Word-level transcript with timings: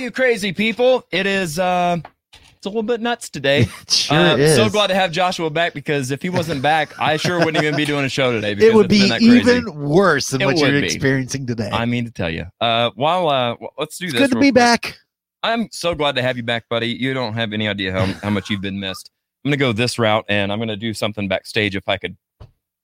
you 0.00 0.10
crazy 0.10 0.52
people. 0.52 1.06
It 1.10 1.26
is 1.26 1.58
uh 1.58 1.98
it's 2.32 2.66
a 2.66 2.68
little 2.68 2.82
bit 2.82 3.00
nuts 3.00 3.30
today. 3.30 3.66
Sure 3.88 4.16
Uh, 4.18 4.36
is. 4.36 4.54
so 4.56 4.68
glad 4.68 4.88
to 4.88 4.94
have 4.94 5.12
Joshua 5.12 5.48
back 5.50 5.72
because 5.72 6.10
if 6.10 6.20
he 6.20 6.28
wasn't 6.30 6.60
back, 6.62 6.98
I 7.00 7.16
sure 7.16 7.38
wouldn't 7.38 7.62
even 7.62 7.74
be 7.76 7.84
doing 7.86 8.04
a 8.04 8.08
show 8.08 8.32
today. 8.32 8.54
Because 8.54 8.68
it 8.70 8.74
would 8.74 8.88
be 8.88 9.10
even 9.20 9.72
worse 9.74 10.28
than 10.30 10.42
It 10.42 10.46
what 10.46 10.58
you're 10.58 10.72
be. 10.80 10.84
experiencing 10.84 11.46
today. 11.46 11.70
I 11.72 11.86
mean 11.86 12.04
to 12.04 12.10
tell 12.10 12.28
you. 12.30 12.46
Uh, 12.60 12.90
while 12.96 13.28
uh, 13.28 13.56
let's 13.78 13.96
do 13.98 14.06
it's 14.06 14.12
this. 14.14 14.22
good 14.22 14.30
to 14.32 14.36
be 14.40 14.46
quick. 14.46 14.54
back. 14.54 14.98
I'm 15.42 15.68
so 15.72 15.94
glad 15.94 16.16
to 16.16 16.22
have 16.22 16.36
you 16.36 16.42
back, 16.42 16.68
buddy. 16.68 16.88
You 16.88 17.14
don't 17.14 17.32
have 17.32 17.52
any 17.54 17.66
idea 17.66 17.92
how, 17.92 18.04
how 18.22 18.28
much 18.30 18.50
you've 18.50 18.60
been 18.60 18.78
missed. 18.78 19.10
I'm 19.44 19.48
gonna 19.50 19.56
go 19.56 19.72
this 19.72 19.98
route, 19.98 20.26
and 20.28 20.52
I'm 20.52 20.58
gonna 20.58 20.76
do 20.76 20.92
something 20.92 21.28
backstage 21.28 21.74
if 21.76 21.88
I 21.88 21.96
could 21.96 22.14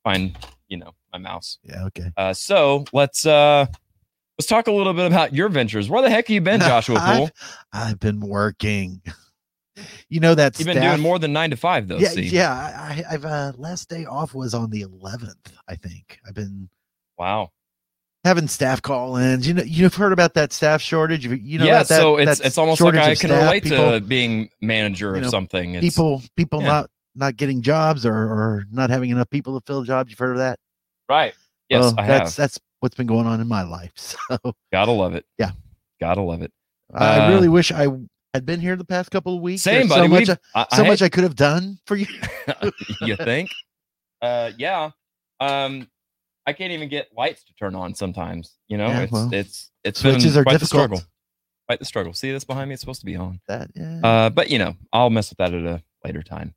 find, 0.03 0.35
you 0.69 0.77
know, 0.77 0.95
my 1.13 1.19
mouse. 1.19 1.59
Yeah, 1.63 1.85
okay. 1.85 2.11
Uh, 2.17 2.33
so 2.33 2.83
let's 2.93 3.27
uh, 3.27 3.67
let's 4.37 4.47
talk 4.47 4.67
a 4.67 4.71
little 4.71 4.93
bit 4.93 5.05
about 5.07 5.33
your 5.33 5.49
ventures. 5.49 5.89
Where 5.89 6.01
the 6.01 6.09
heck 6.09 6.27
have 6.27 6.33
you 6.33 6.41
been, 6.41 6.59
Joshua 6.59 6.99
Poole? 7.05 7.29
I've, 7.73 7.91
I've 7.91 7.99
been 7.99 8.19
working. 8.19 9.01
You 10.09 10.19
know 10.19 10.33
that 10.35 10.57
You've 10.57 10.65
been 10.67 10.81
doing 10.81 11.01
more 11.01 11.19
than 11.19 11.33
nine 11.33 11.51
to 11.51 11.55
five, 11.55 11.87
though. 11.87 11.97
Yeah, 11.97 12.09
see? 12.09 12.23
yeah. 12.27 12.51
I, 12.51 13.03
I've 13.13 13.25
uh, 13.25 13.53
last 13.57 13.89
day 13.89 14.05
off 14.05 14.33
was 14.33 14.53
on 14.55 14.69
the 14.71 14.83
11th. 14.83 15.35
I 15.67 15.75
think 15.75 16.19
I've 16.27 16.33
been 16.33 16.69
Wow. 17.17 17.49
having 18.23 18.47
staff 18.47 18.81
call-ins. 18.81 19.47
You 19.47 19.53
know, 19.55 19.63
you've 19.63 19.93
heard 19.95 20.13
about 20.13 20.33
that 20.35 20.51
staff 20.53 20.81
shortage. 20.81 21.25
You, 21.25 21.33
you 21.35 21.59
know, 21.59 21.65
yeah. 21.65 21.79
that, 21.79 21.87
so 21.87 22.17
it's 22.17 22.39
it's 22.39 22.57
almost 22.57 22.81
like 22.81 22.95
I 22.95 23.15
can 23.15 23.31
relate 23.31 23.63
people, 23.63 23.91
to 23.91 24.01
being 24.01 24.49
manager 24.61 25.11
you 25.11 25.17
of 25.17 25.21
know, 25.23 25.29
something. 25.29 25.75
It's, 25.75 25.95
people, 25.95 26.21
people 26.35 26.61
yeah. 26.61 26.67
not 26.67 26.89
not 27.15 27.35
getting 27.37 27.61
jobs 27.61 28.05
or 28.05 28.13
or 28.15 28.65
not 28.71 28.89
having 28.91 29.09
enough 29.09 29.29
people 29.29 29.59
to 29.59 29.63
fill 29.65 29.83
jobs. 29.83 30.09
You've 30.11 30.19
heard 30.19 30.31
of 30.33 30.37
that? 30.37 30.59
right. 31.09 31.33
Yes, 31.69 31.81
Well, 31.81 31.95
I 31.97 32.07
that's 32.07 32.31
have. 32.31 32.35
that's 32.35 32.59
what's 32.79 32.95
been 32.95 33.07
going 33.07 33.27
on 33.27 33.39
in 33.41 33.47
my 33.47 33.63
life. 33.63 33.91
So 34.29 34.37
Gotta 34.71 34.91
love 34.91 35.15
it. 35.15 35.25
Yeah. 35.37 35.51
Gotta 35.99 36.21
love 36.21 36.41
it. 36.41 36.51
I 36.93 37.25
Uh, 37.27 37.29
really 37.29 37.49
wish 37.49 37.71
I 37.71 37.87
had 38.33 38.45
been 38.45 38.59
here 38.59 38.75
the 38.75 38.85
past 38.85 39.09
couple 39.11 39.35
of 39.35 39.41
weeks. 39.41 39.63
Same, 39.63 39.87
buddy. 39.87 40.01
So 40.01 40.07
much, 40.07 40.29
I- 40.55 40.67
so 40.75 40.83
I 40.83 40.87
much 40.87 41.01
I 41.01 41.09
could 41.09 41.23
have 41.23 41.35
done 41.35 41.79
for 41.85 41.95
you. 41.95 42.07
you 43.01 43.15
think? 43.15 43.49
Uh, 44.21 44.51
yeah. 44.57 44.91
Um, 45.39 45.87
I 46.45 46.53
can't 46.53 46.71
even 46.71 46.87
get 46.89 47.09
lights 47.15 47.43
to 47.45 47.53
turn 47.55 47.75
on 47.75 47.93
sometimes. 47.93 48.55
You 48.67 48.77
know, 48.77 48.87
Yeah, 48.87 49.01
it's 49.01 49.11
well, 49.11 49.29
it's 49.33 49.71
it's 49.83 49.99
switches 49.99 50.33
been 50.33 50.41
are 50.41 50.43
quite 50.43 50.59
the 50.59 50.65
struggle. 50.65 51.01
Quite 51.67 51.79
the 51.79 51.85
struggle. 51.85 52.13
See 52.13 52.31
this 52.31 52.45
behind 52.45 52.69
me? 52.69 52.73
It's 52.73 52.81
supposed 52.81 53.01
to 53.01 53.05
be 53.05 53.15
on. 53.17 53.41
That 53.47 53.69
yeah. 53.75 53.99
Uh, 54.03 54.29
but 54.29 54.49
you 54.49 54.57
know, 54.59 54.75
I'll 54.93 55.09
mess 55.09 55.29
with 55.29 55.37
that 55.39 55.53
at 55.53 55.63
a 55.65 55.83
later 56.05 56.23
time. 56.23 56.53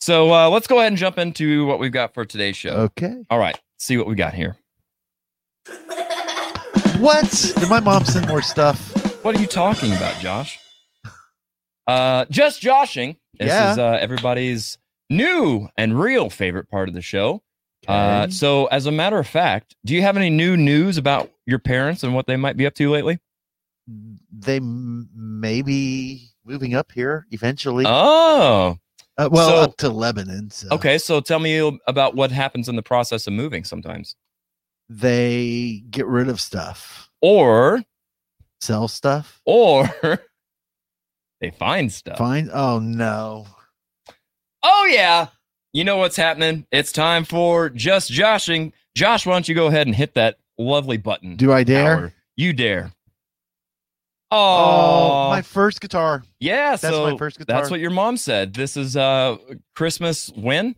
So 0.00 0.32
uh, 0.32 0.48
let's 0.50 0.66
go 0.66 0.78
ahead 0.78 0.88
and 0.88 0.96
jump 0.96 1.18
into 1.18 1.66
what 1.66 1.78
we've 1.78 1.92
got 1.92 2.14
for 2.14 2.24
today's 2.24 2.56
show. 2.56 2.70
okay. 2.70 3.16
All 3.30 3.38
right, 3.38 3.58
see 3.78 3.96
what 3.96 4.06
we 4.06 4.14
got 4.16 4.34
here. 4.34 4.56
What? 6.98 7.52
Did 7.58 7.68
my 7.68 7.80
mom 7.80 8.04
send 8.04 8.26
more 8.28 8.42
stuff? 8.42 8.92
What 9.24 9.36
are 9.36 9.40
you 9.40 9.46
talking 9.46 9.92
about, 9.92 10.18
Josh? 10.20 10.58
Uh, 11.86 12.24
just 12.30 12.60
joshing. 12.60 13.16
This 13.38 13.48
Yeah. 13.48 13.72
is 13.72 13.78
uh, 13.78 13.98
everybody's 14.00 14.78
new 15.08 15.68
and 15.76 15.98
real 15.98 16.28
favorite 16.28 16.68
part 16.70 16.88
of 16.88 16.94
the 16.94 17.02
show. 17.02 17.42
Uh, 17.86 18.22
Okay. 18.24 18.32
so, 18.32 18.66
as 18.66 18.86
a 18.86 18.92
matter 18.92 19.18
of 19.18 19.26
fact, 19.26 19.76
do 19.84 19.94
you 19.94 20.02
have 20.02 20.16
any 20.16 20.28
new 20.28 20.56
news 20.56 20.98
about 20.98 21.30
your 21.46 21.58
parents 21.60 22.02
and 22.02 22.14
what 22.14 22.26
they 22.26 22.36
might 22.36 22.56
be 22.56 22.66
up 22.66 22.74
to 22.74 22.90
lately? 22.90 23.18
they 24.30 24.56
m- 24.56 25.08
may 25.14 25.62
be 25.62 26.28
moving 26.44 26.74
up 26.74 26.92
here 26.92 27.26
eventually. 27.30 27.84
Oh, 27.86 28.76
Uh, 29.16 29.28
well, 29.32 29.48
so- 29.48 29.56
up 29.62 29.76
to 29.78 29.88
Lebanon. 29.88 30.50
So 30.50 30.68
okay. 30.72 30.98
So, 30.98 31.20
tell 31.20 31.38
me 31.38 31.78
about 31.86 32.14
what 32.14 32.30
happens 32.30 32.68
in 32.68 32.76
the 32.76 32.82
process 32.82 33.26
of 33.26 33.32
moving 33.32 33.64
sometimes, 33.64 34.14
They 34.88 35.82
get 35.90 36.06
rid 36.06 36.28
of 36.28 36.40
stuff, 36.40 37.10
or 37.20 37.84
sell 38.60 38.88
stuff, 38.88 39.40
or 39.44 39.88
they 41.40 41.50
find 41.50 41.92
stuff. 41.92 42.18
find. 42.18 42.50
Oh 42.52 42.78
no! 42.78 43.46
Oh 44.62 44.88
yeah, 44.90 45.28
you 45.72 45.84
know 45.84 45.98
what's 45.98 46.16
happening? 46.16 46.66
It's 46.72 46.90
time 46.92 47.24
for 47.24 47.68
just 47.68 48.10
joshing. 48.10 48.72
Josh, 48.96 49.26
why 49.26 49.34
don't 49.34 49.48
you 49.48 49.54
go 49.54 49.66
ahead 49.66 49.86
and 49.86 49.94
hit 49.94 50.14
that 50.14 50.38
lovely 50.58 50.96
button? 50.96 51.36
Do 51.36 51.52
I 51.52 51.64
dare? 51.64 52.14
You 52.36 52.52
dare. 52.52 52.90
Oh, 54.30 55.26
Oh, 55.26 55.30
my 55.30 55.42
first 55.42 55.80
guitar. 55.80 56.22
yeah. 56.40 56.70
That's 56.76 56.82
so 56.82 57.10
my 57.12 57.16
first 57.16 57.38
guitar. 57.38 57.56
that's 57.60 57.70
what 57.70 57.80
your 57.80 57.90
mom 57.90 58.16
said. 58.16 58.54
This 58.54 58.76
is 58.76 58.96
uh 58.96 59.36
Christmas 59.74 60.30
when? 60.34 60.74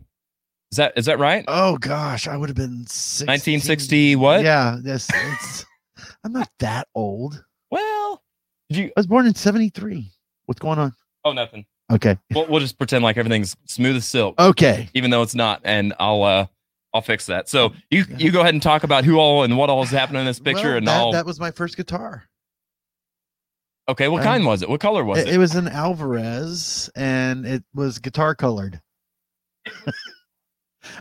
Is 0.71 0.77
that 0.77 0.93
is 0.95 1.05
that 1.05 1.19
right? 1.19 1.43
Oh 1.47 1.77
gosh, 1.77 2.27
I 2.27 2.37
would 2.37 2.47
have 2.49 2.55
been 2.55 2.85
16. 2.87 3.27
1960 3.27 4.15
what? 4.15 4.41
Yeah, 4.43 4.77
yes. 4.83 5.09
I'm 6.23 6.31
not 6.31 6.49
that 6.59 6.87
old. 6.95 7.43
Well, 7.71 8.21
you? 8.69 8.85
I 8.85 8.93
was 8.95 9.07
born 9.07 9.25
in 9.27 9.35
'73. 9.35 10.09
What's 10.45 10.59
going 10.59 10.79
on? 10.79 10.93
Oh, 11.25 11.33
nothing. 11.33 11.65
Okay. 11.91 12.17
We'll, 12.33 12.47
we'll 12.47 12.59
just 12.61 12.77
pretend 12.77 13.03
like 13.03 13.17
everything's 13.17 13.55
smooth 13.65 13.97
as 13.97 14.05
silk, 14.05 14.39
Okay. 14.39 14.89
even 14.93 15.11
though 15.11 15.21
it's 15.23 15.35
not, 15.35 15.59
and 15.65 15.93
I'll 15.99 16.23
uh 16.23 16.45
I'll 16.93 17.01
fix 17.01 17.25
that. 17.25 17.49
So 17.49 17.73
you 17.89 18.05
you 18.17 18.31
go 18.31 18.39
ahead 18.39 18.53
and 18.53 18.63
talk 18.63 18.83
about 18.83 19.03
who 19.03 19.17
all 19.17 19.43
and 19.43 19.57
what 19.57 19.69
all 19.69 19.83
is 19.83 19.89
happening 19.89 20.21
in 20.21 20.25
this 20.25 20.39
picture, 20.39 20.69
Well, 20.69 20.77
and 20.77 20.87
that, 20.87 20.97
I'll. 20.97 21.11
that 21.11 21.25
was 21.25 21.37
my 21.39 21.51
first 21.51 21.75
guitar. 21.75 22.23
okay, 23.89 24.07
what 24.07 24.23
kind 24.23 24.45
was 24.45 24.61
it? 24.61 24.69
What 24.69 24.79
color 24.79 25.03
was 25.03 25.19
It, 25.19 25.27
it? 25.27 25.33
it 25.35 25.37
was 25.37 25.55
an 25.55 25.67
Alvarez, 25.67 26.89
and 26.95 27.45
it 27.45 27.63
was 27.73 27.99
guitar 27.99 28.35
colored. 28.35 28.81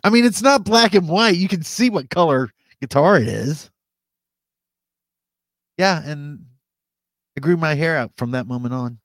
I 0.04 0.10
mean, 0.10 0.24
it's 0.24 0.42
not 0.42 0.64
black 0.64 0.94
and 0.94 1.08
white. 1.08 1.36
You 1.36 1.48
can 1.48 1.62
see 1.62 1.91
what 1.91 2.10
color 2.10 2.50
guitar 2.80 3.16
it 3.16 3.28
is. 3.28 3.70
Yeah, 5.78 6.02
and 6.04 6.44
I 7.36 7.41
grew 7.41 7.56
my 7.56 7.74
hair 7.74 7.96
out 7.96 8.12
from 8.16 8.32
that 8.32 8.46
moment 8.46 8.74
on. 8.74 8.98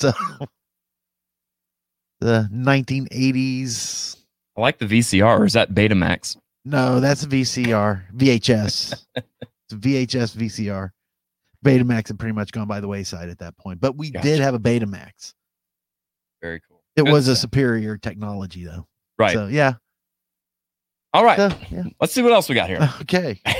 So 0.00 0.12
the 2.20 2.48
1980s. 2.52 4.16
I 4.56 4.60
like 4.60 4.78
the 4.78 4.86
VCR. 4.86 5.40
Or 5.40 5.44
is 5.46 5.54
that 5.54 5.72
Betamax? 5.72 6.36
No, 6.64 7.00
that's 7.00 7.24
a 7.24 7.26
VCR, 7.26 8.02
VHS. 8.14 9.04
it's 9.16 9.72
a 9.72 9.76
VHS 9.76 10.36
VCR. 10.36 10.90
Betamax 11.64 12.08
had 12.08 12.18
pretty 12.18 12.34
much 12.34 12.52
gone 12.52 12.68
by 12.68 12.80
the 12.80 12.88
wayside 12.88 13.28
at 13.28 13.38
that 13.38 13.56
point, 13.56 13.80
but 13.80 13.96
we 13.96 14.10
Gotcha. 14.10 14.26
did 14.26 14.40
have 14.40 14.54
a 14.54 14.58
Betamax. 14.58 15.32
Very 16.40 16.60
cool. 16.68 16.82
It 16.96 17.04
Good 17.04 17.12
was 17.12 17.28
a 17.28 17.36
superior 17.36 17.96
technology, 17.96 18.64
though. 18.64 18.86
Right. 19.18 19.32
So 19.32 19.46
yeah. 19.46 19.74
All 21.12 21.24
right. 21.24 21.36
So, 21.36 21.50
yeah. 21.70 21.84
Let's 22.00 22.12
see 22.12 22.22
what 22.22 22.32
else 22.32 22.48
we 22.48 22.54
got 22.54 22.68
here. 22.68 22.88
Okay. 23.02 23.40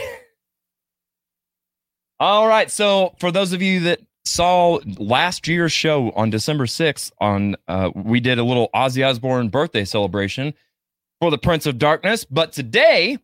All 2.21 2.47
right. 2.47 2.71
So 2.71 3.17
for 3.19 3.33
those 3.33 3.53
of 3.53 3.63
you 3.63 3.81
that 3.81 4.01
saw 4.25 4.79
last 4.97 5.49
year's 5.49 5.73
show 5.73 6.13
on 6.13 6.31
December 6.31 6.67
6th, 6.67 7.11
on 7.19 7.57
uh, 7.67 7.91
we 7.97 8.21
did 8.21 8.39
a 8.39 8.45
little 8.45 8.71
Ozzy 8.73 9.05
Osbourne 9.05 9.49
birthday 9.49 9.85
celebration 9.85 10.55
for 11.21 11.33
the 11.33 11.39
Prince 11.39 11.67
of 11.67 11.79
Darkness. 11.79 12.25
But 12.25 12.53
today 12.53 13.19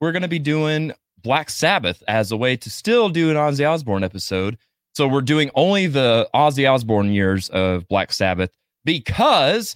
we're 0.00 0.12
going 0.12 0.22
to 0.22 0.28
be 0.28 0.38
doing 0.38 0.92
Black 1.22 1.50
Sabbath 1.50 2.02
as 2.08 2.32
a 2.32 2.36
way 2.38 2.56
to 2.56 2.70
still 2.70 3.10
do 3.10 3.28
an 3.28 3.36
Ozzy 3.36 3.68
Osbourne 3.68 4.02
episode. 4.02 4.56
So 4.94 5.06
we're 5.06 5.20
doing 5.20 5.50
only 5.54 5.86
the 5.86 6.26
Ozzy 6.34 6.70
Osbourne 6.70 7.12
years 7.12 7.50
of 7.50 7.86
Black 7.88 8.10
Sabbath 8.10 8.50
because 8.86 9.74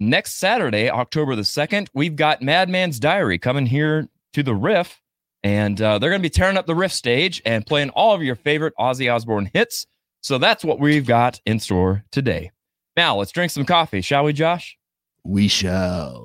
next 0.00 0.36
Saturday, 0.36 0.90
October 0.90 1.34
the 1.34 1.42
2nd, 1.42 1.88
we've 1.94 2.16
got 2.16 2.42
Madman's 2.42 2.98
Diary 2.98 3.38
coming 3.38 3.66
here 3.66 4.08
to 4.32 4.42
the 4.42 4.54
Riff. 4.54 5.00
And 5.44 5.80
uh, 5.80 5.98
they're 5.98 6.10
going 6.10 6.20
to 6.20 6.26
be 6.26 6.30
tearing 6.30 6.56
up 6.56 6.66
the 6.66 6.74
Riff 6.74 6.92
stage 6.92 7.40
and 7.44 7.64
playing 7.64 7.90
all 7.90 8.14
of 8.14 8.22
your 8.22 8.34
favorite 8.34 8.74
Ozzy 8.78 9.12
Osbourne 9.12 9.50
hits. 9.52 9.86
So 10.20 10.38
that's 10.38 10.64
what 10.64 10.80
we've 10.80 11.06
got 11.06 11.40
in 11.46 11.60
store 11.60 12.04
today. 12.10 12.50
Now, 12.96 13.16
let's 13.16 13.30
drink 13.30 13.52
some 13.52 13.64
coffee, 13.64 14.00
shall 14.00 14.24
we, 14.24 14.32
Josh? 14.32 14.76
We 15.24 15.46
shall. 15.46 16.24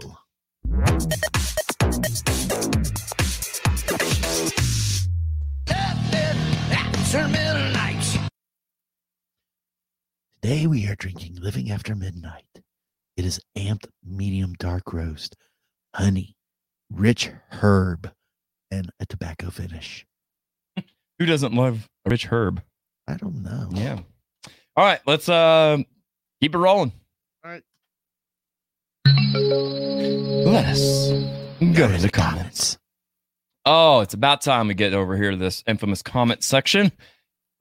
Today 10.41 10.67
we 10.67 10.87
are 10.87 10.95
drinking 10.95 11.37
Living 11.39 11.71
After 11.71 11.95
Midnight. 11.95 12.43
It 13.15 13.25
is 13.25 13.39
amped 13.57 13.87
medium 14.03 14.53
dark 14.53 14.91
roast, 14.93 15.35
honey, 15.93 16.35
rich 16.91 17.29
herb, 17.51 18.11
and 18.71 18.89
a 18.99 19.05
tobacco 19.05 19.49
finish. 19.49 20.05
Who 21.19 21.25
doesn't 21.25 21.53
love 21.53 21.89
a 22.05 22.09
rich 22.09 22.25
herb? 22.25 22.63
I 23.07 23.17
don't 23.17 23.43
know. 23.43 23.69
Yeah. 23.71 23.99
All 24.75 24.83
right, 24.85 24.99
let's 25.05 25.29
uh, 25.29 25.77
keep 26.41 26.55
it 26.55 26.57
rolling. 26.57 26.91
All 27.45 27.51
right. 27.51 27.63
Let 30.45 30.65
us 30.65 31.11
go 31.75 31.87
to 31.87 32.01
the 32.01 32.09
comments. 32.11 32.77
Oh, 33.65 34.01
it's 34.01 34.13
about 34.13 34.41
time 34.41 34.67
we 34.67 34.73
get 34.73 34.93
over 34.93 35.15
here 35.15 35.31
to 35.31 35.37
this 35.37 35.63
infamous 35.67 36.01
comment 36.01 36.43
section. 36.43 36.91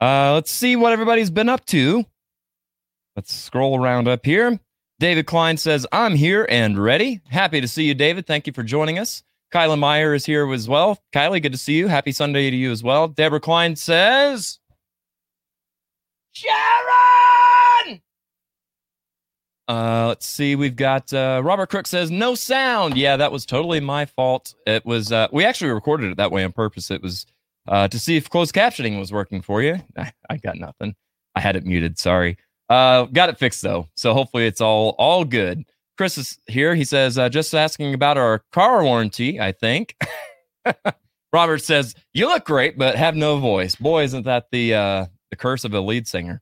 Uh, 0.01 0.33
let's 0.35 0.51
see 0.51 0.75
what 0.75 0.93
everybody's 0.93 1.31
been 1.31 1.49
up 1.49 1.65
to. 1.67 2.05
Let's 3.15 3.33
scroll 3.35 3.81
around 3.81 4.09
up 4.09 4.25
here. 4.25 4.59
David 5.03 5.27
Klein 5.27 5.57
says, 5.57 5.85
I'm 5.91 6.15
here 6.15 6.47
and 6.49 6.81
ready. 6.81 7.21
Happy 7.29 7.61
to 7.61 7.67
see 7.67 7.83
you, 7.83 7.93
David. 7.93 8.25
Thank 8.25 8.47
you 8.47 8.53
for 8.53 8.63
joining 8.63 9.01
us. 9.01 9.25
Kylie 9.53 9.77
Meyer 9.77 10.15
is 10.15 10.25
here 10.25 10.49
as 10.53 10.69
well. 10.69 11.03
Kylie, 11.13 11.43
good 11.43 11.51
to 11.51 11.59
see 11.59 11.73
you. 11.73 11.89
Happy 11.89 12.13
Sunday 12.13 12.49
to 12.51 12.57
you 12.57 12.71
as 12.71 12.85
well. 12.85 13.09
Deborah 13.09 13.41
Klein 13.41 13.75
says, 13.75 14.61
Sharon. 16.31 18.01
Uh, 19.67 20.07
let's 20.07 20.25
see. 20.25 20.55
We've 20.55 20.77
got 20.77 21.13
uh, 21.13 21.41
Robert 21.43 21.69
Crook 21.71 21.89
says 21.89 22.13
no 22.13 22.37
sound. 22.37 22.97
Yeah, 22.97 23.17
that 23.17 23.33
was 23.33 23.45
totally 23.45 23.81
my 23.81 24.07
fault. 24.07 24.55
It 24.69 24.87
was. 24.87 25.11
Uh, 25.11 25.27
we 25.33 25.45
actually 25.45 25.73
recorded 25.73 26.13
it 26.13 26.17
that 26.19 26.31
way 26.31 26.45
on 26.45 26.53
purpose. 26.53 26.93
It 26.93 27.03
was 27.03 27.27
uh, 27.67 27.89
to 27.89 27.99
see 27.99 28.17
if 28.17 28.31
closed 28.31 28.55
captioning 28.55 29.01
was 29.01 29.11
working 29.11 29.43
for 29.43 29.63
you. 29.63 29.81
I, 29.99 30.13
I 30.31 30.37
got 30.37 30.59
nothing. 30.59 30.95
I 31.35 31.41
had 31.41 31.57
it 31.57 31.65
muted. 31.67 31.99
Sorry. 31.99 32.37
Uh, 32.73 33.05
got 33.05 33.29
it 33.29 33.39
fixed 33.39 33.61
though. 33.61 33.87
So 33.97 34.15
hopefully 34.15 34.47
it's 34.47 34.63
all 34.63 34.95
all 34.99 35.27
good. 35.27 35.65
Chris 35.99 36.17
is 36.17 36.39
here. 36.47 36.75
He 36.75 36.85
says 36.85 37.19
uh, 37.19 37.29
just 37.29 37.55
asking 37.55 37.93
about 37.93 38.17
our 38.17 38.43
car 38.51 38.83
warranty. 38.83 39.39
I 39.39 39.53
think. 39.53 39.95
Robert 41.35 41.59
says 41.59 41.95
you 42.15 42.27
look 42.27 42.47
great, 42.47 42.79
but 42.79 42.95
have 42.95 43.15
no 43.15 43.39
voice. 43.39 43.75
Boy, 43.75 44.05
isn't 44.05 44.25
that 44.25 44.47
the 44.53 44.75
uh, 44.75 45.07
the 45.29 45.37
curse 45.37 45.65
of 45.65 45.75
a 45.75 45.81
lead 45.83 46.09
singer? 46.09 46.41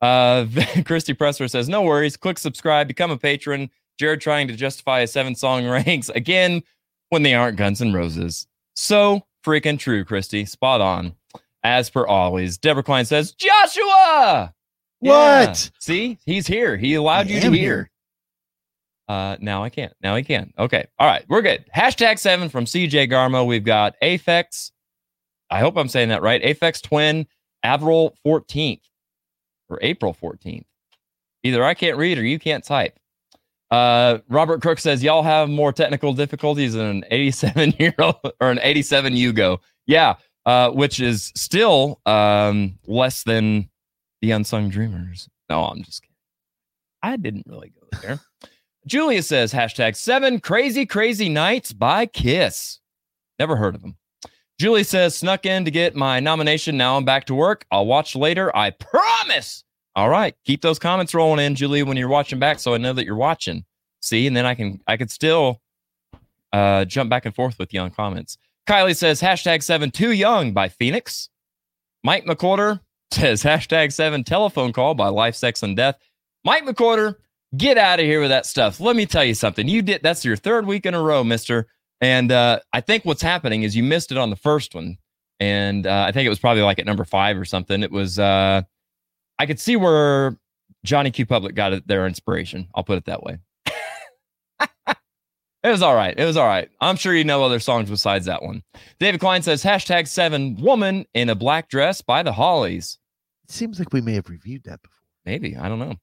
Uh, 0.00 0.46
Christy 0.86 1.12
Presser 1.12 1.46
says, 1.46 1.68
no 1.68 1.82
worries. 1.82 2.16
Click 2.16 2.38
subscribe, 2.38 2.88
become 2.88 3.10
a 3.10 3.18
patron. 3.18 3.68
Jared 3.98 4.22
trying 4.22 4.48
to 4.48 4.56
justify 4.56 5.00
a 5.00 5.06
seven 5.06 5.34
song 5.34 5.68
ranks 5.68 6.08
again 6.08 6.62
when 7.10 7.22
they 7.22 7.34
aren't 7.34 7.58
Guns 7.58 7.82
N' 7.82 7.92
Roses. 7.92 8.46
So 8.76 9.26
freaking 9.44 9.78
true, 9.78 10.06
Christy. 10.06 10.46
Spot 10.46 10.80
on. 10.80 11.14
As 11.62 11.90
per 11.90 12.06
always, 12.06 12.56
Deborah 12.56 12.82
Klein 12.82 13.04
says, 13.04 13.32
Joshua. 13.32 14.54
Yeah. 15.00 15.46
What? 15.46 15.70
See, 15.78 16.18
he's 16.26 16.46
here. 16.46 16.76
He 16.76 16.94
allowed 16.94 17.26
I 17.26 17.30
you 17.30 17.40
to 17.40 17.50
hear. 17.50 17.52
here. 17.52 17.90
Uh, 19.08 19.36
now 19.40 19.64
I 19.64 19.70
can't. 19.70 19.92
Now 20.02 20.14
he 20.16 20.22
can. 20.22 20.52
Okay. 20.58 20.86
All 20.98 21.06
right. 21.06 21.24
We're 21.28 21.42
good. 21.42 21.64
Hashtag 21.74 22.18
seven 22.18 22.48
from 22.48 22.64
CJ 22.64 23.10
Garmo. 23.10 23.46
We've 23.46 23.64
got 23.64 23.94
Aphex. 24.02 24.70
I 25.50 25.60
hope 25.60 25.76
I'm 25.76 25.88
saying 25.88 26.10
that 26.10 26.22
right. 26.22 26.42
Aphex 26.42 26.80
Twin, 26.82 27.26
Avril 27.64 28.14
14th 28.24 28.82
or 29.68 29.78
April 29.82 30.14
14th. 30.20 30.64
Either 31.42 31.64
I 31.64 31.74
can't 31.74 31.96
read 31.96 32.18
or 32.18 32.22
you 32.24 32.38
can't 32.38 32.62
type. 32.62 32.98
Uh, 33.70 34.18
Robert 34.28 34.60
Crook 34.60 34.78
says, 34.78 35.02
Y'all 35.02 35.22
have 35.22 35.48
more 35.48 35.72
technical 35.72 36.12
difficulties 36.12 36.74
than 36.74 36.86
an 36.86 37.04
87 37.10 37.74
year 37.78 37.94
old 37.98 38.16
or 38.40 38.50
an 38.50 38.60
87 38.62 39.14
Yugo. 39.14 39.58
Yeah. 39.86 40.16
Uh, 40.46 40.70
which 40.70 41.00
is 41.00 41.32
still 41.36 42.00
um, 42.06 42.78
less 42.86 43.24
than 43.24 43.69
the 44.20 44.30
Unsung 44.32 44.68
Dreamers. 44.68 45.28
No, 45.48 45.64
I'm 45.64 45.82
just 45.82 46.02
kidding. 46.02 46.14
I 47.02 47.16
didn't 47.16 47.46
really 47.46 47.70
go 47.70 47.98
there. 48.02 48.20
Julia 48.86 49.22
says, 49.22 49.52
hashtag 49.52 49.96
seven 49.96 50.40
crazy, 50.40 50.86
crazy 50.86 51.28
nights 51.28 51.72
by 51.72 52.06
Kiss. 52.06 52.80
Never 53.38 53.56
heard 53.56 53.74
of 53.74 53.82
them. 53.82 53.96
Julie 54.58 54.84
says, 54.84 55.16
snuck 55.16 55.46
in 55.46 55.64
to 55.64 55.70
get 55.70 55.96
my 55.96 56.20
nomination. 56.20 56.76
Now 56.76 56.96
I'm 56.96 57.04
back 57.04 57.24
to 57.26 57.34
work. 57.34 57.64
I'll 57.70 57.86
watch 57.86 58.14
later. 58.14 58.54
I 58.54 58.70
promise. 58.70 59.64
All 59.96 60.08
right. 60.08 60.34
Keep 60.44 60.60
those 60.60 60.78
comments 60.78 61.14
rolling 61.14 61.44
in, 61.44 61.54
Julie, 61.54 61.82
when 61.82 61.96
you're 61.96 62.08
watching 62.08 62.38
back 62.38 62.58
so 62.58 62.74
I 62.74 62.78
know 62.78 62.92
that 62.92 63.06
you're 63.06 63.16
watching. 63.16 63.64
See, 64.02 64.26
and 64.26 64.36
then 64.36 64.46
I 64.46 64.54
can 64.54 64.80
I 64.86 64.96
could 64.96 65.10
still 65.10 65.60
uh 66.52 66.84
jump 66.84 67.10
back 67.10 67.26
and 67.26 67.34
forth 67.34 67.58
with 67.58 67.72
you 67.72 67.80
on 67.80 67.90
comments. 67.90 68.38
Kylie 68.66 68.96
says 68.96 69.20
hashtag 69.20 69.62
seven 69.62 69.90
too 69.90 70.12
young 70.12 70.52
by 70.52 70.68
Phoenix. 70.68 71.28
Mike 72.04 72.24
McCorder 72.24 72.80
says 73.12 73.42
hashtag 73.42 73.92
seven 73.92 74.24
telephone 74.24 74.72
call 74.72 74.94
by 74.94 75.08
Life, 75.08 75.34
Sex, 75.34 75.62
and 75.62 75.76
Death. 75.76 75.96
Mike 76.44 76.64
McCorder, 76.64 77.16
get 77.56 77.78
out 77.78 78.00
of 78.00 78.06
here 78.06 78.20
with 78.20 78.30
that 78.30 78.46
stuff. 78.46 78.80
Let 78.80 78.96
me 78.96 79.06
tell 79.06 79.24
you 79.24 79.34
something. 79.34 79.68
You 79.68 79.82
did 79.82 80.02
that's 80.02 80.24
your 80.24 80.36
third 80.36 80.66
week 80.66 80.86
in 80.86 80.94
a 80.94 81.02
row, 81.02 81.24
mister. 81.24 81.66
And 82.00 82.32
uh, 82.32 82.60
I 82.72 82.80
think 82.80 83.04
what's 83.04 83.22
happening 83.22 83.62
is 83.62 83.76
you 83.76 83.82
missed 83.82 84.10
it 84.10 84.18
on 84.18 84.30
the 84.30 84.36
first 84.36 84.74
one. 84.74 84.96
And 85.38 85.86
uh, 85.86 86.04
I 86.06 86.12
think 86.12 86.26
it 86.26 86.30
was 86.30 86.38
probably 86.38 86.62
like 86.62 86.78
at 86.78 86.86
number 86.86 87.04
five 87.04 87.38
or 87.38 87.44
something. 87.44 87.82
It 87.82 87.90
was, 87.90 88.18
uh, 88.18 88.62
I 89.38 89.46
could 89.46 89.60
see 89.60 89.76
where 89.76 90.36
Johnny 90.84 91.10
Q 91.10 91.26
Public 91.26 91.54
got 91.54 91.86
their 91.86 92.06
inspiration. 92.06 92.68
I'll 92.74 92.84
put 92.84 92.98
it 92.98 93.04
that 93.06 93.22
way. 93.22 93.38
it 94.86 94.96
was 95.64 95.82
all 95.82 95.94
right. 95.94 96.14
It 96.16 96.24
was 96.24 96.36
all 96.36 96.46
right. 96.46 96.68
I'm 96.80 96.96
sure 96.96 97.14
you 97.14 97.24
know 97.24 97.42
other 97.42 97.60
songs 97.60 97.90
besides 97.90 98.26
that 98.26 98.42
one. 98.42 98.62
David 98.98 99.20
Klein 99.20 99.42
says 99.42 99.62
hashtag 99.62 100.08
seven 100.08 100.56
woman 100.56 101.06
in 101.14 101.28
a 101.28 101.34
black 101.34 101.68
dress 101.68 102.02
by 102.02 102.22
the 102.22 102.32
Hollies. 102.32 102.98
Seems 103.50 103.78
like 103.78 103.92
we 103.92 104.00
may 104.00 104.14
have 104.14 104.28
reviewed 104.28 104.64
that 104.64 104.80
before. 104.82 104.96
Maybe. 105.24 105.56
I 105.56 105.68
don't 105.68 105.78
know. 105.78 105.94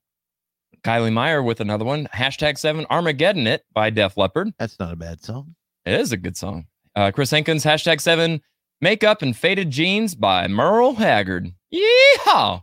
Kylie 0.84 1.14
Meyer 1.14 1.42
with 1.42 1.62
another 1.62 1.86
one. 1.86 2.08
Hashtag 2.14 2.58
seven 2.58 2.86
Armageddon 2.90 3.48
It 3.48 3.64
by 3.74 3.90
Def 3.90 4.18
Leppard. 4.18 4.54
That's 4.60 4.78
not 4.80 4.94
a 4.94 4.98
bad 4.98 5.24
song. 5.24 5.56
It 5.86 6.00
is 6.00 6.12
a 6.12 6.18
good 6.18 6.36
song. 6.36 6.68
Uh, 6.96 7.12
Chris 7.12 7.32
Hankins, 7.32 7.64
hashtag 7.64 8.02
seven, 8.02 8.42
Makeup 8.82 9.22
and 9.22 9.36
Faded 9.36 9.72
Jeans 9.72 10.14
by 10.14 10.48
Merle 10.48 10.94
Haggard. 10.94 11.52
Yeehaw! 11.74 12.62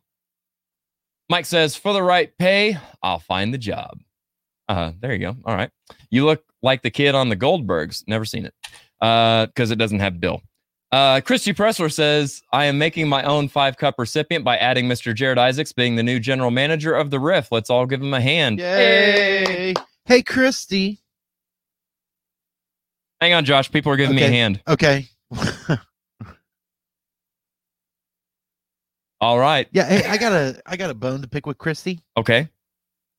Mike 1.31 1.47
says, 1.47 1.75
for 1.75 1.93
the 1.93 2.03
right 2.03 2.37
pay, 2.39 2.77
I'll 3.03 3.19
find 3.19 3.55
the 3.55 3.59
job. 3.59 3.99
Uh, 4.69 4.93
there 5.01 5.13
you 5.13 5.19
go. 5.19 5.37
All 5.45 5.57
right. 5.57 5.71
You 6.11 6.27
look 6.27 6.45
like 6.63 6.83
the 6.83 6.91
kid 6.91 7.15
on 7.15 7.31
the 7.31 7.37
Goldbergs. 7.37 8.05
Never 8.07 8.25
seen 8.25 8.45
it. 8.45 8.55
Uh, 9.01 9.47
because 9.47 9.71
it 9.71 9.77
doesn't 9.77 10.01
have 10.01 10.21
Bill. 10.21 10.43
Uh, 10.95 11.21
Christy 11.21 11.53
Pressler 11.53 11.93
says, 11.93 12.41
I 12.53 12.67
am 12.67 12.79
making 12.79 13.09
my 13.09 13.25
own 13.25 13.49
five 13.49 13.77
cup 13.77 13.97
recipient 13.99 14.45
by 14.45 14.57
adding 14.59 14.87
Mr. 14.87 15.13
Jared 15.13 15.39
Isaacs 15.39 15.73
being 15.73 15.97
the 15.97 16.05
new 16.05 16.21
general 16.21 16.53
manager 16.53 16.95
of 16.95 17.11
the 17.11 17.19
Riff. 17.19 17.51
Let's 17.51 17.69
all 17.69 17.85
give 17.85 18.01
him 18.01 18.15
a 18.15 18.21
hand. 18.21 18.61
Yay! 18.61 19.75
Hey, 20.05 20.23
Christy. 20.23 21.01
Hang 23.21 23.33
on, 23.33 23.45
Josh. 23.45 23.73
People 23.73 23.91
are 23.91 23.97
giving 23.97 24.15
me 24.15 24.23
a 24.23 24.31
hand. 24.31 24.63
Okay. 24.69 25.09
All 29.21 29.41
right. 29.41 29.67
yeah. 29.73 29.87
Hey, 29.89 30.05
I 30.09 30.17
got 30.17 30.31
a 30.31 30.63
I 30.65 30.77
got 30.77 30.91
a 30.91 30.95
bone 30.95 31.23
to 31.23 31.29
pick 31.29 31.45
with 31.45 31.59
Christy. 31.59 32.05
Okay. 32.17 32.49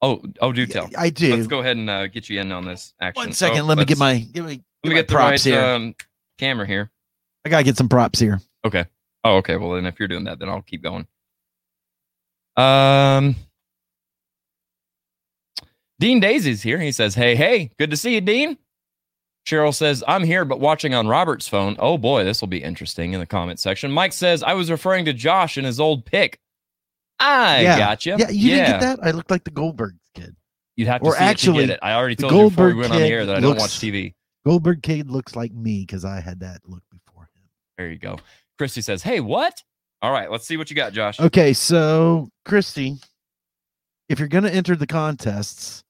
Oh, 0.01 0.21
oh, 0.39 0.53
do 0.53 0.65
tell. 0.65 0.89
I 0.97 1.09
do. 1.09 1.35
Let's 1.35 1.47
go 1.47 1.59
ahead 1.59 1.75
and 1.75 1.89
uh, 1.89 2.07
get 2.07 2.29
you 2.29 2.39
in 2.39 2.53
on 2.53 2.63
this 2.63 2.93
action. 3.01 3.19
One 3.19 3.33
second. 3.33 3.63
Oh, 3.63 3.65
let 3.65 3.77
me 3.77 3.83
get 3.83 3.97
my 3.97 4.19
get 4.19 4.45
me, 4.45 4.61
let 4.83 4.89
me 4.89 4.89
my 4.89 4.93
get 4.93 5.09
the 5.09 5.13
props 5.13 5.31
right 5.31 5.41
here. 5.41 5.59
um, 5.61 5.93
camera 6.37 6.65
here. 6.65 6.89
I 7.45 7.49
gotta 7.49 7.63
get 7.63 7.77
some 7.77 7.87
props 7.89 8.19
here. 8.19 8.41
Okay. 8.65 8.85
Oh, 9.23 9.37
okay. 9.37 9.55
Well, 9.57 9.71
then 9.71 9.85
if 9.85 9.99
you're 9.99 10.07
doing 10.07 10.23
that, 10.25 10.39
then 10.39 10.49
I'll 10.49 10.61
keep 10.63 10.81
going. 10.83 11.07
Um, 12.57 13.35
Dean 15.99 16.19
Daisy's 16.19 16.61
here. 16.61 16.79
He 16.79 16.91
says, 16.91 17.15
"Hey, 17.15 17.35
hey, 17.35 17.71
good 17.77 17.91
to 17.91 17.97
see 17.97 18.13
you, 18.15 18.21
Dean." 18.21 18.57
Cheryl 19.47 19.73
says, 19.73 20.03
"I'm 20.07 20.23
here, 20.23 20.43
but 20.43 20.59
watching 20.59 20.93
on 20.93 21.07
Robert's 21.07 21.47
phone." 21.47 21.75
Oh 21.79 21.97
boy, 21.97 22.23
this 22.23 22.41
will 22.41 22.47
be 22.47 22.63
interesting 22.63 23.13
in 23.13 23.19
the 23.19 23.25
comment 23.25 23.59
section. 23.59 23.91
Mike 23.91 24.13
says, 24.13 24.41
"I 24.41 24.53
was 24.53 24.71
referring 24.71 25.05
to 25.05 25.13
Josh 25.13 25.57
and 25.57 25.65
his 25.65 25.79
old 25.79 26.05
pick." 26.05 26.39
I 27.19 27.61
Yeah. 27.61 27.77
gotcha. 27.77 28.15
Yeah, 28.19 28.29
you 28.29 28.49
didn't 28.49 28.65
get 28.71 28.79
that? 28.81 28.99
I 29.03 29.11
looked 29.11 29.31
like 29.31 29.43
the 29.43 29.51
Goldberg 29.51 29.95
kid. 30.15 30.35
You'd 30.75 30.87
have 30.87 31.01
to 31.01 31.07
Or 31.07 31.11
see 31.13 31.17
it 31.17 31.19
to 31.21 31.29
actually, 31.29 31.67
get 31.67 31.69
it. 31.75 31.79
I 31.81 31.93
already 31.93 32.15
told 32.17 32.33
you 32.33 32.49
before 32.49 32.65
we 32.65 32.71
Goldberg 32.73 32.91
went 32.91 32.93
on 32.93 33.01
the 33.01 33.13
air 33.13 33.25
that 33.25 33.35
I 33.37 33.39
don't 33.39 33.57
watch 33.57 33.79
TV. 33.79 34.13
Goldberg 34.45 34.83
kid 34.83 35.09
looks 35.09 35.35
like 35.35 35.53
me 35.53 35.81
because 35.87 36.03
I 36.03 36.19
had 36.19 36.41
that 36.41 36.59
look 36.67 36.83
before. 36.91 37.04
There 37.77 37.89
you 37.89 37.97
go. 37.97 38.17
Christy 38.57 38.81
says, 38.81 39.03
"Hey, 39.03 39.19
what?" 39.19 39.61
All 40.01 40.11
right, 40.11 40.29
let's 40.31 40.45
see 40.47 40.57
what 40.57 40.69
you 40.69 40.75
got, 40.75 40.93
Josh. 40.93 41.19
Okay, 41.19 41.53
so 41.53 42.29
Christy, 42.45 42.97
if 44.09 44.19
you're 44.19 44.27
gonna 44.27 44.49
enter 44.49 44.75
the 44.75 44.87
contests 44.87 45.83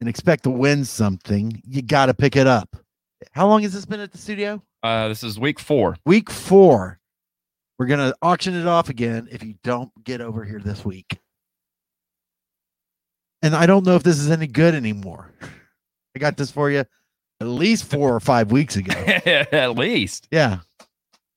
and 0.00 0.08
expect 0.08 0.42
to 0.44 0.50
win 0.50 0.84
something, 0.84 1.62
you 1.66 1.82
gotta 1.82 2.14
pick 2.14 2.36
it 2.36 2.46
up. 2.46 2.76
How 3.32 3.46
long 3.46 3.62
has 3.62 3.72
this 3.72 3.86
been 3.86 4.00
at 4.00 4.12
the 4.12 4.18
studio? 4.18 4.62
Uh, 4.82 5.08
this 5.08 5.22
is 5.22 5.38
week 5.38 5.58
four. 5.58 5.96
Week 6.04 6.30
four. 6.30 6.98
We're 7.78 7.86
gonna 7.86 8.12
auction 8.22 8.54
it 8.54 8.66
off 8.66 8.88
again 8.88 9.28
if 9.30 9.42
you 9.42 9.54
don't 9.62 9.90
get 10.04 10.20
over 10.20 10.44
here 10.44 10.60
this 10.60 10.84
week. 10.84 11.18
And 13.42 13.54
I 13.54 13.66
don't 13.66 13.86
know 13.86 13.96
if 13.96 14.02
this 14.02 14.18
is 14.18 14.30
any 14.30 14.46
good 14.46 14.74
anymore. 14.74 15.32
I 16.16 16.18
got 16.18 16.36
this 16.36 16.50
for 16.50 16.70
you 16.70 16.84
at 17.40 17.46
least 17.46 17.84
four 17.84 18.14
or 18.14 18.20
five 18.20 18.50
weeks 18.50 18.76
ago. 18.76 18.94
At 19.52 19.76
least, 19.76 20.26
Yeah. 20.30 20.60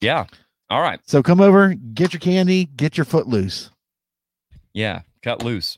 Yeah. 0.02 0.26
All 0.70 0.82
right, 0.82 1.00
So 1.08 1.24
come 1.24 1.40
over, 1.42 1.74
get 1.74 2.14
your 2.14 2.20
candy, 2.20 2.66
get 2.66 2.96
your 2.98 3.06
foot 3.06 3.28
loose. 3.28 3.72
yeah. 4.74 5.02
Cut 5.24 5.44
loose, 5.44 5.78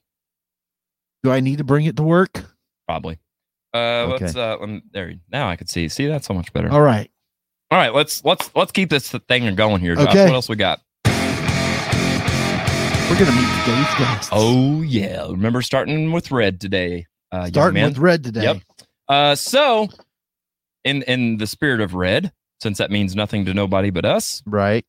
Do 1.23 1.31
I 1.31 1.39
need 1.39 1.57
to 1.59 1.63
bring 1.63 1.85
it 1.85 1.95
to 1.97 2.03
work? 2.03 2.43
probably. 2.87 3.19
Uh, 3.73 3.77
Okay. 4.13 4.25
let's. 4.25 4.35
Uh, 4.35 4.57
um, 4.59 4.81
there. 4.91 5.13
Now 5.31 5.47
I 5.49 5.55
can 5.55 5.67
see. 5.67 5.87
See, 5.89 6.07
that's 6.07 6.27
so 6.27 6.33
much 6.33 6.51
better. 6.53 6.69
All 6.71 6.81
right. 6.81 7.09
All 7.71 7.77
right, 7.79 7.93
let's 7.93 8.23
let's 8.25 8.51
let's 8.53 8.71
keep 8.73 8.89
this 8.89 9.09
thing 9.29 9.55
going 9.55 9.79
here, 9.81 9.95
Josh. 9.95 10.07
Okay. 10.09 10.25
What 10.25 10.33
else 10.33 10.49
we 10.49 10.57
got? 10.57 10.81
We're 11.05 11.13
gonna 13.19 13.31
meet 13.31 13.65
today's 13.65 13.93
guests. 13.97 14.29
Oh 14.31 14.81
yeah, 14.81 15.27
remember 15.29 15.61
starting 15.61 16.11
with 16.11 16.31
red 16.31 16.59
today. 16.61 17.07
Uh, 17.31 17.47
starting 17.47 17.83
with 17.83 17.97
red 17.97 18.23
today. 18.23 18.43
Yep. 18.43 18.57
Uh, 19.07 19.35
so, 19.35 19.87
in 20.83 21.01
in 21.03 21.37
the 21.37 21.47
spirit 21.47 21.81
of 21.81 21.93
red, 21.93 22.31
since 22.61 22.77
that 22.77 22.91
means 22.91 23.15
nothing 23.15 23.45
to 23.45 23.53
nobody 23.53 23.89
but 23.89 24.05
us. 24.05 24.41
Right. 24.45 24.85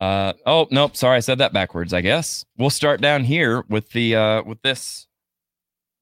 Uh, 0.00 0.32
oh 0.46 0.66
nope, 0.70 0.96
sorry, 0.96 1.16
I 1.16 1.20
said 1.20 1.38
that 1.38 1.52
backwards. 1.52 1.92
I 1.92 2.00
guess 2.00 2.44
we'll 2.58 2.70
start 2.70 3.00
down 3.00 3.22
here 3.24 3.64
with 3.68 3.90
the 3.90 4.16
uh 4.16 4.42
with 4.42 4.60
this. 4.62 5.06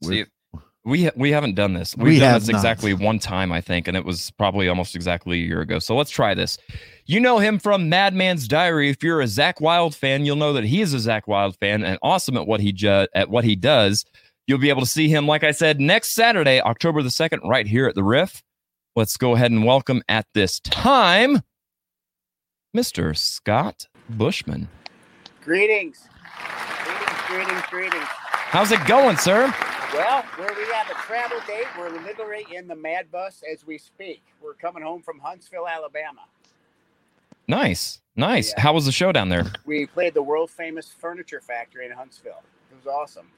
See, 0.03 0.25
We 0.87 1.05
ha- 1.05 1.11
we 1.15 1.31
haven't 1.31 1.55
done 1.57 1.75
this. 1.75 1.95
We've 1.95 2.07
We 2.15 2.19
done 2.19 2.31
have 2.31 2.41
this 2.43 2.49
not. 2.49 2.59
exactly 2.59 2.95
one 2.95 3.19
time, 3.19 3.53
I 3.53 3.61
think, 3.61 3.87
and 3.89 3.95
it 3.99 4.05
was 4.07 4.31
probably 4.39 4.69
almost 4.69 4.97
exactly 4.97 5.43
a 5.43 5.45
year 5.45 5.61
ago. 5.61 5.79
So 5.79 5.95
let's 5.95 6.11
try 6.11 6.33
this. 6.33 6.57
You 7.05 7.21
know 7.21 7.39
him 7.39 7.59
from 7.59 7.91
Madman's 7.91 8.49
Diary. 8.49 8.89
If 8.89 9.03
you're 9.03 9.21
a 9.21 9.27
Zakk 9.27 9.61
Wylde 9.61 9.95
fan, 9.95 10.25
you'll 10.25 10.37
know 10.37 10.55
that 10.55 10.65
he 10.65 10.81
is 10.81 10.95
a 10.95 10.97
Zakk 10.97 11.27
Wylde 11.27 11.57
fan 11.61 11.85
and 11.85 11.99
awesome 12.03 12.39
at 12.39 12.47
what 12.47 12.61
he 12.61 12.73
ju- 12.73 13.07
at 13.15 13.29
what 13.29 13.45
he 13.45 13.55
does. 13.57 14.07
You'll 14.47 14.59
be 14.59 14.71
able 14.71 14.81
to 14.81 14.87
see 14.87 15.09
him, 15.11 15.27
like 15.27 15.45
I 15.45 15.51
said, 15.51 15.79
next 15.79 16.13
Saturday, 16.15 16.63
October 16.63 17.03
the 17.03 17.11
second, 17.11 17.43
right 17.45 17.67
here 17.67 17.87
at 17.87 17.95
the 17.95 18.03
Riff. 18.03 18.43
Let's 18.97 19.17
go 19.17 19.37
ahead 19.37 19.53
and 19.53 19.65
welcome 19.65 20.03
at 20.09 20.27
this 20.35 20.59
time, 20.59 21.43
Mr. 22.77 23.17
Scott 23.17 23.87
Buschmann. 24.13 24.67
Greetings. 25.45 26.09
Greetings, 26.85 27.21
greetings, 27.29 27.63
greetings. 27.71 28.09
How's 28.09 28.73
it 28.73 28.85
going, 28.89 29.17
sir? 29.17 29.55
Well, 29.93 30.23
where 30.37 30.53
we 30.57 30.65
have 30.73 30.91
a 30.91 30.95
travel 30.95 31.39
date, 31.47 31.67
we're 31.79 31.91
literally 32.03 32.45
in 32.53 32.67
the 32.67 32.75
Mad 32.75 33.13
Bus 33.13 33.45
as 33.51 33.65
we 33.65 33.79
speak. 33.79 34.25
We're 34.43 34.55
coming 34.55 34.83
home 34.83 35.03
from 35.03 35.21
Huntsville, 35.21 35.69
Alabama. 35.69 36.23
Nice, 37.47 38.01
nice. 38.17 38.53
Yeah. 38.57 38.63
How 38.63 38.73
was 38.73 38.87
the 38.87 38.93
show 38.93 39.13
down 39.13 39.29
there? 39.29 39.53
We 39.65 39.87
played 39.87 40.15
the 40.15 40.23
world 40.23 40.51
famous 40.51 40.89
furniture 40.89 41.41
factory 41.41 41.87
in 41.87 41.93
Huntsville. 41.93 42.43
It 42.73 42.85
was 42.85 42.93
awesome. 42.93 43.29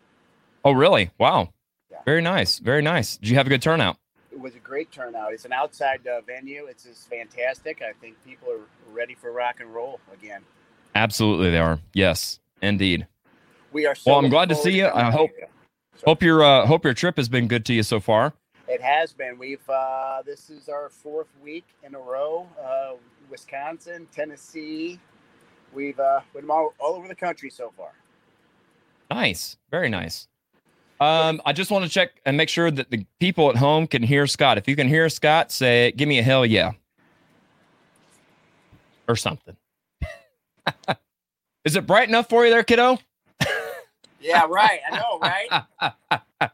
Oh, 0.65 0.73
really? 0.73 1.11
Wow. 1.19 1.51
Yeah. 1.91 1.99
Very 2.07 2.23
nice. 2.23 2.59
Very 2.59 2.81
nice. 2.81 3.19
Did 3.19 3.29
you 3.29 3.37
have 3.37 3.47
a 3.47 3.51
good 3.51 3.61
turnout? 3.63 3.99
It 4.33 4.41
was 4.41 4.55
a 4.55 4.59
great 4.59 4.91
turnout. 4.91 5.33
It's 5.33 5.45
an 5.45 5.53
outside 5.53 6.07
uh, 6.07 6.23
venue. 6.23 6.67
It's 6.67 6.85
just 6.85 7.09
fantastic. 7.09 7.83
I 7.83 7.93
think 8.01 8.17
people 8.25 8.49
are 8.51 8.93
ready 8.93 9.15
for 9.15 9.31
rock 9.31 9.61
and 9.61 9.73
roll 9.73 10.01
again. 10.12 10.43
Absolutely, 10.95 11.51
they 11.51 11.59
are. 11.59 11.79
Yes, 11.93 12.41
indeed. 12.62 13.07
We 13.73 13.87
are 13.87 13.95
so 13.95 14.11
Well, 14.11 14.21
I'm 14.21 14.31
glad 14.31 14.49
to 14.49 14.55
see 14.55 14.73
you. 14.73 14.87
I 14.89 15.11
hope-. 15.11 15.31
So 15.97 16.05
Hope 16.07 16.23
your 16.23 16.43
uh, 16.43 16.67
hope 16.67 16.85
your 16.85 16.95
trip 16.95 17.17
has 17.19 17.29
been 17.29 17.47
good 17.47 17.65
to 17.67 17.75
you 17.75 17.83
so 17.83 18.01
far. 18.01 18.33
it 18.67 18.81
has 18.81 19.12
been. 19.12 19.39
We've 19.39 19.69
uh, 19.69 20.23
this 20.25 20.49
is 20.51 20.69
our 20.71 20.89
fourth 20.89 21.29
week 21.43 21.67
in 21.85 21.95
a 21.95 21.99
row. 21.99 22.49
Uh, 22.62 22.95
Wisconsin, 23.31 24.09
Tennessee. 24.11 24.99
We've 25.73 26.01
uh, 26.01 26.21
been 26.35 26.51
all, 26.51 26.73
all 26.79 26.95
over 26.95 27.07
the 27.09 27.15
country 27.15 27.51
so 27.51 27.73
far. 27.77 27.93
Nice. 29.11 29.59
Very 29.71 29.89
nice. 29.91 30.27
Um, 31.03 31.43
I 31.45 31.53
just 31.53 31.71
want 31.71 31.85
to 31.85 31.91
check 31.91 32.21
and 32.25 32.37
make 32.37 32.49
sure 32.49 32.71
that 32.71 32.91
the 32.91 33.05
people 33.19 33.51
at 33.51 33.57
home 33.57 33.87
can 33.87 34.03
hear 34.03 34.27
Scott. 34.27 34.59
If 34.59 34.69
you 34.69 34.77
can 34.77 34.89
hear 34.89 35.09
Scott, 35.09 35.51
say, 35.51 35.93
"Give 35.93 36.09
me 36.09 36.19
a 36.19 36.23
hell 36.23 36.47
yeah," 36.47 36.73
or 39.09 39.17
something. 39.17 39.57
Is 41.65 41.77
it 41.77 41.87
bright 41.87 42.09
enough 42.09 42.29
for 42.29 42.45
you 42.45 42.51
there, 42.51 42.63
kiddo? 42.63 42.99
Yeah, 44.25 44.47
right. 44.49 44.79
I 44.89 44.97
know, 44.97 45.19
right? 45.19 45.49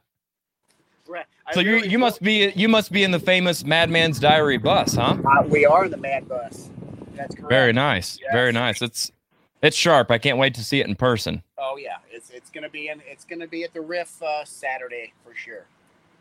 right. 1.06 1.26
I 1.46 1.52
So 1.52 1.60
you 1.60 1.72
really 1.72 1.88
you 1.88 1.98
must 1.98 2.22
be 2.22 2.50
you 2.56 2.66
must 2.66 2.90
be 2.90 3.04
in 3.04 3.10
the 3.10 3.20
famous 3.20 3.62
Madman's 3.62 4.18
Diary 4.18 4.56
bus, 4.56 4.94
huh? 4.94 5.18
Uh, 5.22 5.42
we 5.46 5.66
are 5.66 5.86
the 5.86 5.98
Mad 5.98 6.26
Bus. 6.26 6.70
That's 7.14 7.34
correct. 7.34 7.50
Very 7.50 7.74
nice. 7.74 8.18
Yes. 8.22 8.32
Very 8.32 8.52
nice. 8.52 8.80
It's 8.80 9.12
it's 9.60 9.76
sharp. 9.76 10.10
I 10.10 10.16
can't 10.16 10.38
wait 10.38 10.54
to 10.54 10.64
see 10.64 10.80
it 10.80 10.86
in 10.86 10.94
person. 10.94 11.42
Yeah, 12.62 12.66
it's 12.66 12.70
it's 12.70 12.70
gonna 12.70 12.70
be 12.70 12.88
in 12.88 13.02
it's 13.06 13.24
gonna 13.24 13.46
be 13.46 13.64
at 13.64 13.72
the 13.72 13.80
Riff 13.80 14.22
uh, 14.22 14.44
Saturday 14.44 15.12
for 15.24 15.34
sure. 15.34 15.66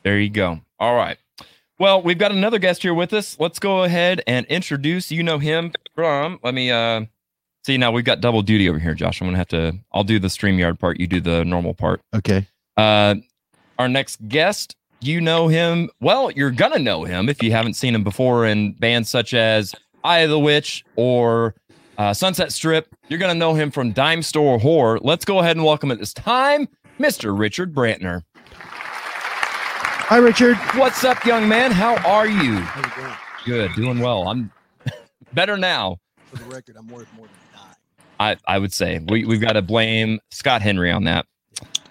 There 0.03 0.19
you 0.19 0.29
go. 0.29 0.59
All 0.79 0.95
right. 0.95 1.17
Well, 1.79 2.01
we've 2.01 2.17
got 2.17 2.31
another 2.31 2.59
guest 2.59 2.81
here 2.81 2.93
with 2.93 3.13
us. 3.13 3.39
Let's 3.39 3.59
go 3.59 3.83
ahead 3.83 4.21
and 4.27 4.45
introduce. 4.47 5.11
You 5.11 5.23
know 5.23 5.39
him 5.39 5.73
from. 5.95 6.39
Let 6.43 6.53
me 6.53 6.71
uh 6.71 7.05
see 7.65 7.77
now. 7.77 7.91
We've 7.91 8.05
got 8.05 8.21
double 8.21 8.41
duty 8.41 8.69
over 8.69 8.79
here, 8.79 8.93
Josh. 8.93 9.21
I'm 9.21 9.27
gonna 9.27 9.37
have 9.37 9.47
to. 9.49 9.77
I'll 9.91 10.03
do 10.03 10.19
the 10.19 10.27
Streamyard 10.27 10.79
part. 10.79 10.99
You 10.99 11.07
do 11.07 11.21
the 11.21 11.45
normal 11.45 11.73
part. 11.73 12.01
Okay. 12.15 12.47
Uh, 12.77 13.15
our 13.79 13.89
next 13.89 14.27
guest. 14.27 14.75
You 14.99 15.21
know 15.21 15.47
him. 15.47 15.89
Well, 16.01 16.31
you're 16.31 16.51
gonna 16.51 16.79
know 16.79 17.03
him 17.03 17.29
if 17.29 17.43
you 17.43 17.51
haven't 17.51 17.75
seen 17.75 17.93
him 17.93 18.03
before 18.03 18.47
in 18.47 18.73
bands 18.73 19.09
such 19.09 19.33
as 19.33 19.75
Eye 20.03 20.19
of 20.19 20.29
the 20.29 20.39
Witch 20.39 20.83
or 20.95 21.53
uh, 21.97 22.13
Sunset 22.13 22.51
Strip. 22.51 22.87
You're 23.09 23.19
gonna 23.19 23.33
know 23.35 23.53
him 23.53 23.71
from 23.71 23.91
Dime 23.91 24.21
Store 24.21 24.59
Horror. 24.59 24.99
Let's 25.01 25.25
go 25.25 25.39
ahead 25.39 25.55
and 25.57 25.65
welcome 25.65 25.91
at 25.91 25.99
this 25.99 26.13
time, 26.13 26.67
Mr. 26.99 27.37
Richard 27.37 27.73
Brantner. 27.73 28.23
Hi, 28.53 30.17
Richard. 30.17 30.55
What's 30.75 31.03
up, 31.03 31.25
young 31.25 31.49
man? 31.49 31.71
How 31.71 31.97
are 32.09 32.27
you? 32.27 32.55
How's 32.59 32.85
it 32.85 32.95
going? 32.95 33.13
Good, 33.45 33.73
doing 33.75 33.99
well. 33.99 34.27
I'm 34.29 34.51
better 35.33 35.57
now. 35.57 35.97
For 36.31 36.37
the 36.37 36.45
record, 36.45 36.75
I'm 36.77 36.87
worth 36.87 37.07
more 37.15 37.27
than 37.27 37.35
a 37.53 37.57
dime. 37.57 37.75
I, 38.47 38.53
I 38.55 38.57
would 38.59 38.73
say 38.73 38.99
we 39.07 39.25
we've 39.25 39.41
got 39.41 39.53
to 39.53 39.61
blame 39.61 40.19
Scott 40.31 40.61
Henry 40.61 40.91
on 40.91 41.03
that. 41.05 41.25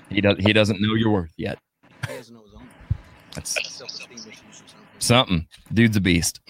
He 0.09 0.21
does 0.21 0.37
he 0.39 0.53
doesn't 0.53 0.81
know 0.81 0.95
your 0.95 1.11
worth 1.11 1.33
yet. 1.37 1.59
He 2.09 2.15
doesn't 2.15 2.35
know 2.35 2.43
his 2.45 2.55
own 2.55 2.69
That's 3.35 3.51
self-esteem 3.77 4.19
issues 4.19 4.29
or 4.29 4.53
something. 4.55 4.77
something. 4.99 5.47
Dude's 5.75 5.97
a 5.97 6.01
beast. 6.01 6.41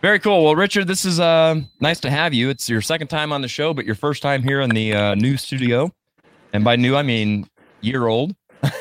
Very 0.00 0.20
cool. 0.20 0.44
Well, 0.44 0.54
Richard, 0.54 0.86
this 0.86 1.04
is 1.04 1.18
uh 1.18 1.60
nice 1.80 1.98
to 2.00 2.10
have 2.10 2.32
you. 2.32 2.50
It's 2.50 2.68
your 2.68 2.80
second 2.80 3.08
time 3.08 3.32
on 3.32 3.42
the 3.42 3.48
show, 3.48 3.74
but 3.74 3.84
your 3.84 3.96
first 3.96 4.22
time 4.22 4.42
here 4.42 4.60
in 4.60 4.70
the 4.70 4.94
uh, 4.94 5.14
new 5.16 5.36
studio. 5.36 5.92
And 6.52 6.62
by 6.62 6.76
new, 6.76 6.94
I 6.94 7.02
mean 7.02 7.48
year 7.80 8.06
old. 8.06 8.34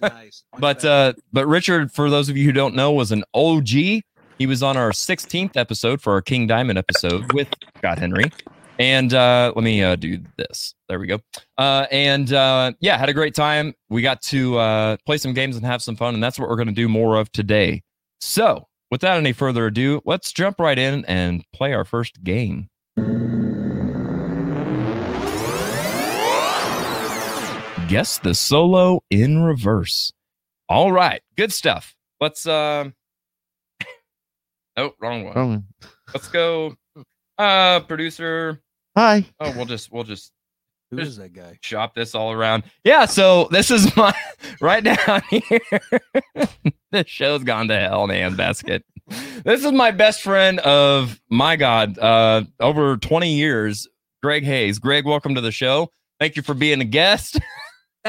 Nice. 0.00 0.44
But 0.58 0.84
uh, 0.84 1.14
but 1.32 1.46
Richard, 1.46 1.90
for 1.90 2.08
those 2.10 2.28
of 2.28 2.36
you 2.36 2.44
who 2.44 2.52
don't 2.52 2.74
know, 2.74 2.92
was 2.92 3.10
an 3.12 3.24
OG. 3.34 3.68
He 3.68 4.46
was 4.46 4.62
on 4.62 4.76
our 4.76 4.90
16th 4.90 5.56
episode 5.56 6.00
for 6.00 6.12
our 6.12 6.20
King 6.22 6.46
Diamond 6.46 6.78
episode 6.78 7.32
with 7.32 7.48
Scott 7.78 7.98
Henry. 7.98 8.30
And 8.78 9.14
uh, 9.14 9.52
let 9.54 9.64
me 9.64 9.82
uh, 9.82 9.96
do 9.96 10.18
this. 10.36 10.74
There 10.88 10.98
we 10.98 11.06
go. 11.06 11.20
Uh, 11.56 11.86
and 11.90 12.32
uh, 12.32 12.72
yeah, 12.80 12.98
had 12.98 13.08
a 13.08 13.12
great 13.12 13.34
time. 13.34 13.74
We 13.88 14.02
got 14.02 14.20
to 14.22 14.58
uh, 14.58 14.96
play 15.06 15.16
some 15.18 15.32
games 15.32 15.56
and 15.56 15.64
have 15.64 15.82
some 15.82 15.96
fun, 15.96 16.14
and 16.14 16.22
that's 16.22 16.38
what 16.38 16.48
we're 16.48 16.56
going 16.56 16.68
to 16.68 16.74
do 16.74 16.88
more 16.88 17.16
of 17.16 17.30
today. 17.32 17.82
So, 18.20 18.66
without 18.90 19.16
any 19.18 19.32
further 19.32 19.66
ado, 19.66 20.00
let's 20.04 20.32
jump 20.32 20.58
right 20.60 20.78
in 20.78 21.04
and 21.06 21.44
play 21.52 21.72
our 21.72 21.84
first 21.84 22.22
game. 22.24 22.68
Guess 27.88 28.18
the 28.18 28.34
solo 28.34 29.00
in 29.10 29.42
reverse. 29.42 30.10
All 30.68 30.90
right, 30.90 31.20
good 31.36 31.52
stuff. 31.52 31.94
Let's 32.18 32.46
um 32.46 32.94
Oh, 34.76 34.92
wrong 35.00 35.24
one. 35.24 35.36
Um, 35.36 35.64
Let's 36.12 36.28
go. 36.28 36.74
Uh 37.38 37.80
producer. 37.80 38.60
hi. 38.96 39.26
Oh, 39.38 39.52
we'll 39.54 39.66
just 39.66 39.92
we'll 39.92 40.04
just 40.04 40.32
who 40.96 41.02
is 41.02 41.16
that 41.16 41.32
guy? 41.32 41.58
shop 41.62 41.94
this 41.94 42.14
all 42.14 42.32
around. 42.32 42.64
Yeah, 42.84 43.06
so 43.06 43.48
this 43.50 43.70
is 43.70 43.94
my 43.96 44.14
right 44.60 44.82
down 44.84 45.22
here. 45.30 45.60
this 46.92 47.06
show's 47.08 47.44
gone 47.44 47.68
to 47.68 47.78
hell, 47.78 48.06
man. 48.06 48.34
Basket. 48.36 48.84
This 49.44 49.64
is 49.64 49.72
my 49.72 49.90
best 49.90 50.22
friend 50.22 50.60
of 50.60 51.20
my 51.28 51.56
God, 51.56 51.98
uh, 51.98 52.44
over 52.60 52.96
20 52.96 53.34
years, 53.34 53.86
Greg 54.22 54.44
Hayes. 54.44 54.78
Greg, 54.78 55.04
welcome 55.04 55.34
to 55.34 55.40
the 55.42 55.52
show. 55.52 55.90
Thank 56.20 56.36
you 56.36 56.42
for 56.42 56.54
being 56.54 56.80
a 56.80 56.84
guest. 56.84 57.38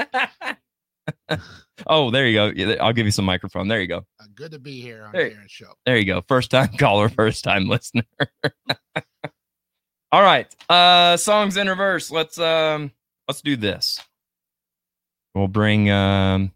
oh, 1.87 2.11
there 2.11 2.27
you 2.27 2.53
go. 2.53 2.75
I'll 2.81 2.93
give 2.93 3.05
you 3.05 3.11
some 3.11 3.25
microphone. 3.25 3.67
There 3.67 3.81
you 3.81 3.87
go. 3.87 4.05
Uh, 4.19 4.25
good 4.35 4.51
to 4.51 4.59
be 4.59 4.79
here 4.79 5.03
on 5.03 5.13
Hey. 5.13 5.31
Darren's 5.31 5.51
show. 5.51 5.73
There 5.85 5.97
you 5.97 6.05
go. 6.05 6.21
First 6.27 6.51
time 6.51 6.69
caller, 6.77 7.09
first 7.09 7.43
time 7.43 7.67
listener. 7.67 8.03
All 10.15 10.22
right. 10.22 10.48
Uh 10.69 11.17
songs 11.17 11.57
in 11.57 11.67
reverse. 11.67 12.10
Let's 12.10 12.39
um 12.39 12.89
let's 13.27 13.41
do 13.41 13.57
this. 13.57 14.00
We'll 15.34 15.50
bring 15.50 15.91
um 15.91 16.53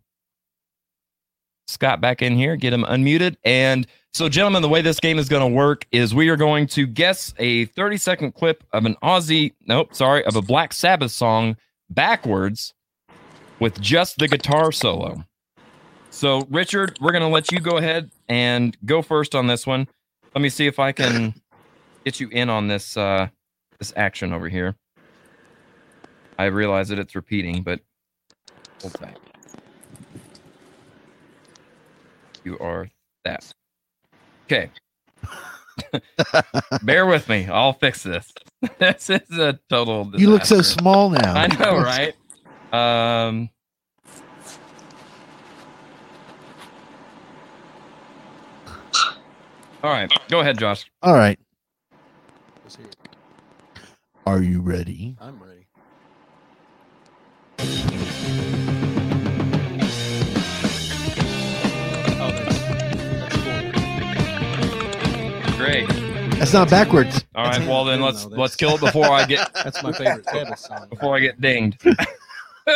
Scott 1.68 2.00
back 2.00 2.22
in 2.22 2.38
here, 2.38 2.56
get 2.56 2.72
him 2.72 2.86
unmuted. 2.86 3.36
And 3.44 3.86
so 4.14 4.30
gentlemen, 4.30 4.62
the 4.62 4.70
way 4.70 4.82
this 4.82 5.02
game 5.02 5.20
is 5.20 5.28
going 5.28 5.42
to 5.42 5.54
work 5.54 5.86
is 5.92 6.16
we 6.16 6.30
are 6.30 6.38
going 6.38 6.68
to 6.68 6.88
guess 6.88 7.34
a 7.38 7.66
30 7.66 7.98
second 7.98 8.32
clip 8.34 8.64
of 8.72 8.86
an 8.86 8.96
Ozzy, 9.04 9.52
nope, 9.68 9.94
sorry, 9.94 10.24
of 10.24 10.38
a 10.38 10.42
Black 10.42 10.72
Sabbath 10.72 11.12
song 11.12 11.58
backwards 11.90 12.74
with 13.60 13.82
just 13.82 14.20
the 14.20 14.30
guitar 14.30 14.72
solo. 14.72 15.26
So, 16.12 16.48
Richard, 16.50 16.98
we're 17.02 17.12
going 17.12 17.24
to 17.24 17.28
let 17.28 17.52
you 17.52 17.60
go 17.60 17.76
ahead 17.76 18.10
and 18.30 18.78
go 18.86 19.02
first 19.02 19.36
on 19.36 19.48
this 19.48 19.68
one. 19.68 19.90
Let 20.34 20.42
me 20.42 20.48
see 20.48 20.66
if 20.66 20.80
I 20.80 20.94
can 20.94 21.34
get 22.06 22.22
you 22.22 22.30
in 22.30 22.50
on 22.50 22.70
this 22.70 22.96
uh 22.96 23.28
this 23.80 23.94
action 23.96 24.34
over 24.34 24.50
here. 24.50 24.76
I 26.38 26.46
realize 26.46 26.90
that 26.90 27.00
it's 27.00 27.16
repeating, 27.16 27.64
but 27.64 27.80
hold 28.82 28.94
tight. 28.94 29.18
You 32.44 32.58
are 32.60 32.90
that. 33.26 33.52
Okay. 34.48 34.70
Bear 36.84 37.06
with 37.06 37.28
me. 37.30 37.48
I'll 37.48 37.74
fix 37.74 38.04
this. 38.04 38.32
this 38.80 39.10
is 39.10 39.38
a 39.38 39.60
total 39.70 40.06
disaster. 40.06 40.22
You 40.22 40.30
look 40.30 40.46
so 40.46 40.62
small 40.62 41.10
now. 41.10 41.36
I 41.36 41.48
know, 41.48 41.78
right? 41.78 42.14
Um 42.72 43.50
All 49.82 49.92
right, 49.92 50.12
go 50.30 50.42
ahead, 50.42 50.58
Josh. 50.58 50.92
All 51.02 51.14
right. 51.14 51.40
Are 54.30 54.44
you 54.44 54.62
ready? 54.62 55.18
I'm 55.20 55.42
ready. 55.42 55.66
That's. 62.20 62.60
Great. 65.58 65.88
That's 66.38 66.54
not 66.54 66.70
backwards. 66.70 67.26
All 67.34 67.46
right, 67.46 67.68
well 67.68 67.86
then 67.86 68.02
let's 68.02 68.28
let's 68.28 68.56
kill 68.56 68.76
it 68.76 68.82
before 68.82 69.10
I 69.10 69.26
get 69.26 69.52
That's 69.56 69.82
my 69.82 69.92
favorite 69.94 70.30
song. 70.60 70.86
before 70.92 71.16
I 71.16 71.22
get 71.22 71.42
dinged. 71.42 71.82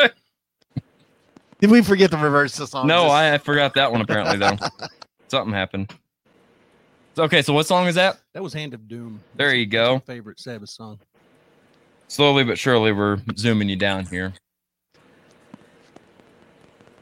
Did 1.62 1.70
we 1.70 1.84
forget 1.84 2.10
the 2.10 2.18
reverse 2.18 2.56
the 2.56 2.66
song? 2.66 2.88
No, 2.88 3.06
I, 3.06 3.36
I 3.36 3.38
forgot 3.38 3.76
that 3.76 3.92
one 3.92 4.02
apparently 4.02 4.38
though. 4.38 4.58
Something 5.28 5.54
happened. 5.54 5.94
Okay, 7.16 7.44
so 7.44 7.54
what 7.54 7.68
song 7.68 7.86
is 7.86 7.94
that? 7.94 8.18
That 8.34 8.42
was 8.42 8.54
Hand 8.54 8.74
of 8.74 8.88
Doom. 8.88 9.22
There 9.36 9.54
you 9.54 9.68
go. 9.68 10.00
Favorite 10.00 10.40
Sabbath 10.40 10.70
song. 10.70 10.98
Slowly 12.14 12.44
but 12.44 12.60
surely, 12.60 12.92
we're 12.92 13.18
zooming 13.36 13.70
you 13.70 13.76
down 13.76 14.06
here. 14.06 14.34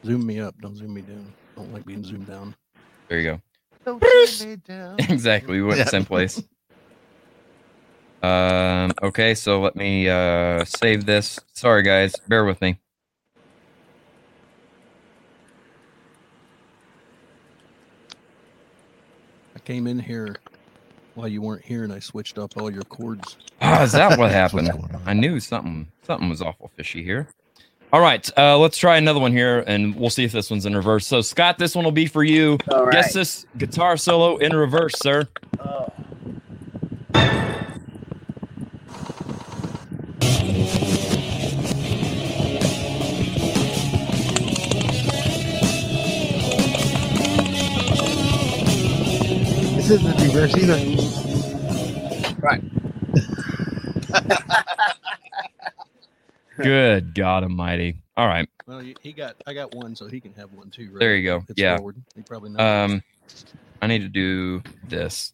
Zoom 0.05 0.25
me 0.25 0.39
up, 0.39 0.55
don't 0.61 0.77
zoom 0.77 0.93
me 0.93 1.01
down. 1.01 1.33
Don't 1.57 1.73
like 1.73 1.85
being 1.85 2.01
zoomed 2.01 2.27
down. 2.27 2.55
There 3.09 3.19
you 3.19 3.31
go. 3.31 3.41
Don't 3.83 4.01
shoot 4.29 4.47
me 4.47 4.55
down. 4.55 4.95
exactly. 4.99 5.59
We 5.59 5.63
went 5.63 5.79
Yeah. 5.79 5.83
the 5.83 5.89
same 5.89 6.05
place. 6.05 6.41
Um. 8.23 8.93
Okay, 9.03 9.35
so 9.35 9.59
let 9.59 9.75
me 9.75 10.07
uh 10.07 10.63
save 10.63 11.05
this. 11.05 11.41
Sorry, 11.51 11.83
guys. 11.83 12.15
Bear 12.29 12.45
with 12.45 12.61
me. 12.61 12.79
I 19.57 19.59
came 19.59 19.87
in 19.87 19.99
here 19.99 20.37
while 21.15 21.27
you 21.27 21.41
weren't 21.41 21.63
here, 21.65 21.83
and 21.83 21.91
I 21.93 21.99
switched 21.99 22.37
up 22.37 22.57
all 22.57 22.71
your 22.71 22.83
chords. 22.83 23.37
Ah, 23.61 23.83
is 23.83 23.91
that 23.93 24.17
what 24.17 24.31
happened? 24.41 24.71
I 25.05 25.13
knew 25.13 25.39
something. 25.39 25.87
Something 26.03 26.29
was 26.29 26.41
awful 26.41 26.71
fishy 26.75 27.03
here. 27.03 27.27
All 27.93 27.99
right, 27.99 28.29
uh, 28.37 28.57
let's 28.57 28.77
try 28.77 28.95
another 28.95 29.19
one 29.19 29.33
here, 29.33 29.65
and 29.67 29.93
we'll 29.95 30.09
see 30.09 30.23
if 30.23 30.31
this 30.31 30.49
one's 30.49 30.65
in 30.65 30.73
reverse. 30.75 31.05
So, 31.05 31.19
Scott, 31.21 31.57
this 31.57 31.75
one 31.75 31.83
will 31.83 31.91
be 31.91 32.05
for 32.05 32.23
you. 32.23 32.57
All 32.69 32.85
right. 32.85 32.93
Guess 32.93 33.13
this 33.13 33.45
guitar 33.57 33.97
solo 33.97 34.37
in 34.37 34.55
reverse, 34.55 34.93
sir. 34.97 35.27
Oh. 35.59 35.91
This 49.91 50.03
isn't 50.03 50.21
reverse 50.21 50.55
either. 50.55 50.77
Right. 52.39 52.63
Good 56.55 57.13
God 57.13 57.43
Almighty! 57.43 57.97
All 58.15 58.25
right, 58.25 58.47
Well, 58.65 58.79
he- 58.79 58.95
he 59.01 59.11
got, 59.11 59.35
I 59.45 59.53
got 59.53 59.75
one, 59.75 59.93
so 59.97 60.07
he 60.07 60.21
can 60.21 60.33
have 60.35 60.53
one 60.53 60.69
too. 60.69 60.91
Right? 60.91 60.99
there 60.99 61.17
you 61.17 61.25
go. 61.25 61.43
It's 61.49 61.59
Yeah. 61.59 61.75
forward. 61.75 62.01
He 62.15 62.21
probably 62.21 62.51
knows. 62.51 62.61
Um, 62.61 63.03
I 63.81 63.87
need 63.87 63.99
to 64.03 64.07
do 64.07 64.63
this. 64.87 65.33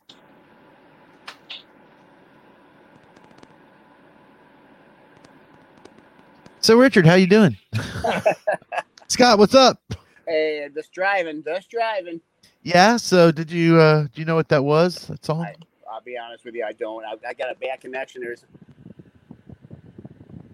So, 6.62 6.78
Richard, 6.80 7.06
how 7.06 7.14
you 7.14 7.28
doing? 7.28 7.58
Scott, 9.08 9.38
what's 9.38 9.54
up? 9.54 9.84
Hey, 10.28 10.68
just 10.74 10.92
driving, 10.94 11.44
just 11.44 11.70
driving. 11.70 12.22
Yeah. 12.68 12.98
So, 12.98 13.32
did 13.32 13.50
you 13.52 13.80
uh 13.80 14.04
do 14.04 14.10
you 14.16 14.26
know 14.26 14.36
what 14.36 14.50
that 14.50 14.64
was? 14.64 15.08
That 15.08 15.26
song? 15.26 15.42
I- 15.44 15.56
I'll 15.90 16.02
be 16.02 16.18
honest 16.18 16.46
with 16.46 16.54
you, 16.54 16.64
I 16.64 16.74
don't. 16.74 17.04
I, 17.06 17.14
I 17.30 17.34
got 17.34 17.50
a 17.50 17.56
bad 17.56 17.80
connection. 17.82 18.22
There's 18.22 18.46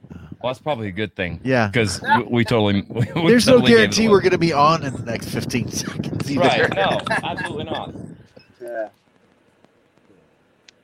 Well, 0.09 0.53
that's 0.53 0.59
probably 0.59 0.87
a 0.87 0.91
good 0.91 1.15
thing 1.15 1.41
Yeah. 1.43 1.67
because 1.67 2.01
we, 2.01 2.23
we 2.23 2.45
totally. 2.45 2.83
We, 2.87 3.07
we 3.21 3.27
There's 3.29 3.45
totally 3.45 3.71
no 3.71 3.77
guarantee 3.77 4.07
we're 4.07 4.21
going 4.21 4.31
to 4.31 4.37
be 4.37 4.53
on 4.53 4.83
in 4.85 4.93
the 4.93 5.01
next 5.03 5.29
15 5.29 5.67
seconds 5.71 6.31
either. 6.31 6.39
Right? 6.41 6.73
No, 6.75 6.99
absolutely 7.23 7.63
not. 7.65 7.93
Yeah. 8.61 8.89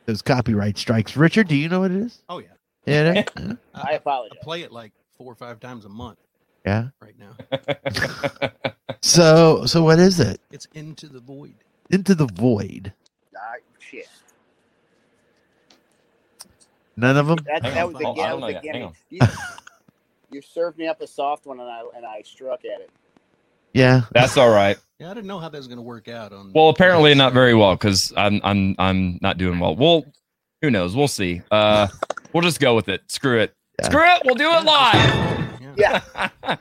Those 0.08 0.22
copyright 0.22 0.78
strikes. 0.78 1.16
Richard, 1.16 1.48
do 1.48 1.56
you 1.56 1.70
know 1.70 1.82
what 1.82 1.92
it 1.92 1.98
is? 1.98 2.22
oh 2.28 2.40
yeah, 2.40 2.48
Yeah. 2.86 3.12
it 3.12 3.30
is? 3.38 3.58
I 3.76 3.82
I, 3.82 3.92
I 3.92 3.94
apologize. 3.94 4.40
play 4.42 4.62
it 4.64 4.72
like 4.74 4.92
four 5.18 5.32
or 5.32 5.36
five 5.36 5.60
times 5.62 5.86
a 5.86 5.90
month 5.90 6.18
yeah. 6.66 6.90
right 7.02 7.16
now. 7.18 7.36
So, 9.02 9.66
so 9.66 9.84
what 9.84 10.00
is 10.00 10.20
it? 10.20 10.42
It's 10.52 10.68
Into 10.74 11.08
the 11.08 11.20
Void. 11.20 11.54
Into 11.92 12.14
the 12.16 12.28
void. 12.28 12.94
ah, 13.36 13.40
shit. 13.80 14.08
None 16.98 17.18
of 17.18 17.28
them. 17.28 17.38
That, 17.46 17.64
that 17.64 17.88
was 17.88 17.96
the, 17.98 18.06
Oh, 18.08 18.12
I 18.12 18.28
that 18.28 18.40
was 18.40 18.46
the 18.46 18.52
yet. 18.64 18.64
Hang 18.66 18.74
gimme. 19.10 19.22
on. 19.22 19.28
You, 20.32 20.38
you 20.38 20.42
served 20.44 20.78
me 20.78 20.86
up 20.86 21.02
a 21.02 21.08
soft 21.08 21.48
one, 21.48 21.60
and 21.60 21.68
I 21.70 21.82
and 21.96 22.06
I 22.06 22.22
struck 22.24 22.60
at 22.66 22.82
it. 22.82 22.92
Yeah. 23.74 24.02
That's 24.12 24.38
all 24.38 24.50
right. 24.50 24.78
Yeah, 25.00 25.10
I 25.10 25.14
didn't 25.16 25.26
know 25.28 25.40
how 25.40 25.50
that 25.50 25.58
was 25.58 25.68
going 25.68 25.78
to 25.78 25.84
work 25.84 26.08
out. 26.08 26.32
On 26.34 26.52
Well, 26.54 26.70
apparently 26.70 27.16
not 27.16 27.34
very 27.34 27.56
well 27.56 27.74
because 27.76 28.14
I'm 28.16 28.40
I'm 28.44 28.76
I'm 28.78 29.18
not 29.22 29.38
doing 29.40 29.60
well. 29.60 29.76
Well, 29.76 30.06
who 30.62 30.70
knows? 30.70 30.96
We'll 30.96 31.08
see. 31.08 31.42
Uh, 31.50 31.88
we'll 32.34 32.44
just 32.44 32.60
go 32.60 32.76
with 32.76 32.90
it. 32.90 33.02
Screw 33.08 33.40
it. 33.40 33.56
Yeah. 33.80 33.86
Screw 33.88 34.04
it. 34.06 34.22
We'll 34.26 34.36
do 34.36 34.52
it 34.52 34.64
live. 34.66 35.62
Yeah. 35.78 36.30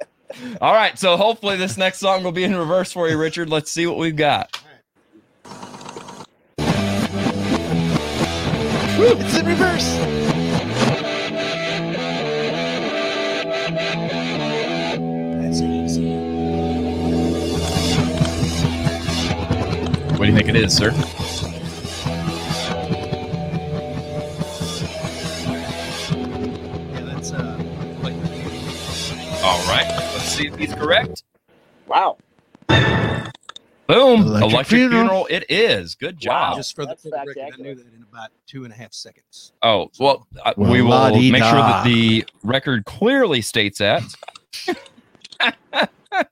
Yeah. 0.38 0.58
All 0.60 0.74
right. 0.74 0.98
So 0.98 1.16
hopefully 1.16 1.56
this 1.56 1.76
next 1.76 1.98
song 1.98 2.22
will 2.22 2.32
be 2.32 2.44
in 2.44 2.54
reverse 2.56 2.92
for 2.92 3.08
you, 3.08 3.16
Richard. 3.18 3.48
Let's 3.48 3.70
see 3.70 3.86
what 3.86 3.98
we've 3.98 4.16
got. 4.16 4.60
It's 9.02 9.38
in 9.38 9.46
reverse. 9.46 9.96
That's 15.40 15.60
easy. 15.62 16.14
What 20.10 20.26
do 20.26 20.26
you 20.26 20.36
think 20.36 20.48
it 20.48 20.56
is, 20.56 20.76
sir? 20.76 20.90
Yeah, 26.82 27.00
that's 27.06 27.32
uh, 27.32 27.58
All 29.42 29.58
right. 29.66 29.99
Let's 30.40 30.56
see 30.58 30.64
if 30.64 30.70
he's 30.70 30.78
correct. 30.78 31.22
Wow. 31.86 32.16
Boom. 32.68 34.20
Electric 34.22 34.52
Electric, 34.52 34.66
Funeral. 34.68 34.90
funeral. 35.02 35.26
It 35.30 35.44
is. 35.50 35.94
Good 35.96 36.18
job. 36.18 36.56
just 36.56 36.74
for 36.76 36.84
the, 36.84 36.88
That's 36.90 37.02
for 37.02 37.10
the 37.10 37.16
record, 37.26 37.36
I 37.38 37.62
knew 37.62 37.74
that 37.74 37.86
in 37.92 38.04
about 38.10 38.30
two 38.46 38.64
and 38.64 38.72
a 38.72 38.76
half 38.76 38.92
seconds. 38.92 39.52
Oh 39.62 39.90
well, 39.98 40.26
uh, 40.44 40.54
Well, 40.56 40.70
we 40.70 40.80
will 40.82 40.90
la-dee-da. 40.90 41.32
make 41.32 41.42
sure 41.42 41.52
that 41.58 41.84
the 41.84 42.24
record 42.44 42.84
clearly 42.84 43.40
states 43.42 43.78
that. 43.78 44.02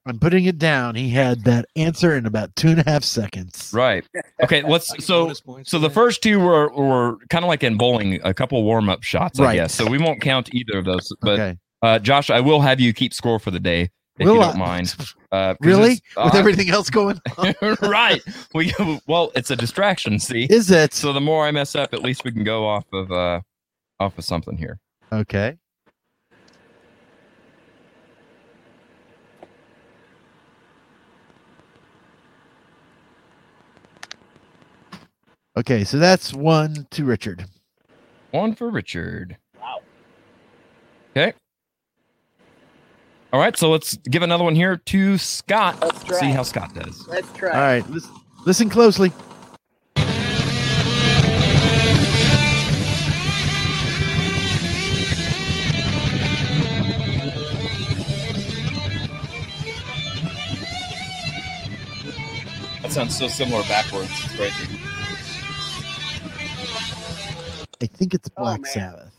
I'm 0.07 0.18
putting 0.21 0.44
it 0.44 0.59
down. 0.59 0.94
He 0.94 1.11
had 1.11 1.44
that 1.44 1.66
answer 1.77 2.16
in 2.16 2.27
about 2.27 2.55
two 2.57 2.68
and 2.68 2.81
a 2.81 2.85
half 2.88 3.05
seconds. 3.05 3.71
Right. 3.75 4.05
Okay. 4.42 4.62
Let's. 4.62 4.92
So 5.05 5.33
So 5.64 5.79
the 5.79 5.90
first 5.90 6.23
two 6.23 6.38
were 6.40 6.68
were 6.73 7.16
kind 7.31 7.44
of 7.44 7.49
like 7.49 7.62
in 7.64 7.77
bowling, 7.77 8.21
a 8.25 8.33
couple 8.35 8.62
warm 8.64 8.88
up 8.88 9.03
shots, 9.03 9.38
I 9.40 9.44
Right. 9.44 9.55
guess. 9.57 9.75
So 9.75 9.87
we 9.87 9.99
won't 9.99 10.21
count 10.21 10.55
either 10.55 10.79
of 10.79 10.85
those. 10.85 11.12
But 11.21 11.40
okay. 11.40 11.59
Uh, 11.82 11.98
Josh, 11.98 12.30
I 12.30 12.40
will 12.40 12.60
have 12.60 12.80
you 12.80 12.92
keep 12.92 13.12
score 13.14 13.38
for 13.38 13.50
the 13.50 13.60
day 13.60 13.90
if 14.18 14.26
Will 14.26 14.34
you 14.34 14.40
don't 14.40 14.58
mind. 14.58 14.94
Uh, 15.30 15.52
'cause 15.52 15.56
Really? 15.60 15.92
it's- 15.92 16.24
With 16.24 16.34
uh, 16.34 16.38
everything 16.38 16.70
else 16.70 16.88
going 16.88 17.20
on? 17.36 17.54
right. 17.82 18.22
We 18.54 18.72
well, 19.06 19.30
it's 19.34 19.50
a 19.50 19.56
distraction. 19.56 20.18
See. 20.18 20.44
Is 20.48 20.70
it? 20.70 20.94
So 20.94 21.12
the 21.12 21.20
more 21.20 21.44
I 21.46 21.50
mess 21.50 21.74
up, 21.74 21.92
at 21.92 22.00
least 22.00 22.24
we 22.24 22.32
can 22.32 22.44
go 22.44 22.66
off 22.66 22.86
of 22.94 23.12
uh 23.12 23.42
off 24.00 24.16
of 24.16 24.24
something 24.24 24.56
here. 24.56 24.80
Okay. 25.12 25.58
Okay, 35.56 35.84
so 35.84 35.98
that's 35.98 36.32
one 36.32 36.86
to 36.92 37.04
Richard. 37.04 37.46
One 38.30 38.54
for 38.54 38.70
Richard. 38.70 39.36
Wow. 39.60 39.78
Okay. 41.16 41.32
All 43.32 43.40
right. 43.40 43.56
So 43.56 43.70
let's 43.70 43.96
give 43.96 44.22
another 44.22 44.44
one 44.44 44.54
here 44.54 44.76
to 44.76 45.18
Scott. 45.18 45.78
Let's 45.82 46.02
try. 46.04 46.20
See 46.20 46.30
how 46.30 46.42
Scott 46.42 46.74
does. 46.74 47.06
Let's 47.08 47.30
try. 47.32 47.50
All 47.50 47.60
right, 47.60 47.90
listen, 47.90 48.14
listen 48.46 48.70
closely. 48.70 49.12
That 62.82 62.92
sounds 62.92 63.16
so 63.16 63.28
similar 63.28 63.62
backwards. 63.64 64.10
It's 64.10 64.36
crazy. 64.36 64.78
I 67.80 67.86
think 67.86 68.14
it's 68.14 68.28
Oh, 68.36 68.42
Black 68.42 68.60
man. 68.62 68.72
Sabbath. 68.72 69.17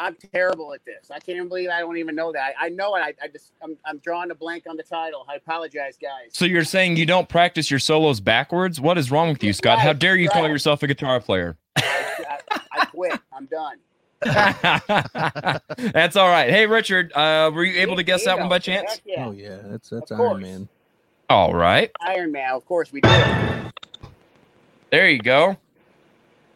I'm 0.00 0.16
terrible 0.32 0.72
at 0.72 0.82
this. 0.86 1.10
I 1.10 1.18
can't 1.18 1.36
even 1.36 1.48
believe 1.48 1.68
I 1.68 1.80
don't 1.80 1.98
even 1.98 2.14
know 2.14 2.32
that. 2.32 2.54
I, 2.58 2.66
I 2.66 2.68
know 2.70 2.96
it. 2.96 3.00
I, 3.00 3.14
I 3.22 3.28
just 3.28 3.52
I'm, 3.62 3.76
I'm 3.84 3.98
drawing 3.98 4.30
a 4.30 4.34
blank 4.34 4.64
on 4.66 4.78
the 4.78 4.82
title. 4.82 5.26
I 5.28 5.34
apologize, 5.34 5.98
guys. 6.00 6.30
So 6.32 6.46
you're 6.46 6.64
saying 6.64 6.96
you 6.96 7.04
don't 7.04 7.28
practice 7.28 7.70
your 7.70 7.80
solos 7.80 8.18
backwards? 8.18 8.80
What 8.80 8.96
is 8.96 9.10
wrong 9.10 9.28
with 9.28 9.44
you, 9.44 9.52
Scott? 9.52 9.78
How 9.78 9.92
dare 9.92 10.16
you 10.16 10.30
call 10.30 10.48
yourself 10.48 10.82
a 10.82 10.86
guitar 10.86 11.20
player? 11.20 11.58
I, 11.76 12.38
I, 12.50 12.60
I 12.72 12.84
quit. 12.86 13.20
I'm 13.30 13.44
done. 13.46 13.76
That's 15.92 16.16
all 16.16 16.28
right. 16.28 16.48
Hey, 16.48 16.66
Richard, 16.66 17.12
uh, 17.12 17.50
were 17.54 17.64
you 17.64 17.80
able 17.82 17.96
to 17.96 18.02
guess 18.02 18.24
that 18.24 18.38
one 18.38 18.48
by 18.48 18.58
chance? 18.58 19.02
Yeah. 19.04 19.26
Oh 19.26 19.32
yeah, 19.32 19.58
that's 19.64 19.88
that's 19.88 20.12
Iron. 20.12 20.42
Man. 20.42 20.68
All 21.28 21.54
right. 21.54 21.90
Iron 22.00 22.32
Man. 22.32 22.52
Of 22.52 22.64
course 22.66 22.92
we 22.92 23.00
do. 23.02 23.08
There 24.90 25.08
you 25.08 25.20
go. 25.20 25.56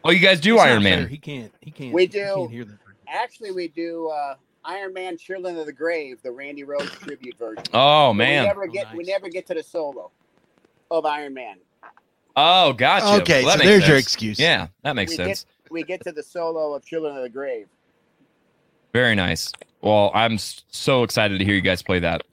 Oh, 0.03 0.11
you 0.11 0.19
guys 0.19 0.39
do 0.39 0.55
It's 0.55 0.63
not 0.63 0.69
Iron 0.69 0.83
fair. 0.83 0.99
Man. 0.99 1.07
He 1.07 1.17
can't. 1.17 1.51
He 1.59 1.71
can't. 1.71 1.93
We 1.93 2.03
he 2.03 2.07
do. 2.07 2.33
can't 2.35 2.51
hear 2.51 2.65
that. 2.65 2.84
Actually, 3.07 3.51
we 3.51 3.67
do 3.67 4.07
uh, 4.09 4.35
Iron 4.63 4.93
Man: 4.93 5.17
Children 5.17 5.57
of 5.57 5.65
the 5.65 5.73
Grave, 5.73 6.19
the 6.23 6.31
Randy 6.31 6.63
Rhoads 6.63 6.89
tribute 6.99 7.37
version. 7.37 7.63
Oh 7.73 8.07
But 8.09 8.11
We 8.13 8.17
man. 8.17 8.45
never 8.45 8.67
get 8.67 8.91
we 8.93 8.99
nice. 8.99 9.07
never 9.07 9.29
get 9.29 9.45
to 9.47 9.53
the 9.53 9.63
solo 9.63 10.11
of 10.91 11.05
Iron 11.05 11.33
Man. 11.33 11.57
Oh, 12.37 12.73
gotcha. 12.73 13.21
Okay, 13.21 13.43
Well, 13.45 13.53
so 13.53 13.57
makes 13.59 13.69
there's 13.69 13.87
your 13.87 13.97
excuse. 13.97 14.37
Yeah, 14.39 14.67
that 14.83 14.95
makes 14.95 15.11
we 15.11 15.15
sense. 15.15 15.45
get 15.45 15.71
we 15.71 15.83
get 15.83 16.03
to 16.03 16.11
the 16.11 16.23
solo 16.23 16.73
of 16.73 16.85
Children 16.85 17.15
of 17.15 17.23
the 17.23 17.29
Grave. 17.29 17.67
Very 18.93 19.15
nice. 19.15 19.51
Well, 19.81 20.11
I'm 20.13 20.37
so 20.37 21.03
excited 21.03 21.37
to 21.39 21.45
hear 21.45 21.53
you 21.55 21.61
guys 21.61 21.81
play 21.83 21.99
that. 21.99 22.23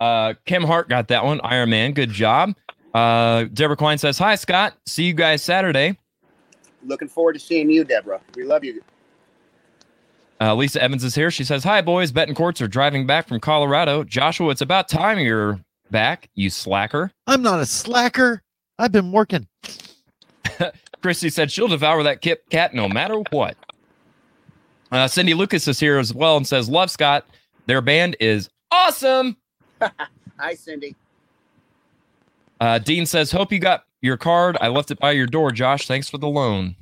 Uh, 0.00 0.34
Kim 0.44 0.62
Hart 0.62 0.88
got 0.88 1.08
that 1.08 1.24
one. 1.24 1.40
Iron 1.42 1.70
Man, 1.70 1.92
good 1.92 2.10
job. 2.10 2.54
Uh, 2.92 3.44
Deborah 3.52 3.76
Klein 3.76 3.98
says, 3.98 4.18
"Hi, 4.18 4.34
Scott. 4.34 4.74
See 4.86 5.04
you 5.04 5.14
guys 5.14 5.42
Saturday." 5.42 5.98
Looking 6.84 7.08
forward 7.08 7.32
to 7.34 7.38
seeing 7.38 7.70
you, 7.70 7.84
Deborah. 7.84 8.20
We 8.36 8.44
love 8.44 8.62
you. 8.64 8.82
Uh, 10.40 10.54
Lisa 10.54 10.82
Evans 10.82 11.02
is 11.02 11.14
here. 11.14 11.30
She 11.30 11.44
says, 11.44 11.64
"Hi, 11.64 11.80
boys. 11.80 12.12
Betancourts 12.12 12.60
are 12.60 12.68
driving 12.68 13.06
back 13.06 13.26
from 13.26 13.40
Colorado. 13.40 14.04
Joshua, 14.04 14.50
it's 14.50 14.60
about 14.60 14.88
time 14.88 15.18
you're 15.18 15.60
back. 15.90 16.28
You 16.34 16.50
slacker." 16.50 17.12
I'm 17.26 17.42
not 17.42 17.60
a 17.60 17.66
slacker. 17.66 18.42
I've 18.78 18.92
been 18.92 19.12
working. 19.12 19.46
Christy 21.02 21.30
said 21.30 21.50
she'll 21.50 21.68
devour 21.68 22.02
that 22.02 22.20
Kit 22.20 22.44
Kat 22.50 22.74
no 22.74 22.88
matter 22.88 23.22
what. 23.30 23.56
Uh, 24.92 25.08
Cindy 25.08 25.34
Lucas 25.34 25.66
is 25.68 25.80
here 25.80 25.98
as 25.98 26.12
well 26.12 26.36
and 26.36 26.46
says, 26.46 26.68
"Love 26.68 26.90
Scott. 26.90 27.26
Their 27.66 27.80
band 27.80 28.16
is 28.20 28.50
awesome." 28.70 29.36
Hi, 30.38 30.54
Cindy. 30.54 30.94
Uh, 32.60 32.78
Dean 32.78 33.06
says, 33.06 33.32
"Hope 33.32 33.52
you 33.52 33.58
got 33.58 33.84
your 34.02 34.18
card. 34.18 34.58
I 34.60 34.68
left 34.68 34.90
it 34.90 34.98
by 34.98 35.12
your 35.12 35.26
door, 35.26 35.50
Josh. 35.50 35.86
Thanks 35.86 36.10
for 36.10 36.18
the 36.18 36.28
loan." 36.28 36.76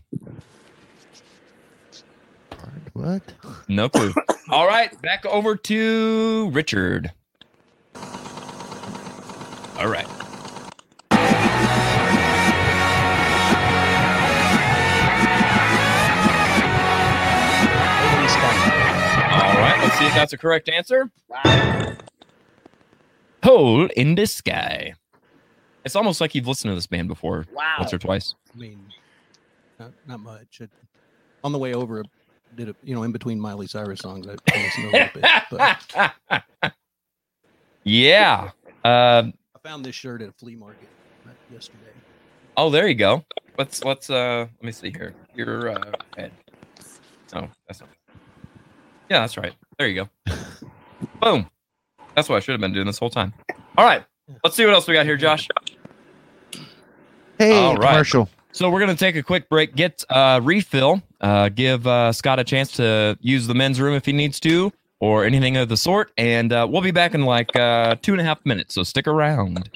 What? 2.95 3.23
No 3.69 3.89
clue. 3.89 4.13
All 4.51 4.67
right, 4.67 5.01
back 5.03 5.27
over 5.27 5.57
to 5.57 6.51
Richard. 6.53 7.13
All 9.79 9.89
right. 9.89 10.07
All 18.17 19.61
right, 19.61 19.79
let's 19.83 19.99
see 19.99 20.07
if 20.07 20.15
that's 20.15 20.33
a 20.33 20.39
correct 20.39 20.69
answer. 20.69 21.11
Wow. 21.29 21.95
Hole 23.43 23.87
in 23.97 24.15
the 24.15 24.27
sky. 24.27 24.95
It's 25.85 25.97
almost 25.97 26.21
like 26.21 26.35
you've 26.35 26.47
listened 26.47 26.71
to 26.71 26.75
this 26.75 26.87
band 26.87 27.09
before 27.09 27.47
Wow. 27.53 27.77
once 27.81 27.93
or 27.93 27.99
twice. 27.99 28.35
I 28.55 28.59
mean, 28.59 28.81
not, 29.79 29.93
not 30.07 30.21
much. 30.21 30.61
It, 30.61 30.71
on 31.43 31.53
the 31.53 31.59
way 31.59 31.75
over, 31.75 32.05
did 32.57 32.69
it. 32.69 32.77
You 32.83 32.95
know, 32.95 33.03
in 33.03 33.13
between 33.13 33.41
Miley 33.41 33.67
Cyrus 33.67 34.01
songs, 34.01 34.27
I 34.27 34.33
I 34.53 34.63
listened 34.63 34.87
a 34.87 34.91
little 34.91 35.09
bit. 35.15 35.25
But 35.51 36.43
yeah. 37.85 38.51
Uh, 38.85 39.25
I 39.55 39.59
found 39.63 39.85
this 39.85 39.95
shirt 39.95 40.23
at 40.23 40.29
a 40.29 40.33
flea 40.33 40.57
market 40.57 40.89
yesterday. 41.53 41.93
oh, 42.57 42.71
there 42.71 42.87
you 42.89 42.95
go. 42.95 43.25
Let's 43.59 43.85
let's 43.85 44.11
uh 44.11 44.47
let 44.61 44.63
me 44.63 44.73
see 44.73 44.91
here. 44.91 45.15
Your 45.35 45.71
uh 45.71 45.93
head. 46.17 46.33
Oh, 47.35 47.49
that's 47.67 47.81
not. 47.81 47.89
Yeah, 49.11 49.21
that's 49.21 49.37
right. 49.37 49.55
There 49.79 49.89
you 49.89 50.07
go. 50.27 50.33
Boom. 51.21 51.49
That's 52.15 52.29
what 52.29 52.37
I 52.37 52.41
should 52.41 52.53
have 52.53 52.61
been 52.61 52.73
doing 52.73 52.87
this 52.87 52.99
whole 52.99 53.11
time. 53.11 53.33
All 53.77 53.85
right. 53.85 54.05
Let's 54.43 54.57
see 54.57 54.65
what 54.65 54.75
else 54.75 54.87
we 54.87 54.95
got 54.95 55.05
here, 55.05 55.17
Josh. 55.17 55.49
Hey, 57.39 57.53
All 57.53 57.77
right. 57.77 57.91
commercial. 57.91 58.29
So 58.53 58.71
we're 58.71 58.81
gonna 58.81 58.95
take 58.95 59.17
a 59.17 59.23
quick 59.23 59.49
break, 59.49 59.75
get 59.75 60.05
uh 60.09 60.41
refill, 60.43 61.03
uh 61.25 61.49
give 61.49 61.87
uh 61.87 62.13
Scott 62.13 62.39
a 62.39 62.45
chance 62.45 62.71
to 62.73 63.19
use 63.21 63.47
the 63.47 63.55
men's 63.55 63.81
room 63.81 63.95
if 63.95 64.05
he 64.05 64.13
needs 64.13 64.39
to, 64.41 64.73
or 65.01 65.25
anything 65.25 65.57
of 65.57 65.69
the 65.69 65.77
sort, 65.77 66.13
and 66.19 66.53
uh 66.53 66.67
we'll 66.71 66.83
be 66.83 66.91
back 66.93 67.15
in 67.15 67.23
like 67.23 67.57
uh 67.57 67.97
two 68.03 68.13
and 68.13 68.21
a 68.21 68.25
half 68.25 68.45
minutes, 68.45 68.75
so 68.75 68.83
stick 68.83 69.09
around. 69.09 69.71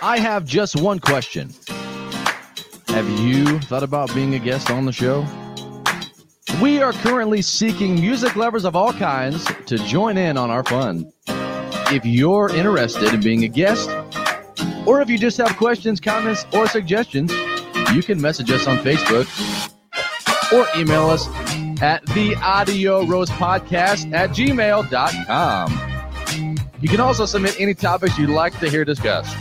I 0.00 0.18
have 0.18 0.44
just 0.44 0.80
one 0.80 0.98
question. 1.00 1.52
Have 2.88 3.08
you 3.20 3.60
thought 3.60 3.82
about 3.82 4.14
being 4.14 4.34
a 4.34 4.38
guest 4.38 4.70
on 4.70 4.86
the 4.86 4.92
show? 4.92 5.26
We 6.62 6.80
are 6.80 6.92
currently 6.92 7.42
seeking 7.42 7.94
music 8.00 8.34
lovers 8.34 8.64
of 8.64 8.74
all 8.74 8.92
kinds 8.92 9.44
to 9.66 9.76
join 9.78 10.16
in 10.16 10.36
on 10.36 10.50
our 10.50 10.64
fun. 10.64 11.12
If 11.90 12.06
you're 12.06 12.48
interested 12.54 13.12
in 13.12 13.20
being 13.20 13.44
a 13.44 13.48
guest, 13.48 13.90
or 14.88 15.02
if 15.02 15.10
you 15.10 15.18
just 15.18 15.36
have 15.36 15.54
questions, 15.58 16.00
comments, 16.00 16.46
or 16.54 16.66
suggestions, 16.66 17.30
you 17.92 18.02
can 18.02 18.18
message 18.18 18.50
us 18.50 18.66
on 18.66 18.78
Facebook 18.78 19.28
or 20.50 20.66
email 20.80 21.10
us 21.10 21.28
at 21.82 22.04
the 22.06 22.34
audio 22.36 23.04
roast 23.04 23.32
podcast 23.32 24.10
at 24.14 24.30
gmail.com. 24.30 25.70
You 26.80 26.88
can 26.88 27.00
also 27.00 27.26
submit 27.26 27.60
any 27.60 27.74
topics 27.74 28.18
you'd 28.18 28.30
like 28.30 28.58
to 28.60 28.70
hear 28.70 28.86
discussed. 28.86 29.36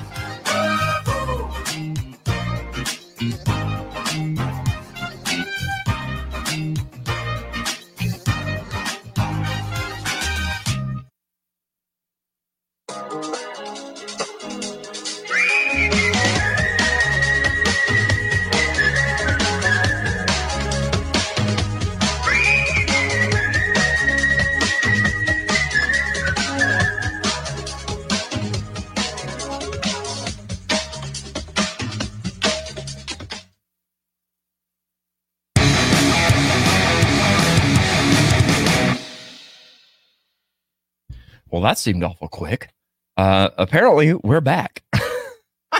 That 41.67 41.77
seemed 41.77 42.01
awful 42.01 42.29
quick. 42.29 42.69
Uh, 43.17 43.49
apparently, 43.57 44.13
we're 44.13 44.39
back. 44.39 44.83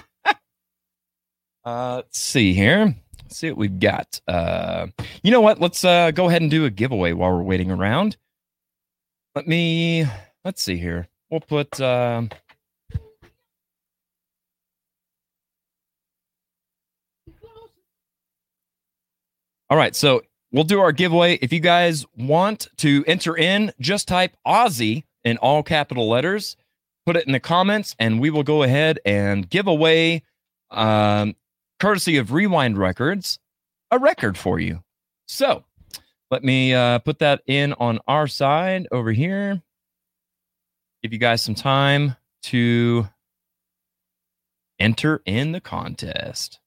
uh, 1.64 1.96
let's 1.96 2.20
see 2.20 2.54
here. 2.54 2.94
Let's 3.24 3.38
see 3.38 3.48
what 3.52 3.58
we've 3.58 3.80
got. 3.80 4.20
Uh, 4.28 4.88
you 5.24 5.32
know 5.32 5.40
what? 5.40 5.62
Let's 5.62 5.86
uh, 5.86 6.12
go 6.12 6.28
ahead 6.28 6.42
and 6.42 6.52
do 6.52 6.66
a 6.66 6.70
giveaway 6.70 7.14
while 7.14 7.32
we're 7.32 7.42
waiting 7.42 7.72
around. 7.72 8.18
Let 9.34 9.48
me. 9.48 10.06
Let's 10.44 10.62
see 10.62 10.76
here. 10.76 11.08
We'll 11.32 11.40
put. 11.40 11.80
um 11.80 12.32
all 19.70 19.78
right, 19.78 19.96
so 19.96 20.22
we'll 20.52 20.66
do 20.66 20.82
our 20.82 20.92
giveaway. 20.92 21.36
If 21.36 21.54
you 21.54 21.62
guys 21.62 22.06
want 22.18 22.68
to 22.80 23.06
enter 23.08 23.38
in, 23.38 23.72
just 23.80 24.10
type 24.10 24.36
Ozzy 24.46 25.06
in 25.28 25.38
all 25.38 25.62
capital 25.62 26.08
letters, 26.08 26.56
put 27.06 27.18
it 27.18 27.28
in 27.28 27.34
the 27.34 27.40
comments, 27.40 27.96
and 28.00 28.20
we 28.20 28.30
will 28.30 28.44
go 28.44 28.64
ahead 28.64 29.00
and 29.06 29.50
give 29.50 29.68
away, 29.68 30.24
um, 30.72 31.36
courtesy 31.80 32.18
of 32.18 32.32
Rewind 32.32 32.78
Records, 32.78 33.40
a 33.92 34.00
record 34.00 34.38
for 34.38 34.60
you. 34.60 34.84
So 35.28 35.64
let 36.32 36.44
me 36.44 36.74
uh, 36.74 37.00
put 37.00 37.20
that 37.20 37.42
in 37.46 37.74
on 37.74 38.00
our 38.08 38.28
side 38.28 38.88
over 38.92 39.12
here. 39.12 39.62
Give 41.04 41.14
you 41.14 41.20
guys 41.20 41.42
some 41.42 41.56
time 41.56 42.16
to 42.44 43.08
enter 44.80 45.22
in 45.26 45.52
the 45.52 45.62
contest. 45.62 46.60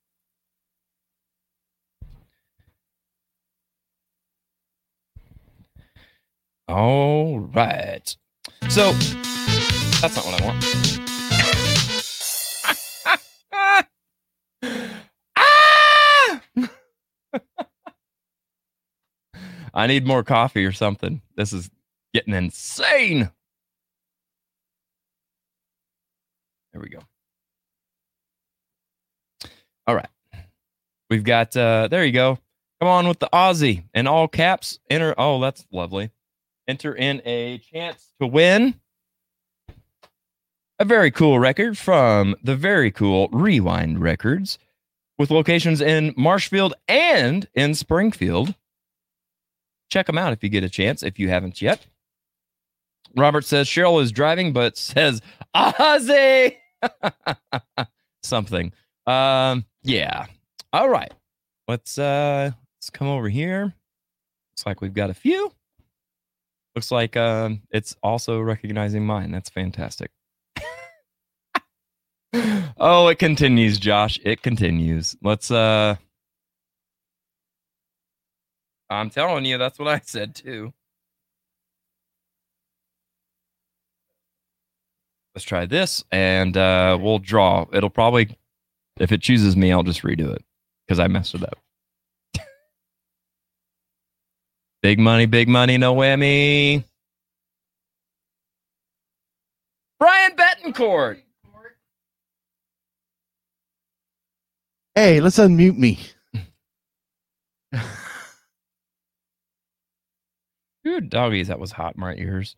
All 6.68 7.40
right. 7.40 8.16
So 8.68 8.92
that's 10.00 10.16
not 10.16 10.26
what 10.26 10.40
I 10.40 10.44
want. 10.44 10.64
Ah! 15.36 16.40
I 19.74 19.86
need 19.86 20.06
more 20.06 20.22
coffee 20.22 20.64
or 20.64 20.72
something. 20.72 21.20
This 21.36 21.52
is 21.52 21.70
getting 22.12 22.34
insane. 22.34 23.30
There 26.72 26.80
we 26.80 26.88
go. 26.88 27.00
All 29.86 29.94
right. 29.94 30.08
We've 31.08 31.24
got 31.24 31.56
uh 31.56 31.88
there 31.88 32.04
you 32.04 32.12
go. 32.12 32.38
Come 32.80 32.88
on 32.88 33.08
with 33.08 33.18
the 33.18 33.28
Ozzy 33.32 33.84
in 33.94 34.06
all 34.06 34.28
caps. 34.28 34.78
Enter 34.88 35.14
oh, 35.18 35.40
that's 35.40 35.66
lovely 35.72 36.10
enter 36.70 36.94
in 36.94 37.20
a 37.24 37.58
chance 37.58 38.12
to 38.20 38.26
win 38.28 38.80
a 40.78 40.84
very 40.84 41.10
cool 41.10 41.40
record 41.40 41.76
from 41.76 42.36
the 42.44 42.54
very 42.54 42.92
cool 42.92 43.28
Rewind 43.32 44.00
Records 44.00 44.56
with 45.18 45.32
locations 45.32 45.80
in 45.80 46.14
Marshfield 46.16 46.74
and 46.86 47.48
in 47.54 47.74
Springfield. 47.74 48.54
Check 49.90 50.06
them 50.06 50.16
out 50.16 50.32
if 50.32 50.44
you 50.44 50.48
get 50.48 50.62
a 50.62 50.68
chance, 50.68 51.02
if 51.02 51.18
you 51.18 51.28
haven't 51.28 51.60
yet. 51.60 51.84
Robert 53.16 53.44
says 53.44 53.66
Cheryl 53.66 54.00
is 54.00 54.12
driving, 54.12 54.52
but 54.52 54.76
says 54.78 55.20
Ozzy 55.54 56.56
something. 58.22 58.72
Um, 59.08 59.66
yeah. 59.82 60.26
All 60.72 60.88
right. 60.88 61.12
Let's 61.66 61.98
uh 61.98 62.52
let's 62.78 62.90
come 62.90 63.08
over 63.08 63.28
here. 63.28 63.74
Looks 64.52 64.66
like 64.66 64.80
we've 64.80 64.94
got 64.94 65.10
a 65.10 65.14
few. 65.14 65.52
Looks 66.74 66.90
like 66.90 67.16
um 67.16 67.62
it's 67.70 67.96
also 68.02 68.40
recognizing 68.40 69.04
mine. 69.04 69.32
That's 69.32 69.50
fantastic. 69.50 70.10
oh, 72.78 73.08
it 73.08 73.18
continues, 73.18 73.78
Josh. 73.78 74.18
It 74.24 74.42
continues. 74.42 75.16
Let's 75.22 75.50
uh 75.50 75.96
I'm 78.88 79.10
telling 79.10 79.44
you, 79.44 79.58
that's 79.58 79.78
what 79.78 79.88
I 79.88 80.00
said 80.04 80.34
too. 80.34 80.72
Let's 85.34 85.44
try 85.44 85.66
this 85.66 86.04
and 86.12 86.56
uh 86.56 86.98
we'll 87.00 87.18
draw. 87.18 87.66
It'll 87.72 87.90
probably 87.90 88.36
if 89.00 89.10
it 89.12 89.22
chooses 89.22 89.56
me, 89.56 89.72
I'll 89.72 89.82
just 89.82 90.02
redo 90.02 90.32
it 90.34 90.44
because 90.86 91.00
I 91.00 91.08
messed 91.08 91.34
it 91.34 91.42
up. 91.42 91.58
Big 94.82 94.98
money, 94.98 95.26
big 95.26 95.48
money, 95.48 95.78
no 95.78 95.94
whammy. 95.94 96.84
Brian 99.98 100.32
Betancourt. 100.36 101.18
Hey, 104.94 105.20
let's 105.20 105.38
unmute 105.38 105.76
me. 105.76 106.00
Ooh, 110.86 111.00
doggies, 111.00 111.48
that 111.48 111.58
was 111.58 111.72
hot 111.72 111.94
in 111.96 112.00
my 112.00 112.14
ears. 112.14 112.56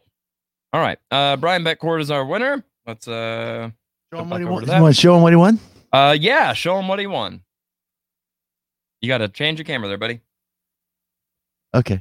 All 0.72 0.80
right. 0.80 0.98
Uh 1.10 1.36
Brian 1.36 1.64
Betancourt 1.64 2.00
is 2.00 2.10
our 2.10 2.24
winner. 2.24 2.64
Let's 2.86 3.06
uh 3.08 3.70
Show 4.12 4.20
him 4.20 4.30
what 4.30 4.40
he 4.40 4.44
won. 4.46 4.64
You 4.66 4.82
want 4.82 4.94
to 4.94 5.00
show 5.00 5.16
him 5.16 5.22
what 5.22 5.32
he 5.32 5.36
won? 5.36 5.58
uh 5.92 6.16
yeah, 6.18 6.52
show 6.54 6.78
him 6.78 6.88
what 6.88 6.98
he 6.98 7.06
won. 7.06 7.42
You 9.00 9.08
gotta 9.08 9.28
change 9.28 9.58
your 9.58 9.64
camera 9.64 9.88
there, 9.88 9.98
buddy. 9.98 10.20
Okay. 11.74 12.00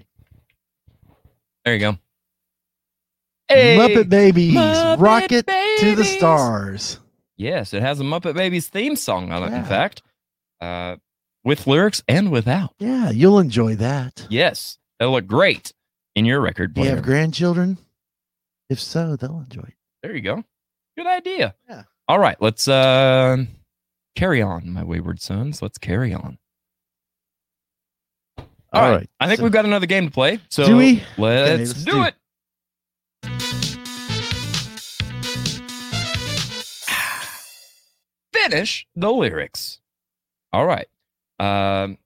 There 1.65 1.73
you 1.73 1.79
go. 1.79 1.97
Hey, 3.47 3.77
Muppet 3.77 4.09
Babies, 4.09 4.55
Muppet 4.55 4.99
Rocket 4.99 5.45
to 5.79 5.95
the 5.95 6.05
Stars. 6.05 6.99
Yes, 7.37 7.73
it 7.73 7.81
has 7.81 7.99
a 7.99 8.03
Muppet 8.03 8.33
Babies 8.33 8.69
theme 8.69 8.95
song 8.95 9.31
on 9.31 9.43
it, 9.43 9.55
in 9.55 9.63
fact. 9.65 10.01
Uh 10.59 10.97
with 11.43 11.65
lyrics 11.67 12.03
and 12.07 12.31
without. 12.31 12.73
Yeah, 12.79 13.09
you'll 13.09 13.39
enjoy 13.39 13.75
that. 13.77 14.27
Yes. 14.29 14.77
They'll 14.99 15.11
look 15.11 15.25
great 15.25 15.73
in 16.15 16.25
your 16.25 16.39
record 16.39 16.75
Do 16.75 16.81
you 16.81 16.89
have 16.89 17.01
grandchildren? 17.01 17.79
If 18.69 18.79
so, 18.79 19.15
they'll 19.15 19.39
enjoy 19.41 19.63
it. 19.63 19.73
There 20.03 20.15
you 20.15 20.21
go. 20.21 20.43
Good 20.95 21.07
idea. 21.07 21.55
Yeah. 21.67 21.83
All 22.07 22.19
right, 22.19 22.37
let's 22.39 22.67
uh 22.67 23.37
carry 24.15 24.41
on, 24.41 24.71
my 24.71 24.83
wayward 24.83 25.19
sons. 25.21 25.61
Let's 25.61 25.77
carry 25.77 26.13
on. 26.13 26.37
All 28.73 28.81
All 28.83 28.89
right. 28.89 28.97
right, 28.99 29.09
I 29.19 29.27
think 29.27 29.39
so- 29.39 29.43
we've 29.43 29.51
got 29.51 29.65
another 29.65 29.85
game 29.85 30.05
to 30.05 30.11
play. 30.11 30.39
So 30.49 30.65
Do 30.65 30.77
we? 30.77 31.03
Let's, 31.17 31.71
let's 31.71 31.83
do, 31.83 31.91
do- 31.91 32.03
it. 32.03 32.15
Finish 38.33 38.87
the 38.95 39.11
lyrics. 39.11 39.79
All 40.53 40.65
right. 40.65 40.87
Um, 41.39 41.97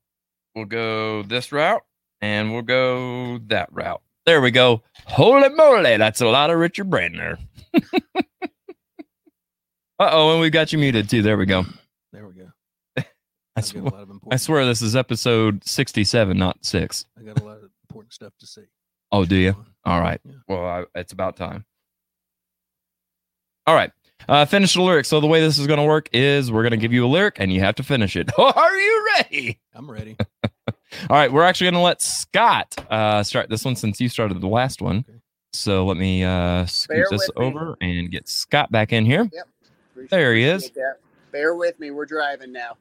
we'll 0.55 0.65
go 0.65 1.23
this 1.23 1.51
route 1.51 1.83
and 2.21 2.51
we'll 2.53 2.61
go 2.61 3.39
that 3.47 3.69
route. 3.71 4.01
There 4.25 4.41
we 4.41 4.51
go. 4.51 4.81
Holy 5.05 5.49
moly, 5.49 5.97
that's 5.97 6.21
a 6.21 6.27
lot 6.27 6.49
of 6.49 6.57
Richard 6.57 6.89
Brantner. 6.89 7.37
uh 7.75 7.81
oh, 9.99 10.31
and 10.33 10.41
we 10.41 10.49
got 10.49 10.73
you 10.73 10.79
muted 10.79 11.09
too. 11.09 11.21
There 11.21 11.37
we 11.37 11.45
go. 11.45 11.63
There 11.63 11.63
we 11.63 11.75
go. 11.75 11.79
I, 13.55 13.61
sw- 13.61 13.75
a 13.75 13.79
lot 13.81 13.93
of 14.01 14.09
important, 14.09 14.33
I 14.33 14.37
swear 14.37 14.65
this 14.65 14.81
is 14.81 14.95
episode 14.95 15.63
67, 15.67 16.37
not 16.37 16.63
six. 16.65 17.05
I 17.17 17.23
got 17.23 17.39
a 17.39 17.43
lot 17.43 17.57
of 17.57 17.69
important 17.89 18.13
stuff 18.13 18.33
to 18.39 18.47
say. 18.47 18.63
Oh, 19.11 19.25
do 19.25 19.35
you? 19.35 19.55
All 19.85 20.01
right. 20.01 20.19
Yeah. 20.25 20.33
Well, 20.47 20.65
I, 20.65 20.83
it's 20.99 21.13
about 21.13 21.37
time. 21.37 21.65
All 23.67 23.75
right. 23.75 23.91
Uh, 24.27 24.45
finish 24.45 24.73
the 24.73 24.81
lyric. 24.81 25.05
So 25.05 25.19
the 25.19 25.27
way 25.27 25.41
this 25.41 25.57
is 25.57 25.67
going 25.67 25.79
to 25.79 25.85
work 25.85 26.09
is 26.13 26.51
we're 26.51 26.63
going 26.63 26.71
to 26.71 26.77
give 26.77 26.93
you 26.93 27.05
a 27.05 27.07
lyric 27.07 27.37
and 27.39 27.51
you 27.53 27.61
have 27.61 27.75
to 27.75 27.83
finish 27.83 28.15
it. 28.15 28.29
Are 28.39 28.77
you 28.77 29.07
ready? 29.17 29.59
I'm 29.73 29.89
ready. 29.89 30.17
All 30.43 30.73
right. 31.09 31.31
We're 31.31 31.43
actually 31.43 31.65
going 31.65 31.73
to 31.75 31.79
let 31.81 32.01
Scott 32.01 32.75
uh, 32.89 33.23
start 33.23 33.49
this 33.49 33.63
one 33.65 33.75
since 33.75 33.99
you 34.01 34.09
started 34.09 34.41
the 34.41 34.47
last 34.47 34.81
one. 34.81 35.05
Okay. 35.07 35.19
So 35.53 35.85
let 35.85 35.97
me 35.97 36.23
uh, 36.23 36.65
scoot 36.65 37.05
this 37.09 37.27
with 37.27 37.37
me. 37.37 37.45
over 37.45 37.77
and 37.81 38.11
get 38.11 38.27
Scott 38.27 38.71
back 38.71 38.91
in 38.91 39.05
here. 39.05 39.21
Appreciate- 39.91 40.09
There 40.09 40.35
he 40.35 40.43
is. 40.43 40.69
that. 40.71 40.95
Bear 41.31 41.55
with 41.55 41.79
me. 41.79 41.91
We're 41.91 42.05
driving 42.05 42.51
now. 42.51 42.77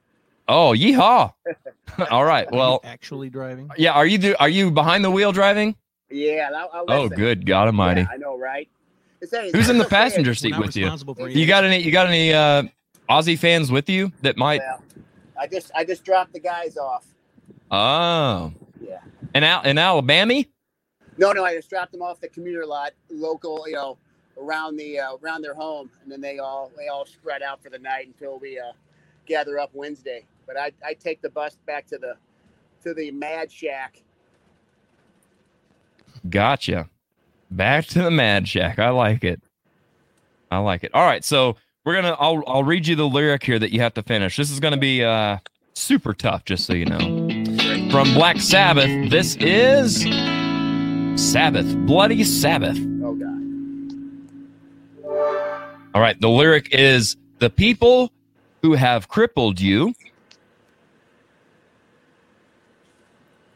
Oh, 0.47 0.73
yeehaw! 0.77 1.33
All 2.11 2.25
right. 2.25 2.51
Well, 2.51 2.81
actually 2.85 3.31
driving? 3.31 3.71
yeah. 3.77 3.93
Are 3.93 4.07
you 4.07 4.19
do? 4.19 4.35
Are 4.39 4.49
you 4.49 4.71
behind 4.71 5.05
the 5.05 5.11
wheel 5.11 5.33
driving? 5.33 5.75
Yeah. 6.11 6.51
I'll, 6.55 6.71
I'll 6.73 6.85
Oh, 6.89 7.09
good 7.09 7.47
God 7.47 7.67
Almighty! 7.69 8.03
Yeah, 8.03 8.09
I 8.11 8.17
know, 8.17 8.39
right? 8.39 8.69
Hey, 9.31 9.51
Who's 9.53 9.71
in 9.71 9.79
the 9.79 9.87
passenger 9.87 10.31
We're 10.31 10.35
seat 10.35 10.59
with 10.59 10.77
you? 10.77 10.85
responsible 10.85 11.29
You 11.31 11.47
got 11.47 11.65
any? 11.65 11.79
You 11.79 11.91
got 11.91 12.07
any 12.09 12.35
uh, 12.35 12.65
Ozzy 13.09 13.39
fans 13.39 13.73
with 13.73 13.89
you 13.89 14.13
that 14.21 14.37
might? 14.37 14.61
Well, 14.61 14.83
I 15.41 15.47
just 15.47 15.71
I 15.75 15.85
just 15.85 16.05
dropped 16.05 16.35
the 16.35 16.41
guys 16.41 16.77
off. 16.77 17.07
Oh, 17.71 18.53
Yeah. 18.81 18.99
in 19.35 19.45
Al- 19.45 19.63
in 19.63 19.79
Alabama. 19.79 20.45
No, 21.17 21.33
no, 21.33 21.45
I 21.45 21.55
just 21.55 21.71
dropped 21.71 21.93
them 21.93 22.03
off 22.03 22.21
the 22.21 22.29
commuter 22.29 22.67
lot, 22.67 22.93
local, 23.09 23.65
you 23.67 23.75
know, 23.75 23.97
around 24.39 24.77
the 24.77 24.99
uh, 24.99 25.17
around 25.23 25.43
their 25.43 25.55
home, 25.55 25.91
and 26.03 26.13
then 26.13 26.21
they 26.21 26.39
all 26.39 26.71
they 26.77 26.89
all 26.89 27.07
spread 27.07 27.43
out 27.43 27.63
for 27.63 27.71
the 27.71 27.79
night 27.79 28.07
until 28.07 28.39
we 28.39 28.59
uh, 28.59 28.73
gather 29.27 29.59
up 29.59 29.71
Wednesday. 29.73 30.25
But 30.47 30.59
I 30.59 30.73
I 30.85 30.95
take 30.95 31.23
the 31.23 31.31
bus 31.31 31.57
back 31.67 31.87
to 31.89 31.99
the 31.99 32.17
to 32.83 32.95
the 32.95 33.11
Mad 33.11 33.51
Shack. 33.51 34.03
Gotcha. 36.29 36.89
Back 37.51 37.87
to 37.87 38.03
the 38.03 38.11
Mad 38.11 38.49
Shack. 38.49 38.79
I 38.79 38.91
like 38.91 39.25
it. 39.25 39.41
I 40.51 40.59
like 40.59 40.85
it. 40.85 40.93
All 40.95 41.05
right, 41.07 41.25
so 41.25 41.57
we're 41.85 41.95
gonna. 41.95 42.17
I'll 42.19 42.43
I'll 42.47 42.65
read 42.65 42.87
you 42.87 42.97
the 42.97 43.09
lyric 43.09 43.43
here 43.45 43.59
that 43.59 43.73
you 43.73 43.81
have 43.81 43.95
to 43.95 44.03
finish. 44.03 44.37
This 44.37 44.51
is 44.51 44.61
gonna 44.61 44.77
be 44.77 45.03
uh 45.05 45.39
super 45.75 46.15
tough, 46.15 46.45
just 46.45 46.67
so 46.67 46.73
you 46.73 46.87
know. 46.87 46.99
From 47.91 48.13
Black 48.15 48.41
Sabbath, 48.41 49.11
this 49.11 49.37
is 49.37 50.03
Sabbath, 51.21 51.77
Bloody 51.87 52.25
Sabbath. 52.25 52.79
Oh 53.03 53.15
God. 53.15 53.35
All 55.95 56.01
right, 56.01 56.21
the 56.21 56.29
lyric 56.29 56.69
is 56.73 57.17
the 57.39 57.51
people 57.51 58.13
who 58.63 58.73
have 58.75 59.09
crippled 59.09 59.61
you. 59.61 59.93
Do 59.93 59.95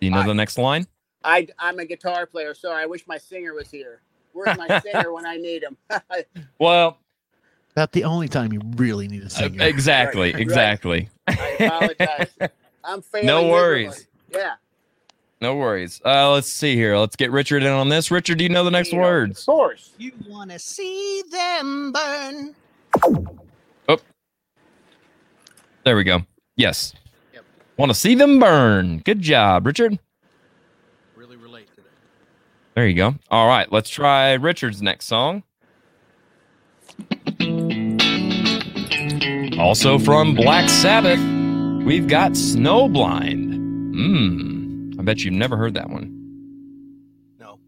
you 0.00 0.10
know 0.10 0.18
I- 0.20 0.26
the 0.26 0.34
next 0.34 0.58
line? 0.58 0.86
I 1.24 1.48
I'm 1.58 1.78
a 1.80 1.84
guitar 1.84 2.26
player. 2.26 2.54
Sorry, 2.54 2.82
I 2.82 2.86
wish 2.86 3.06
my 3.08 3.18
singer 3.18 3.52
was 3.52 3.70
here. 3.70 4.02
Where's 4.32 4.56
my 4.56 4.78
singer 4.80 5.12
when 5.12 5.26
I 5.26 5.36
need 5.36 5.64
him? 5.64 5.76
Well, 6.60 6.98
About 7.72 7.90
the 7.92 8.04
only 8.04 8.28
time 8.28 8.52
you 8.52 8.60
really 8.76 9.08
need 9.08 9.22
a 9.22 9.26
uh, 9.26 9.28
singer. 9.28 9.64
exactly, 9.64 10.28
Right, 10.28 10.34
right. 10.34 10.42
exactly. 10.42 11.08
I 11.26 11.56
apologize. 11.60 12.30
I'm 12.84 13.02
failing. 13.02 13.26
No 13.26 13.42
miserably. 13.42 13.50
worries. 13.52 14.06
Yeah. 14.32 14.54
No 15.40 15.56
worries. 15.56 16.00
Uh, 16.04 16.30
let's 16.32 16.50
see 16.52 16.74
here. 16.76 16.96
Let's 16.96 17.16
get 17.16 17.30
Richard 17.32 17.62
in 17.62 17.68
on 17.72 17.88
this. 17.88 18.10
Richard, 18.10 18.38
do 18.38 18.44
you 18.44 18.50
know 18.50 18.64
the 18.64 18.70
next 18.70 18.92
You 18.92 18.98
know, 18.98 19.04
words? 19.04 19.40
Of 19.40 19.46
course. 19.46 19.90
You 19.98 20.12
want 20.28 20.50
to 20.52 20.58
see 20.58 21.22
them 21.30 21.92
burn? 21.92 22.54
Oh. 23.88 23.98
There 25.84 25.96
we 25.96 26.04
go. 26.04 26.22
Yes. 26.56 26.92
Want 27.78 27.90
to 27.92 27.94
see 27.98 28.14
them 28.14 28.38
burn. 28.40 28.98
Good 28.98 29.20
job, 29.20 29.64
Richard. 29.66 29.98
Really 31.16 31.36
relate 31.36 31.68
to 31.76 31.82
that. 31.82 31.90
There 32.74 32.86
you 32.88 32.94
go. 32.94 33.14
All 33.30 33.46
right, 33.46 33.70
let's 33.70 33.88
try 33.88 34.32
Richard's 34.34 34.82
next 34.82 35.06
song. 35.06 35.44
Also 39.58 39.98
from 39.98 40.34
Black 40.34 40.68
Sabbath, 40.68 41.18
we've 41.84 42.08
got 42.08 42.32
Snowblind. 42.32 43.54
Mmm. 43.94 44.98
I 45.00 45.02
bet 45.02 45.20
you've 45.24 45.34
never 45.34 45.56
heard 45.56 45.74
that 45.74 45.88
one. 45.90 46.14
No. 47.38 47.58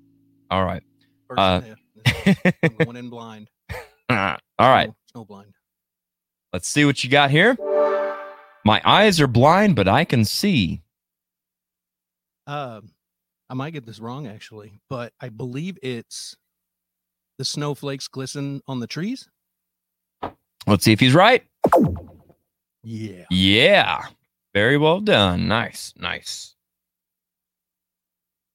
All 0.51 0.65
right. 0.65 0.83
First, 1.29 1.39
Uh, 1.39 1.61
I'm 2.65 2.77
going 2.85 2.97
in 2.97 3.11
blind. 3.11 3.49
All 4.11 4.37
right. 4.59 4.93
Snow, 5.13 5.25
snow. 5.25 5.45
Let's 6.53 6.69
see 6.69 6.85
what 6.85 7.03
you 7.05 7.11
got 7.11 7.31
here. 7.31 7.57
My 8.65 8.81
eyes 8.85 9.21
are 9.21 9.27
blind, 9.27 9.77
but 9.77 9.89
I 9.89 10.05
can 10.05 10.25
see. 10.25 10.83
Um, 12.47 12.91
I 13.49 13.55
might 13.55 13.73
get 13.73 13.87
this 13.87 14.01
wrong 14.01 14.27
actually, 14.27 14.73
but 14.89 15.13
I 15.21 15.29
believe 15.29 15.79
it's 15.83 16.37
the 17.39 17.45
snowflakes 17.45 18.09
glisten 18.09 18.63
on 18.67 18.81
the 18.81 18.87
trees. 18.87 19.29
Let's 20.67 20.85
see 20.85 20.93
if 20.93 21.01
he's 21.01 21.15
right. 21.15 21.45
Yeah. 22.83 23.25
Yeah. 23.31 24.03
Very 24.53 24.77
well 24.77 25.01
done. 25.01 25.49
Nice. 25.49 25.95
Nice. 25.97 26.55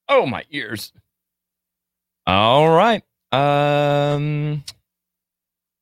Oh, 0.08 0.26
my 0.26 0.44
ears. 0.52 0.94
All 2.28 2.70
right. 2.70 3.04
Um 3.32 4.64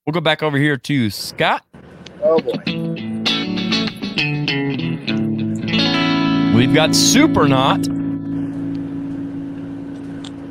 we'll 0.05 0.13
go 0.13 0.21
back 0.21 0.43
over 0.43 0.57
here 0.57 0.77
to 0.77 1.09
Scott. 1.09 1.63
Oh 2.23 2.39
boy. 2.39 3.12
We've 6.53 6.71
got 6.71 6.91
Supernaut. 6.91 7.87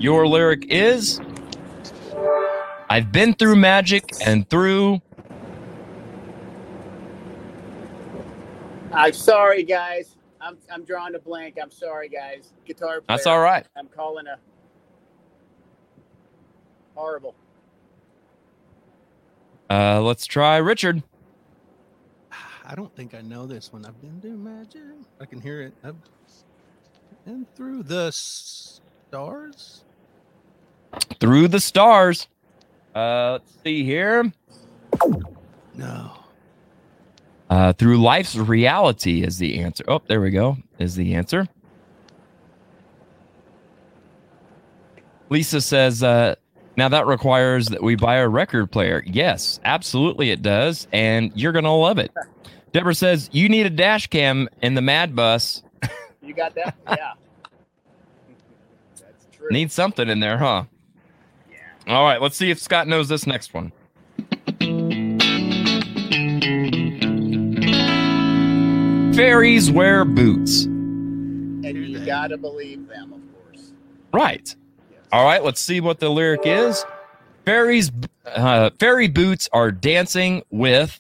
Your 0.03 0.27
lyric 0.27 0.67
is 0.69 1.21
I've 2.91 3.13
been 3.13 3.35
through 3.35 3.55
magic 3.55 4.11
and 4.27 4.49
through 4.51 5.01
I'm 8.93 9.13
sorry, 9.13 9.63
guys. 9.63 10.17
I'm 10.41 10.59
I'm 10.73 10.85
drawing 10.85 11.15
a 11.15 11.21
blank. 11.21 11.57
I'm 11.63 11.71
sorry, 11.71 12.09
guys. 12.09 12.53
Guitar 12.67 13.01
player. 13.01 13.05
That's 13.07 13.29
all 13.29 13.39
right. 13.39 13.65
I'm 13.77 13.87
calling 13.87 14.27
a 14.27 14.39
horrible. 16.97 17.37
Uh 19.71 20.01
let's 20.03 20.27
try 20.27 20.57
Richard. 20.57 21.05
I 22.65 22.75
don't 22.75 22.95
think 22.95 23.15
I 23.15 23.21
know 23.21 23.47
this 23.47 23.73
one. 23.73 23.85
I've 23.85 24.01
been 24.01 24.21
doing 24.21 24.43
magic. 24.43 24.83
I 25.21 25.25
can 25.25 25.41
hear 25.41 25.63
it. 25.63 25.73
I've 25.83 25.97
and 27.27 27.47
through 27.55 27.85
the 27.85 28.11
stars. 28.11 29.85
Through 31.21 31.49
the 31.49 31.61
stars. 31.61 32.29
Uh 32.95 33.33
let's 33.33 33.53
see 33.65 33.85
here. 33.85 34.33
No. 35.75 36.13
Uh, 37.53 37.71
through 37.75 37.99
life's 37.99 38.35
reality 38.35 39.23
is 39.23 39.37
the 39.37 39.61
answer. 39.61 39.85
Oh, 39.87 40.01
there 40.07 40.23
we 40.23 40.31
go. 40.31 40.57
Is 40.79 40.95
the 40.95 41.15
answer. 41.15 41.47
Lisa 45.29 45.61
says, 45.61 46.03
uh, 46.03 46.35
now 46.77 46.89
that 46.89 47.07
requires 47.07 47.67
that 47.69 47.83
we 47.83 47.97
buy 47.97 48.17
a 48.17 48.29
record 48.29 48.71
player. 48.71 49.03
Yes, 49.07 49.61
absolutely 49.65 50.31
it 50.31 50.43
does. 50.43 50.87
And 50.93 51.33
you're 51.35 51.53
going 51.53 51.65
to 51.65 51.71
love 51.71 51.99
it. 51.99 52.11
Deborah 52.73 52.95
says, 52.95 53.29
you 53.33 53.49
need 53.49 53.67
a 53.67 53.71
dash 53.71 54.07
cam 54.07 54.49
in 54.63 54.75
the 54.75 54.83
Mad 54.83 55.15
Bus. 55.15 55.63
You 56.25 56.35
got 56.35 56.55
that? 56.55 56.77
yeah. 56.89 57.15
That's 58.95 59.27
true. 59.33 59.49
Need 59.51 59.73
something 59.73 60.09
in 60.09 60.21
there, 60.21 60.39
huh? 60.39 60.65
Yeah. 61.51 61.97
All 61.97 62.05
right, 62.05 62.23
let's 62.23 62.37
see 62.37 62.53
if 62.53 62.61
Scott 62.61 62.87
knows 62.87 63.09
this 63.09 63.27
next 63.27 63.53
one. 63.53 63.73
Fairies 69.17 69.71
wear 69.71 70.05
boots. 70.05 70.65
And 70.65 71.65
you 71.77 72.07
gotta 72.07 72.39
believe 72.39 72.87
them, 72.87 73.13
of 73.13 73.21
course. 73.35 73.73
Right. 74.15 74.55
All 75.13 75.27
right, 75.27 75.45
let's 75.45 75.61
see 75.61 75.83
what 75.83 76.01
the 76.01 76.09
lyric 76.09 76.41
is. 76.47 76.87
Fairies, 77.45 77.93
uh, 78.25 78.71
fairy 78.79 79.09
boots 79.09 79.47
are 79.53 79.71
dancing 79.71 80.43
with. 80.51 80.99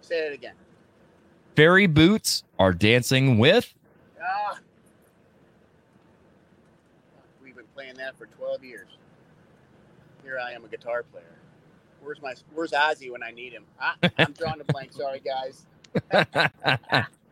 Say 0.00 0.28
it 0.28 0.32
again. 0.32 0.54
Fairy 1.56 1.86
boots 1.86 2.42
are 2.58 2.72
dancing 2.72 3.36
with. 3.36 3.74
Ah. 4.22 4.58
We've 7.42 7.54
been 7.54 7.66
playing 7.74 7.96
that 7.96 8.16
for 8.16 8.24
12 8.24 8.64
years. 8.64 8.88
Here 10.22 10.38
I 10.42 10.52
am, 10.52 10.64
a 10.64 10.68
guitar 10.68 11.02
player. 11.02 11.36
Where's 12.02 12.22
my 12.22 12.34
Where's 12.54 12.72
Ozzy 12.72 13.12
when 13.12 13.22
I 13.22 13.30
need 13.30 13.52
him? 13.52 13.64
Ah, 13.78 13.96
I'm 14.16 14.32
drawing 14.32 14.62
a 14.62 14.64
blank. 14.64 14.92
Sorry, 14.94 15.20
guys. 15.20 15.66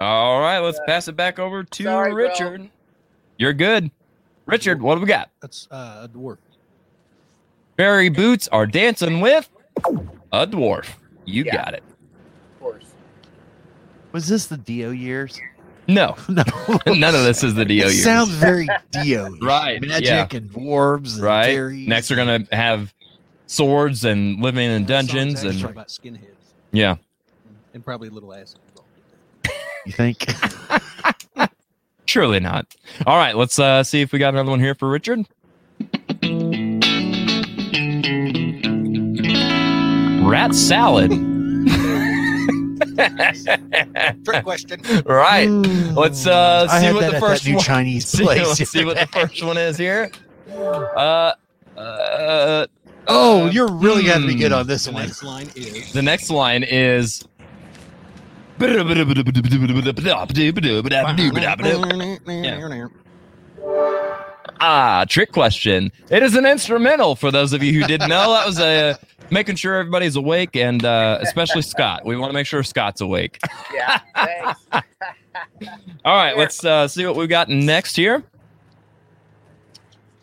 All 0.00 0.40
right, 0.40 0.58
let's 0.60 0.80
pass 0.86 1.08
it 1.08 1.16
back 1.16 1.38
over 1.38 1.62
to 1.62 1.82
Sorry, 1.82 2.12
bro. 2.12 2.24
Richard. 2.28 2.70
You're 3.38 3.52
good. 3.52 3.90
Richard, 4.46 4.80
what 4.80 4.94
do 4.96 5.02
we 5.02 5.06
got? 5.06 5.30
That's 5.40 5.68
uh, 5.70 6.00
a 6.04 6.08
dwarf. 6.08 6.38
Fairy 7.76 8.08
boots 8.08 8.48
are 8.48 8.66
dancing 8.66 9.20
with 9.20 9.48
a 10.32 10.46
dwarf. 10.46 10.86
You 11.24 11.44
Yeah. 11.44 11.54
got 11.56 11.74
it. 11.74 11.82
Of 12.54 12.60
course. 12.60 12.84
Was 14.12 14.26
this 14.28 14.46
the 14.46 14.56
Dio 14.56 14.90
years? 14.90 15.40
No, 15.88 16.14
No. 16.28 16.44
none 16.86 17.16
of 17.16 17.24
this 17.24 17.42
is 17.42 17.54
the 17.54 17.64
Dio 17.64 17.86
It 17.88 17.94
years. 17.94 18.04
sounds 18.04 18.28
very 18.30 18.68
Dio. 18.92 19.28
Right, 19.42 19.80
Magic 19.80 20.06
yeah. 20.32 20.38
and 20.38 20.48
dwarves 20.48 21.14
and 21.14 21.22
right. 21.24 21.46
fairies. 21.46 21.88
Next, 21.88 22.10
we're 22.10 22.16
gonna 22.16 22.46
have 22.52 22.94
swords 23.46 24.04
and 24.04 24.40
living 24.40 24.70
in 24.70 24.84
dungeons 24.84 25.42
and 25.42 25.64
about 25.64 25.88
skinheads 25.88 26.26
yeah. 26.70 26.94
and 27.74 27.84
probably 27.84 28.06
a 28.06 28.12
little 28.12 28.32
acid. 28.32 28.60
Involved. 29.86 29.86
You 29.86 29.92
think? 29.92 30.26
Surely 32.06 32.40
not. 32.40 32.66
All 33.06 33.16
right, 33.16 33.36
let's 33.36 33.58
uh, 33.58 33.84
see 33.84 34.00
if 34.00 34.12
we 34.12 34.18
got 34.18 34.34
another 34.34 34.50
one 34.50 34.60
here 34.60 34.74
for 34.74 34.88
Richard. 34.88 35.26
Rat 40.28 40.54
salad. 40.54 41.10
Trick 44.24 44.44
question. 44.44 44.80
right. 45.04 45.46
Let's 45.46 46.26
uh, 46.26 46.68
see 46.80 46.92
what 46.92 47.00
that 47.00 47.12
the 47.12 47.20
first 47.20 47.46
new 47.46 47.54
one. 47.54 47.64
Chinese 47.64 48.08
See, 48.08 48.24
place. 48.24 48.46
let's 48.46 48.70
see 48.70 48.84
what 48.84 48.96
the 48.96 49.06
first 49.06 49.42
one 49.44 49.56
is 49.56 49.78
here. 49.78 50.10
Uh, 50.52 51.32
uh, 51.76 52.66
Oh, 53.06 53.46
uh, 53.46 53.50
you're 53.50 53.72
really 53.72 54.04
got 54.04 54.18
to 54.18 54.26
be 54.26 54.34
good 54.34 54.52
hmm. 54.52 54.58
on 54.58 54.66
this 54.66 54.84
The 54.84 54.92
one. 54.92 55.06
next 55.06 55.22
line 55.22 55.50
is 55.56 55.92
The 55.92 56.02
next 56.02 56.30
line 56.30 56.62
is. 56.62 57.24
Ah, 64.60 65.04
trick 65.08 65.32
question. 65.32 65.90
It 66.10 66.22
is 66.22 66.34
an 66.36 66.44
instrumental 66.44 67.16
for 67.16 67.30
those 67.30 67.52
of 67.52 67.62
you 67.62 67.80
who 67.80 67.86
didn't 67.86 68.08
know. 68.08 68.32
That 68.32 68.46
was 68.46 68.58
a 68.60 68.98
making 69.30 69.56
sure 69.56 69.76
everybody's 69.76 70.16
awake 70.16 70.56
and 70.56 70.84
uh, 70.84 71.18
especially 71.22 71.62
Scott. 71.62 72.04
We 72.04 72.16
want 72.16 72.30
to 72.30 72.34
make 72.34 72.46
sure 72.46 72.62
Scott's 72.62 73.00
awake. 73.00 73.38
Yeah. 73.72 74.00
Thanks. 74.14 74.60
All 76.04 76.16
right, 76.16 76.36
let's 76.36 76.64
uh, 76.64 76.88
see 76.88 77.06
what 77.06 77.16
we've 77.16 77.28
got 77.28 77.48
next 77.48 77.96
here. 77.96 78.22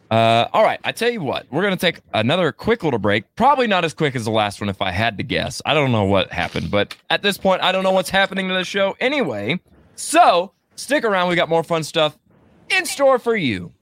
Uh, 0.09 0.47
all 0.53 0.63
right, 0.63 0.79
I 0.85 0.93
tell 0.93 1.09
you 1.09 1.21
what, 1.21 1.47
we're 1.51 1.63
gonna 1.63 1.75
take 1.75 1.99
another 2.13 2.51
quick 2.51 2.83
little 2.83 2.99
break. 2.99 3.35
Probably 3.35 3.67
not 3.67 3.83
as 3.83 3.93
quick 3.93 4.15
as 4.15 4.23
the 4.23 4.31
last 4.31 4.61
one, 4.61 4.69
if 4.69 4.81
I 4.81 4.91
had 4.91 5.17
to 5.17 5.23
guess. 5.23 5.61
I 5.65 5.73
don't 5.73 5.91
know 5.91 6.05
what 6.05 6.31
happened, 6.31 6.71
but 6.71 6.95
at 7.09 7.23
this 7.23 7.37
point, 7.37 7.61
I 7.61 7.73
don't 7.73 7.83
know 7.83 7.91
what's 7.91 8.09
happening 8.09 8.47
to 8.47 8.53
the 8.53 8.63
show 8.63 8.95
anyway. 9.01 9.59
So 9.95 10.53
stick 10.75 11.03
around. 11.03 11.27
We 11.27 11.35
got 11.35 11.49
more 11.49 11.63
fun 11.63 11.83
stuff 11.83 12.17
in 12.69 12.85
store 12.85 13.19
for 13.19 13.35
you. 13.35 13.73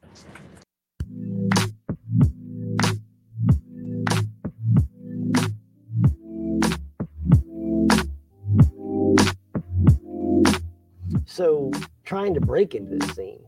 So 11.26 11.70
trying 12.06 12.34
to 12.34 12.40
break 12.40 12.74
into 12.74 12.96
this 12.96 13.16
scene 13.16 13.45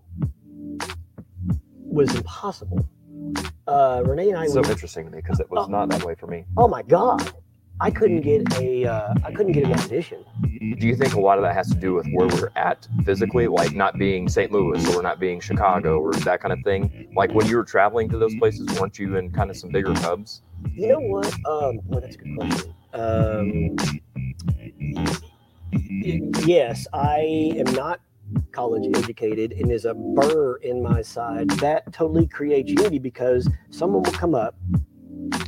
was 1.88 2.16
impossible. 2.16 2.88
Uh, 3.68 4.04
Renee 4.06 4.30
and 4.30 4.38
I 4.38 4.48
so 4.48 4.64
interesting 4.64 5.06
to 5.06 5.12
me 5.12 5.18
because 5.18 5.40
it 5.40 5.50
was 5.50 5.68
not 5.68 5.90
that 5.90 6.04
way 6.04 6.16
for 6.16 6.28
me. 6.28 6.46
oh 6.56 6.68
my 6.68 6.82
god, 6.84 7.34
I 7.80 7.92
couldn't 7.92 8.22
get 8.22 8.54
a 8.58 8.86
uh, 8.86 9.14
I 9.24 9.32
couldn't 9.32 9.52
get 9.52 9.66
an 9.66 9.74
audition. 9.74 10.24
Do 10.80 10.88
you 10.88 10.96
think 10.96 11.14
a 11.14 11.20
lot 11.20 11.38
of 11.38 11.44
that 11.44 11.54
has 11.54 11.70
to 11.70 11.76
do 11.76 11.94
with 11.94 12.08
where 12.12 12.28
we're 12.28 12.52
at 12.56 12.88
physically, 13.06 13.48
like 13.48 13.74
not 13.74 13.98
being 13.98 14.30
St. 14.30 14.52
Louis 14.52 14.96
or 14.96 15.02
not 15.04 15.20
being 15.20 15.40
Chicago 15.40 16.00
or 16.00 16.14
that 16.14 16.42
kind 16.42 16.54
of 16.54 16.60
thing? 16.64 17.10
Like 17.16 17.34
when 17.34 17.46
you 17.48 17.58
were 17.58 17.64
traveling 17.64 18.10
to 18.10 18.18
those 18.18 18.36
places, 18.36 18.68
weren't 18.80 18.98
you 18.98 19.18
in 19.18 19.32
kind 19.32 19.52
of 19.52 19.58
some 19.58 19.70
bigger 19.70 19.94
hubs? 20.00 20.42
You 20.74 20.88
know 20.88 21.00
what? 21.00 21.28
Um, 21.46 21.80
well, 21.86 22.02
that's 22.02 22.16
a 22.16 22.20
good 22.20 22.36
question. 22.38 22.74
Um, 22.94 23.76
yes, 26.46 26.88
I 26.94 27.54
am 27.58 27.74
not 27.74 28.00
college 28.52 28.86
educated, 28.96 29.54
and 29.54 29.70
there's 29.70 29.86
a 29.86 29.94
burr 29.94 30.58
in 30.58 30.82
my 30.82 31.02
side 31.02 31.50
that 31.62 31.92
totally 31.94 32.28
creates 32.28 32.70
unity 32.70 33.00
because 33.00 33.50
someone 33.70 34.04
will 34.04 34.12
come 34.12 34.36
up 34.36 34.56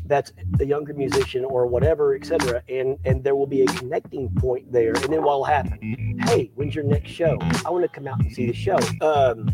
that's 0.06 0.34
a 0.60 0.66
younger 0.66 0.94
musician 0.94 1.46
or 1.46 1.68
whatever, 1.68 2.16
etc., 2.16 2.62
and 2.68 2.98
and 3.06 3.24
there 3.24 3.36
will 3.36 3.48
be 3.48 3.62
a 3.62 3.68
connecting 3.68 4.30
point 4.36 4.72
there, 4.72 4.94
and 4.94 5.14
then 5.14 5.24
what'll 5.24 5.44
happen? 5.46 6.18
Hey, 6.26 6.52
when's 6.56 6.76
your 6.76 6.84
next 6.84 7.12
show? 7.12 7.38
I 7.66 7.70
want 7.70 7.84
to 7.84 7.90
come 7.90 8.08
out 8.08 8.20
and 8.20 8.32
see 8.34 8.48
the 8.48 8.54
show. 8.54 8.78
Um, 9.02 9.50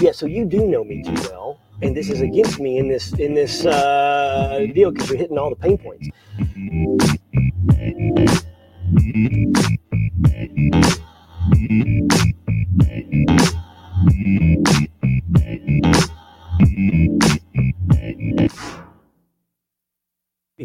yeah, 0.00 0.12
so 0.12 0.26
you 0.26 0.44
do 0.44 0.66
know 0.66 0.82
me 0.82 1.02
too 1.02 1.14
well, 1.30 1.60
and 1.82 1.96
this 1.96 2.10
is 2.10 2.20
against 2.22 2.58
me 2.58 2.78
in 2.78 2.88
this 2.88 3.12
in 3.12 3.34
this 3.34 3.64
uh, 3.66 4.66
deal 4.74 4.90
because 4.90 5.08
you're 5.10 5.18
hitting 5.18 5.38
all 5.38 5.50
the 5.50 5.56
pain 5.56 5.78
points. 5.78 6.08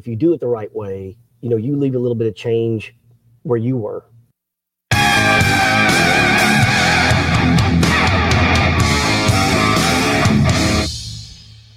You 0.09 0.15
do 0.15 0.33
it 0.33 0.39
the 0.39 0.47
right 0.47 0.73
way, 0.75 1.15
you 1.41 1.49
know, 1.49 1.55
you 1.55 1.75
leave 1.75 1.93
a 1.93 1.99
little 1.99 2.15
bit 2.15 2.25
of 2.25 2.35
change 2.35 2.95
where 3.43 3.59
you 3.59 3.77
were. 3.77 4.05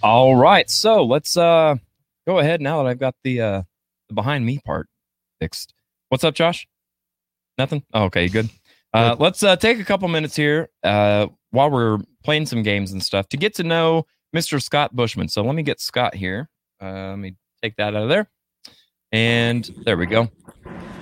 All 0.02 0.34
right, 0.34 0.70
so 0.70 1.04
let's 1.04 1.36
uh 1.36 1.74
go 2.26 2.38
ahead 2.38 2.62
now 2.62 2.82
that 2.82 2.88
I've 2.88 2.98
got 2.98 3.14
the 3.22 3.42
uh 3.42 3.62
the 4.08 4.14
behind 4.14 4.46
me 4.46 4.60
part 4.64 4.88
fixed. 5.38 5.74
What's 6.08 6.24
up, 6.24 6.34
Josh? 6.34 6.66
Nothing. 7.58 7.84
Oh, 7.92 8.04
okay, 8.04 8.28
good. 8.28 8.48
Uh, 8.94 9.14
let's 9.18 9.42
uh, 9.42 9.56
take 9.56 9.78
a 9.78 9.84
couple 9.84 10.08
minutes 10.08 10.36
here 10.36 10.70
uh, 10.82 11.26
while 11.50 11.70
we're 11.70 11.98
playing 12.24 12.46
some 12.46 12.62
games 12.62 12.92
and 12.92 13.02
stuff 13.02 13.28
to 13.28 13.36
get 13.36 13.54
to 13.56 13.62
know 13.62 14.06
Mr. 14.34 14.62
Scott 14.62 14.94
Buschmann. 14.94 15.30
So 15.30 15.42
let 15.42 15.54
me 15.54 15.62
get 15.62 15.80
Scott 15.80 16.14
here. 16.14 16.48
Uh, 16.80 17.10
let 17.10 17.18
me 17.18 17.36
take 17.62 17.76
that 17.76 17.94
out 17.94 18.02
of 18.02 18.08
there. 18.08 18.28
And 19.12 19.64
there 19.84 19.96
we 19.96 20.06
go. 20.06 20.30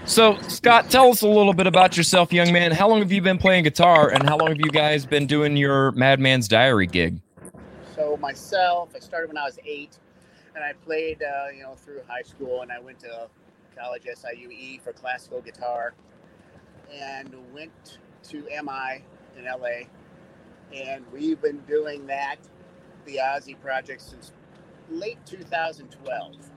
So, 0.05 0.37
Scott, 0.49 0.91
tell 0.91 1.09
us 1.11 1.23
a 1.23 1.29
little 1.29 1.53
bit 1.53 1.67
about 1.67 1.97
yourself, 1.97 2.33
young 2.33 2.53
man. 2.53 2.73
How 2.73 2.89
long 2.89 2.99
have 2.99 3.13
you 3.13 3.23
been 3.23 3.39
playing 3.39 3.65
guitar, 3.65 4.09
and 4.09 4.29
how 4.29 4.37
long 4.37 4.49
have 4.49 4.59
you 4.59 4.71
guys 4.71 5.07
been 5.07 5.27
doing 5.27 5.57
your 5.57 5.93
Madman's 5.93 6.49
Diary 6.49 6.87
gig? 6.87 7.21
So 7.95 8.17
myself, 8.17 8.91
I 8.97 8.99
started 8.99 9.29
when 9.29 9.39
I 9.39 9.45
was 9.45 9.59
eight, 9.65 9.99
and 10.55 10.65
I 10.65 10.73
played, 10.73 11.23
uh, 11.23 11.51
you 11.55 11.63
know, 11.63 11.75
through 11.75 12.01
high 12.09 12.23
school, 12.23 12.63
and 12.63 12.73
I 12.73 12.81
went 12.81 12.99
to 13.01 13.29
college 13.79 14.05
SIUE 14.05 14.81
for 14.83 14.93
classical 14.93 15.41
guitar, 15.41 15.95
and 16.93 17.33
went 17.55 17.99
to 18.25 18.43
MI 18.43 19.05
in 19.39 19.45
LA, 19.45 19.87
and 20.75 21.05
we've 21.13 21.41
been 21.41 21.61
doing 21.69 22.07
that, 22.07 22.37
the 23.05 23.19
Ozzy 23.23 23.61
project, 23.61 24.03
since 24.03 24.33
late 24.91 25.19
2012. 25.27 26.50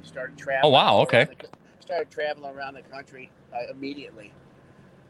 We 0.00 0.06
started 0.06 0.36
traveling. 0.38 0.72
Oh, 0.72 0.74
wow, 0.74 0.98
okay. 1.00 1.18
around 1.24 1.36
the- 1.40 1.48
started 1.80 2.10
traveling 2.10 2.54
around 2.54 2.74
the 2.74 2.82
country 2.82 3.30
uh, 3.54 3.70
immediately 3.70 4.32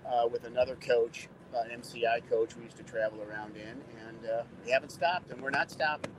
uh, 0.07 0.27
with 0.31 0.45
another 0.45 0.77
coach, 0.77 1.29
uh, 1.55 1.61
an 1.71 1.81
MCI 1.81 2.29
coach. 2.29 2.55
We 2.57 2.65
used 2.65 2.77
to 2.77 2.83
travel 2.83 3.21
around 3.23 3.57
in, 3.57 3.81
and 4.07 4.31
uh, 4.31 4.43
we 4.65 4.71
haven't 4.71 4.91
stopped, 4.93 5.31
and 5.31 5.43
we're 5.43 5.51
not 5.51 5.71
stopping. 5.71 6.13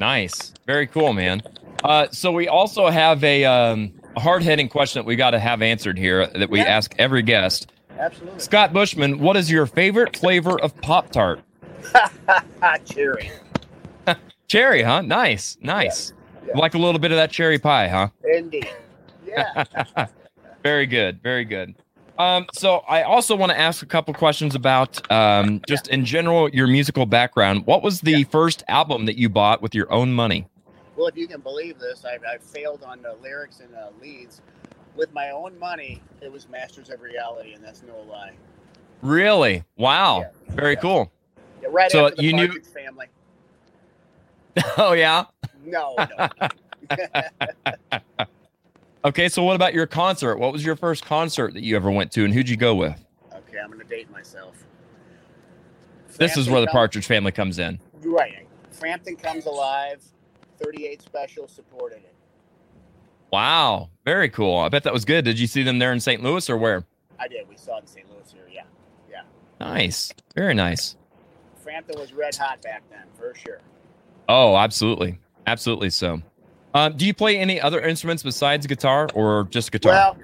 Nice. 0.00 0.54
Very 0.66 0.86
cool, 0.86 1.12
man. 1.12 1.42
Uh, 1.84 2.06
so 2.10 2.32
we 2.32 2.48
also 2.48 2.88
have 2.88 3.22
a, 3.22 3.44
um, 3.44 3.92
a 4.16 4.20
hard 4.20 4.42
hitting 4.42 4.68
question 4.68 5.00
that 5.00 5.06
we 5.06 5.16
got 5.16 5.30
to 5.32 5.38
have 5.38 5.60
answered 5.62 5.98
here 5.98 6.26
that 6.28 6.48
we 6.50 6.58
Yeah. 6.60 6.64
ask 6.64 6.94
every 6.98 7.22
guest. 7.22 7.70
Absolutely. 7.98 8.40
Scott 8.40 8.72
Buschmann, 8.72 9.18
what 9.18 9.36
is 9.36 9.50
your 9.50 9.66
favorite 9.66 10.16
flavor 10.16 10.58
of 10.60 10.74
Pop 10.80 11.10
Tart? 11.10 11.40
Cherry. 12.86 13.30
Cherry, 14.48 14.82
huh? 14.82 15.02
Nice. 15.02 15.58
Nice. 15.60 16.10
Yeah. 16.10 16.16
Like 16.54 16.74
a 16.74 16.78
little 16.78 16.98
bit 16.98 17.10
of 17.12 17.16
that 17.16 17.30
cherry 17.30 17.58
pie, 17.58 17.88
huh? 17.88 18.08
Indeed. 18.24 18.68
Yeah. 19.26 19.64
very 20.62 20.86
good. 20.86 21.22
Very 21.22 21.44
good. 21.44 21.74
Um, 22.18 22.46
so 22.52 22.78
I 22.88 23.02
also 23.02 23.34
want 23.34 23.50
to 23.52 23.58
ask 23.58 23.82
a 23.82 23.86
couple 23.86 24.12
questions 24.14 24.54
about 24.54 25.10
um, 25.10 25.62
just 25.66 25.88
in 25.88 26.04
general 26.04 26.48
your 26.50 26.66
musical 26.66 27.06
background. 27.06 27.66
What 27.66 27.82
was 27.82 28.00
the 28.02 28.24
first 28.24 28.62
album 28.68 29.06
that 29.06 29.16
you 29.16 29.28
bought 29.28 29.62
with 29.62 29.74
your 29.74 29.90
own 29.92 30.12
money? 30.12 30.46
well, 30.94 31.06
if 31.06 31.16
you 31.16 31.26
can 31.26 31.40
believe 31.40 31.78
this, 31.78 32.04
I, 32.04 32.18
I 32.32 32.36
failed 32.38 32.82
on 32.84 33.00
the 33.02 33.14
lyrics 33.22 33.60
and 33.60 33.74
uh, 33.74 33.88
leads. 34.00 34.40
With 34.94 35.12
my 35.14 35.30
own 35.30 35.58
money, 35.58 36.02
it 36.20 36.30
was 36.30 36.48
Masters 36.50 36.90
of 36.90 37.00
Reality, 37.00 37.54
and 37.54 37.64
that's 37.64 37.82
no 37.82 37.98
lie. 38.02 38.32
Really? 39.00 39.64
Wow. 39.78 40.20
Yeah. 40.20 40.54
Very 40.54 40.74
Yeah. 40.74 40.80
cool. 40.80 41.12
Yeah, 41.62 41.68
right 41.72 41.90
So 41.90 42.10
the 42.10 42.22
you 42.22 42.34
knew- 42.34 42.60
Family. 42.60 43.06
oh 44.76 44.92
yeah. 44.92 45.24
No, 45.64 45.94
no. 45.98 46.28
Okay, 49.04 49.28
so 49.28 49.42
what 49.42 49.56
about 49.56 49.74
your 49.74 49.86
concert? 49.86 50.38
What 50.38 50.52
was 50.52 50.64
your 50.64 50.76
first 50.76 51.04
concert 51.04 51.54
that 51.54 51.64
you 51.64 51.74
ever 51.74 51.90
went 51.90 52.12
to, 52.12 52.24
and 52.24 52.32
who'd 52.32 52.48
you 52.48 52.56
go 52.56 52.74
with? 52.74 53.04
okay, 53.34 53.58
I'm 53.58 53.70
gonna 53.70 53.82
date 53.84 54.08
myself. 54.10 54.64
This 56.18 56.36
is 56.36 56.48
where 56.48 56.60
the 56.60 56.68
Partridge 56.68 57.06
Family 57.06 57.32
comes 57.32 57.58
in. 57.58 57.80
Right. 58.04 58.46
Frampton 58.70 59.16
comes 59.16 59.46
alive. 59.46 60.02
38 60.62 61.02
special 61.02 61.48
supported 61.48 61.96
it. 61.98 62.14
Wow, 63.32 63.88
very 64.04 64.28
cool. 64.28 64.58
I 64.58 64.68
bet 64.68 64.84
that 64.84 64.92
was 64.92 65.04
good. 65.04 65.24
Did 65.24 65.40
you 65.40 65.46
see 65.48 65.62
them 65.64 65.78
there 65.78 65.92
in 65.92 65.98
St. 65.98 66.22
Louis 66.22 66.48
or 66.48 66.56
where? 66.56 66.84
I 67.18 67.26
did. 67.26 67.48
We 67.48 67.56
saw 67.56 67.78
it 67.78 67.82
in 67.82 67.86
St. 67.88 68.08
Louis 68.10 68.30
here. 68.32 68.46
Yeah. 68.52 68.62
Yeah. 69.10 69.22
Nice, 69.58 70.12
very 70.36 70.54
nice. 70.54 70.96
Frampton 71.62 71.98
was 71.98 72.12
red 72.12 72.36
hot 72.36 72.62
back 72.62 72.82
then, 72.90 73.06
for 73.18 73.34
sure. 73.34 73.60
Oh, 74.28 74.56
absolutely, 74.56 75.18
absolutely. 75.46 75.90
So, 75.90 76.20
um, 76.74 76.96
do 76.96 77.06
you 77.06 77.14
play 77.14 77.38
any 77.38 77.60
other 77.60 77.80
instruments 77.80 78.22
besides 78.22 78.66
guitar 78.66 79.08
or 79.14 79.48
just 79.50 79.72
guitar? 79.72 79.92
Well, 79.92 80.16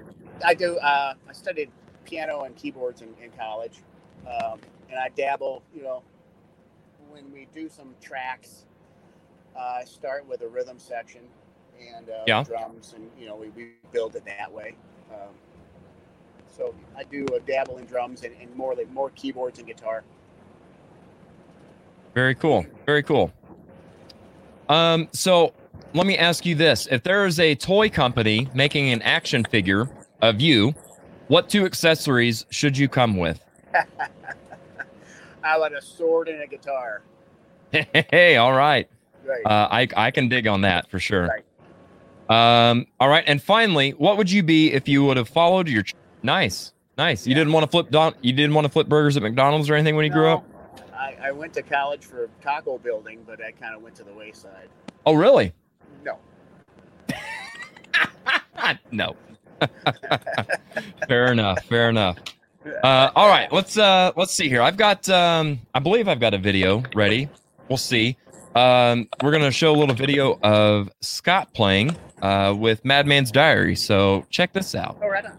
I 0.45 0.53
do. 0.53 0.77
Uh, 0.77 1.13
I 1.27 1.33
studied 1.33 1.69
piano 2.05 2.41
and 2.43 2.55
keyboards 2.55 3.01
in, 3.01 3.09
in 3.23 3.31
college, 3.37 3.79
um, 4.25 4.59
and 4.89 4.99
I 4.99 5.09
dabble. 5.09 5.63
You 5.75 5.83
know, 5.83 6.03
when 7.09 7.31
we 7.31 7.47
do 7.53 7.69
some 7.69 7.93
tracks, 8.01 8.65
uh, 9.55 9.79
I 9.81 9.83
start 9.85 10.27
with 10.27 10.41
a 10.41 10.47
rhythm 10.47 10.79
section 10.79 11.21
and 11.95 12.09
uh, 12.09 12.23
Yeah. 12.27 12.43
drums, 12.43 12.93
and 12.95 13.09
you 13.19 13.27
know 13.27 13.35
we, 13.35 13.49
we 13.49 13.73
build 13.91 14.15
it 14.15 14.25
that 14.25 14.51
way. 14.51 14.75
Um, 15.11 15.33
so 16.47 16.73
I 16.97 17.03
do 17.03 17.25
a 17.35 17.39
dabble 17.39 17.77
in 17.77 17.85
drums 17.85 18.23
and, 18.23 18.35
and 18.41 18.53
more 18.55 18.75
like 18.75 18.89
more 18.91 19.11
keyboards 19.11 19.59
and 19.59 19.67
guitar. 19.67 20.03
Very 22.13 22.35
cool. 22.35 22.65
Very 22.85 23.03
cool. 23.03 23.31
Um, 24.69 25.09
so 25.11 25.53
let 25.93 26.05
me 26.05 26.17
ask 26.17 26.45
you 26.45 26.55
this: 26.55 26.87
If 26.91 27.03
there 27.03 27.25
is 27.25 27.39
a 27.39 27.55
toy 27.55 27.89
company 27.89 28.47
making 28.53 28.89
an 28.89 29.01
action 29.01 29.43
figure 29.45 29.89
of 30.21 30.39
you, 30.39 30.73
what 31.27 31.49
two 31.49 31.65
accessories 31.65 32.45
should 32.49 32.77
you 32.77 32.87
come 32.87 33.17
with? 33.17 33.43
I 35.43 35.57
want 35.57 35.75
a 35.75 35.81
sword 35.81 36.27
and 36.27 36.41
a 36.41 36.47
guitar. 36.47 37.01
Hey, 37.71 38.37
all 38.37 38.53
right. 38.53 38.87
Right. 39.25 39.45
Uh, 39.45 39.67
I 39.71 39.87
I 39.95 40.11
can 40.11 40.27
dig 40.29 40.47
on 40.47 40.61
that 40.61 40.89
for 40.89 40.99
sure. 40.99 41.27
Right. 41.27 41.43
Um, 42.71 42.85
all 42.99 43.09
right, 43.09 43.23
and 43.25 43.41
finally, 43.41 43.91
what 43.91 44.17
would 44.17 44.29
you 44.31 44.43
be 44.43 44.71
if 44.71 44.87
you 44.87 45.03
would 45.05 45.17
have 45.17 45.27
followed 45.29 45.67
your 45.67 45.81
ch- 45.81 45.95
nice, 46.21 46.73
nice? 46.95 47.25
You 47.25 47.31
Yeah. 47.31 47.39
didn't 47.39 47.53
want 47.53 47.63
to 47.63 47.69
flip 47.71 47.89
don- 47.89 48.13
you 48.21 48.33
didn't 48.33 48.53
want 48.53 48.65
to 48.65 48.69
flip 48.69 48.87
burgers 48.87 49.17
at 49.17 49.23
McDonald's 49.23 49.67
or 49.67 49.73
anything 49.73 49.95
when 49.95 50.05
you 50.05 50.11
grew 50.11 50.29
up? 50.29 50.43
I, 50.99 51.15
I 51.21 51.31
went 51.31 51.53
to 51.53 51.61
college 51.61 52.03
for 52.05 52.29
taco 52.41 52.77
building, 52.77 53.23
but 53.25 53.41
I 53.43 53.51
kind 53.51 53.73
of 53.73 53.81
went 53.81 53.95
to 53.95 54.03
the 54.03 54.13
wayside. 54.13 54.67
Oh, 55.05 55.13
really? 55.13 55.53
No. 56.03 56.19
no. 58.91 59.15
fair 61.07 61.31
enough. 61.31 61.63
Fair 61.65 61.89
enough. 61.89 62.17
Uh, 62.83 63.09
all 63.15 63.29
right, 63.29 63.51
let's 63.53 63.77
uh, 63.77 64.11
let's 64.15 64.33
see 64.33 64.49
here. 64.49 64.61
I've 64.61 64.77
got 64.77 65.07
um, 65.09 65.59
I 65.73 65.79
believe 65.79 66.07
I've 66.07 66.19
got 66.19 66.33
a 66.33 66.37
video 66.37 66.83
ready. 66.93 67.29
We'll 67.69 67.77
see. 67.77 68.17
Um, 68.55 69.07
we're 69.23 69.31
gonna 69.31 69.51
show 69.51 69.73
a 69.73 69.77
little 69.77 69.95
video 69.95 70.37
of 70.43 70.91
Scott 71.01 71.53
playing 71.53 71.95
uh, 72.21 72.53
with 72.57 72.83
Madman's 72.83 73.31
Diary. 73.31 73.75
So 73.75 74.25
check 74.29 74.51
this 74.51 74.75
out. 74.75 74.97
Oh, 75.01 75.07
right 75.07 75.25
on. 75.25 75.38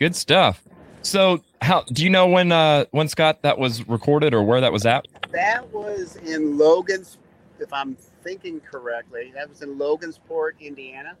good 0.00 0.16
stuff. 0.16 0.62
So, 1.02 1.42
how 1.62 1.82
do 1.82 2.02
you 2.02 2.10
know 2.10 2.26
when 2.26 2.50
uh 2.50 2.86
when 2.90 3.06
Scott 3.08 3.42
that 3.42 3.58
was 3.58 3.86
recorded 3.86 4.34
or 4.34 4.42
where 4.42 4.60
that 4.60 4.72
was 4.72 4.84
at? 4.86 5.06
That 5.30 5.70
was 5.72 6.16
in 6.16 6.58
Logan's, 6.58 7.18
if 7.60 7.72
I'm 7.72 7.96
thinking 8.24 8.60
correctly. 8.60 9.30
That 9.34 9.48
was 9.48 9.62
in 9.62 9.76
Logansport, 9.76 10.58
Indiana, 10.60 11.16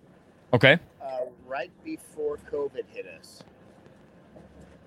Okay, 0.52 0.78
uh, 1.00 1.06
right 1.46 1.70
before 1.84 2.38
COVID 2.50 2.84
hit 2.92 3.06
us. 3.06 3.42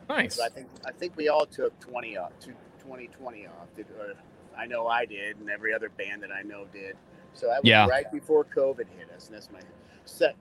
nice. 0.10 0.36
So 0.36 0.44
I 0.44 0.50
think 0.50 0.68
I 0.86 0.91
think 0.91 1.16
we 1.16 1.30
all 1.30 1.46
took 1.46 1.80
20 1.80 2.18
off, 2.18 2.38
to 2.41 2.48
2020 2.80 3.48
off. 3.48 3.74
Did, 3.76 3.86
or 4.00 4.14
I 4.58 4.66
know 4.66 4.88
I 4.88 5.06
did, 5.06 5.38
and 5.38 5.50
every 5.50 5.74
other 5.74 5.89
band 5.89 6.22
that 6.24 6.32
I 6.32 6.41
know 6.41 6.66
did. 6.74 6.96
So 7.34 7.48
that 7.48 7.64
was 7.64 7.70
Yeah. 7.70 7.88
right 7.88 8.12
before 8.12 8.44
COVID 8.44 8.86
hit 8.98 9.10
us, 9.16 9.28
and 9.28 9.36
that's 9.36 9.50
my 9.52 9.62
set. 10.06 10.36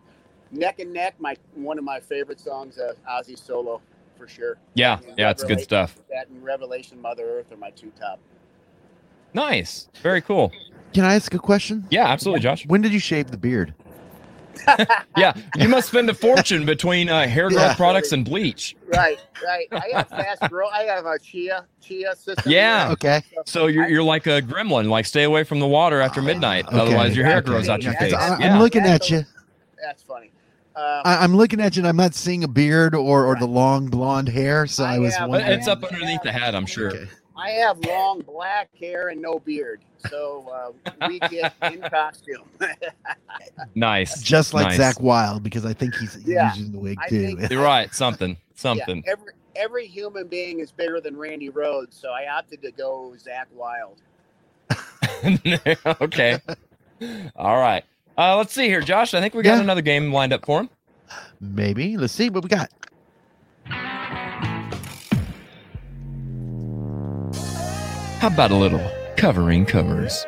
Neck 0.53 0.80
and 0.80 0.92
neck, 0.92 1.14
my 1.18 1.34
one 1.55 1.78
of 1.78 1.84
my 1.84 1.98
favorite 1.98 2.38
songs, 2.40 2.78
uh, 2.78 2.92
Ozzy 3.11 3.38
solo, 3.38 3.80
for 4.18 4.28
sure. 4.28 4.59
Yeah, 4.74 4.98
yeah, 5.16 5.30
it's 5.30 5.42
good 5.44 5.61
stuff. 5.61 5.98
That 6.11 6.28
and 6.28 6.42
Revelation, 6.44 7.00
Mother 7.00 7.24
Earth 7.24 7.50
are 7.53 7.57
my 7.57 7.70
two 7.70 7.90
top. 7.98 8.20
Nice, 9.34 9.88
very 10.03 10.20
cool. 10.20 10.53
Can 10.92 11.05
I 11.05 11.14
ask 11.14 11.32
a 11.32 11.38
question? 11.38 11.86
Yeah, 11.90 12.07
absolutely, 12.07 12.40
Josh. 12.40 12.66
When 12.66 12.82
did 12.82 12.92
you 12.92 12.98
shave 12.98 13.30
the 13.30 13.38
beard? 13.38 13.74
Yeah, 15.16 15.32
you 15.57 15.68
must 15.68 15.88
spend 15.88 16.09
a 16.11 16.14
fortune 16.14 16.66
between 16.66 17.09
uh, 17.09 17.26
hair 17.26 17.48
growth 17.48 17.61
Yeah. 17.62 17.74
products 17.74 18.12
and 18.12 18.24
bleach. 18.24 18.76
Right, 18.86 19.18
right. 19.44 19.66
I 19.72 19.88
have 19.94 20.09
fast 20.09 20.42
grow. 20.50 20.68
I 20.68 20.82
have 20.82 21.07
a 21.07 21.18
chia 21.18 21.64
chia 21.80 22.14
system. 22.14 22.53
Yeah. 22.53 22.90
Okay. 22.92 23.22
So 23.46 23.66
you're 23.68 23.88
you're 23.88 24.03
like 24.03 24.26
a 24.26 24.42
gremlin, 24.42 24.88
like 24.90 25.07
stay 25.07 25.22
away 25.24 25.44
from 25.44 25.59
the 25.61 25.66
water 25.66 26.00
after 26.03 26.20
midnight, 26.20 26.66
Okay. 26.66 26.78
otherwise 26.78 27.16
your 27.16 27.24
hair 27.24 27.38
Okay. 27.38 27.46
grows 27.46 27.68
out 27.70 27.82
your 27.82 27.94
face. 27.94 28.12
that's- 28.12 28.30
I, 28.30 28.38
Yeah. 28.40 28.55
am 28.55 28.59
looking 28.61 28.82
at 28.84 29.09
you. 29.11 29.24
That's 29.82 30.03
funny. 30.03 30.30
Um, 30.74 31.02
I, 31.04 31.18
I'm 31.22 31.36
looking 31.36 31.60
at 31.60 31.76
you, 31.76 31.80
and 31.80 31.88
I'm 31.88 31.96
not 31.96 32.14
seeing 32.14 32.44
a 32.44 32.48
beard 32.48 32.94
or, 32.94 33.26
or 33.26 33.36
the 33.36 33.46
long 33.46 33.88
blonde 33.88 34.28
hair. 34.28 34.66
So 34.66 34.84
I, 34.84 34.94
I 34.94 34.98
was 34.98 35.14
have- 35.16 35.28
wondering. 35.28 35.52
it's 35.58 35.68
up 35.68 35.84
underneath 35.84 36.22
the 36.22 36.32
hat, 36.32 36.54
I'm 36.54 36.66
sure. 36.66 36.88
Okay. 36.90 37.08
I 37.36 37.50
have 37.50 37.78
long 37.86 38.20
black 38.20 38.68
hair 38.78 39.08
and 39.08 39.20
no 39.20 39.38
beard, 39.38 39.80
so 40.10 40.72
uh, 41.00 41.06
we 41.08 41.18
get 41.18 41.54
in 41.62 41.80
costume. 41.82 42.44
Nice. 43.74 44.20
Just 44.22 44.52
like 44.54 44.76
Nice. 44.78 44.78
Zakk 44.96 45.00
Wylde, 45.00 45.42
because 45.42 45.64
I 45.64 45.72
think 45.72 45.94
he's 45.96 46.18
Yeah. 46.26 46.54
using 46.54 46.72
the 46.72 46.78
wig 46.78 46.98
I 47.00 47.08
too. 47.08 47.36
think- 47.36 47.50
You're 47.50 47.62
right. 47.62 47.92
Something. 47.94 48.36
Something. 48.54 49.02
Yeah, 49.06 49.12
every 49.12 49.32
every 49.56 49.86
human 49.86 50.26
being 50.28 50.60
is 50.60 50.70
bigger 50.72 51.00
than 51.00 51.16
Randy 51.16 51.50
Rhoads, 51.50 51.94
so 52.00 52.10
I 52.10 52.26
opted 52.36 52.62
to 52.62 52.70
go 52.70 53.14
Zakk 53.16 53.46
Wylde. 53.52 53.98
okay. 56.02 56.38
All 57.36 57.56
right. 57.58 57.84
Uh, 58.18 58.36
let's 58.36 58.52
see 58.52 58.66
here, 58.66 58.80
Josh. 58.80 59.14
I 59.14 59.20
think 59.20 59.34
we 59.34 59.42
got 59.42 59.56
Yeah. 59.56 59.62
another 59.62 59.82
game 59.82 60.12
lined 60.12 60.32
up 60.32 60.44
for 60.44 60.60
him. 60.60 60.70
Maybe. 61.40 61.96
Let's 61.96 62.12
see 62.12 62.30
what 62.30 62.42
we 62.44 62.48
got. 62.48 62.70
How 68.20 68.28
about 68.28 68.52
a 68.52 68.56
little 68.56 68.88
covering 69.16 69.66
covers? 69.66 70.24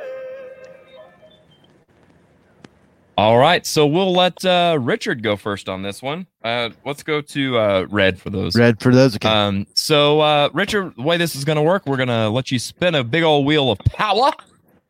All 3.17 3.39
right, 3.39 3.65
so 3.65 3.87
we'll 3.87 4.13
let 4.13 4.45
uh, 4.45 4.77
Richard 4.81 5.23
go 5.23 5.37
first 5.37 5.69
on 5.69 5.83
this 5.83 6.03
one. 6.03 6.27
Uh, 6.43 6.71
let's 6.85 7.05
go 7.05 7.21
to 7.21 7.57
uh, 7.59 7.87
Red 7.89 8.21
for 8.21 8.31
those. 8.31 8.57
Red 8.57 8.81
for 8.81 8.93
those. 8.93 9.15
Okay. 9.15 9.29
Um, 9.29 9.69
so, 9.75 10.21
uh, 10.21 10.49
Richard, 10.53 10.95
the 10.97 11.03
way 11.03 11.17
this 11.17 11.37
is 11.37 11.45
going 11.45 11.55
to 11.57 11.63
work, 11.63 11.87
we're 11.87 11.97
going 11.97 12.09
to 12.09 12.29
let 12.29 12.51
you 12.51 12.59
spin 12.59 12.97
a 12.97 13.05
big 13.05 13.23
old 13.23 13.47
wheel 13.47 13.71
of 13.71 13.79
power, 13.79 14.33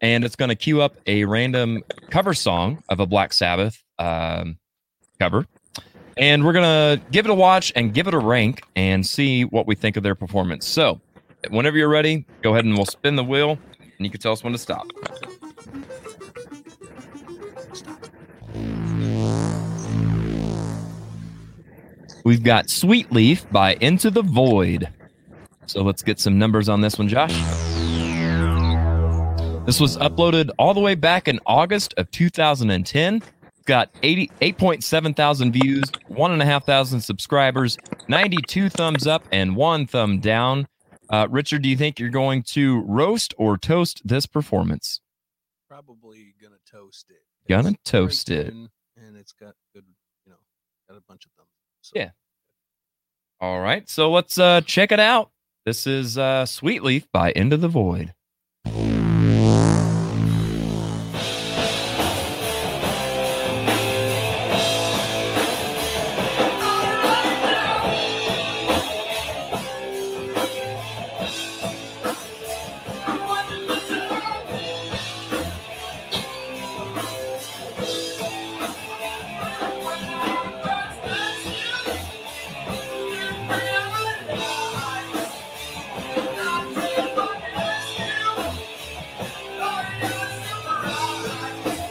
and 0.05 0.23
it's 0.23 0.37
going 0.37 0.51
to 0.51 0.55
queue 0.55 0.83
up 0.83 0.97
a 1.07 1.25
random 1.25 1.83
cover 2.11 2.35
song 2.35 2.83
of 2.91 3.01
a 3.01 3.07
Black 3.07 3.33
Sabbath 3.33 3.83
um, 3.99 4.59
cover. 5.19 5.47
And 6.19 6.45
we're 6.45 6.53
going 6.53 6.99
to 6.99 7.03
give 7.11 7.25
it 7.25 7.31
a 7.31 7.35
watch 7.35 7.73
and 7.75 7.95
give 7.95 8.07
it 8.07 8.13
a 8.13 8.19
rank 8.19 8.63
and 8.77 9.05
see 9.05 9.47
what 9.47 9.67
we 9.67 9.75
think 9.75 9.97
of 9.97 10.03
their 10.03 10.15
performance. 10.15 10.69
So, 10.69 11.01
whenever 11.49 11.79
you're 11.79 11.89
ready, 11.89 12.27
go 12.43 12.53
ahead 12.53 12.67
and 12.67 12.77
we'll 12.77 12.85
spin 12.85 13.17
the 13.17 13.25
wheel, 13.25 13.59
and 13.81 13.91
you 14.01 14.11
can 14.11 14.21
tell 14.21 14.33
us 14.33 14.45
when 14.45 14.53
to 14.53 14.59
stop. 14.59 14.87
We've 22.27 22.43
got 22.43 22.69
Sweet 22.69 23.11
Leaf 23.11 23.51
by 23.51 23.77
Into 23.81 24.11
the 24.11 24.23
Void. 24.23 24.87
So 25.65 25.83
let's 25.83 26.03
get 26.03 26.21
some 26.21 26.39
numbers 26.39 26.69
on 26.69 26.83
this 26.83 26.99
one, 26.99 27.09
Josh. 27.09 27.33
This 29.67 29.81
was 29.81 29.97
uploaded 29.97 30.51
all 30.59 30.75
the 30.75 30.81
way 30.81 30.95
back 30.95 31.27
in 31.27 31.41
August 31.47 31.95
of 31.97 32.11
2010. 32.11 33.23
Got 33.65 33.91
88.7 34.03 35.17
thousand 35.17 35.53
views, 35.53 35.91
one 36.09 36.33
and 36.33 36.43
a 36.43 36.45
half 36.45 36.67
thousand 36.67 37.01
subscribers, 37.01 37.79
92 38.09 38.69
thumbs 38.69 39.07
up, 39.07 39.25
and 39.33 39.57
one 39.57 39.87
thumb 39.87 40.21
down. 40.21 40.69
Uh, 41.09 41.29
Richard, 41.31 41.63
do 41.63 41.71
you 41.71 41.77
think 41.79 41.99
you're 41.99 42.11
going 42.11 42.43
to 42.43 42.83
roast 42.83 43.33
or 43.39 43.57
toast 43.57 44.03
this 44.05 44.27
performance? 44.27 45.01
Probably 45.71 46.35
gonna 46.43 46.57
toast 46.71 47.07
it. 47.09 47.23
Gonna 47.49 47.75
toast 47.85 48.29
it. 48.31 48.49
and 48.49 49.17
it's 49.17 49.33
got 49.33 49.55
good, 49.75 49.85
you 50.27 50.33
know, 50.33 50.39
got 50.91 50.99
a 50.99 51.03
bunch 51.09 51.25
of 51.25 51.31
them. 51.39 51.47
So, 51.81 51.93
Yeah. 51.97 52.11
All 53.41 53.61
right, 53.61 53.89
so 53.89 54.11
let's 54.11 54.39
uh, 54.39 54.61
check 54.61 54.93
it 54.93 55.01
out. 55.01 55.31
This 55.65 55.87
is 55.87 56.19
uh, 56.19 56.45
Sweet 56.45 56.83
Leaf 56.83 57.07
by 57.13 57.33
Into 57.33 57.57
the 57.57 57.69
Void. 57.69 58.13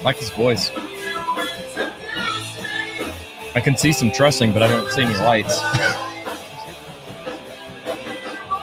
Like 0.04 0.18
his 0.18 0.30
voice. 0.32 0.72
I 3.56 3.62
can 3.62 3.78
see 3.78 3.94
some 3.94 4.12
trussing, 4.12 4.52
but 4.52 4.64
I 4.64 4.68
don't 4.68 4.92
see 4.92 5.04
any 5.04 5.14
lights. 5.16 5.62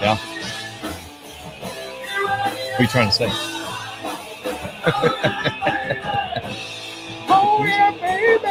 yeah. 0.01 0.17
What 2.17 2.79
are 2.79 2.83
you 2.83 2.89
trying 2.89 3.09
to 3.09 3.13
say? 3.13 3.29
Oh 7.29 7.65
yeah, 7.67 7.91
baby. 7.93 8.47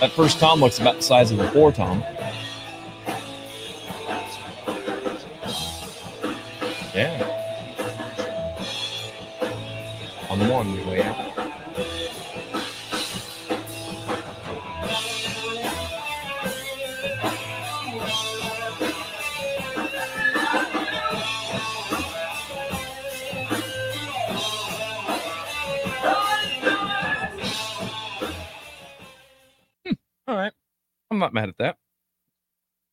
That 0.00 0.12
first 0.12 0.38
tom 0.38 0.60
looks 0.60 0.78
about 0.80 0.96
the 0.96 1.02
size 1.02 1.30
of 1.30 1.38
a 1.38 1.50
four 1.52 1.70
tom. 1.72 2.04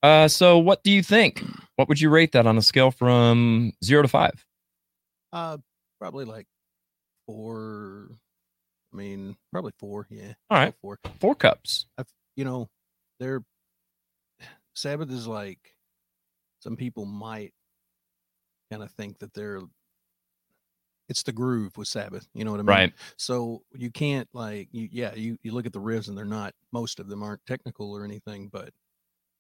Uh, 0.04 0.28
so 0.28 0.58
what 0.58 0.84
do 0.84 0.92
you 0.92 1.04
think? 1.04 1.44
What 1.76 1.88
would 1.88 2.00
you 2.00 2.10
rate 2.10 2.32
that 2.32 2.48
on 2.48 2.58
a 2.58 2.62
scale 2.62 2.92
from 2.92 3.74
zero 3.84 4.02
to 4.02 4.08
five? 4.08 4.46
Uh, 5.32 5.58
probably 6.00 6.26
like 6.26 6.48
four. 7.26 8.10
I 8.94 8.98
mean, 8.98 9.36
probably 9.52 9.74
four. 9.80 10.08
Yeah. 10.10 10.34
All 10.50 10.58
right. 10.58 10.74
Four. 10.82 11.00
Four 11.20 11.36
cups. 11.36 11.86
I've, 11.98 12.12
you 12.36 12.46
know, 12.46 12.70
they're 13.20 13.44
Sabbath 14.74 15.12
is 15.12 15.28
like 15.28 15.76
some 16.60 16.76
people 16.76 17.06
might 17.06 17.54
kind 18.72 18.84
of 18.84 18.92
think 18.92 19.20
that 19.20 19.34
they're 19.34 19.62
it's 21.10 21.24
the 21.24 21.32
groove 21.34 21.78
with 21.78 21.90
Sabbath. 21.90 22.28
You 22.34 22.46
know 22.46 22.52
what 22.52 22.62
I 22.62 22.64
mean? 22.64 22.68
Right. 22.68 22.94
So 23.18 23.64
you 23.76 23.92
can't 23.92 24.30
like 24.34 24.70
you 24.72 24.88
yeah, 24.92 25.14
you, 25.14 25.38
you 25.44 25.52
look 25.52 25.66
at 25.66 25.74
the 25.74 25.82
riffs 25.82 26.08
and 26.08 26.18
they're 26.18 26.26
not 26.26 26.54
most 26.72 27.00
of 27.00 27.08
them 27.08 27.22
aren't 27.22 27.46
technical 27.46 27.92
or 27.92 28.06
anything, 28.06 28.50
but 28.52 28.70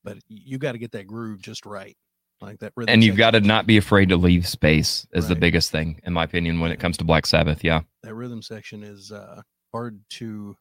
but 0.03 0.17
you 0.27 0.57
got 0.57 0.73
to 0.73 0.77
get 0.77 0.91
that 0.93 1.07
groove 1.07 1.41
just 1.41 1.65
right. 1.65 1.95
Like 2.41 2.59
that 2.59 2.73
rhythm. 2.75 2.91
And 2.93 3.03
you've 3.03 3.17
got 3.17 3.31
to 3.31 3.41
not 3.41 3.67
be 3.67 3.77
afraid 3.77 4.09
to 4.09 4.17
leave 4.17 4.47
space 4.47 5.05
is 5.13 5.27
the 5.27 5.35
biggest 5.35 5.69
thing, 5.71 6.01
in 6.05 6.13
my 6.13 6.23
opinion, 6.23 6.59
when 6.59 6.71
it 6.71 6.79
comes 6.79 6.97
to 6.97 7.03
Black 7.03 7.27
Sabbath. 7.27 7.63
Yeah. 7.63 7.81
that 8.01 8.15
rhythm 8.15 8.41
section 8.41 8.81
is 8.83 9.11
uh 9.11 9.41
hard 9.71 9.99
to 10.09 10.55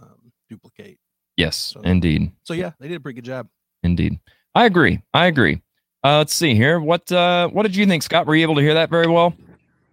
um, 0.00 0.32
duplicate. 0.48 0.98
Yes, 1.36 1.56
So- 1.56 1.80
indeed. 1.80 2.30
So 2.44 2.54
yeah, 2.54 2.70
they 2.78 2.86
did 2.88 2.96
a 2.96 3.00
pretty 3.00 3.16
good 3.16 3.24
job. 3.24 3.48
Indeed. 3.82 4.20
I 4.54 4.66
agree. 4.66 5.02
I 5.12 5.26
agree. 5.26 5.60
Uh, 6.04 6.18
let's 6.18 6.34
see 6.34 6.54
here. 6.54 6.78
What 6.80 7.10
uh, 7.10 7.48
what 7.48 7.64
did 7.64 7.74
you 7.74 7.84
think, 7.86 8.02
Scott? 8.04 8.26
Were 8.26 8.36
you 8.36 8.42
able 8.42 8.54
to 8.56 8.60
hear 8.62 8.74
that 8.74 8.88
very 8.90 9.08
well? 9.08 9.34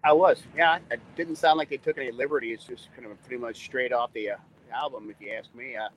I 0.04 0.12
was. 0.12 0.42
Yeah, 0.56 0.78
it 0.90 1.00
didn't 1.16 1.36
sound 1.36 1.58
like 1.58 1.70
they 1.70 1.76
took 1.76 1.96
any 1.98 2.10
liberties. 2.12 2.64
Just 2.68 2.88
kind 2.94 3.10
of 3.10 3.20
pretty 3.24 3.40
much 3.40 3.56
straight 3.56 3.92
off 3.92 4.12
the 4.12 4.30
uh, 4.30 4.36
album, 4.72 5.10
if 5.10 5.16
you 5.24 5.32
ask 5.32 5.52
me. 5.54 5.74
Uh, 5.76 5.88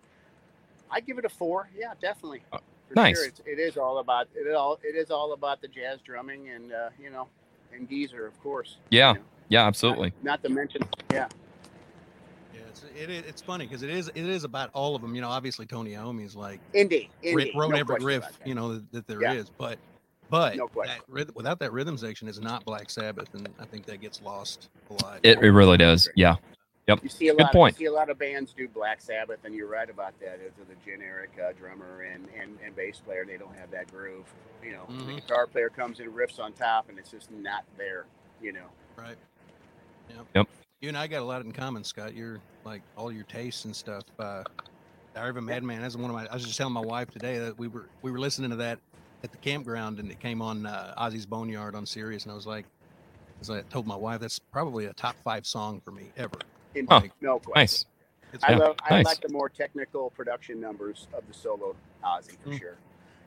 I'd 0.90 1.06
give 1.06 1.18
it 1.20 1.26
a 1.26 1.30
four. 1.30 1.70
Yeah, 1.78 1.94
definitely. 2.02 2.44
For 2.90 2.94
nice. 2.96 3.18
Sure. 3.18 3.28
It's, 3.28 3.42
it 3.46 3.60
is 3.60 3.78
all 3.78 3.98
about 4.00 4.28
it. 4.36 4.54
All 4.54 4.80
it 4.84 4.96
is 4.96 5.12
all 5.12 5.34
about 5.34 5.62
the 5.62 5.68
jazz 5.68 6.00
drumming 6.06 6.50
and 6.50 6.72
uh, 6.72 6.90
you 7.02 7.10
know, 7.10 7.28
and 7.74 7.90
Geezer, 7.90 8.26
of 8.28 8.40
course. 8.42 8.78
Yeah. 8.90 9.14
You 9.14 9.20
know, 9.20 9.26
Yeah, 9.50 9.68
absolutely. 9.68 10.14
Not 10.24 10.42
to 10.44 10.50
mention, 10.50 10.82
yeah, 11.12 11.28
Yeah, 12.54 12.60
it's 12.70 12.84
it, 13.00 13.10
is- 13.10 13.24
it's 13.28 13.42
funny 13.42 13.66
because 13.66 13.84
it 13.84 13.90
is 13.90 14.10
it 14.10 14.18
is 14.26 14.44
about 14.44 14.70
all 14.74 14.96
of 14.96 15.02
them. 15.02 15.16
You 15.16 15.22
know, 15.22 15.30
obviously 15.30 15.66
Tony 15.66 15.92
Iommi 15.94 16.26
is 16.26 16.36
like 16.36 16.60
indie, 16.74 17.10
ri- 17.24 17.32
Indy. 17.32 17.52
wrote 17.56 17.72
no 17.72 17.78
every 17.78 18.04
riff, 18.04 18.22
that. 18.22 18.48
you 18.48 18.56
know, 18.56 18.74
that, 18.76 18.92
that 18.92 19.08
there 19.08 19.24
is. 19.36 19.46
Yeah. 19.48 19.54
But 19.58 19.80
but 20.30 20.56
No 20.56 20.70
that 20.86 21.02
rhyth- 21.10 21.36
without 21.36 21.60
that 21.60 21.72
rhythm 21.72 21.98
section 21.98 22.28
is 22.28 22.40
not 22.40 22.66
Black 22.66 22.90
Sabbath, 22.90 23.34
and 23.34 23.48
I 23.60 23.66
think 23.66 23.86
that 23.86 24.02
gets 24.02 24.22
lost 24.22 24.70
a 24.90 24.94
lot. 25.06 25.20
It, 25.24 25.38
it 25.44 25.52
really 25.52 25.78
does. 25.78 26.10
Yeah. 26.16 26.36
You 26.88 27.10
see 27.10 27.30
a 27.30 27.34
Good 27.34 27.44
lot. 27.44 27.52
point. 27.52 27.76
You 27.80 27.86
see 27.86 27.90
a 27.90 27.92
lot 27.92 28.10
of 28.10 28.20
bands 28.20 28.54
do 28.56 28.68
Black 28.68 29.02
Sabbath, 29.02 29.40
and 29.44 29.56
you're 29.56 29.68
right 29.68 29.90
about 29.90 30.20
that. 30.20 30.40
As 30.46 30.52
the 30.68 30.76
generic 30.90 31.32
uh, 31.44 31.52
drummer 31.54 32.02
and, 32.02 32.28
and 32.40 32.58
and 32.64 32.76
bass 32.76 33.02
player, 33.04 33.26
they 33.26 33.38
don't 33.38 33.56
have 33.58 33.72
that 33.72 33.92
groove. 33.92 34.26
You 34.64 34.74
know, 34.74 34.86
the 34.88 34.94
Mhm. 35.14 35.16
guitar 35.16 35.48
player 35.48 35.70
comes 35.70 36.00
in, 36.00 36.12
riffs 36.12 36.40
on 36.40 36.54
top, 36.54 36.90
and 36.90 37.00
it's 37.00 37.10
just 37.10 37.32
not 37.32 37.64
there. 37.78 38.06
You 38.42 38.54
know. 38.54 38.68
Right. 38.98 39.18
Yep. 40.10 40.26
Yep. 40.36 40.48
You 40.82 40.90
and 40.90 40.98
I 40.98 41.08
got 41.08 41.22
a 41.22 41.26
lot 41.26 41.44
in 41.44 41.52
common, 41.52 41.84
Scott. 41.84 42.14
You're 42.14 42.40
like 42.64 42.84
all 42.96 43.12
your 43.12 43.24
tastes 43.24 43.66
and 43.66 43.76
stuff. 43.76 44.04
Uh, 44.20 44.44
Diary 45.16 45.30
of 45.32 45.38
a 45.38 45.42
Madman. 45.42 45.82
That's 45.82 45.96
one 45.96 46.12
of 46.12 46.16
my. 46.16 46.28
I 46.28 46.34
was 46.36 46.46
just 46.46 46.58
telling 46.58 46.74
my 46.74 46.82
wife 46.82 47.10
today 47.10 47.40
that 47.40 47.58
we 47.58 47.68
were 47.68 47.90
we 48.04 48.12
were 48.12 48.20
listening 48.20 48.52
to 48.52 48.58
that 48.58 48.78
at 49.24 49.32
the 49.32 49.38
campground, 49.40 50.00
and 50.00 50.12
it 50.12 50.20
came 50.20 50.42
on 50.42 50.68
uh, 50.68 50.94
Ozzy's 51.00 51.26
Boneyard 51.26 51.74
on 51.74 51.86
Sirius, 51.88 52.24
and 52.24 52.32
I 52.32 52.36
was 52.36 52.46
like, 52.46 52.66
as 53.42 53.50
I 53.50 53.62
told 53.64 53.88
my 53.88 53.96
wife, 53.96 54.20
that's 54.20 54.38
probably 54.38 54.86
a 54.86 54.94
top 54.94 55.16
five 55.24 55.48
song 55.48 55.82
for 55.84 55.92
me 55.92 56.12
ever. 56.16 56.38
In, 56.76 56.88
Huh. 56.88 57.02
No 57.22 57.40
question. 57.40 57.54
Nice. 57.56 57.86
I 58.44 58.52
Yeah, 58.52 58.58
love. 58.58 58.76
I 58.84 58.90
nice. 58.96 59.06
like 59.06 59.22
the 59.22 59.30
more 59.30 59.50
technical 59.50 60.10
production 60.12 60.60
numbers 60.60 61.08
of 61.14 61.26
the 61.28 61.34
solo 61.34 61.76
Ozzy 62.04 62.38
for 62.44 62.50
Mm. 62.50 62.60
sure. 62.60 62.76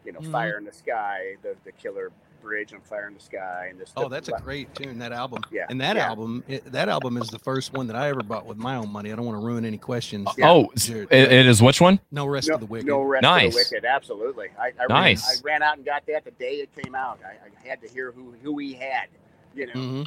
You 0.05 0.13
know, 0.13 0.21
Mhm. 0.21 0.31
Fire 0.33 0.59
in 0.59 0.65
the 0.65 0.73
Sky, 0.73 1.37
the 1.43 1.57
the 1.65 1.73
Killer 1.73 2.13
Bridge 2.43 2.73
on 2.73 2.81
Fire 2.83 3.09
in 3.09 3.15
the 3.15 3.21
Sky, 3.21 3.67
and 3.71 3.81
this. 3.81 3.93
Oh, 3.97 4.09
that's 4.09 4.29
a 4.29 4.33
great 4.33 4.73
tune. 4.75 4.99
That 5.01 5.13
album. 5.13 5.43
Yeah, 5.51 5.67
And 5.71 5.81
that 5.81 5.97
yeah. 5.97 6.07
album, 6.09 6.45
it, 6.47 6.65
that 6.73 6.89
album 6.89 7.17
is 7.17 7.29
the 7.29 7.39
first 7.41 7.73
one 7.73 7.87
that 7.89 7.97
I 7.97 8.09
ever 8.11 8.23
bought 8.23 8.47
with 8.47 8.59
my 8.59 8.77
own 8.77 8.91
money. 8.93 9.13
I 9.13 9.17
don't 9.17 9.27
want 9.27 9.41
to 9.41 9.45
ruin 9.45 9.65
any 9.65 9.77
questions. 9.79 10.29
Yeah. 10.39 10.51
Oh, 10.51 10.71
Jared, 10.77 11.09
it, 11.11 11.33
it 11.33 11.47
is 11.47 11.61
which 11.61 11.81
one? 11.81 11.99
No 12.13 12.27
rest 12.27 12.49
no, 12.49 12.55
of 12.55 12.61
the 12.61 12.67
wicked. 12.67 12.87
no 12.87 13.01
rest 13.03 13.23
Nice. 13.23 13.47
of 13.49 13.53
the 13.53 13.57
wicked. 13.77 13.85
Absolutely. 13.87 14.49
I, 14.59 14.73
I 14.81 14.87
Nice. 14.89 15.43
Ran, 15.45 15.55
I 15.55 15.55
ran 15.55 15.63
out 15.69 15.77
and 15.79 15.85
got 15.87 16.07
that 16.07 16.25
the 16.25 16.31
day 16.33 16.57
it 16.57 16.71
came 16.81 16.95
out. 16.95 17.19
I, 17.25 17.31
I 17.31 17.69
had 17.69 17.81
to 17.83 17.89
hear 17.89 18.13
who 18.13 18.35
who 18.43 18.57
he 18.59 18.75
had. 18.75 19.09
You 19.55 19.67
know. 19.67 19.73
hmm 19.73 20.03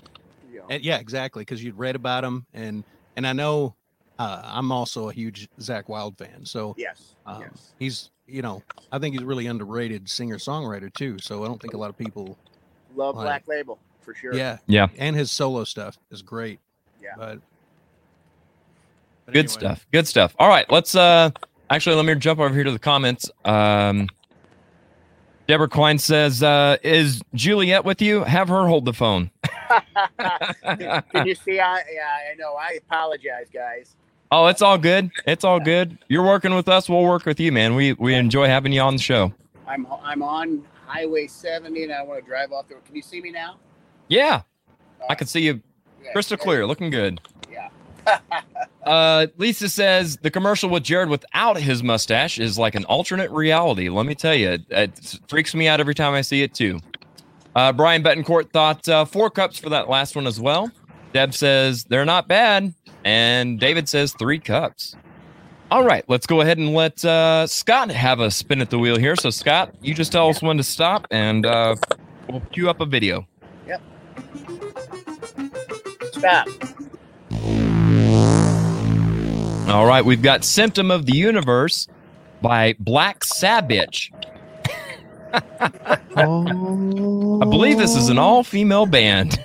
You 0.53 0.59
know. 0.59 0.65
And 0.69 0.83
yeah, 0.83 0.99
exactly. 0.99 1.41
Because 1.41 1.61
you'd 1.63 1.77
read 1.77 1.95
about 1.97 2.23
him, 2.23 2.45
and 2.53 2.83
and 3.15 3.25
I 3.27 3.33
know 3.33 3.75
uh, 4.19 4.41
I'm 4.43 4.71
also 4.71 5.09
a 5.09 5.13
huge 5.13 5.49
Zakk 5.59 5.87
Wylde 5.87 6.17
fan. 6.17 6.45
So 6.45 6.75
yes. 6.77 7.15
um, 7.25 7.41
yes. 7.41 7.73
he's 7.79 8.11
you 8.27 8.41
know 8.41 8.61
I 8.91 8.99
think 8.99 9.13
he's 9.13 9.23
a 9.23 9.25
really 9.25 9.47
underrated 9.47 10.09
singer 10.09 10.37
songwriter 10.37 10.93
too. 10.93 11.17
So 11.19 11.43
I 11.43 11.47
don't 11.47 11.61
think 11.61 11.73
a 11.73 11.77
lot 11.77 11.89
of 11.89 11.97
people. 11.97 12.37
Love 12.95 13.15
like- 13.15 13.25
Black 13.25 13.47
Label 13.47 13.79
for 14.01 14.13
sure. 14.13 14.33
Yeah, 14.33 14.57
Yeah. 14.67 14.87
and 14.97 15.15
his 15.15 15.31
solo 15.31 15.63
stuff 15.63 15.97
is 16.11 16.21
great. 16.21 16.59
Yeah. 17.01 17.11
But, 17.17 17.39
but 19.25 19.33
Good 19.33 19.45
anyway, 19.45 19.47
stuff. 19.47 19.87
Good 19.91 20.07
stuff. 20.07 20.35
All 20.39 20.49
right, 20.49 20.69
let's 20.69 20.95
uh 20.95 21.31
actually 21.69 21.95
let 21.95 22.05
me 22.05 22.15
jump 22.15 22.39
over 22.39 22.53
here 22.53 22.63
to 22.63 22.71
the 22.71 22.79
comments. 22.79 23.29
Um 23.45 24.07
Deborah 25.47 25.67
Klein 25.67 25.97
says, 25.97 26.41
uh, 26.43 26.77
is 26.81 27.21
Juliet 27.33 27.83
with 27.83 28.01
you? 28.01 28.23
Have 28.23 28.47
her 28.47 28.67
hold 28.67 28.85
the 28.85 28.93
phone. 28.93 29.31
Can 31.11 31.27
you 31.27 31.35
see? 31.35 31.59
I 31.59 31.83
yeah. 31.93 32.31
I 32.31 32.35
know. 32.37 32.55
I 32.55 32.79
apologize, 32.87 33.47
guys. 33.53 33.95
oh, 34.31 34.47
it's 34.47 34.61
all 34.61 34.77
good. 34.77 35.11
It's 35.27 35.43
all 35.43 35.59
good. 35.59 35.97
You're 36.07 36.25
working 36.25 36.55
with 36.55 36.67
us. 36.69 36.89
We'll 36.89 37.03
work 37.03 37.25
with 37.25 37.39
you, 37.39 37.51
man. 37.51 37.75
We 37.75 37.93
we 37.93 38.15
enjoy 38.15 38.47
having 38.47 38.71
you 38.73 38.81
on 38.81 38.95
the 38.95 39.01
show. 39.01 39.33
I'm 39.67 39.87
I'm 40.03 40.21
on 40.21 40.63
Highway 40.85 41.27
70, 41.27 41.83
and 41.83 41.93
I 41.93 42.03
want 42.03 42.23
to 42.23 42.27
drive 42.29 42.51
off 42.51 42.67
the. 42.67 42.75
Can 42.85 42.95
you 42.95 43.01
see 43.01 43.21
me 43.21 43.31
now? 43.31 43.57
Yeah, 44.07 44.41
I 45.09 45.15
can 45.15 45.27
see 45.27 45.41
you 45.41 45.61
Yeah, 46.03 46.11
crystal 46.11 46.37
yeah, 46.37 46.43
clear, 46.43 46.67
looking 46.67 46.89
good. 46.89 47.21
Yeah. 47.51 47.69
Uh, 48.83 49.27
Lisa 49.37 49.69
says 49.69 50.17
the 50.23 50.31
commercial 50.31 50.67
with 50.67 50.81
Jared 50.81 51.07
without 51.07 51.55
his 51.55 51.83
mustache 51.83 52.39
is 52.39 52.57
like 52.57 52.73
an 52.73 52.83
alternate 52.85 53.29
reality. 53.29 53.89
Let 53.89 54.07
me 54.07 54.15
tell 54.15 54.33
you, 54.33 54.49
it, 54.53 54.61
it 54.71 55.19
freaks 55.27 55.53
me 55.53 55.67
out 55.67 55.79
every 55.79 55.93
time 55.93 56.13
I 56.15 56.21
see 56.21 56.41
it 56.41 56.55
too. 56.55 56.79
Uh, 57.55 57.73
Brian 57.73 58.03
Betancourt 58.03 58.51
thought 58.51 58.87
uh, 58.87 59.05
four 59.05 59.29
cups 59.29 59.59
for 59.59 59.69
that 59.69 59.89
last 59.89 60.15
one 60.15 60.27
as 60.27 60.39
well. 60.39 60.71
Deb 61.13 61.33
says 61.33 61.83
they're 61.83 62.05
not 62.05 62.27
bad, 62.27 62.73
and 63.03 63.59
David 63.59 63.89
says 63.89 64.13
three 64.13 64.39
cups. 64.39 64.95
All 65.69 65.85
right, 65.85 66.03
let's 66.07 66.25
go 66.25 66.41
ahead 66.41 66.57
and 66.57 66.73
let 66.73 67.03
uh, 67.05 67.47
Scott 67.47 67.91
have 67.91 68.19
a 68.19 68.29
spin 68.31 68.61
at 68.61 68.69
the 68.69 68.79
wheel 68.79 68.97
here. 68.97 69.15
So 69.15 69.29
Scott, 69.29 69.73
you 69.81 69.93
just 69.93 70.11
tell 70.11 70.29
us 70.29 70.41
when 70.41 70.57
to 70.57 70.63
stop, 70.63 71.07
and 71.11 71.45
uh, 71.45 71.75
we'll 72.29 72.41
cue 72.51 72.69
up 72.69 72.81
a 72.81 72.85
video. 72.85 73.27
Yep. 73.67 73.81
Stop. 76.13 76.47
All 79.69 79.85
right, 79.85 80.03
we've 80.03 80.21
got 80.21 80.43
"Symptom 80.43 80.91
of 80.91 81.05
the 81.05 81.15
Universe" 81.15 81.87
by 82.41 82.75
Black 82.79 83.23
Sabbath. 83.23 84.09
Oh, 86.17 87.39
I 87.41 87.45
believe 87.45 87.77
this 87.77 87.95
is 87.95 88.09
an 88.09 88.17
all-female 88.17 88.85
band. 88.85 89.43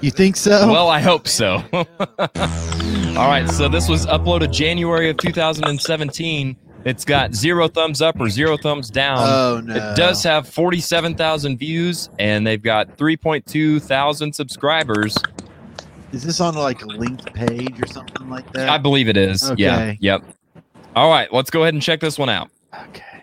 You 0.00 0.10
think 0.10 0.36
so? 0.36 0.70
well, 0.70 0.88
I 0.88 1.00
hope 1.00 1.26
so. 1.26 1.62
All 1.72 3.28
right, 3.28 3.48
so 3.48 3.68
this 3.68 3.88
was 3.88 4.06
uploaded 4.06 4.52
January 4.52 5.08
of 5.10 5.16
2017. 5.18 6.56
It's 6.84 7.04
got 7.04 7.32
zero 7.34 7.68
thumbs 7.68 8.02
up 8.02 8.20
or 8.20 8.28
zero 8.28 8.56
thumbs 8.56 8.90
down. 8.90 9.18
oh 9.20 9.60
no. 9.64 9.74
It 9.74 9.96
does 9.96 10.22
have 10.24 10.48
47,000 10.48 11.56
views 11.56 12.10
and 12.18 12.44
they've 12.46 12.62
got 12.62 12.96
3.2 12.98 13.80
thousand 13.80 14.32
subscribers. 14.34 15.16
Is 16.12 16.24
this 16.24 16.40
on 16.40 16.54
like 16.56 16.82
a 16.82 16.86
linked 16.86 17.32
page 17.34 17.80
or 17.80 17.86
something 17.86 18.28
like 18.28 18.50
that? 18.52 18.68
I 18.68 18.78
believe 18.78 19.08
it 19.08 19.16
is. 19.16 19.50
Yeah. 19.56 19.94
Yep. 20.00 20.24
All 20.96 21.08
right, 21.08 21.32
let's 21.32 21.50
go 21.50 21.62
ahead 21.62 21.72
and 21.74 21.82
check 21.82 22.00
this 22.00 22.18
one 22.18 22.28
out. 22.28 22.50
okay. 22.88 23.22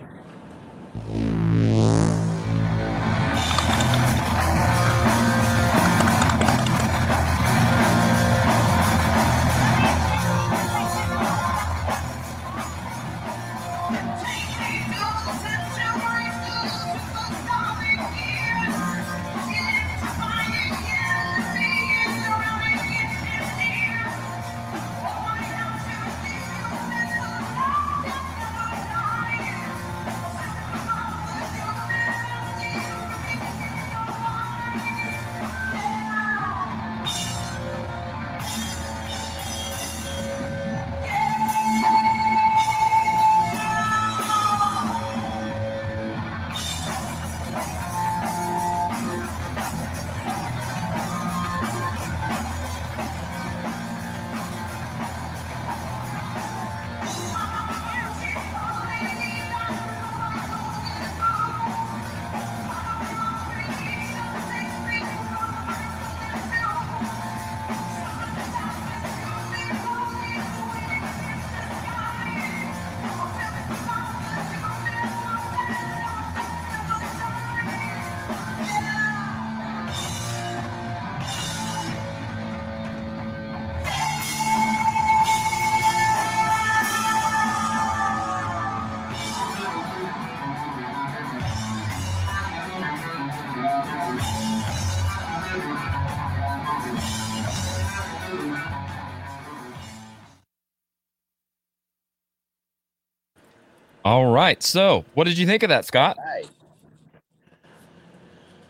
All 104.20 104.34
right. 104.34 104.62
So, 104.62 105.06
what 105.14 105.24
did 105.28 105.38
you 105.38 105.46
think 105.48 105.64
of 105.64 105.70
that, 105.70 105.86
Scott? 105.86 106.18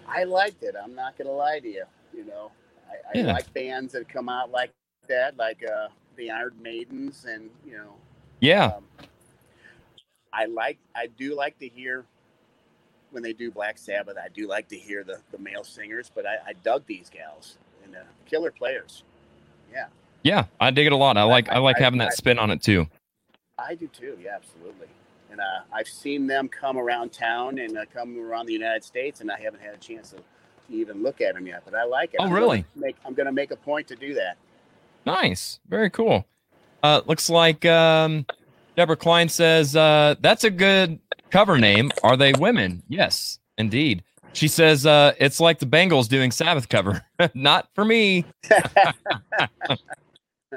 I 0.07 0.23
liked 0.25 0.61
it. 0.61 0.75
I'm 0.79 0.93
not 0.93 1.17
gonna 1.17 1.31
lie 1.31 1.59
to 1.59 1.67
you. 1.67 1.85
You 2.15 2.25
know, 2.25 2.51
I, 2.87 2.93
I 3.17 3.21
Yeah. 3.23 3.33
like 3.33 3.51
bands 3.51 3.93
that 3.93 4.07
come 4.07 4.29
out 4.29 4.51
like 4.51 4.69
that, 5.07 5.37
like 5.37 5.63
uh, 5.67 5.87
the 6.17 6.29
Iron 6.29 6.53
Maidens, 6.61 7.25
and 7.27 7.49
you 7.65 7.77
know, 7.77 7.95
Yeah. 8.41 8.65
um, 8.77 8.83
I 10.31 10.45
like. 10.45 10.77
I 10.95 11.07
do 11.07 11.35
like 11.35 11.57
to 11.57 11.67
hear 11.67 12.05
when 13.09 13.23
they 13.23 13.33
do 13.33 13.49
Black 13.49 13.79
Sabbath. 13.79 14.17
I 14.23 14.27
do 14.29 14.47
like 14.47 14.67
to 14.67 14.77
hear 14.77 15.03
the 15.03 15.19
the 15.31 15.39
male 15.39 15.63
singers, 15.63 16.11
but 16.13 16.27
I, 16.27 16.35
I 16.49 16.53
dug 16.63 16.85
these 16.85 17.09
gals 17.09 17.57
and 17.83 17.95
uh, 17.95 17.99
killer 18.27 18.51
players. 18.51 19.03
Yeah. 19.73 19.87
Yeah, 20.21 20.45
I 20.59 20.69
dig 20.69 20.85
it 20.85 20.91
a 20.91 20.95
lot. 20.95 21.17
I 21.17 21.23
like 21.23 21.49
I 21.49 21.57
like 21.57 21.77
I- 21.79 21.83
having 21.85 21.99
I- 22.01 22.05
that 22.05 22.13
spin 22.13 22.37
on 22.37 22.51
it 22.51 22.61
too. 22.61 22.85
I 23.57 23.73
do 23.73 23.87
too. 23.87 24.15
Yeah, 24.23 24.35
absolutely. 24.35 24.85
And 25.31 25.39
uh, 25.39 25.43
I've 25.73 25.87
seen 25.87 26.27
them 26.27 26.47
come 26.47 26.77
around 26.77 27.11
town 27.11 27.59
and 27.59 27.77
uh, 27.77 27.85
come 27.93 28.19
around 28.19 28.47
the 28.47 28.53
United 28.53 28.83
States, 28.83 29.21
and 29.21 29.31
I 29.31 29.39
haven't 29.39 29.61
had 29.61 29.73
a 29.73 29.77
chance 29.77 30.11
to, 30.11 30.17
even 30.71 31.01
look 31.01 31.19
at 31.19 31.33
them 31.33 31.47
yet. 31.47 31.63
But 31.65 31.73
I 31.73 31.83
like 31.83 32.13
it. 32.13 32.17
Oh, 32.19 32.25
I'm 32.25 32.31
really? 32.31 32.63
Gonna 32.75 32.85
make, 32.85 32.95
I'm 33.05 33.13
going 33.15 33.25
to 33.25 33.31
make 33.31 33.49
a 33.49 33.55
point 33.55 33.87
to 33.87 33.95
do 33.95 34.13
that. 34.13 34.37
Nice. 35.05 35.59
Very 35.67 35.89
cool. 35.89 36.25
Uh 36.83 37.01
looks 37.07 37.29
like 37.29 37.65
um 37.65 38.25
Deborah 38.77 38.95
Klein 38.95 39.27
says 39.27 39.75
uh 39.75 40.15
that's 40.21 40.43
a 40.43 40.49
good 40.49 40.99
cover 41.29 41.57
name. 41.57 41.91
Are 42.03 42.15
they 42.15 42.33
women? 42.33 42.83
Yes, 42.87 43.39
indeed. 43.57 44.03
She 44.33 44.47
says 44.47 44.85
uh 44.85 45.13
it's 45.19 45.39
like 45.39 45.59
the 45.59 45.65
Bangles 45.65 46.07
doing 46.07 46.31
Sabbath 46.31 46.69
cover. 46.69 47.03
Not 47.33 47.67
for 47.73 47.83
me. 47.83 48.25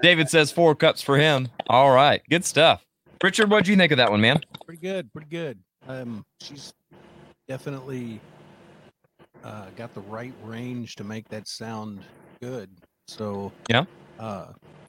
David 0.03 0.29
says 0.29 0.53
four 0.53 0.75
cups 0.75 1.03
for 1.03 1.18
him. 1.18 1.49
All 1.68 1.91
right. 1.91 2.23
Good 2.31 2.45
stuff. 2.45 2.85
Richard, 3.23 3.51
what 3.51 3.64
do 3.64 3.70
you 3.70 3.77
think 3.77 3.93
of 3.93 3.99
that 3.99 4.11
one, 4.11 4.20
man? 4.20 4.41
Pretty 4.73 4.87
good, 4.89 5.12
pretty 5.12 5.29
good. 5.29 5.59
Um, 5.87 6.25
she's 6.41 6.73
definitely 7.47 8.23
uh, 9.45 9.66
got 9.77 9.93
the 9.93 10.01
right 10.01 10.33
range 10.43 10.97
to 10.97 11.05
make 11.05 11.29
that 11.29 11.47
sound 11.47 12.01
good. 12.41 12.70
So 13.07 13.53
Yeah. 13.68 13.85
uh, 14.18 14.47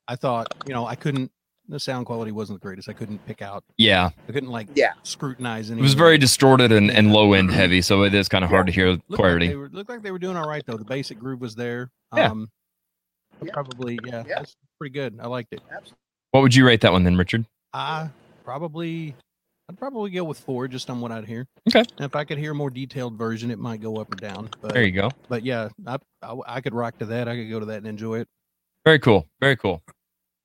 I 0.08 0.16
thought 0.16 0.48
you 0.66 0.74
know 0.74 0.86
I 0.88 0.96
couldn't. 0.96 1.30
The 1.68 1.82
sound 1.82 2.06
quality 2.06 2.32
wasn't 2.32 2.62
the 2.62 2.66
greatest. 2.66 2.88
I 2.88 2.94
couldn't 2.94 3.26
pick 3.26 3.42
out. 3.42 3.66
Yeah. 3.78 4.12
I 4.30 4.32
couldn't 4.32 4.52
like 4.52 4.70
Yeah. 4.74 4.94
scrutinize 5.04 5.70
any. 5.70 5.82
It 5.82 5.84
was 5.84 5.96
very 5.96 6.18
distorted 6.18 6.72
and, 6.72 6.90
and 6.90 7.12
low 7.12 7.34
end 7.34 7.52
heavy, 7.52 7.82
so 7.82 8.04
it 8.04 8.14
is 8.14 8.30
kind 8.30 8.46
of 8.46 8.50
hard 8.50 8.68
to 8.68 8.72
hear 8.72 8.92
Looked 8.92 9.10
like 9.10 9.18
clarity. 9.20 9.48
they 9.50 9.56
were, 9.58 9.68
looked 9.68 9.90
like 9.90 10.02
they 10.02 10.12
were 10.12 10.20
doing 10.20 10.38
all 10.38 10.48
right 10.48 10.64
though. 10.66 10.78
The 10.78 10.86
basic 10.86 11.20
groove 11.20 11.42
was 11.42 11.56
there. 11.56 11.92
Yeah. 12.16 12.28
Um, 12.32 12.50
Yeah. 13.44 13.52
Probably 13.52 14.00
yeah, 14.06 14.24
Yeah. 14.26 14.36
That's 14.38 14.56
pretty 14.80 14.94
good. 14.94 15.20
I 15.22 15.28
liked 15.28 15.52
it. 15.52 15.60
Absolutely. 15.70 15.98
What 16.32 16.40
would 16.40 16.56
you 16.56 16.66
rate 16.66 16.80
that 16.82 16.94
one 16.94 17.04
then, 17.04 17.18
Richard? 17.18 17.46
I 17.74 18.08
probably 18.46 19.16
I'd 19.74 19.80
probably 19.80 20.12
go 20.12 20.24
with 20.24 20.38
four 20.40 20.68
just 20.68 20.92
on 20.92 21.02
what 21.02 21.12
I'd 21.12 21.26
hear. 21.26 21.48
Okay. 21.68 21.80
And 21.98 22.06
if 22.06 22.16
I 22.16 22.26
could 22.26 22.38
hear 22.38 22.52
a 22.52 22.56
more 22.56 22.70
detailed 22.70 23.16
version, 23.18 23.50
it 23.50 23.58
might 23.58 23.82
go 23.82 23.98
up 23.98 24.14
or 24.14 24.16
down. 24.18 24.52
But 24.62 24.72
There 24.76 24.84
you 24.84 24.92
go. 24.92 25.10
but 25.30 25.44
yeah, 25.44 25.70
I, 25.88 25.98
I 26.22 26.36
I 26.46 26.62
could 26.62 26.76
rock 26.76 27.00
to 27.00 27.08
that. 27.08 27.28
I 27.28 27.36
could 27.36 27.50
go 27.50 27.60
to 27.60 27.66
that 27.66 27.78
and 27.78 27.88
enjoy 27.88 28.20
it. 28.20 28.28
Very 28.86 29.00
cool. 29.00 29.28
Very 29.42 29.58
cool. 29.58 29.82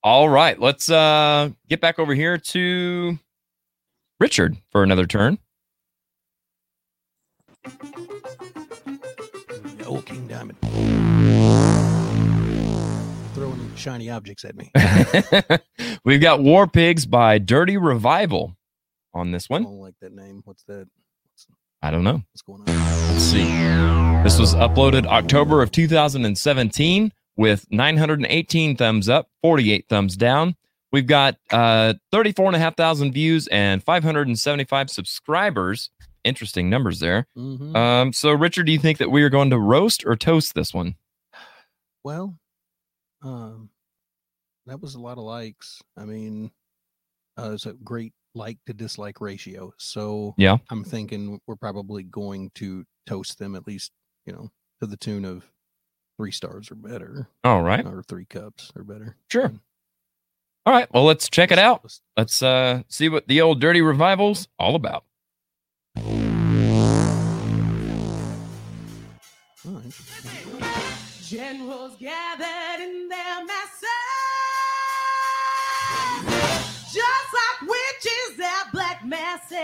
All 0.03 0.31
right, 0.31 0.59
let's 0.59 0.89
uh 0.91 1.51
get 1.69 1.83
back 1.83 1.99
over 1.99 2.15
here 2.15 2.39
to 2.39 3.19
Richard 4.19 4.57
for 4.73 4.83
another 4.83 5.05
turn. 5.05 5.37
Oh, 9.85 10.03
King 10.07 10.27
Diamond. 10.27 10.57
Throwing 13.35 13.75
shiny 13.77 14.09
objects 14.09 14.47
at 14.47 14.57
me. 14.57 14.73
We've 16.05 16.21
got 16.23 16.43
War 16.43 16.67
Pigs 16.67 17.05
by 17.05 17.37
Dirty 17.37 17.77
Revival 17.77 18.55
on 19.15 19.31
this 19.31 19.49
one. 19.49 19.63
I 19.63 19.65
don't 19.65 19.79
like 19.81 19.95
that 20.01 20.13
name. 20.15 20.43
What's 20.45 20.65
that? 20.65 20.89
I 21.83 21.91
don't 21.91 22.03
know. 22.05 22.23
what's 22.33 22.43
going 22.43 22.61
on? 22.63 22.67
Let's 23.13 23.23
see. 23.23 23.45
This 24.25 24.39
was 24.39 24.55
uploaded 24.55 25.07
October 25.07 25.63
of 25.63 25.71
2017 25.71 27.13
with 27.37 27.67
918 27.71 28.77
thumbs 28.77 29.09
up, 29.09 29.29
48 29.43 29.87
thumbs 29.89 30.17
down. 30.17 30.57
We've 30.91 31.07
got 31.07 31.37
uh 31.51 31.95
34 32.11 32.47
and 32.47 32.57
a 32.57 32.59
half 32.59 32.77
thousand 32.77 33.13
views 33.13 33.47
and 33.49 33.83
575 33.85 34.91
subscribers. 34.91 35.91
Interesting 36.25 36.69
numbers 36.69 36.99
there. 36.99 37.27
Mhm. 37.37 37.77
Um, 37.77 38.13
so 38.13 38.33
Richard, 38.33 38.67
do 38.67 38.73
you 38.73 38.79
think 38.79 38.99
that 38.99 39.11
we 39.11 39.23
are 39.23 39.29
going 39.31 39.51
to 39.51 39.59
roast 39.59 40.05
or 40.05 40.17
toast 40.17 40.55
this 40.55 40.75
one? 40.75 40.97
Well, 42.03 42.37
um, 43.23 43.71
that 44.67 44.81
was 44.81 44.95
a 44.95 45.01
lot 45.01 45.19
of 45.19 45.25
likes. 45.25 45.81
I 45.97 46.05
mean, 46.07 46.51
uh, 47.39 47.53
it's 47.53 47.67
a 47.67 47.73
great 47.75 48.13
like 48.39 48.59
to 48.67 48.73
dislike 48.73 49.21
ratio. 49.21 49.73
So 49.79 50.35
Yeah. 50.39 50.57
I'm 50.71 50.85
thinking 50.85 51.41
we're 51.47 51.57
probably 51.57 52.03
going 52.05 52.51
to 52.55 52.85
toast 53.07 53.39
them 53.39 53.55
at 53.55 53.67
least, 53.67 53.93
you 54.25 54.33
know, 54.33 54.49
to 54.81 54.87
the 54.87 54.97
tune 54.97 55.25
of 55.27 55.51
three 56.17 56.33
stars 56.33 56.71
or 56.71 56.75
better, 56.77 57.29
All 57.45 57.63
right. 57.63 57.85
or 57.85 58.03
three 58.03 58.25
cups 58.25 58.73
or 58.75 58.83
better. 58.85 59.17
Sure. 59.31 59.45
And 59.47 59.61
All 60.67 60.73
right. 60.73 60.93
Well, 60.93 61.05
let's 61.05 61.29
check 61.29 61.51
it 61.53 61.59
out. 61.59 61.81
let's- 61.85 62.01
Let's 62.17 62.43
uh 62.43 62.83
see 62.89 63.09
what 63.09 63.29
the 63.29 63.41
old 63.43 63.61
dirty 63.61 63.81
revival's 63.83 64.49
all 64.59 64.75
about. 64.75 65.05
all 65.97 66.03
right. 69.73 69.93
Generals 71.23 71.97
gathered 72.01 72.83
in 72.83 73.09
their 73.09 73.45
masses, 73.45 73.89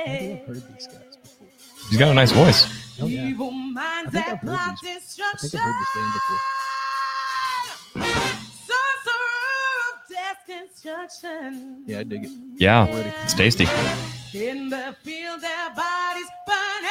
I 0.06 0.16
think 0.18 0.20
masses. 0.20 0.40
I've 0.40 0.46
heard 0.46 0.62
these 0.76 0.86
guys 0.86 1.16
before. 1.16 1.48
He's 1.90 1.98
got 1.98 2.08
a 2.10 2.14
nice 2.14 2.32
voice. 2.32 2.66
Oh, 3.00 3.06
yeah. 3.06 3.26
Evil 3.26 3.50
minds 3.50 4.08
I 4.08 4.10
think 4.10 4.26
that 4.26 4.32
I've 4.32 4.38
heard 4.40 4.56
plot 4.56 4.78
these- 4.82 4.90
I 4.90 4.94
destruction. 4.98 5.48
think 5.50 5.62
I've 5.62 5.66
heard 5.66 5.80
this 5.80 5.92
band 5.94 6.12
before. 6.14 6.40
Sorcerer 8.68 9.40
of 9.90 10.68
destruction. 10.68 11.82
Yeah, 11.86 11.98
I 12.00 12.02
dig 12.04 12.24
it. 12.24 12.30
Yeah, 12.56 12.86
it's 13.24 13.34
tasty. 13.34 13.66
In 14.34 14.68
the 14.70 14.94
field, 15.02 15.40
their 15.40 15.70
bodies 15.74 16.26
burning. 16.46 16.90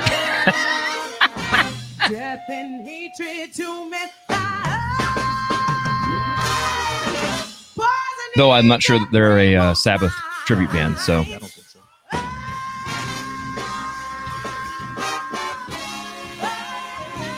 Death 2.09 2.43
and 2.49 2.85
hatred 2.87 3.53
to 3.55 3.89
men. 3.89 4.09
Though 8.35 8.51
I'm 8.51 8.67
not 8.67 8.83
sure 8.83 8.99
that 8.99 9.11
they're 9.11 9.39
a 9.39 9.55
uh, 9.55 9.73
Sabbath 9.73 10.13
tribute 10.45 10.71
band, 10.71 10.97
so 10.97 11.21
I 11.21 11.23
don't 11.23 11.39
think 11.39 11.67
so. 11.67 11.79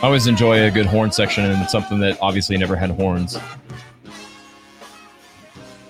always 0.02 0.26
enjoy 0.26 0.64
a 0.64 0.70
good 0.70 0.86
horn 0.86 1.12
section 1.12 1.44
and 1.44 1.70
something 1.70 2.00
that 2.00 2.18
obviously 2.20 2.56
never 2.56 2.74
had 2.74 2.90
horns. 2.90 3.38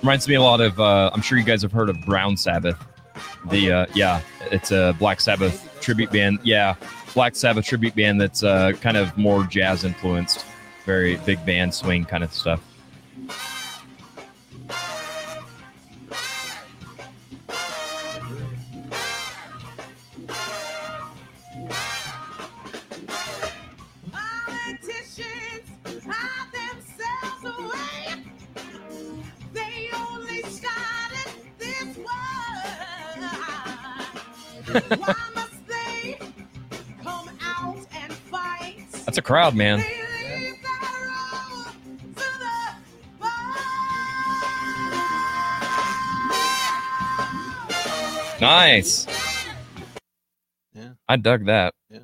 Reminds 0.02 0.28
me 0.28 0.34
a 0.34 0.42
lot 0.42 0.60
of. 0.60 0.78
Uh, 0.78 1.10
I'm 1.12 1.22
sure 1.22 1.38
you 1.38 1.44
guys 1.44 1.62
have 1.62 1.72
heard 1.72 1.88
of 1.88 2.00
Brown 2.04 2.36
Sabbath. 2.36 2.78
The 3.50 3.72
uh, 3.72 3.86
yeah, 3.94 4.20
it's 4.50 4.72
a 4.72 4.94
Black 4.98 5.20
Sabbath 5.20 5.68
tribute 5.80 6.10
band. 6.12 6.38
Yeah, 6.42 6.76
Black 7.14 7.34
Sabbath 7.34 7.64
tribute 7.64 7.94
band 7.94 8.20
that's 8.20 8.42
uh, 8.42 8.72
kind 8.80 8.96
of 8.96 9.16
more 9.16 9.44
jazz 9.44 9.84
influenced, 9.84 10.44
very 10.84 11.16
big 11.16 11.44
band 11.44 11.74
swing 11.74 12.04
kind 12.04 12.22
of 12.22 12.32
stuff. 12.32 12.62
That's 39.04 39.18
a 39.18 39.22
crowd, 39.22 39.54
man. 39.54 39.78
They 39.80 39.84
leave 39.86 40.62
that 40.62 40.92
road 41.08 41.74
to 42.14 42.24
the 42.38 43.20
bar. 43.20 43.54
Nice. 48.40 49.06
Yeah. 50.74 50.90
I 51.08 51.16
dug 51.16 51.46
that. 51.46 51.74
Yeah. 51.90 51.98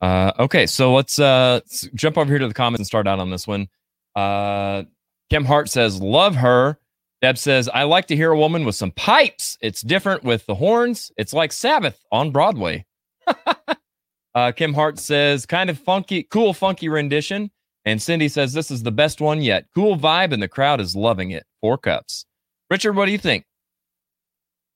Uh, 0.00 0.32
okay, 0.38 0.66
so 0.66 0.94
let's 0.94 1.18
uh 1.18 1.60
s- 1.70 1.88
jump 1.94 2.16
over 2.16 2.30
here 2.30 2.38
to 2.38 2.48
the 2.48 2.54
comments 2.54 2.80
and 2.80 2.86
start 2.86 3.06
out 3.06 3.18
on 3.18 3.30
this 3.30 3.46
one. 3.46 3.68
Uh, 4.16 4.84
Kim 5.30 5.44
Hart 5.44 5.68
says, 5.68 6.00
"Love 6.00 6.36
her." 6.36 6.78
Deb 7.22 7.38
says, 7.38 7.68
"I 7.72 7.84
like 7.84 8.06
to 8.08 8.16
hear 8.16 8.30
a 8.32 8.38
woman 8.38 8.64
with 8.64 8.74
some 8.74 8.90
pipes. 8.90 9.56
It's 9.60 9.80
different 9.82 10.24
with 10.24 10.46
the 10.46 10.54
horns. 10.54 11.10
It's 11.16 11.32
like 11.32 11.52
Sabbath 11.52 12.04
on 12.12 12.30
Broadway." 12.30 12.84
uh, 14.34 14.52
Kim 14.52 14.74
Hart 14.74 14.98
says, 14.98 15.46
"Kind 15.46 15.70
of 15.70 15.78
funky, 15.78 16.22
cool, 16.24 16.52
funky 16.52 16.88
rendition." 16.88 17.50
And 17.86 18.00
Cindy 18.00 18.28
says 18.28 18.52
this 18.54 18.70
is 18.70 18.82
the 18.82 18.92
best 18.92 19.20
one 19.20 19.42
yet. 19.42 19.66
Cool 19.74 19.96
vibe, 19.98 20.32
and 20.32 20.42
the 20.42 20.48
crowd 20.48 20.80
is 20.80 20.96
loving 20.96 21.30
it. 21.30 21.44
Four 21.60 21.76
cups. 21.78 22.24
Richard, 22.70 22.94
what 22.94 23.06
do 23.06 23.12
you 23.12 23.18
think? 23.18 23.44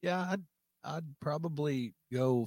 Yeah, 0.02 0.20
I'd 0.30 0.42
I'd 0.84 1.04
probably 1.20 1.94
go 2.12 2.46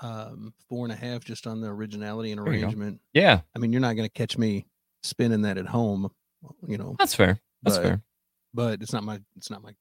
um, 0.00 0.52
four 0.68 0.84
and 0.86 0.92
a 0.92 0.96
half 0.96 1.24
just 1.24 1.46
on 1.46 1.60
the 1.60 1.68
originality 1.68 2.32
and 2.32 2.44
There 2.44 2.52
you 2.52 2.60
go. 2.60 2.66
arrangement. 2.66 3.00
Yeah, 3.12 3.40
I 3.54 3.58
mean, 3.58 3.72
you're 3.72 3.80
not 3.80 3.94
going 3.94 4.08
to 4.08 4.12
catch 4.12 4.36
me 4.38 4.66
spinning 5.02 5.42
that 5.42 5.58
at 5.58 5.66
home, 5.66 6.10
you 6.66 6.78
know. 6.78 6.96
that's 6.98 7.14
fair. 7.14 7.40
That's 7.62 7.78
fair. 7.78 8.00
But 8.54 8.82
it's 8.82 8.92
not 8.92 9.04
my 9.04 9.20
it's 9.36 9.50
not 9.50 9.62
my 9.62 9.74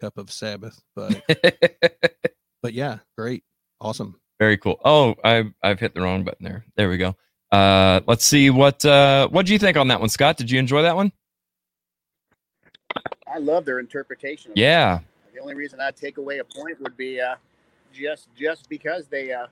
cup 0.00 0.18
of 0.18 0.30
Sabbath. 0.30 0.80
But 0.94 1.22
but 2.62 2.72
yeah, 2.72 2.98
great, 3.16 3.44
awesome. 3.80 4.20
Very 4.38 4.58
cool. 4.58 4.80
Oh, 4.84 5.14
I've 5.22 5.52
I've 5.62 5.80
hit 5.80 5.94
the 5.94 6.02
wrong 6.02 6.24
button 6.24 6.44
there. 6.44 6.64
There 6.76 6.88
we 6.88 6.98
go. 6.98 7.16
Uh, 7.50 8.00
let's 8.06 8.24
see 8.24 8.50
what 8.50 8.84
uh 8.84 9.28
what 9.28 9.46
do 9.46 9.52
you 9.52 9.58
think 9.58 9.76
on 9.76 9.88
that 9.88 10.00
one, 10.00 10.08
Scott? 10.08 10.36
Did 10.36 10.50
you 10.50 10.58
enjoy 10.58 10.82
that 10.82 10.96
one? 10.96 11.12
I 13.32 13.38
love 13.38 13.64
their 13.64 13.78
interpretation. 13.78 14.52
Of 14.52 14.58
it. 14.58 14.60
Yeah. 14.60 15.00
The 15.32 15.40
only 15.40 15.54
reason 15.54 15.80
I'd 15.80 15.96
take 15.96 16.18
away 16.18 16.38
a 16.38 16.44
point 16.44 16.80
would 16.80 16.96
be 16.96 17.20
uh, 17.20 17.36
just 17.92 18.28
just 18.36 18.68
because 18.68 19.06
they 19.06 19.32
uh, 19.32 19.46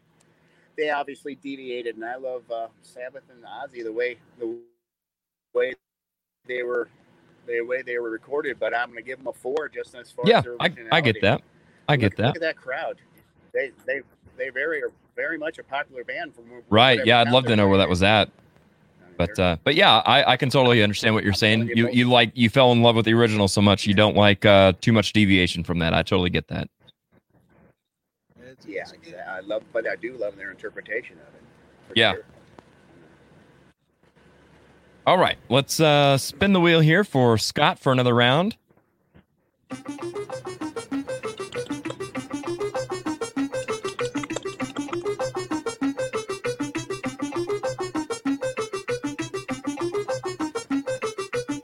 they 0.77 0.91
obviously 0.91 1.35
deviated, 1.37 1.97
and 1.97 2.05
I 2.05 2.17
love 2.17 2.43
uh, 2.51 2.69
Sabbath 2.83 3.23
and 3.31 3.43
Ozzy 3.45 3.83
the 3.83 3.93
way 3.93 4.19
the 4.39 4.59
way 5.55 5.75
they 6.47 6.63
were 6.63 6.89
the 7.51 7.61
way 7.61 7.83
they 7.83 7.99
were 7.99 8.11
recorded. 8.11 8.59
But 8.59 8.75
I'm 8.75 8.87
going 8.91 8.99
to 8.99 9.03
give 9.03 9.19
them 9.19 9.27
a 9.29 9.33
four 9.33 9.69
just 9.69 9.95
as 9.95 10.11
far 10.11 10.25
Yeah, 10.27 10.39
as 10.39 10.45
their 10.45 10.57
I 10.61 10.71
I 10.93 11.01
get 11.01 11.21
that. 11.23 11.43
I 11.89 11.93
Look- 11.95 12.01
get 12.01 12.17
that. 12.17 12.27
Look 12.27 12.37
at 12.37 12.43
that 12.43 12.57
crowd. 12.57 12.99
They 13.53 13.73
they 13.87 14.01
they 14.37 14.49
very 14.51 14.83
are 14.83 14.93
very 15.17 15.39
much 15.39 15.59
a 15.59 15.65
popular 15.65 16.05
band 16.05 16.35
from 16.35 16.45
Right. 16.71 17.05
Yeah, 17.05 17.21
I'd 17.21 17.31
love 17.31 17.47
to 17.47 17.57
know 17.57 17.69
where 17.69 17.79
that 17.79 17.89
was 17.89 18.03
at. 18.03 18.31
But 19.17 19.39
uh, 19.39 19.57
but 19.65 19.75
yeah, 19.75 19.99
I, 19.99 20.33
I 20.33 20.37
can 20.39 20.49
totally 20.49 20.83
understand 20.83 21.15
what 21.15 21.25
you're 21.25 21.35
saying. 21.35 21.71
You 21.75 21.91
you 21.91 22.09
like 22.09 22.31
you 22.35 22.49
fell 22.49 22.73
in 22.73 22.81
love 22.81 22.97
with 22.97 23.05
the 23.05 23.13
original 23.13 23.49
so 23.49 23.61
much 23.61 23.87
you 23.87 23.93
don't 23.93 24.17
like 24.17 24.47
uh, 24.47 24.73
too 24.81 24.93
much 24.93 25.13
deviation 25.13 25.63
from 25.63 25.79
that. 25.81 25.93
I 25.93 26.03
totally 26.03 26.31
get 26.31 26.49
that. 26.49 26.71
Yeah, 28.67 28.83
it's 28.83 28.93
good. 28.93 28.99
exactly. 29.09 29.15
I 29.17 29.41
love, 29.41 29.63
but 29.73 29.87
I 29.87 29.97
do 29.97 30.17
love 30.17 30.37
their 30.37 30.51
interpretation 30.51 31.17
of 31.19 31.35
it. 31.35 31.97
Yeah. 31.97 32.13
sure. 32.13 32.25
All 35.07 35.19
right, 35.19 35.39
let's 35.49 35.81
uh, 35.81 36.19
spin 36.19 36.53
the 36.53 36.61
wheel 36.61 36.81
here 36.81 37.05
for 37.05 37.39
Scott 37.39 37.79
for 37.79 37.91
another 37.93 38.15
round. 38.15 38.57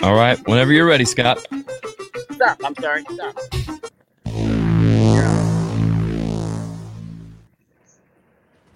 All 0.02 0.14
right, 0.14 0.38
whenever 0.46 0.72
you're 0.72 0.86
ready, 0.86 1.04
Scott. 1.04 1.38
Stop. 2.32 2.60
I'm 2.64 2.74
sorry. 2.76 3.04
Stop. 3.10 3.36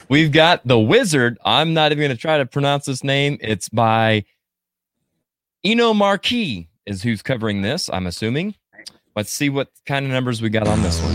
We've 0.09 0.33
got 0.33 0.67
The 0.67 0.79
Wizard. 0.79 1.39
I'm 1.45 1.73
not 1.73 1.93
even 1.93 2.03
going 2.03 2.11
to 2.11 2.21
try 2.21 2.39
to 2.39 2.47
pronounce 2.47 2.87
this 2.87 3.05
name. 3.05 3.39
It's 3.41 3.69
by 3.69 4.25
Eno 5.63 5.93
Marquis, 5.93 6.69
is 6.87 7.03
who's 7.03 7.21
covering 7.21 7.61
this, 7.61 7.91
I'm 7.93 8.07
assuming. 8.07 8.55
Let's 9.15 9.31
see 9.31 9.51
what 9.51 9.69
kind 9.85 10.07
of 10.07 10.11
numbers 10.13 10.41
we 10.41 10.49
got 10.49 10.67
on 10.67 10.83
this 10.83 10.99
one. 11.03 11.15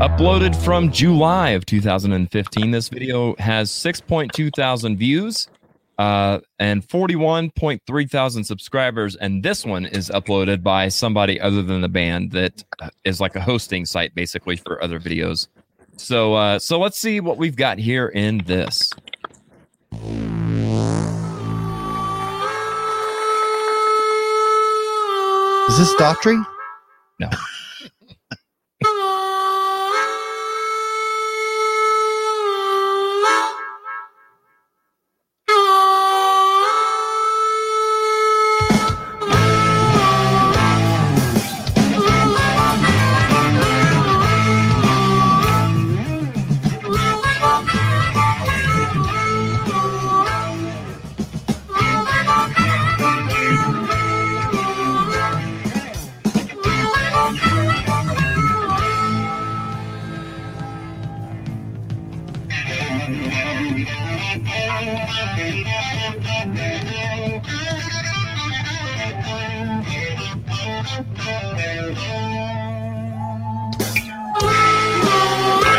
Uploaded 0.00 0.54
from 0.62 0.92
July 0.92 1.50
of 1.50 1.64
2015. 1.64 2.70
This 2.70 2.90
video 2.90 3.34
has 3.38 3.70
6.2 3.70 4.54
thousand 4.54 4.98
views 4.98 5.48
uh, 5.96 6.40
and 6.58 6.86
41.3 6.86 8.10
thousand 8.10 8.44
subscribers. 8.44 9.16
And 9.16 9.42
this 9.42 9.64
one 9.64 9.86
is 9.86 10.10
uploaded 10.10 10.62
by 10.62 10.88
somebody 10.88 11.40
other 11.40 11.62
than 11.62 11.80
the 11.80 11.88
band 11.88 12.32
that 12.32 12.62
uh, 12.80 12.90
like 13.18 13.34
a 13.34 13.40
hosting 13.40 13.86
site 13.86 14.14
basically 14.14 14.56
for 14.56 14.82
other 14.82 15.00
videos. 15.00 15.48
So 15.96 16.34
uh 16.34 16.58
so 16.58 16.78
let's 16.78 16.98
see 16.98 17.18
what 17.18 17.38
we've 17.38 17.56
got 17.56 17.78
here 17.78 18.08
in 18.08 18.38
this. 18.46 18.92
Is 25.78 25.86
this 25.86 26.00
Daughtry? 26.00 26.44
No. 27.20 27.30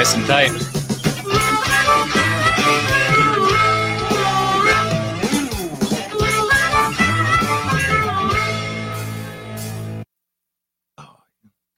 Nice 0.09 0.17
and 0.17 0.25
tight. 0.25 0.69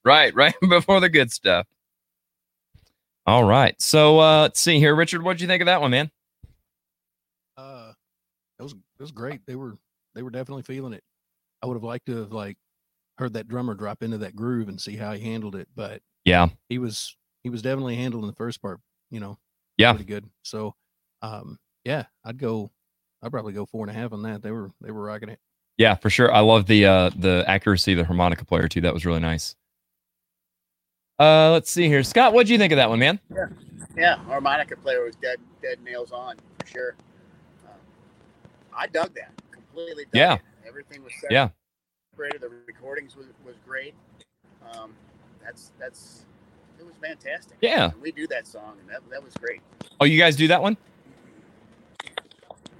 Right, 0.04 0.34
right 0.36 0.54
before 0.70 1.00
the 1.00 1.10
good 1.10 1.32
stuff. 1.32 1.68
All 3.26 3.44
right. 3.44 3.80
So 3.82 4.20
uh 4.20 4.42
let's 4.42 4.60
see 4.60 4.80
here. 4.80 4.96
Richard, 4.96 5.24
what'd 5.24 5.42
you 5.42 5.48
think 5.48 5.62
of 5.62 5.68
that 5.68 5.82
one, 5.82 5.92
man? 5.92 6.10
Uh, 7.56 7.94
it 8.60 8.64
was 8.64 8.74
it 8.74 9.02
was 9.02 9.12
great. 9.12 9.42
They 9.46 9.56
were 9.56 9.78
they 10.16 10.24
were 10.24 10.32
definitely 10.32 10.64
feeling 10.64 10.94
it. 10.94 11.04
I 11.62 11.68
would 11.68 11.76
have 11.76 11.84
liked 11.84 12.08
to 12.08 12.18
have 12.18 12.32
like 12.32 12.58
heard 13.20 13.34
that 13.34 13.48
drummer 13.48 13.76
drop 13.76 14.02
into 14.02 14.18
that 14.20 14.36
groove 14.36 14.70
and 14.70 14.82
see 14.82 14.96
how 14.96 15.14
he 15.14 15.20
handled 15.24 15.56
it, 15.56 15.68
but 15.76 16.02
Yeah. 16.26 16.50
he 16.70 16.80
was 16.80 17.16
he 17.44 17.50
was 17.50 17.62
definitely 17.62 17.96
handling 17.96 18.28
the 18.28 18.34
first 18.36 18.62
part, 18.62 18.80
you 19.10 19.20
know, 19.20 19.38
Yeah. 19.78 19.92
pretty 19.94 20.06
good. 20.06 20.30
So, 20.44 20.76
um, 21.22 21.58
yeah, 21.86 22.06
I'd 22.24 22.38
go. 22.38 22.72
I'd 23.24 23.32
probably 23.32 23.54
go 23.54 23.66
four 23.66 23.86
and 23.88 23.96
a 23.96 24.00
half 24.00 24.14
on 24.14 24.24
that. 24.24 24.42
They 24.42 24.52
were 24.52 24.72
they 24.82 24.92
were 24.92 25.04
rocking 25.04 25.30
it. 25.30 25.40
Yeah, 25.78 25.96
for 25.96 26.10
sure. 26.10 26.32
I 26.34 26.40
love 26.40 26.66
the 26.66 26.86
uh 26.86 27.10
the 27.16 27.44
accuracy 27.48 27.92
of 27.94 28.00
the 28.00 28.06
harmonica 28.06 28.46
player 28.46 28.68
too. 28.68 28.82
That 28.82 28.94
was 28.94 29.06
really 29.06 29.20
nice. 29.20 29.56
Uh 31.20 31.52
let's 31.52 31.70
see 31.72 31.88
here. 31.88 32.04
Scott, 32.04 32.34
what 32.34 32.48
do 32.48 32.54
you 32.54 32.58
think 32.60 32.74
of 32.74 32.78
that 32.78 32.90
one, 32.90 33.00
man? 33.00 33.20
Yeah, 33.30 33.46
Yeah, 33.96 34.16
harmonica 34.18 34.76
player 34.78 35.04
was 35.04 35.16
dead, 35.16 35.38
dead 35.62 35.80
nails 35.84 36.12
on 36.12 36.38
for 36.60 36.66
sure. 36.68 36.96
Um, 37.68 37.74
I 38.76 38.88
dug 38.88 39.14
that 39.16 39.32
completely. 39.52 40.06
Dug 40.06 40.16
Yeah. 40.16 40.34
it. 40.36 40.42
everything 40.68 41.04
was 41.04 41.14
set. 41.22 41.32
Yeah. 41.32 41.50
separated. 42.14 42.42
The 42.42 42.50
recordings 42.68 43.16
was, 43.16 43.28
was 43.46 43.56
great. 43.66 43.94
Um, 44.74 44.94
that's 45.44 45.72
that's 45.80 46.26
it 46.82 46.86
was 46.86 46.96
fantastic. 47.02 47.58
Yeah. 47.62 47.92
We 48.02 48.12
do 48.12 48.28
that 48.28 48.46
song, 48.48 48.76
and 48.82 48.90
that 48.90 49.02
that 49.12 49.24
was 49.24 49.34
great. 49.36 49.62
Oh, 50.00 50.06
you 50.06 50.18
guys 50.20 50.36
do 50.36 50.48
that 50.50 50.62
one? 50.62 50.76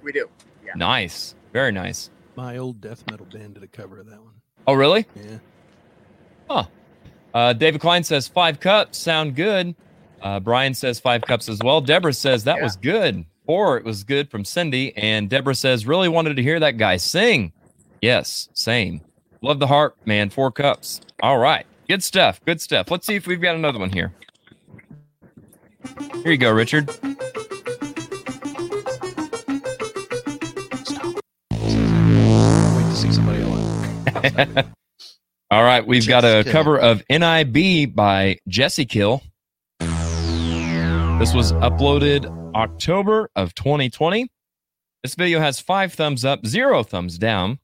We 0.02 0.12
do. 0.12 0.28
Yeah. 0.64 0.72
Nice. 0.76 1.34
Very 1.52 1.72
nice. 1.72 2.10
My 2.36 2.58
old 2.58 2.80
death 2.80 3.04
metal 3.10 3.26
band 3.26 3.54
did 3.54 3.62
a 3.62 3.66
cover 3.68 4.00
of 4.00 4.06
that 4.06 4.20
one. 4.20 4.34
Oh, 4.66 4.74
really? 4.74 5.06
Yeah. 5.16 6.64
Uh, 7.34 7.52
David 7.54 7.80
Klein 7.80 8.04
says 8.04 8.28
five 8.28 8.60
cups 8.60 8.98
sound 8.98 9.34
good. 9.36 9.74
Uh, 10.20 10.38
Brian 10.38 10.74
says 10.74 11.00
five 11.00 11.22
cups 11.22 11.48
as 11.48 11.58
well. 11.64 11.80
Deborah 11.80 12.12
says 12.12 12.44
that 12.44 12.58
Yeah. 12.58 12.62
was 12.62 12.76
good. 12.76 13.24
Four, 13.46 13.78
it 13.78 13.84
was 13.84 14.04
good 14.04 14.30
from 14.30 14.44
Cindy. 14.44 14.94
And 14.96 15.30
Deborah 15.30 15.54
says 15.54 15.86
really 15.86 16.08
wanted 16.08 16.36
to 16.36 16.42
hear 16.42 16.60
that 16.60 16.76
guy 16.76 16.96
sing. 16.98 17.52
Yes, 18.02 18.48
same. 18.52 19.00
Love 19.40 19.58
the 19.60 19.66
heart, 19.66 19.96
man. 20.04 20.28
Four 20.30 20.52
cups. 20.52 21.00
All 21.22 21.38
right. 21.38 21.66
Good 21.92 22.02
stuff. 22.02 22.42
Good 22.46 22.58
stuff. 22.58 22.90
Let's 22.90 23.06
see 23.06 23.16
if 23.16 23.26
we've 23.26 23.38
got 23.38 23.54
another 23.54 23.78
one 23.78 23.90
here. 23.90 24.14
Here 26.22 26.32
you 26.32 26.38
go, 26.38 26.50
Richard. 26.50 26.88
Wait 26.88 27.18
to 31.50 32.96
see 32.96 33.12
somebody 33.12 33.42
else. 33.42 34.66
All 35.50 35.62
right, 35.62 35.86
we've 35.86 36.08
got 36.08 36.24
a 36.24 36.44
cover 36.50 36.78
of 36.78 37.02
NIB 37.10 37.94
by 37.94 38.38
Jesse 38.48 38.86
Kill. 38.86 39.22
This 39.78 41.34
was 41.34 41.52
uploaded 41.52 42.54
October 42.54 43.28
of 43.36 43.54
2020. 43.54 44.30
This 45.02 45.14
video 45.14 45.40
has 45.40 45.60
five 45.60 45.92
thumbs 45.92 46.24
up, 46.24 46.46
zero 46.46 46.84
thumbs 46.84 47.18
down. 47.18 47.58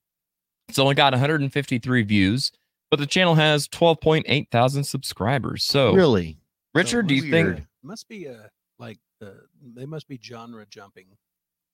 It's 0.68 0.78
only 0.78 0.96
got 0.96 1.14
153 1.14 2.02
views, 2.02 2.52
but 2.90 2.98
the 2.98 3.06
channel 3.06 3.34
has 3.34 3.68
12.8 3.68 4.50
thousand 4.50 4.84
subscribers. 4.84 5.64
So, 5.64 5.92
Really? 5.92 6.38
Richard, 6.74 7.06
do 7.06 7.14
you 7.14 7.30
weird. 7.30 7.56
think 7.56 7.66
must 7.82 8.08
be 8.08 8.26
a 8.26 8.50
like 8.78 8.98
uh, 9.22 9.30
they 9.74 9.86
must 9.86 10.06
be 10.08 10.18
genre 10.22 10.64
jumping 10.70 11.06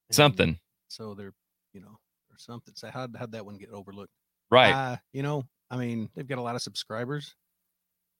and 0.09 0.15
something? 0.17 0.59
So 0.89 1.15
they're 1.15 1.33
you 1.73 1.81
know 1.81 1.99
or 2.31 2.39
something. 2.39 2.75
So 2.77 2.89
how 2.91 3.09
how'd 3.19 3.33
that 3.33 3.45
one 3.45 3.57
get 3.59 3.71
overlooked? 3.71 4.13
Right. 4.51 4.73
Uh, 4.73 4.97
you 5.13 5.23
know, 5.23 5.45
I 5.71 5.77
mean, 5.77 6.09
they've 6.15 6.27
got 6.27 6.39
a 6.39 6.43
lot 6.43 6.55
of 6.55 6.63
subscribers. 6.63 7.35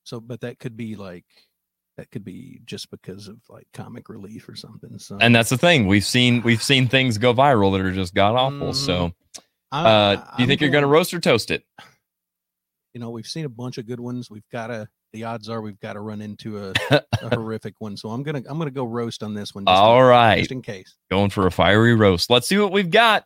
So, 0.05 0.21
but 0.21 0.41
that 0.41 0.59
could 0.59 0.77
be 0.77 0.97
like 0.97 1.25
that 1.97 2.11
could 2.11 2.25
be 2.25 2.61
just 2.67 2.91
because 2.91 3.29
of 3.29 3.37
like 3.49 3.67
comic 3.73 4.09
relief 4.09 4.49
or 4.49 4.57
something. 4.57 4.99
So, 4.99 5.17
and 5.21 5.35
that's 5.35 5.51
the 5.51 5.57
thing. 5.59 5.87
We've 5.87 6.05
seen 6.05 6.43
we've 6.43 6.63
seen 6.63 6.89
things 6.89 7.17
go 7.19 7.33
viral 7.33 7.73
that 7.73 7.81
are 7.87 7.93
just 7.93 8.15
god 8.15 8.35
awful. 8.35 8.75
So, 8.75 9.13
I'm- 9.73 9.87
uh, 9.87 10.15
do 10.17 10.21
you 10.21 10.27
I'm 10.39 10.47
think 10.49 10.61
you're 10.61 10.71
going 10.71 10.83
to 10.83 10.89
roast 10.89 11.15
or 11.15 11.21
toast 11.21 11.51
it? 11.51 11.65
You 12.95 13.01
know, 13.01 13.11
we've 13.11 13.27
seen 13.27 13.45
a 13.45 13.49
bunch 13.49 13.77
of 13.77 13.87
good 13.87 14.01
ones. 14.01 14.31
We've 14.31 14.49
got 14.51 14.69
to. 14.69 14.89
The 15.13 15.25
odds 15.25 15.49
are 15.49 15.61
we've 15.61 15.79
got 15.79 15.93
to 15.93 16.01
run 16.01 16.21
into 16.21 16.59
a, 16.59 16.73
a 16.91 17.05
horrific 17.35 17.75
one. 17.79 17.97
So 17.97 18.09
I'm 18.09 18.23
gonna 18.25 18.43
I'm 18.49 18.59
gonna 18.59 18.71
go 18.73 18.85
roast 18.85 19.23
on 19.23 19.35
this 19.35 19.55
one. 19.55 19.65
Just 19.65 19.77
All 19.77 20.01
in, 20.01 20.07
right. 20.07 20.39
just 20.39 20.51
in 20.51 20.63
case. 20.63 20.97
Going 21.11 21.31
for 21.31 21.47
a 21.47 21.53
fiery 21.53 21.95
roast. 21.95 22.31
Let's 22.31 22.49
see 22.49 22.59
what 22.59 22.73
we've 22.73 22.91
got. 22.91 23.25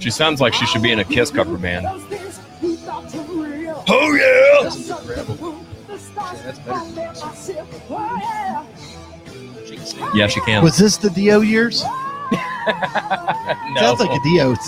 She 0.00 0.10
sounds 0.10 0.40
like 0.40 0.54
she 0.54 0.66
should 0.66 0.82
be 0.82 0.92
in 0.92 0.98
a 0.98 1.04
Kiss 1.04 1.30
cover 1.30 1.56
band. 1.56 1.86
Those 1.86 2.02
things 2.04 2.40
we 2.62 2.76
thought 2.76 3.14
were 3.14 3.44
real. 3.44 3.84
Oh, 3.88 4.12
yeah. 4.14 4.64
The 4.64 4.70
sun, 4.70 5.06
the 5.06 5.42
moon, 5.42 5.66
the 5.86 5.98
stars, 5.98 6.42
that's 6.42 6.58
better. 6.60 6.72
all 6.72 6.86
there 6.86 7.08
myself. 7.08 7.82
Yeah. 7.90 8.66
She 9.64 9.76
can 9.76 9.86
sing. 9.86 10.08
Yeah, 10.14 10.26
she 10.26 10.40
can. 10.40 10.62
Was 10.62 10.76
this 10.78 10.96
the 10.96 11.10
Dio 11.10 11.40
years? 11.40 11.82
no. 12.32 12.38
Sounds 13.76 14.00
like 14.00 14.10
a 14.10 14.22
Dio. 14.22 14.54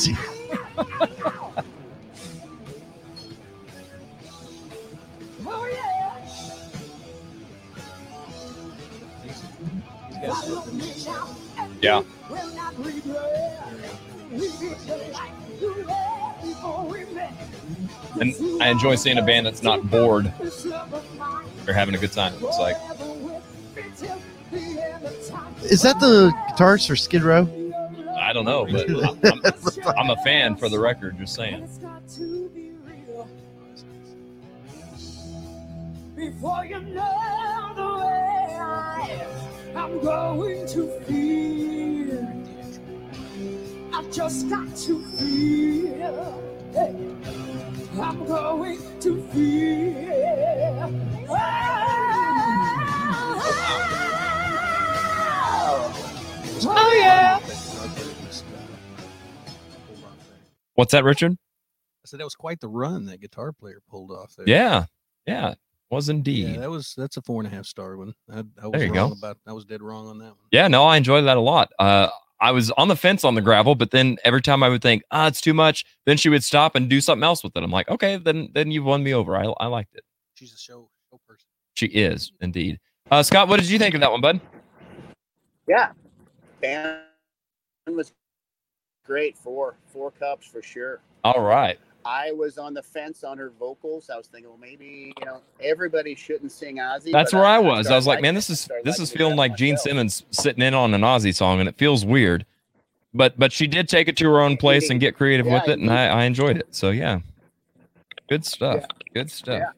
Yeah. 11.80 12.02
And 18.20 18.62
I 18.62 18.68
enjoy 18.68 18.96
seeing 18.96 19.18
a 19.18 19.22
band 19.22 19.46
that's 19.46 19.62
not 19.62 19.90
bored. 19.90 20.32
This 20.40 20.64
love 20.64 20.92
of 20.92 21.18
mine 21.18 21.46
They're 21.64 21.74
having 21.74 21.94
a 21.94 21.98
good 21.98 22.12
time. 22.12 22.34
It 22.34 22.40
looks 22.42 22.58
like. 22.58 22.76
forever 22.80 23.12
with 23.12 23.76
me 23.76 23.82
till 23.96 24.18
the 24.50 24.82
end 24.82 25.04
of 25.04 25.26
time. 25.28 25.54
Is 25.64 25.82
that 25.82 25.98
the 26.00 26.32
guitars 26.48 26.86
for 26.86 26.96
Skid 26.96 27.22
Row? 27.22 27.48
I 28.18 28.32
don't 28.32 28.44
know, 28.44 28.66
but 28.66 28.88
I'm, 29.86 29.98
I'm 29.98 30.10
a 30.10 30.16
fan 30.24 30.56
for 30.56 30.68
the 30.68 30.78
record. 30.78 31.18
Just 31.18 31.38
And 31.38 31.50
saying. 31.50 31.62
it's 31.64 31.78
got 31.78 32.06
to 32.16 32.48
be 32.50 32.72
real. 32.84 33.28
Before 36.16 36.64
you 36.64 36.80
know 36.80 37.72
the 37.76 38.04
way 38.04 38.56
I 38.60 39.18
am, 39.72 39.76
I'm 39.76 40.00
going 40.00 40.66
to 40.68 41.00
feel. 41.02 42.34
I 43.94 44.02
just 44.10 44.48
got 44.50 44.74
to 44.76 45.00
feel. 45.04 46.42
Hey, 46.74 46.94
I'm 48.00 48.24
going 48.26 49.00
to 49.00 49.22
feel. 49.28 50.88
Oh, 56.70 56.98
yeah. 57.00 57.40
What's 60.74 60.92
that, 60.92 61.04
Richard? 61.04 61.32
I 61.32 61.36
said 62.06 62.20
that 62.20 62.24
was 62.24 62.34
quite 62.34 62.60
the 62.60 62.68
run 62.68 63.06
that 63.06 63.20
guitar 63.20 63.52
player 63.52 63.80
pulled 63.90 64.10
off 64.12 64.34
there. 64.36 64.48
Yeah. 64.48 64.84
Yeah. 65.26 65.54
Was 65.90 66.08
indeed. 66.08 66.48
Yeah, 66.54 66.60
that 66.60 66.70
was 66.70 66.94
that's 66.96 67.16
a 67.16 67.22
four 67.22 67.42
and 67.42 67.50
a 67.50 67.56
half 67.56 67.64
star 67.64 67.96
one. 67.96 68.12
I, 68.30 68.44
I 68.62 68.66
was 68.66 68.72
There 68.72 68.84
you 68.84 68.92
go. 68.92 69.10
about 69.10 69.38
I 69.46 69.52
was 69.52 69.64
dead 69.64 69.80
wrong 69.82 70.06
on 70.06 70.18
that 70.18 70.26
one. 70.26 70.36
Yeah, 70.52 70.68
no, 70.68 70.84
I 70.84 70.98
enjoyed 70.98 71.24
that 71.24 71.38
a 71.38 71.40
lot. 71.40 71.70
Uh, 71.78 72.08
I 72.40 72.52
was 72.52 72.70
on 72.72 72.88
the 72.88 72.96
fence 72.96 73.24
on 73.24 73.34
the 73.34 73.40
gravel, 73.40 73.74
but 73.74 73.90
then 73.90 74.16
every 74.24 74.40
time 74.42 74.62
I 74.62 74.68
would 74.68 74.82
think, 74.82 75.02
ah, 75.10 75.26
it's 75.26 75.40
too 75.40 75.54
much, 75.54 75.84
then 76.06 76.16
she 76.16 76.28
would 76.28 76.44
stop 76.44 76.74
and 76.76 76.88
do 76.88 77.00
something 77.00 77.24
else 77.24 77.42
with 77.42 77.56
it. 77.56 77.62
I'm 77.62 77.70
like, 77.70 77.88
okay, 77.88 78.16
then 78.16 78.48
then 78.54 78.70
you've 78.70 78.84
won 78.84 79.02
me 79.02 79.14
over. 79.14 79.36
I, 79.36 79.52
I 79.58 79.66
liked 79.66 79.94
it. 79.94 80.04
She's 80.34 80.52
a 80.52 80.56
show 80.56 80.88
show 81.10 81.20
person. 81.26 81.46
She 81.74 81.86
is 81.86 82.32
indeed. 82.40 82.78
Uh, 83.10 83.22
Scott, 83.22 83.48
what 83.48 83.58
did 83.58 83.68
you 83.68 83.78
think 83.78 83.94
of 83.94 84.00
that 84.00 84.10
one, 84.10 84.20
bud? 84.20 84.40
Yeah, 85.66 85.90
band 86.60 87.00
was 87.86 88.12
great. 89.04 89.36
Four 89.36 89.76
four 89.86 90.10
cups 90.12 90.46
for 90.46 90.62
sure. 90.62 91.00
All 91.24 91.42
right. 91.42 91.78
I 92.08 92.32
was 92.32 92.56
on 92.56 92.72
the 92.72 92.82
fence 92.82 93.22
on 93.22 93.36
her 93.36 93.50
vocals. 93.50 94.08
I 94.08 94.16
was 94.16 94.28
thinking, 94.28 94.48
well, 94.48 94.58
maybe 94.58 95.12
you 95.18 95.26
know 95.26 95.42
everybody 95.60 96.14
shouldn't 96.14 96.52
sing 96.52 96.78
Ozzy. 96.78 97.12
That's 97.12 97.34
where 97.34 97.44
I 97.44 97.58
was. 97.58 97.88
I 97.88 97.96
was 97.96 98.06
like, 98.06 98.22
man, 98.22 98.34
this 98.34 98.48
is 98.48 98.66
this 98.82 98.98
is 98.98 99.12
feeling 99.12 99.36
like 99.36 99.56
Gene 99.56 99.74
myself. 99.74 99.84
Simmons 99.84 100.24
sitting 100.30 100.62
in 100.62 100.72
on 100.72 100.94
an 100.94 101.02
Ozzy 101.02 101.34
song, 101.34 101.60
and 101.60 101.68
it 101.68 101.76
feels 101.76 102.06
weird. 102.06 102.46
But 103.12 103.38
but 103.38 103.52
she 103.52 103.66
did 103.66 103.90
take 103.90 104.08
it 104.08 104.16
to 104.18 104.24
her 104.30 104.40
own 104.40 104.56
place 104.56 104.88
and 104.88 104.98
get 104.98 105.16
creative 105.16 105.44
Yeah, 105.46 105.60
with 105.60 105.68
it, 105.68 105.78
and. 105.80 105.90
I, 105.90 106.06
I 106.06 106.24
enjoyed 106.24 106.56
it. 106.56 106.74
So 106.74 106.90
yeah, 106.90 107.20
good 108.30 108.46
stuff. 108.46 108.84
Good 109.12 109.30
stuff. 109.30 109.60
Yeah. 109.60 109.77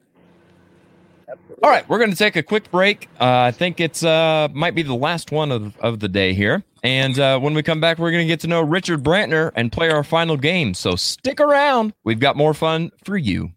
All 1.62 1.68
right, 1.68 1.86
we're 1.90 1.98
going 1.98 2.11
to 2.11 2.16
take 2.16 2.36
a 2.36 2.42
quick 2.42 2.70
break. 2.70 3.06
Uh, 3.20 3.40
I 3.40 3.50
think 3.50 3.80
it's 3.80 4.02
uh, 4.02 4.48
might 4.54 4.74
be 4.74 4.82
the 4.82 4.94
last 4.94 5.30
one 5.30 5.52
of, 5.52 5.76
of 5.80 6.00
the 6.00 6.08
day 6.08 6.32
here. 6.32 6.64
And 6.82 7.18
uh, 7.18 7.38
when 7.38 7.52
we 7.52 7.62
come 7.62 7.82
back, 7.82 7.98
we're 7.98 8.11
going 8.11 8.26
to 8.26 8.28
get 8.28 8.40
to 8.40 8.46
know 8.46 8.62
Richard 8.62 9.02
Brantner 9.02 9.52
and 9.54 9.70
play 9.70 9.90
our 9.90 10.02
final 10.02 10.38
game. 10.38 10.72
So 10.72 10.96
stick 10.96 11.38
around. 11.38 11.92
We've 12.02 12.18
got 12.18 12.34
more 12.34 12.54
fun 12.54 12.90
for 13.04 13.18
you. 13.18 13.52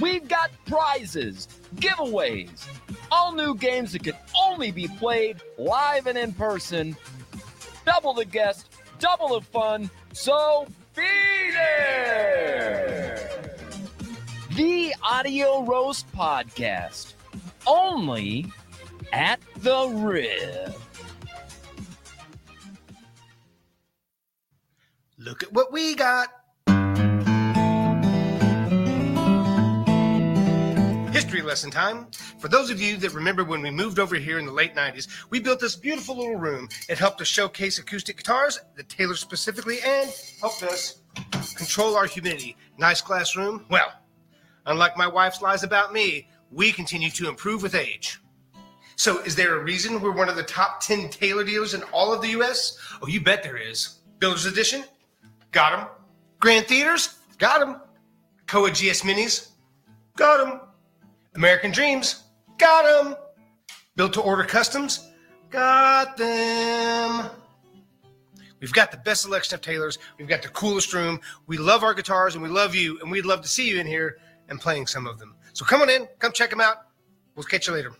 We've 0.00 0.26
got 0.26 0.50
prizes, 0.66 1.46
giveaways, 1.76 2.66
all 3.14 3.32
new 3.32 3.54
games 3.54 3.92
that 3.92 4.02
can 4.02 4.16
only 4.36 4.72
be 4.72 4.88
played 4.88 5.40
live 5.56 6.08
and 6.08 6.18
in 6.18 6.32
person. 6.32 6.96
Double 7.86 8.12
the 8.12 8.24
guests, 8.24 8.68
double 8.98 9.28
the 9.28 9.40
fun. 9.40 9.88
So 10.12 10.66
be 10.96 11.02
there. 11.52 13.56
The 14.56 14.94
Audio 15.02 15.62
Roast 15.62 16.10
Podcast, 16.12 17.12
only 17.68 18.46
at 19.12 19.38
the 19.58 19.88
Riff. 19.88 20.76
Look 25.18 25.44
at 25.44 25.52
what 25.52 25.72
we 25.72 25.94
got. 25.94 26.43
History 31.14 31.42
lesson 31.42 31.70
time. 31.70 32.08
For 32.40 32.48
those 32.48 32.70
of 32.70 32.80
you 32.80 32.96
that 32.96 33.14
remember 33.14 33.44
when 33.44 33.62
we 33.62 33.70
moved 33.70 34.00
over 34.00 34.16
here 34.16 34.40
in 34.40 34.46
the 34.46 34.52
late 34.52 34.74
90s, 34.74 35.06
we 35.30 35.38
built 35.38 35.60
this 35.60 35.76
beautiful 35.76 36.16
little 36.16 36.34
room. 36.34 36.68
It 36.88 36.98
helped 36.98 37.20
us 37.20 37.28
showcase 37.28 37.78
acoustic 37.78 38.16
guitars, 38.16 38.58
the 38.74 38.82
Taylor 38.82 39.14
specifically, 39.14 39.78
and 39.86 40.12
helped 40.40 40.64
us 40.64 41.02
control 41.54 41.94
our 41.94 42.06
humidity. 42.06 42.56
Nice 42.78 43.00
classroom? 43.00 43.64
Well, 43.70 43.92
unlike 44.66 44.96
my 44.96 45.06
wife's 45.06 45.40
lies 45.40 45.62
about 45.62 45.92
me, 45.92 46.26
we 46.50 46.72
continue 46.72 47.10
to 47.10 47.28
improve 47.28 47.62
with 47.62 47.76
age. 47.76 48.20
So, 48.96 49.20
is 49.20 49.36
there 49.36 49.54
a 49.54 49.62
reason 49.62 50.00
we're 50.00 50.10
one 50.10 50.28
of 50.28 50.34
the 50.34 50.42
top 50.42 50.80
10 50.80 51.10
Taylor 51.10 51.44
dealers 51.44 51.74
in 51.74 51.84
all 51.92 52.12
of 52.12 52.22
the 52.22 52.30
US? 52.40 52.76
Oh, 53.00 53.06
you 53.06 53.20
bet 53.20 53.44
there 53.44 53.56
is. 53.56 54.00
Builder's 54.18 54.46
Edition? 54.46 54.82
Got 55.52 55.78
them. 55.78 55.86
Grand 56.40 56.66
Theaters? 56.66 57.18
Got 57.38 57.60
them. 57.60 57.80
Koa 58.48 58.70
GS 58.70 59.02
Minis? 59.02 59.50
Got 60.16 60.44
them. 60.44 60.60
American 61.44 61.72
Dreams? 61.72 62.22
Got 62.56 63.04
them. 63.04 63.16
Built 63.96 64.14
to 64.14 64.22
order 64.22 64.44
customs? 64.44 65.10
Got 65.50 66.16
them. 66.16 67.28
We've 68.60 68.72
got 68.72 68.90
the 68.90 68.96
best 68.96 69.20
selection 69.20 69.54
of 69.54 69.60
Taylors. 69.60 69.98
We've 70.16 70.26
got 70.26 70.40
the 70.40 70.48
coolest 70.48 70.94
room. 70.94 71.20
We 71.46 71.58
love 71.58 71.84
our 71.84 71.92
guitars 71.92 72.34
and 72.34 72.42
we 72.42 72.48
love 72.48 72.74
you, 72.74 72.98
and 73.02 73.10
we'd 73.10 73.26
love 73.26 73.42
to 73.42 73.48
see 73.48 73.68
you 73.68 73.78
in 73.78 73.86
here 73.86 74.16
and 74.48 74.58
playing 74.58 74.86
some 74.86 75.06
of 75.06 75.18
them. 75.18 75.34
So 75.52 75.66
come 75.66 75.82
on 75.82 75.90
in, 75.90 76.08
come 76.18 76.32
check 76.32 76.48
them 76.48 76.62
out. 76.62 76.78
We'll 77.36 77.44
catch 77.44 77.66
you 77.66 77.74
later. 77.74 77.92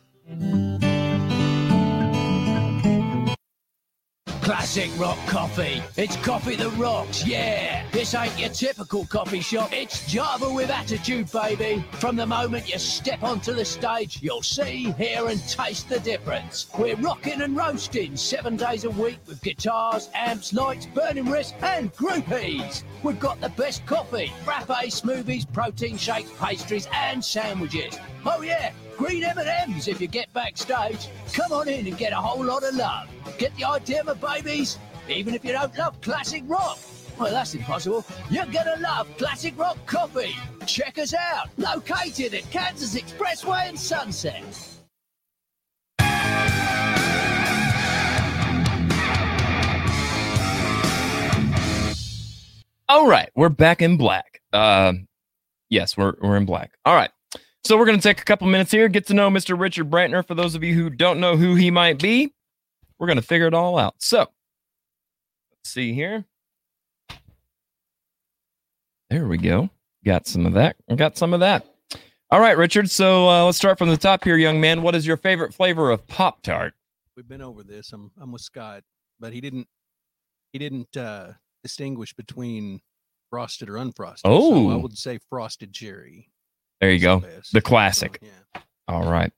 Classic 4.45 4.91
rock 4.99 5.17
coffee. 5.27 5.83
It's 5.97 6.17
coffee 6.17 6.55
that 6.57 6.69
rocks, 6.77 7.27
yeah. 7.27 7.83
This 7.93 8.15
ain't 8.15 8.39
your 8.39 8.51
typical 8.51 9.07
coffee 9.07 9.41
shop. 9.41 9.73
It's 9.73 10.07
Java 10.07 10.53
with 10.53 10.69
attitude, 10.69 11.33
baby. 11.33 11.83
From 11.93 12.17
the 12.17 12.27
moment 12.27 12.71
you 12.71 12.79
step 12.79 13.23
onto 13.23 13.55
the 13.55 13.65
stage, 13.65 14.19
you'll 14.21 14.43
see, 14.43 14.93
hear, 14.99 15.29
and 15.29 15.43
taste 15.49 15.89
the 15.89 15.99
difference. 16.01 16.67
We're 16.79 16.97
rocking 16.97 17.41
and 17.41 17.57
roasting 17.57 18.19
seven 18.19 18.59
days 18.59 18.85
a 18.85 18.91
week 18.91 19.17
with 19.27 19.43
guitars, 19.43 20.11
amps, 20.13 20.53
lights, 20.53 20.85
burning 20.85 21.31
wrists, 21.31 21.55
and 21.63 21.91
groupies. 21.95 22.83
We've 23.03 23.19
got 23.19 23.41
the 23.41 23.49
best 23.49 23.87
coffee, 23.87 24.31
frappe, 24.45 24.69
smoothies, 24.69 25.51
protein 25.51 25.97
shakes, 25.97 26.31
pastries, 26.39 26.87
and 26.93 27.25
sandwiches. 27.25 27.99
Oh 28.27 28.43
yeah, 28.43 28.73
green 28.97 29.25
M&Ms 29.25 29.89
if 29.89 30.01
you 30.01 30.07
get 30.07 30.33
backstage. 30.33 31.09
Come 31.33 31.53
on 31.53 31.69
in 31.69 31.87
and 31.87 31.97
get 31.99 32.13
a 32.13 32.17
whole 32.17 32.45
lot 32.45 32.63
of 32.65 32.75
love. 32.75 33.09
Get 33.39 33.55
the 33.57 33.65
idea, 33.65 34.03
my 34.05 34.15
babies? 34.15 34.79
Even 35.09 35.35
if 35.35 35.45
you 35.45 35.53
don't 35.53 35.77
love 35.77 36.01
classic 36.01 36.43
rock. 36.47 36.79
Well, 37.19 37.31
that's 37.31 37.55
impossible. 37.55 38.05
You're 38.31 38.47
gonna 38.47 38.77
love 38.81 39.09
classic 39.17 39.57
rock 39.59 39.79
coffee. 39.87 40.35
Check 40.67 40.99
us 40.99 41.15
out. 41.15 41.49
Located 41.59 42.35
at 42.35 42.51
Kansas 42.51 42.95
Expressway 42.95 43.69
and 43.69 43.79
Sunset. 43.79 44.43
All 52.89 53.09
right, 53.09 53.31
we're 53.35 53.49
back 53.49 53.81
in 53.81 53.97
black. 53.97 54.41
Um, 54.53 55.07
yes, 55.71 55.97
we're 55.97 56.15
we're 56.21 56.37
in 56.37 56.47
black. 56.47 56.73
All 56.85 56.95
right. 56.95 57.11
So 57.65 57.79
we're 57.79 57.87
going 57.87 57.99
to 57.99 58.03
take 58.03 58.21
a 58.21 58.25
couple 58.25 58.47
minutes 58.47 58.71
here, 58.71 58.89
get 58.89 59.07
to 59.07 59.15
know 59.15 59.31
Mr. 59.31 59.59
Richard 59.59 59.91
Brantner. 59.91 60.27
For 60.27 60.35
those 60.35 60.55
of 60.55 60.63
you 60.63 60.75
who 60.75 60.91
don't 60.91 61.19
know 61.19 61.37
who 61.37 61.55
he 61.55 61.71
might 61.71 61.99
be, 61.99 62.33
we're 62.99 63.07
going 63.07 63.17
to 63.17 63.23
figure 63.23 63.47
it 63.47 63.55
all 63.55 63.79
out. 63.79 63.95
So 63.99 64.19
let's 64.19 64.31
see 65.65 65.95
here. 65.95 66.25
There 69.09 69.27
we 69.27 69.39
go. 69.39 69.71
Got 70.05 70.27
some 70.27 70.45
of 70.45 70.53
that. 70.55 70.77
Got 70.95 71.17
some 71.17 71.33
of 71.33 71.41
that. 71.41 71.65
All 72.31 72.41
right, 72.41 72.57
Richard. 72.59 72.91
So 72.91 73.29
uh, 73.29 73.45
let's 73.47 73.57
start 73.57 73.79
from 73.79 73.89
the 73.89 73.97
top 73.97 74.25
here, 74.25 74.37
young 74.37 74.61
man. 74.61 74.83
What 74.83 74.95
is 74.95 75.07
your 75.07 75.17
favorite 75.17 75.55
flavor 75.55 75.91
of 75.91 76.07
Pop 76.07 76.43
Tart? 76.43 76.75
We've 77.17 77.29
been 77.29 77.43
over 77.43 77.63
this. 77.63 77.93
I'm 77.93 78.11
I'm 78.21 78.33
with 78.33 78.43
Scott, 78.43 78.83
but 79.21 79.33
he 79.33 79.41
didn't 79.41 79.69
he 80.53 80.59
didn't 80.59 80.97
uh 80.97 81.33
distinguish 81.63 82.13
between 82.13 82.81
frosted 83.31 83.71
or 83.71 83.75
unfrosted. 83.75 84.21
so 84.23 84.69
I 84.71 84.75
Oh. 84.75 84.79
would 84.79 84.99
say 84.99 85.19
frosted 85.31 85.73
cherry. 85.73 86.29
There 86.85 86.93
you 86.93 86.99
go. 87.01 87.23
The 87.55 87.63
classic. 87.63 88.19
Yeah. 88.21 88.61
All 88.89 89.11
right. 89.11 89.33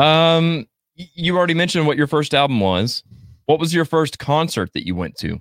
Um, 0.00 0.66
you 0.96 1.36
already 1.36 1.54
mentioned 1.54 1.86
what 1.86 1.96
your 1.96 2.08
first 2.08 2.34
album 2.34 2.58
was. 2.58 3.04
What 3.46 3.60
was 3.60 3.72
your 3.72 3.84
first 3.84 4.18
concert 4.18 4.72
that 4.74 4.84
you 4.84 4.96
went 4.96 5.16
to? 5.18 5.40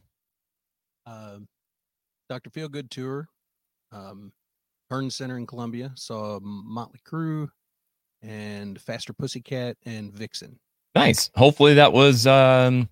Um, 1.07 1.47
Dr. 2.29 2.51
Feelgood 2.51 2.91
tour, 2.91 3.27
um, 3.91 4.31
Hearnes 4.91 5.13
Center 5.13 5.35
in 5.37 5.47
Columbia. 5.47 5.91
Saw 5.95 6.39
Motley 6.43 6.99
Crue 7.07 7.49
and 8.21 8.79
Faster 8.79 9.11
Pussycat 9.11 9.77
and 9.83 10.13
Vixen. 10.13 10.59
Nice. 10.93 11.31
Hopefully 11.35 11.73
that 11.73 11.91
was 11.91 12.27
um 12.27 12.87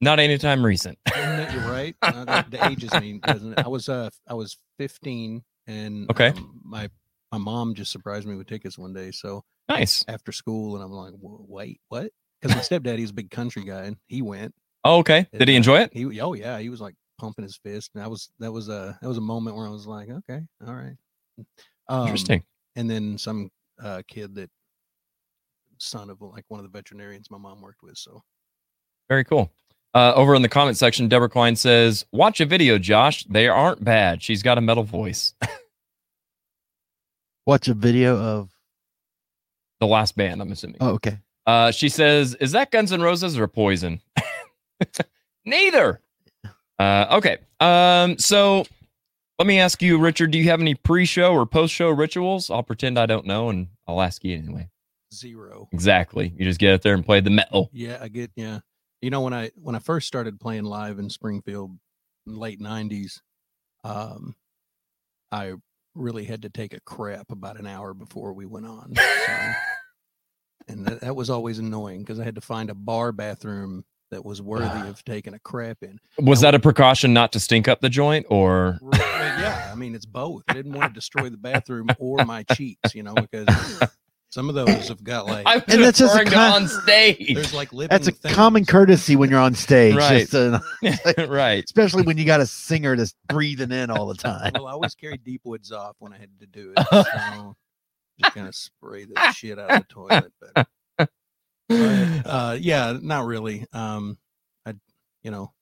not 0.00 0.18
anytime 0.18 0.66
recent. 0.66 0.98
You're 1.14 1.70
right. 1.70 1.94
Uh, 2.02 2.24
that, 2.24 2.50
the 2.50 2.66
ages 2.66 2.92
mean, 3.00 3.20
doesn't 3.20 3.52
it? 3.52 3.64
I 3.64 3.68
was 3.68 3.88
uh 3.88 4.10
I 4.28 4.34
was 4.34 4.58
15 4.78 5.44
and 5.68 6.10
Okay. 6.10 6.30
um, 6.30 6.60
my 6.64 6.90
my 7.34 7.38
mom 7.38 7.74
just 7.74 7.90
surprised 7.90 8.26
me 8.26 8.36
with 8.36 8.46
tickets 8.46 8.78
one 8.78 8.92
day. 8.92 9.10
So 9.10 9.42
Nice. 9.68 10.04
after 10.08 10.30
school, 10.30 10.76
and 10.76 10.84
I'm 10.84 10.92
like, 10.92 11.14
wait, 11.20 11.80
what? 11.88 12.10
Because 12.40 12.54
my 12.54 12.62
stepdad, 12.78 12.98
he's 12.98 13.10
a 13.10 13.14
big 13.14 13.30
country 13.30 13.64
guy, 13.64 13.84
and 13.84 13.96
he 14.06 14.22
went. 14.22 14.54
Oh, 14.84 14.98
okay. 14.98 15.26
Did 15.32 15.48
he 15.48 15.54
and, 15.54 15.64
enjoy 15.64 15.80
it? 15.80 15.90
He, 15.92 16.20
oh 16.20 16.34
yeah, 16.34 16.58
he 16.58 16.68
was 16.68 16.80
like 16.80 16.94
pumping 17.18 17.42
his 17.42 17.56
fist. 17.56 17.90
And 17.94 18.02
that 18.02 18.10
was 18.10 18.30
that 18.38 18.52
was 18.52 18.68
a 18.68 18.98
that 19.00 19.08
was 19.08 19.18
a 19.18 19.22
moment 19.22 19.56
where 19.56 19.66
I 19.66 19.70
was 19.70 19.86
like, 19.86 20.10
okay, 20.10 20.42
all 20.66 20.74
right. 20.74 20.96
Um, 21.88 22.02
Interesting. 22.02 22.44
And 22.76 22.88
then 22.88 23.18
some 23.18 23.50
uh, 23.82 24.02
kid 24.06 24.34
that 24.36 24.50
son 25.78 26.10
of 26.10 26.20
like 26.20 26.44
one 26.48 26.60
of 26.60 26.64
the 26.64 26.76
veterinarians 26.76 27.30
my 27.30 27.38
mom 27.38 27.62
worked 27.62 27.82
with. 27.82 27.96
So 27.96 28.22
Very 29.08 29.24
cool. 29.24 29.50
Uh, 29.94 30.12
over 30.14 30.34
in 30.34 30.42
the 30.42 30.48
comment 30.48 30.76
section, 30.76 31.08
Deborah 31.08 31.30
Klein 31.30 31.56
says, 31.56 32.04
"Watch 32.12 32.40
a 32.40 32.46
video, 32.46 32.78
Josh. 32.78 33.24
They 33.24 33.48
aren't 33.48 33.82
bad. 33.82 34.22
She's 34.22 34.42
got 34.42 34.58
a 34.58 34.60
metal 34.60 34.84
voice." 34.84 35.34
Watch 37.46 37.68
a 37.68 37.74
video 37.74 38.16
of. 38.18 38.50
the 39.80 39.86
last 39.86 40.16
band, 40.16 40.40
I'm 40.40 40.50
assuming. 40.52 40.76
Oh, 40.80 40.90
okay. 40.94 41.18
Uh, 41.46 41.70
she 41.70 41.88
says, 41.90 42.34
"Is 42.40 42.52
that 42.52 42.70
Guns 42.70 42.92
N' 42.92 43.02
Roses 43.02 43.38
or 43.38 43.46
Poison?" 43.46 44.00
Neither. 45.44 46.00
Uh, 46.78 47.06
okay. 47.12 47.38
Um, 47.60 48.18
so 48.18 48.64
let 49.38 49.46
me 49.46 49.60
ask 49.60 49.82
you, 49.82 49.98
Richard. 49.98 50.30
Do 50.30 50.38
you 50.38 50.44
have 50.44 50.60
any 50.60 50.74
pre-show 50.74 51.32
or 51.34 51.44
post-show 51.46 51.90
rituals? 51.90 52.50
I'll 52.50 52.62
pretend 52.62 52.98
I 52.98 53.06
don't 53.06 53.26
know, 53.26 53.50
and 53.50 53.68
I'll 53.86 54.00
ask 54.00 54.24
you 54.24 54.36
anyway. 54.36 54.70
zero. 55.12 55.68
Exactly. 55.72 56.32
You 56.36 56.44
just 56.46 56.58
get 56.60 56.74
up 56.74 56.80
there 56.82 56.94
and 56.94 57.04
play 57.04 57.20
the 57.20 57.30
metal. 57.30 57.68
Yeah, 57.72 57.98
I 58.00 58.08
get. 58.08 58.30
Yeah, 58.36 58.60
you 59.02 59.10
know 59.10 59.20
when 59.20 59.34
I 59.34 59.50
when 59.56 59.74
I 59.74 59.80
first 59.80 60.06
started 60.06 60.40
playing 60.40 60.64
live 60.64 60.98
in 60.98 61.10
Springfield, 61.10 61.76
in 62.26 62.36
late 62.36 62.60
'90s, 62.60 63.20
um, 63.84 64.34
I 65.30 65.52
really 65.94 66.24
had 66.24 66.42
to 66.42 66.50
take 66.50 66.74
a 66.74 66.80
crap 66.80 67.30
about 67.30 67.58
an 67.58 67.66
hour 67.66 67.94
before 67.94 68.32
we 68.32 68.46
went 68.46 68.66
on, 68.66 68.94
so, 68.94 69.52
and 70.68 70.86
that, 70.86 71.00
that 71.00 71.16
was 71.16 71.30
always 71.30 71.58
annoying 71.58 72.00
because 72.00 72.18
I 72.20 72.24
had 72.24 72.34
to 72.34 72.40
find 72.40 72.70
a 72.70 72.74
bar 72.74 73.12
bathroom 73.12 73.84
that 74.10 74.24
was 74.24 74.40
worthy 74.40 74.66
ah. 74.66 74.88
of 74.88 75.04
taking 75.04 75.34
a 75.34 75.38
crap 75.38 75.78
in. 75.82 75.98
Was 76.18 76.40
that 76.40 76.54
a 76.54 76.60
precaution 76.60 77.12
not 77.12 77.32
to 77.32 77.40
stink 77.40 77.68
up 77.68 77.80
the 77.80 77.88
joint, 77.88 78.26
or 78.30 78.78
Well, 78.80 79.00
yeah, 79.00 79.70
I 79.70 79.74
mean 79.74 79.94
it's 79.94 80.06
both. 80.06 80.44
I 80.48 80.54
didn't 80.54 80.72
want 80.72 80.92
to 80.92 80.94
destroy 80.94 81.28
the 81.28 81.36
bathroom 81.36 81.88
or 81.98 82.24
my 82.24 82.44
cheeks, 82.54 82.94
you 82.94 83.02
know, 83.02 83.14
because 83.14 83.46
some 84.34 84.48
of 84.48 84.56
those 84.56 84.88
have 84.88 85.04
got 85.04 85.26
like 85.26 85.46
I 85.46 85.54
was 85.56 85.64
And 85.68 85.80
that's 85.84 85.98
just 85.98 86.16
a 86.16 86.24
con- 86.24 86.62
on 86.62 86.68
stage? 86.68 87.32
there's 87.34 87.54
like 87.54 87.72
living. 87.72 87.90
That's 87.90 88.08
a 88.08 88.10
things. 88.12 88.34
common 88.34 88.64
courtesy 88.66 89.14
when 89.14 89.30
you're 89.30 89.38
on 89.38 89.54
stage, 89.54 89.94
Right. 89.94 90.28
just 90.28 90.32
to- 91.16 91.26
right. 91.28 91.62
especially 91.64 92.02
when 92.02 92.18
you 92.18 92.24
got 92.24 92.40
a 92.40 92.46
singer 92.46 92.96
that's 92.96 93.14
breathing 93.28 93.70
in 93.70 93.90
all 93.90 94.06
the 94.08 94.16
time. 94.16 94.50
Well, 94.54 94.66
I 94.66 94.72
always 94.72 94.96
carried 94.96 95.22
deep 95.22 95.42
woods 95.44 95.70
off 95.70 95.94
when 96.00 96.12
I 96.12 96.18
had 96.18 96.30
to 96.40 96.46
do 96.46 96.72
it. 96.76 96.86
So 96.90 97.54
just 98.20 98.34
kind 98.34 98.48
of 98.48 98.54
spray 98.56 99.04
the 99.04 99.32
shit 99.32 99.56
out 99.58 99.70
of 99.70 99.80
the 99.80 99.86
toilet. 99.88 100.32
But, 100.54 100.68
but, 101.68 102.26
uh, 102.26 102.56
yeah, 102.60 102.96
not 103.00 103.26
really. 103.26 103.64
Um, 103.72 104.18
I, 104.66 104.74
you 105.22 105.30
know, 105.30 105.52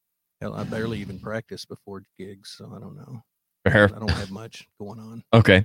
I 0.42 0.64
barely 0.64 0.98
even 1.00 1.18
practice 1.18 1.64
before 1.66 2.02
gigs, 2.18 2.54
so 2.56 2.72
I 2.74 2.80
don't 2.80 2.96
know. 2.96 3.22
Fair. 3.64 3.84
I 3.94 3.98
don't 3.98 4.10
have 4.10 4.30
much 4.30 4.66
going 4.78 4.98
on. 4.98 5.22
Okay. 5.32 5.64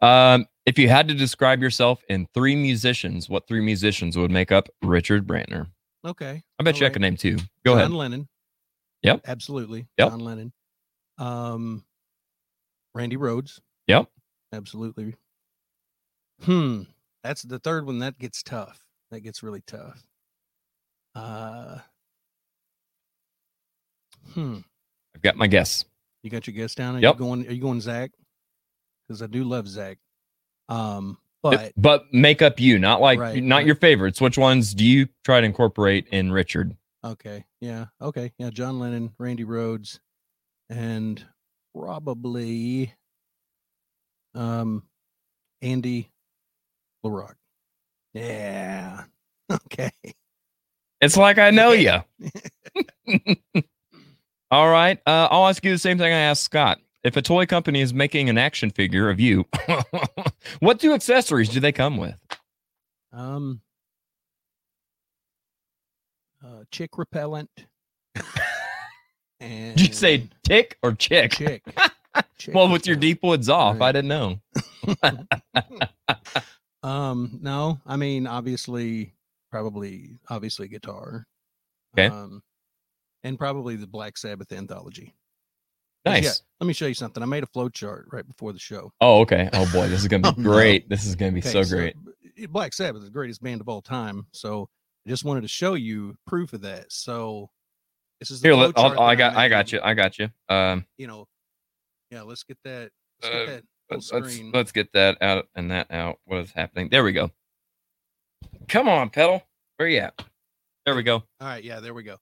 Um, 0.00 0.46
if 0.66 0.78
you 0.78 0.88
had 0.88 1.08
to 1.08 1.14
describe 1.14 1.60
yourself 1.60 2.02
in 2.08 2.28
three 2.34 2.54
musicians, 2.54 3.28
what 3.28 3.48
three 3.48 3.60
musicians 3.60 4.16
would 4.16 4.30
make 4.30 4.52
up 4.52 4.68
Richard 4.82 5.26
Brantner? 5.26 5.66
Okay. 6.04 6.42
I 6.58 6.62
bet 6.62 6.76
you 6.78 6.84
I 6.84 6.86
alright. 6.86 6.92
could 6.92 7.02
name 7.02 7.16
two. 7.16 7.36
Go 7.64 7.72
John 7.72 7.78
ahead. 7.78 7.88
John 7.88 7.94
Lennon. 7.96 8.28
Yep. 9.02 9.20
Absolutely. 9.26 9.88
Yep. 9.98 10.10
John 10.10 10.20
Lennon. 10.20 10.52
Um, 11.18 11.84
Randy 12.94 13.16
Rhoads. 13.16 13.60
Yep. 13.88 14.08
Absolutely. 14.52 15.14
Hmm. 16.42 16.82
That's 17.24 17.42
the 17.42 17.58
third 17.58 17.84
one. 17.86 17.98
That 17.98 18.18
gets 18.18 18.42
tough. 18.42 18.78
That 19.10 19.20
gets 19.20 19.42
really 19.42 19.62
tough. 19.66 20.00
Uh. 21.14 21.78
Hmm. 24.34 24.58
I've 25.14 25.22
got 25.22 25.36
my 25.36 25.46
guess. 25.48 25.84
You 26.22 26.30
got 26.30 26.46
your 26.46 26.54
guess 26.54 26.74
down? 26.74 26.96
Are 26.96 27.00
Yep. 27.00 27.14
you 27.14 27.18
going? 27.18 27.46
Are 27.48 27.52
you 27.52 27.60
going 27.60 27.78
Zakk? 27.80 28.10
Because 29.06 29.22
I 29.22 29.26
do 29.26 29.44
love 29.44 29.66
Zakk. 29.66 29.96
Um, 30.68 31.18
But, 31.42 31.52
but 31.56 31.72
but 31.76 32.04
make 32.12 32.42
up 32.42 32.58
you, 32.60 32.78
not 32.78 33.00
like 33.00 33.18
Right, 33.18 33.42
not 33.42 33.56
right. 33.58 33.66
your 33.66 33.76
favorites. 33.76 34.20
Which 34.20 34.36
ones 34.36 34.74
do 34.74 34.84
you 34.84 35.08
try 35.24 35.40
to 35.40 35.46
incorporate 35.46 36.08
in 36.08 36.32
Richard? 36.32 36.76
Okay. 37.04 37.44
Yeah. 37.60 37.86
Okay. 38.02 38.32
Yeah. 38.38 38.50
John 38.50 38.78
Lennon, 38.80 39.14
Randy 39.18 39.44
Rhoads, 39.44 40.00
and 40.68 41.24
probably 41.74 42.92
um 44.34 44.82
Andy 45.62 46.10
LaRocque. 47.04 47.36
Yeah. 48.14 49.04
Okay. 49.50 49.90
It's 51.00 51.16
like 51.16 51.38
I 51.38 51.50
know 51.50 51.72
you. 51.72 52.02
All 54.50 54.68
right. 54.70 54.98
Uh, 55.06 55.28
I'll 55.30 55.46
ask 55.48 55.64
you 55.64 55.72
the 55.72 55.78
same 55.78 55.98
thing 55.98 56.12
I 56.12 56.18
asked 56.18 56.42
Scott. 56.42 56.78
If 57.04 57.16
a 57.16 57.22
toy 57.22 57.46
company 57.46 57.80
is 57.80 57.94
making 57.94 58.28
an 58.28 58.38
action 58.38 58.70
figure 58.70 59.08
of 59.08 59.20
you, 59.20 59.46
what 60.60 60.80
two 60.80 60.92
accessories 60.92 61.48
do 61.48 61.60
they 61.60 61.72
come 61.72 61.96
with? 61.96 62.16
Um 63.12 63.60
uh 66.44 66.64
chick 66.70 66.98
repellent. 66.98 67.50
and 69.40 69.76
Did 69.76 69.88
you 69.88 69.94
say 69.94 70.28
tick 70.44 70.76
or 70.82 70.92
chick? 70.92 71.32
chick. 71.32 71.62
Chick 72.36 72.54
Well, 72.54 72.68
with 72.68 72.86
your 72.86 72.96
deep 72.96 73.22
woods 73.22 73.48
off, 73.48 73.80
I 73.80 73.92
didn't 73.92 74.08
know. 74.08 74.40
Um, 76.82 77.38
no, 77.42 77.80
I 77.86 77.96
mean, 77.96 78.26
obviously, 78.26 79.14
probably, 79.50 80.18
obviously, 80.28 80.68
guitar. 80.68 81.26
Okay. 81.94 82.06
Um, 82.08 82.42
and 83.28 83.38
probably 83.38 83.76
the 83.76 83.86
Black 83.86 84.16
Sabbath 84.16 84.50
anthology. 84.52 85.14
'Cause, 86.04 86.14
yeah, 86.14 86.20
Nice. 86.28 86.42
let 86.60 86.66
me 86.66 86.72
show 86.72 86.86
you 86.86 86.94
something. 86.94 87.22
I 87.22 87.26
made 87.26 87.42
a 87.42 87.46
flow 87.46 87.68
chart 87.68 88.08
right 88.12 88.26
before 88.26 88.52
the 88.52 88.58
show. 88.58 88.92
Oh, 89.00 89.20
okay. 89.20 89.50
Oh 89.52 89.70
boy, 89.72 89.88
this 89.88 90.00
is 90.00 90.08
gonna 90.08 90.22
be 90.22 90.28
Oh, 90.38 90.42
no. 90.42 90.50
great. 90.50 90.88
This 90.88 91.04
is 91.04 91.14
gonna 91.14 91.32
be 91.32 91.40
Okay, 91.40 91.50
so 91.50 91.64
great. 91.64 91.94
b- 92.34 92.46
Black 92.46 92.72
Sabbath 92.72 93.00
is 93.02 93.08
the 93.08 93.12
greatest 93.12 93.42
band 93.42 93.60
of 93.60 93.68
all 93.68 93.82
time. 93.82 94.26
So 94.32 94.68
I 95.06 95.10
just 95.10 95.24
wanted 95.24 95.42
to 95.42 95.48
show 95.48 95.74
you 95.74 96.16
proof 96.26 96.52
of 96.54 96.62
that. 96.62 96.90
So 96.92 97.50
this 98.20 98.30
is 98.30 98.40
the 98.40 98.48
Here, 98.48 98.54
let, 98.56 98.72
I'll, 98.78 98.98
I 99.00 99.14
got, 99.16 99.34
I 99.36 99.42
made. 99.44 99.48
got 99.50 99.72
you. 99.72 99.80
I 99.82 99.94
got 99.94 100.18
you. 100.18 100.30
Um, 100.48 100.86
You 100.96 101.08
know, 101.08 101.28
yeah. 102.10 102.22
Let's 102.22 102.42
get 102.44 102.58
that. 102.64 102.90
Let's 103.20 103.34
Uh, 103.34 103.38
get 103.38 103.46
that 103.46 103.64
let's 103.90 104.12
let's, 104.12 104.40
let's 104.54 104.72
get 104.72 104.92
that 104.92 105.20
out 105.20 105.48
and 105.54 105.70
that 105.70 105.90
out. 105.90 106.20
What 106.24 106.38
is 106.40 106.52
happening? 106.52 106.88
There 106.90 107.04
we 107.04 107.12
go. 107.12 107.30
Come 108.68 108.88
on, 108.88 109.10
pedal. 109.10 109.42
Where 109.76 109.88
you 109.88 109.98
at? 109.98 110.14
There 110.86 110.94
we 110.94 111.02
go. 111.02 111.16
All 111.16 111.24
right, 111.40 111.62
yeah, 111.62 111.80
there 111.80 111.92
we 111.92 112.02
go. 112.02 112.16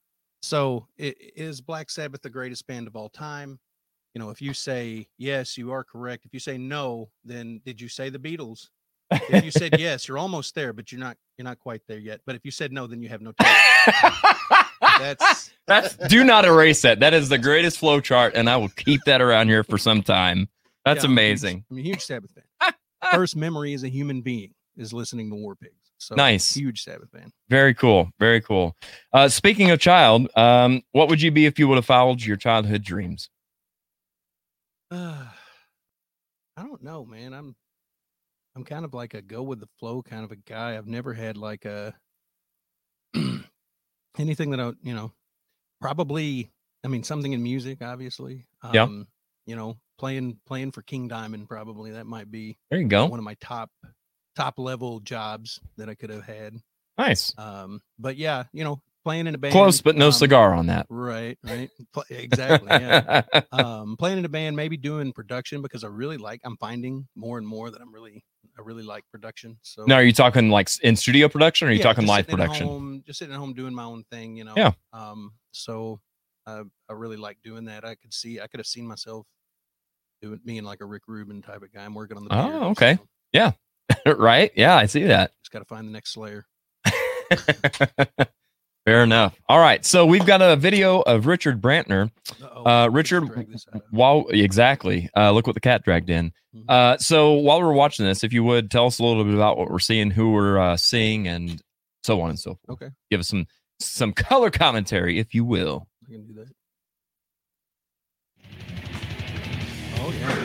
So, 0.47 0.87
i- 1.01 1.15
is 1.19 1.61
Black 1.61 1.91
Sabbath 1.91 2.23
the 2.23 2.31
greatest 2.31 2.67
band 2.67 2.87
of 2.87 2.95
all 2.97 3.09
time? 3.09 3.59
You 4.15 4.21
know, 4.21 4.31
if 4.31 4.41
you 4.41 4.55
say 4.55 5.09
yes, 5.19 5.59
you 5.59 5.73
are 5.73 5.83
correct. 5.85 6.25
If 6.25 6.33
you 6.33 6.41
say 6.41 6.57
no, 6.57 7.11
then 7.25 7.61
did 7.67 7.81
you 7.81 7.89
say 7.89 8.09
the 8.11 8.19
Beatles? 8.19 8.69
If 9.11 9.45
you 9.45 9.51
said 9.51 9.75
yes, 9.81 10.09
you're 10.09 10.19
almost 10.19 10.55
there, 10.55 10.73
but 10.73 10.91
you're 10.93 11.01
not. 11.01 11.17
You're 11.37 11.45
not 11.45 11.59
quite 11.59 11.83
there 11.87 11.99
yet. 11.99 12.21
But 12.27 12.35
if 12.37 12.45
you 12.45 12.51
said 12.51 12.73
no, 12.73 12.87
then 12.87 13.03
you 13.03 13.09
have 13.09 13.21
no 13.21 13.33
time. 13.33 13.55
That's 14.99 15.51
That's 15.67 15.97
do 15.97 16.25
not 16.25 16.45
erase 16.45 16.81
that. 16.83 17.01
That 17.01 17.13
is 17.13 17.29
the 17.29 17.39
greatest 17.39 17.79
flow 17.79 18.01
chart, 18.01 18.35
and 18.37 18.49
I 18.49 18.57
will 18.57 18.69
keep 18.71 19.01
that 19.07 19.21
around 19.21 19.49
here 19.49 19.65
for 19.65 19.79
some 19.79 20.03
time. 20.03 20.49
That's 20.85 21.03
yeah, 21.05 21.11
I'm 21.11 21.19
a 21.19 21.21
huge- 21.23 21.31
amazing. 21.31 21.65
I'm 21.71 21.79
a 21.79 21.83
huge 21.83 22.01
Sabbath 22.03 22.31
fan. 22.33 22.73
First 23.13 23.37
memory 23.37 23.75
as 23.75 23.83
a 23.83 23.89
human 23.89 24.23
being 24.23 24.55
is 24.77 24.93
listening 24.93 25.29
to 25.31 25.37
War 25.37 25.57
Pigs. 25.57 25.86
So 25.99 26.15
Nice. 26.15 26.55
huge 26.55 26.83
Sabbath 26.83 27.11
fan. 27.11 27.31
Very 27.49 27.73
cool. 27.75 28.11
Very 28.19 28.41
cool. 28.41 28.77
Uh, 29.13 29.29
speaking 29.29 29.71
of 29.71 29.81
child, 29.81 30.29
um, 30.37 30.83
what 30.93 31.09
would 31.09 31.23
you 31.23 31.31
be 31.31 31.47
if 31.47 31.59
you 31.59 31.69
would 31.69 31.77
have 31.77 31.87
followed 31.87 32.23
your 32.23 32.37
childhood 32.37 32.83
dreams? 32.83 33.31
Uh, 34.91 35.27
I 36.59 36.63
don't 36.63 36.83
know, 36.83 37.05
man. 37.05 37.33
I'm 37.33 37.55
I'm 38.55 38.65
kind 38.65 38.85
of 38.87 38.95
like 38.95 39.13
a 39.15 39.21
go 39.21 39.43
with 39.43 39.61
the 39.61 39.69
flow 39.79 40.03
kind 40.03 40.25
of 40.25 40.33
a 40.33 40.37
guy. 40.37 40.77
I've 40.77 40.87
never 40.87 41.13
had 41.13 41.37
like 41.37 41.65
a 41.67 41.95
anything 44.19 44.51
that 44.51 44.61
I, 44.61 44.73
you 44.83 44.95
know, 44.95 45.13
probably 45.81 46.51
I 46.85 46.89
mean 46.89 47.03
something 47.03 47.33
in 47.33 47.43
music, 47.43 47.83
obviously. 47.83 48.47
Yeah. 48.73 48.85
Um, 48.85 49.07
you 49.47 49.57
know, 49.57 49.77
playing 49.99 50.39
playing 50.47 50.73
for 50.73 50.83
King 50.83 51.09
Diamond 51.09 51.49
probably 51.49 51.93
that 51.93 52.07
might 52.07 52.31
be 52.31 52.59
There 52.71 52.81
you 52.81 52.87
go. 52.89 53.07
one 53.07 53.19
of 53.19 53.25
my 53.25 53.37
top 53.41 53.71
top 54.37 54.59
level 54.59 55.01
jobs 55.01 55.61
that 55.77 55.89
I 55.89 55.95
could 55.95 56.11
have 56.11 56.25
had. 56.25 56.55
Nice. 56.99 57.35
Um, 57.39 57.81
but 57.99 58.17
yeah, 58.17 58.45
you 58.53 58.65
know, 58.65 58.81
playing 59.05 59.27
in 59.27 59.35
a 59.35 59.39
band 59.39 59.53
Close, 59.53 59.81
but 59.81 59.97
no 59.97 60.07
um, 60.07 60.13
cigar 60.13 60.53
on 60.55 60.67
that. 60.67 60.87
Right, 60.89 61.39
right. 61.45 61.71
Exactly. 62.11 62.69
Yeah 62.71 63.23
um 63.53 63.97
playing 63.97 64.19
in 64.19 64.25
a 64.25 64.29
band 64.29 64.57
maybe 64.57 64.77
doing 64.77 65.13
production 65.13 65.63
because 65.63 65.85
i 65.85 65.87
really 65.87 66.17
like 66.17 66.41
i'm 66.45 66.57
finding 66.57 67.07
more 67.15 67.39
and 67.39 67.47
more 67.47 67.71
that 67.71 67.81
i'm 67.81 67.95
really 67.95 68.25
i 68.59 68.63
really 68.63 68.83
like 68.83 69.05
production 69.13 69.57
so 69.63 69.85
now, 69.87 69.95
are 69.97 70.03
you 70.03 70.13
talking 70.13 70.51
like 70.51 70.69
in 70.83 70.97
studio 70.97 71.29
production, 71.29 71.67
or 71.67 71.71
are 71.71 71.73
you 71.73 71.79
yeah, 71.79 71.85
talking 71.85 72.07
live 72.07 72.27
production? 72.27 72.67
home, 72.67 73.03
just 73.07 73.19
sitting 73.21 73.33
at 73.35 73.39
home 73.39 73.55
doing 73.55 73.73
my 73.73 73.85
own 73.85 74.03
thing 74.11 74.37
you 74.37 74.45
know 74.45 74.55
Yeah. 74.57 74.73
um 74.93 75.33
so 75.53 76.01
i 76.47 76.63
i 76.89 76.93
really 76.93 77.17
like 77.17 77.39
doing 77.45 77.67
that 77.67 77.85
i 77.85 77.95
could 77.95 78.13
see 78.13 78.41
i 78.41 78.47
could 78.49 78.59
have 78.61 78.67
seen 78.67 78.87
myself 78.87 79.27
doing 80.21 80.41
being 80.45 80.65
like 80.65 80.81
a 80.81 80.85
rick 80.87 81.03
rubin 81.07 81.41
type 81.43 81.63
of 81.63 81.73
guy 81.73 81.85
i'm 81.85 81.95
working 81.95 82.17
on 82.17 82.25
the 82.25 82.31
Oh, 82.35 82.49
beard, 82.49 82.63
okay. 82.73 82.95
so 82.97 83.07
right? 84.07 84.51
Yeah, 84.57 84.77
I 84.77 84.87
see 84.87 85.05
that. 85.05 85.33
just 85.43 85.53
got 85.53 85.61
to 85.61 85.65
find 85.65 85.87
the 85.87 85.93
next 85.93 86.13
slayer 86.13 86.47
Fair 88.85 89.03
enough. 89.03 89.35
All 89.49 89.59
right. 89.59 89.85
So 89.85 90.07
we've 90.07 90.25
got 90.25 90.41
a 90.43 90.55
video 90.55 91.01
of 91.01 91.27
Richard 91.27 91.61
Brantner. 91.61 92.13
Uh, 92.41 92.89
Richard, 92.93 93.25
while 93.91 94.27
exactly, 94.31 95.11
uh, 95.17 95.33
look 95.33 95.45
what 95.49 95.55
the 95.55 95.61
cat 95.61 95.83
dragged 95.83 96.09
in. 96.09 96.33
Mhm. 96.55 96.65
Uh, 96.69 96.97
so 96.99 97.33
while 97.33 97.61
we're 97.61 97.73
watching 97.73 98.07
this, 98.07 98.23
if 98.23 98.33
you 98.33 98.45
would 98.45 98.71
tell 98.71 98.87
us 98.87 99.01
a 99.01 99.03
little 99.05 99.25
bit 99.25 99.35
about 99.35 99.59
what 99.59 99.71
we're 99.73 99.81
seeing, 99.81 100.13
who 100.13 100.31
we're 100.31 100.57
uh, 100.59 100.77
seeing, 100.77 101.27
and 101.27 101.61
so 102.05 102.21
on 102.21 102.31
and 102.31 102.39
so 102.39 102.51
forth. 102.65 102.81
okay 102.83 102.91
Give 103.11 103.19
us 103.19 103.27
some 103.29 103.49
some 103.81 104.13
color 104.13 104.51
commentary, 104.53 105.19
if 105.19 105.35
you 105.35 105.45
will. 105.45 105.89
i 106.09 106.13
can 106.13 106.25
do 106.25 106.35
that 106.35 106.47
oh 109.99 110.13
yeah 110.21 110.45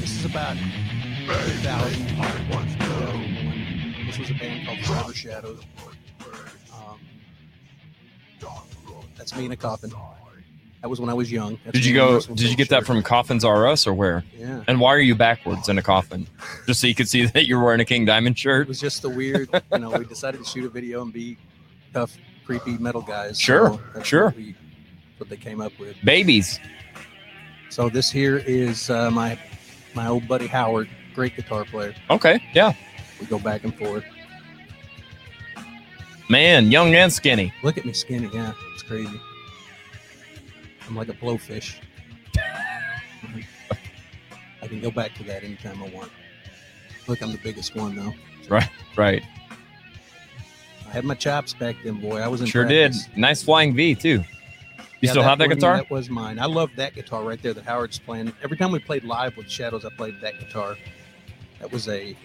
this 0.00 0.10
is 0.18 0.24
about 0.26 0.56
2000 1.34 2.06
this 4.06 4.18
was 4.18 4.30
a 4.30 4.34
band 4.34 4.66
called 4.66 4.78
Forever 4.80 5.14
Shadows 5.14 5.60
um, 6.74 6.98
that's 9.16 9.36
me 9.36 9.44
in 9.46 9.52
a 9.52 9.56
coffin 9.56 9.92
that 10.82 10.88
was 10.88 10.98
when 11.00 11.10
i 11.10 11.14
was 11.14 11.30
young 11.30 11.58
That's 11.64 11.74
Did 11.78 11.84
you 11.86 11.94
me 11.94 12.00
in 12.00 12.06
a 12.06 12.20
go? 12.20 12.20
Did 12.34 12.50
you 12.50 12.56
get 12.56 12.70
that 12.70 12.86
from 12.86 13.02
Coffins 13.02 13.44
R 13.44 13.68
Us 13.68 13.86
or 13.86 13.92
where? 13.94 14.24
yeah 14.36 14.64
And 14.66 14.80
why 14.80 14.90
are 14.94 14.98
you 15.00 15.14
backwards 15.14 15.68
in 15.68 15.76
a 15.78 15.82
coffin? 15.82 16.26
Just 16.66 16.80
so 16.80 16.86
you 16.86 16.94
could 16.94 17.08
see 17.08 17.26
that 17.26 17.46
you're 17.46 17.62
wearing 17.62 17.80
a 17.80 17.84
King 17.84 18.04
Diamond 18.06 18.38
shirt. 18.38 18.62
it 18.62 18.68
was 18.68 18.80
just 18.80 19.02
the 19.02 19.10
weird 19.10 19.48
you 19.72 19.78
know 19.78 19.90
we 19.90 20.04
decided 20.06 20.38
to 20.38 20.44
shoot 20.44 20.64
a 20.64 20.68
video 20.70 21.02
and 21.02 21.12
be 21.12 21.36
tough 21.92 22.16
creepy 22.46 22.78
metal 22.78 23.02
guys 23.02 23.38
Sure, 23.38 23.68
so 23.74 23.80
that's 23.94 24.08
sure. 24.08 24.24
what, 24.26 24.36
we, 24.36 24.56
what 25.18 25.28
they 25.28 25.36
came 25.36 25.60
up 25.60 25.78
with 25.78 25.96
Babies. 26.02 26.58
so 27.68 27.88
this 27.90 28.10
here 28.10 28.38
is 28.38 28.88
uh, 28.90 29.10
my 29.10 29.38
my 29.94 30.06
old 30.08 30.26
buddy 30.26 30.46
howard 30.46 30.88
great 31.20 31.36
guitar 31.36 31.66
player 31.66 31.92
Okay. 32.08 32.42
Yeah. 32.54 32.72
we 33.20 33.26
go 33.26 33.38
back 33.38 33.64
and 33.64 33.74
forth 33.76 34.04
Man, 36.30 36.70
young 36.70 36.94
and 36.94 37.12
skinny. 37.12 37.52
Look 37.64 37.76
at 37.76 37.84
me 37.84 37.92
skinny. 37.92 38.30
Yeah, 38.32 38.52
it's 38.74 38.84
crazy. 38.84 39.20
I'm 40.86 40.94
like 40.94 41.08
a 41.08 41.12
blowfish. 41.12 41.74
I 44.62 44.66
can 44.68 44.80
go 44.80 44.92
back 44.92 45.12
to 45.16 45.24
that 45.24 45.42
anytime 45.42 45.82
I 45.82 45.88
want. 45.88 46.08
Look, 47.08 47.20
I'm 47.20 47.32
the 47.32 47.40
biggest 47.42 47.74
one 47.74 47.96
though. 47.96 48.14
Right. 48.48 48.68
Right. 48.96 49.24
I 50.86 50.90
had 50.92 51.04
my 51.04 51.16
chops 51.16 51.52
back 51.52 51.74
then, 51.82 52.00
boy. 52.00 52.18
I 52.20 52.28
was 52.28 52.40
in 52.42 52.46
Sure 52.46 52.64
did. 52.64 52.94
Nice 53.16 53.42
flying 53.42 53.74
V 53.74 53.96
too. 53.96 54.08
You 54.08 54.24
Yeah, 55.00 55.10
still 55.10 55.22
have 55.24 55.38
that 55.38 55.48
one- 55.48 55.56
guitar? 55.56 55.76
That 55.78 55.90
was 55.90 56.08
mine. 56.10 56.38
I 56.38 56.46
love 56.46 56.70
that 56.76 56.94
guitar 56.94 57.24
right 57.24 57.42
there 57.42 57.54
that 57.54 57.64
Howard's 57.64 57.98
playing. 57.98 58.32
Every 58.44 58.56
time 58.56 58.70
we 58.70 58.78
played 58.78 59.02
live 59.02 59.36
with 59.36 59.50
Shadows, 59.50 59.84
I 59.84 59.88
played 59.96 60.20
that 60.20 60.38
guitar. 60.38 60.76
That 61.60 61.70
was 61.70 61.88
a 61.88 62.16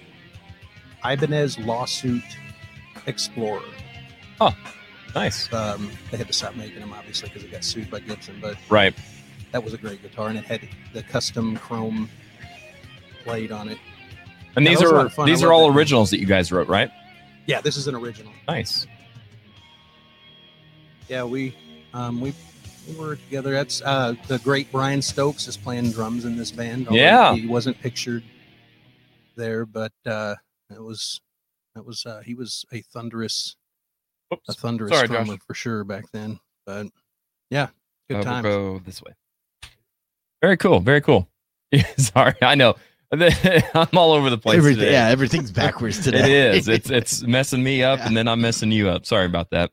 Ibanez 1.05 1.59
lawsuit 1.59 2.23
Explorer. 3.07 3.61
Oh, 4.41 4.55
nice. 5.13 5.51
Um, 5.53 5.91
they 6.09 6.17
had 6.17 6.27
to 6.27 6.33
stop 6.33 6.55
making 6.55 6.79
them 6.79 6.91
obviously 6.93 7.29
because 7.29 7.43
it 7.43 7.51
got 7.51 7.63
sued 7.63 7.91
by 7.91 7.99
Gibson, 7.99 8.37
but 8.41 8.57
Right. 8.69 8.95
that 9.51 9.63
was 9.63 9.73
a 9.73 9.77
great 9.77 10.01
guitar 10.01 10.29
and 10.29 10.37
it 10.37 10.45
had 10.45 10.61
the 10.93 11.03
custom 11.03 11.55
chrome 11.57 12.09
plate 13.23 13.51
on 13.51 13.69
it. 13.69 13.77
And 14.55 14.65
these 14.65 14.79
that 14.79 14.85
was 14.85 14.91
a 14.91 14.95
lot 14.95 15.19
are 15.19 15.25
these 15.25 15.43
I 15.43 15.47
are 15.47 15.53
all 15.53 15.69
that. 15.69 15.77
originals 15.77 16.09
that 16.11 16.19
you 16.19 16.25
guys 16.25 16.51
wrote, 16.51 16.67
right? 16.67 16.89
Yeah, 17.45 17.61
this 17.61 17.77
is 17.77 17.87
an 17.87 17.93
original. 17.95 18.31
Nice. 18.47 18.87
Yeah, 21.07 21.23
we 21.25 21.55
um, 21.93 22.19
we 22.21 22.33
we 22.87 22.95
were 22.95 23.15
together. 23.17 23.51
That's 23.51 23.81
uh, 23.83 24.15
the 24.27 24.39
great 24.39 24.71
Brian 24.71 25.01
Stokes 25.01 25.47
is 25.47 25.57
playing 25.57 25.91
drums 25.91 26.25
in 26.25 26.37
this 26.37 26.51
band. 26.51 26.87
Yeah. 26.89 27.35
he 27.35 27.45
wasn't 27.47 27.79
pictured 27.81 28.23
there, 29.35 29.65
but 29.65 29.91
uh, 30.05 30.35
it 30.69 30.81
was 30.81 31.21
that 31.75 31.85
was 31.85 32.05
uh, 32.05 32.21
he 32.25 32.33
was 32.33 32.65
a 32.71 32.81
thunderous 32.81 33.55
a 34.47 34.53
thunderous 34.53 34.91
Sorry, 34.91 35.07
drummer 35.07 35.33
Josh. 35.35 35.43
for 35.47 35.53
sure 35.53 35.83
back 35.83 36.05
then. 36.11 36.39
But 36.65 36.87
yeah, 37.49 37.67
good 38.09 38.15
Uh, 38.15 38.17
we'll 38.17 38.23
times. 38.23 38.43
go 38.43 38.79
this 38.79 39.01
way. 39.01 39.13
Very 40.41 40.57
cool. 40.57 40.79
Very 40.79 41.01
cool. 41.01 41.27
Sorry, 41.97 42.33
I 42.41 42.55
know. 42.55 42.75
I'm 43.11 43.87
all 43.97 44.11
over 44.11 44.29
the 44.29 44.37
place. 44.37 44.57
Everything, 44.57 44.79
today. 44.81 44.91
yeah, 44.93 45.07
everything's 45.09 45.51
backwards 45.51 45.99
today. 46.03 46.49
It 46.49 46.55
is. 46.55 46.67
It's 46.67 46.89
it's 46.89 47.21
messing 47.23 47.63
me 47.63 47.83
up, 47.83 47.99
and 48.01 48.15
then 48.17 48.27
I'm 48.27 48.41
messing 48.41 48.71
you 48.71 48.89
up. 48.89 49.05
Sorry 49.05 49.25
about 49.25 49.51
that. 49.51 49.71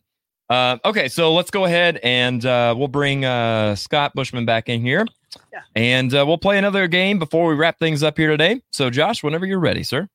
Uh, 0.50 0.76
okay, 0.84 1.08
so 1.08 1.32
let's 1.32 1.50
go 1.50 1.64
ahead 1.64 1.98
and 2.02 2.44
uh, 2.44 2.74
we'll 2.76 2.88
bring 2.88 3.24
uh, 3.24 3.74
Scott 3.74 4.12
Buschmann 4.14 4.44
back 4.44 4.68
in 4.68 4.82
here, 4.82 5.06
Yeah. 5.52 5.60
and 5.74 6.14
uh, 6.14 6.24
we'll 6.26 6.38
play 6.38 6.58
another 6.58 6.86
game 6.88 7.18
before 7.18 7.48
we 7.48 7.54
wrap 7.54 7.78
things 7.78 8.02
up 8.02 8.16
here 8.18 8.28
today. 8.30 8.60
So, 8.72 8.90
Josh, 8.90 9.22
whenever 9.22 9.46
you're 9.46 9.58
ready, 9.60 9.82
sir. 9.82 10.08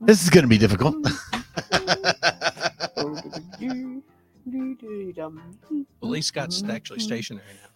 This 0.00 0.22
is 0.22 0.30
going 0.30 0.42
to 0.44 0.48
be 0.48 0.58
difficult. 0.58 0.96
At 5.98 6.08
least 6.08 6.28
Scott's 6.28 6.62
actually 6.68 7.00
stationary 7.00 7.44
now. 7.62 7.68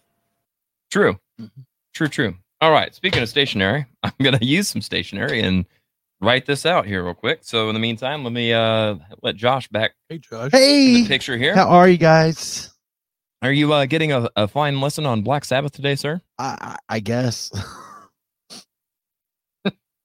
True. 0.89 1.19
Mhm. 1.39 1.51
True. 1.93 2.07
True. 2.07 2.35
All 2.61 2.71
right. 2.71 2.93
Speaking 2.93 3.21
of 3.23 3.29
stationery, 3.29 3.85
I'm 4.03 4.13
gonna 4.21 4.39
use 4.41 4.67
some 4.69 4.81
stationery 4.81 5.41
and 5.41 5.65
write 6.21 6.45
this 6.45 6.65
out 6.65 6.85
here 6.85 7.03
real 7.03 7.13
quick. 7.13 7.39
So 7.41 7.69
in 7.69 7.73
the 7.73 7.79
meantime, 7.79 8.23
let 8.23 8.33
me 8.33 8.53
uh 8.53 8.95
let 9.21 9.35
Josh 9.35 9.67
back 9.69 9.91
Hey, 10.09 10.19
Josh. 10.19 10.51
hey, 10.51 11.01
the 11.03 11.07
picture 11.07 11.37
here. 11.37 11.55
how 11.55 11.67
are 11.67 11.87
you 11.89 11.97
guys? 11.97 12.69
Are 13.43 13.51
you 13.51 13.73
uh, 13.73 13.87
getting 13.87 14.11
a, 14.11 14.29
a 14.35 14.47
fine 14.47 14.79
lesson 14.81 15.07
on 15.07 15.23
Black 15.23 15.43
Sabbath 15.45 15.71
today, 15.71 15.95
sir? 15.95 16.21
I, 16.37 16.77
I 16.89 16.95
I 16.95 16.99
guess. 16.99 17.51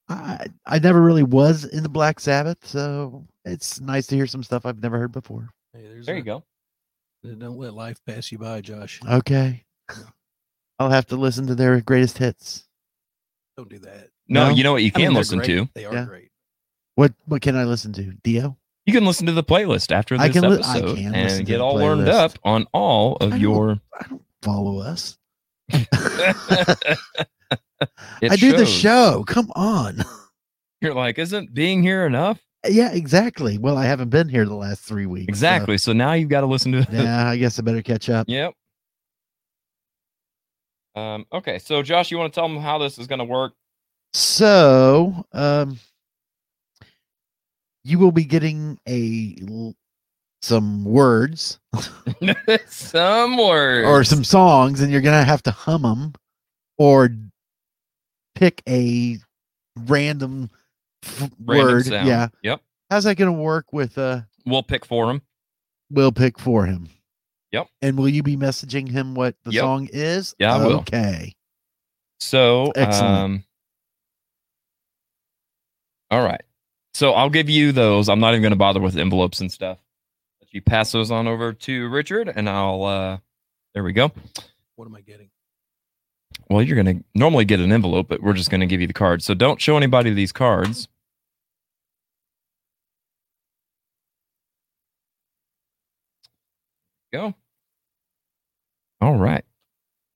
I 0.08 0.46
I 0.64 0.78
never 0.78 1.02
really 1.02 1.24
was 1.24 1.64
in 1.64 1.82
the 1.82 1.88
Black 1.88 2.20
Sabbath, 2.20 2.58
so 2.64 3.26
it's 3.44 3.80
nice 3.80 4.06
to 4.06 4.14
hear 4.14 4.26
some 4.26 4.42
stuff 4.42 4.64
I've 4.64 4.80
never 4.82 4.98
heard 4.98 5.12
before. 5.12 5.50
Hey, 5.72 5.82
there's 5.82 6.06
There 6.06 6.14
a- 6.14 6.18
you 6.18 6.24
go. 6.24 6.44
Don't 7.24 7.58
let 7.58 7.74
life 7.74 7.98
pass 8.06 8.30
you 8.30 8.38
by, 8.38 8.60
Josh. 8.60 9.00
Okay. 9.10 9.64
I'll 10.78 10.90
have 10.90 11.06
to 11.06 11.16
listen 11.16 11.48
to 11.48 11.56
their 11.56 11.80
greatest 11.80 12.18
hits. 12.18 12.68
Don't 13.56 13.68
do 13.68 13.80
that. 13.80 14.10
No, 14.28 14.48
No? 14.48 14.54
you 14.54 14.64
know 14.64 14.72
what 14.72 14.82
you 14.82 14.90
I 14.94 14.98
mean, 14.98 15.06
can 15.08 15.14
listen 15.14 15.38
great. 15.38 15.46
to? 15.48 15.68
They 15.74 15.84
are 15.84 15.94
Yeah. 15.94 16.04
great. 16.04 16.30
What 16.96 17.12
what 17.26 17.42
can 17.42 17.56
I 17.56 17.64
listen 17.64 17.92
to? 17.94 18.12
Dio? 18.24 18.56
You 18.86 18.92
can 18.92 19.04
listen 19.04 19.26
to 19.26 19.32
the 19.32 19.42
playlist 19.44 19.90
after 19.92 20.14
I 20.16 20.28
this 20.28 20.40
can 20.40 20.50
li- 20.50 20.62
I 20.62 20.78
episode 20.78 20.96
can 20.96 21.14
and 21.14 21.46
get 21.46 21.60
all 21.60 21.74
learned 21.74 22.08
up 22.08 22.32
on 22.44 22.66
all 22.72 23.16
of 23.16 23.30
don't- 23.30 23.40
your. 23.40 23.80
I 24.00 24.06
don't 24.08 24.22
follow 24.42 24.78
us. 24.80 25.18
It 28.22 28.32
I 28.32 28.36
do 28.36 28.56
the 28.56 28.64
show. 28.64 29.22
Come 29.26 29.52
on. 29.54 29.98
You're 30.80 30.94
like, 30.94 31.18
isn't 31.18 31.52
being 31.52 31.82
here 31.82 32.06
enough? 32.06 32.40
Yeah, 32.66 32.90
exactly. 32.92 33.58
Well, 33.58 33.76
I 33.76 33.84
haven't 33.84 34.08
been 34.08 34.28
here 34.30 34.46
the 34.46 34.54
last 34.54 34.80
three 34.80 35.04
weeks. 35.04 35.26
so- 35.26 35.30
Exactly. 35.30 35.76
So 35.76 35.92
now 35.92 36.14
you've 36.14 36.30
got 36.30 36.40
to 36.40 36.46
listen 36.46 36.72
to. 36.72 36.86
yeah, 36.90 37.28
I 37.28 37.36
guess 37.36 37.58
I 37.58 37.62
better 37.62 37.82
catch 37.82 38.08
up. 38.08 38.26
Yep. 38.30 38.54
Um, 40.94 41.26
okay, 41.30 41.58
so 41.58 41.82
Josh, 41.82 42.10
you 42.10 42.16
want 42.16 42.32
to 42.32 42.40
tell 42.40 42.48
them 42.48 42.56
how 42.58 42.78
this 42.78 42.98
is 42.98 43.06
going 43.06 43.18
to 43.18 43.24
work? 43.26 43.52
So, 44.16 45.26
um, 45.34 45.78
you 47.84 47.98
will 47.98 48.12
be 48.12 48.24
getting 48.24 48.78
a 48.88 49.36
some 50.40 50.84
words 50.86 51.58
some 52.66 53.36
words 53.36 53.86
or 53.86 54.04
some 54.04 54.24
songs, 54.24 54.80
and 54.80 54.90
you're 54.90 55.02
gonna 55.02 55.22
have 55.22 55.42
to 55.42 55.50
hum 55.50 55.82
them 55.82 56.12
or 56.78 57.10
pick 58.34 58.62
a 58.66 59.18
random 59.80 60.48
f- 61.04 61.30
random 61.44 61.66
word. 61.66 61.84
sound. 61.84 62.06
Yeah, 62.06 62.28
Yep. 62.42 62.62
how's 62.90 63.04
that 63.04 63.16
gonna 63.16 63.32
work 63.34 63.70
with 63.74 63.98
uh? 63.98 64.22
We'll 64.46 64.62
pick 64.62 64.86
for 64.86 65.10
him. 65.10 65.20
We'll 65.90 66.10
pick 66.12 66.38
for 66.38 66.64
him. 66.64 66.88
Yep. 67.52 67.68
And 67.82 67.98
will 67.98 68.08
you 68.08 68.22
be 68.22 68.38
messaging 68.38 68.88
him 68.88 69.14
what 69.14 69.36
the 69.44 69.52
Yep. 69.52 69.60
song 69.60 69.88
is? 69.92 70.34
Yeah, 70.38 70.54
I 70.54 70.66
will. 70.66 70.78
Okay. 70.80 71.34
So, 72.18 72.72
Excellent. 72.74 73.14
um, 73.24 73.44
all 76.10 76.22
right. 76.24 76.42
So 76.94 77.12
I'll 77.12 77.30
give 77.30 77.50
you 77.50 77.72
those. 77.72 78.08
I'm 78.08 78.20
not 78.20 78.30
even 78.30 78.42
going 78.42 78.52
to 78.52 78.56
bother 78.56 78.80
with 78.80 78.96
envelopes 78.96 79.40
and 79.40 79.52
stuff. 79.52 79.78
Let 80.40 80.54
you 80.54 80.62
pass 80.62 80.92
those 80.92 81.10
on 81.10 81.26
over 81.26 81.52
to 81.52 81.88
Richard, 81.88 82.32
and 82.34 82.48
I'll. 82.48 82.84
uh 82.84 83.18
There 83.74 83.82
we 83.84 83.92
go. 83.92 84.12
What 84.76 84.86
am 84.86 84.94
I 84.94 85.00
getting? 85.02 85.30
Well, 86.48 86.62
you're 86.62 86.82
going 86.82 86.98
to 86.98 87.04
normally 87.14 87.44
get 87.44 87.60
an 87.60 87.72
envelope, 87.72 88.08
but 88.08 88.22
we're 88.22 88.32
just 88.34 88.50
going 88.50 88.60
to 88.60 88.66
give 88.66 88.80
you 88.80 88.86
the 88.86 88.92
cards. 88.92 89.24
So 89.24 89.34
don't 89.34 89.60
show 89.60 89.76
anybody 89.76 90.12
these 90.12 90.32
cards. 90.32 90.88
Go. 97.12 97.34
All 99.00 99.14
right. 99.16 99.44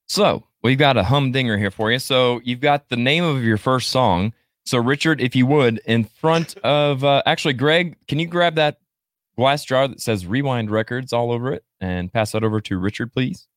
So 0.09 0.45
we've 0.62 0.79
got 0.79 0.97
a 0.97 1.05
humdinger 1.05 1.57
here 1.59 1.71
for 1.71 1.91
you. 1.91 1.99
So 1.99 2.41
you've 2.45 2.61
got 2.61 2.89
the 2.89 2.97
name 2.97 3.25
of 3.25 3.43
your 3.45 3.57
first 3.57 3.91
song. 3.91 4.33
So 4.71 4.79
Richard, 4.79 5.21
if 5.21 5.35
you 5.35 5.47
would, 5.47 5.81
in 5.85 6.05
front 6.05 6.57
of 6.59 7.03
uh, 7.03 7.25
actually 7.27 7.55
Greg, 7.55 7.97
can 8.07 8.21
you 8.21 8.29
grab 8.29 8.55
that 8.55 8.79
glass 9.37 9.65
jar 9.65 9.89
that 9.89 10.01
says 10.01 10.27
Rewind 10.27 10.71
Records 10.71 11.13
all 11.13 11.33
over 11.33 11.53
it 11.53 11.65
and 11.81 12.13
pass 12.13 12.31
that 12.31 12.45
over 12.45 12.61
to 12.61 12.79
Richard, 12.79 13.13
please? 13.13 13.49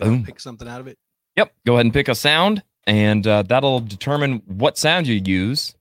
Pick 0.00 0.40
something 0.40 0.66
out 0.66 0.80
of 0.80 0.88
it. 0.88 0.98
Yep. 1.36 1.52
Go 1.64 1.74
ahead 1.74 1.86
and 1.86 1.94
pick 1.94 2.08
a 2.08 2.14
sound, 2.16 2.64
and 2.88 3.24
uh, 3.24 3.42
that'll 3.42 3.78
determine 3.78 4.42
what 4.46 4.76
sound 4.76 5.06
you 5.06 5.22
use 5.24 5.76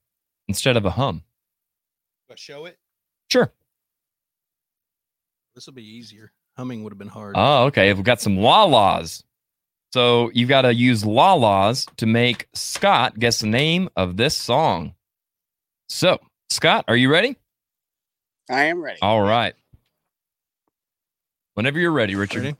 instead 0.47 0.77
of 0.77 0.85
a 0.85 0.91
hum. 0.91 1.23
I 2.31 2.35
show 2.35 2.65
it? 2.65 2.77
Sure. 3.31 3.51
This 5.55 5.65
will 5.65 5.73
be 5.73 5.97
easier. 5.97 6.31
Humming 6.55 6.83
would 6.83 6.93
have 6.93 6.99
been 6.99 7.07
hard. 7.07 7.33
Oh, 7.35 7.63
okay. 7.65 7.91
We've 7.91 8.03
got 8.03 8.21
some 8.21 8.37
la 8.37 8.65
la's. 8.65 9.23
So 9.93 10.31
you've 10.33 10.49
got 10.49 10.63
to 10.63 10.73
use 10.73 11.05
la 11.05 11.35
la's 11.35 11.85
to 11.97 12.07
make 12.07 12.47
Scott 12.55 13.19
guess 13.19 13.41
the 13.41 13.45
name 13.45 13.89
of 13.95 14.17
this 14.17 14.35
song. 14.35 14.95
So, 15.87 16.17
Scott, 16.49 16.85
are 16.87 16.95
you 16.95 17.11
ready? 17.11 17.37
I 18.49 18.63
am 18.63 18.81
ready. 18.81 18.97
All 19.03 19.21
right. 19.21 19.53
Whenever 21.53 21.77
you're 21.77 21.91
ready, 21.91 22.15
Richard. 22.15 22.41
Ready? 22.43 22.55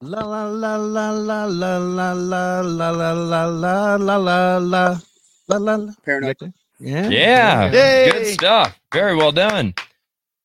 La 0.00 0.26
la 0.26 0.46
la 0.46 0.74
la 0.74 1.10
la 1.12 1.44
la 1.44 1.76
la 1.76 2.12
la 2.12 2.60
la 2.60 2.60
la 2.62 3.12
la 3.12 3.44
la 3.44 3.94
la 3.94 3.94
la 3.94 4.56
la 4.56 4.58
la 5.48 5.60
la. 5.60 5.92
Paranoid. 6.04 6.52
Yeah. 6.80 7.08
Yeah. 7.10 7.70
Yay. 7.70 8.10
Good 8.10 8.26
stuff. 8.26 8.80
Very 8.92 9.14
well 9.14 9.30
done. 9.30 9.74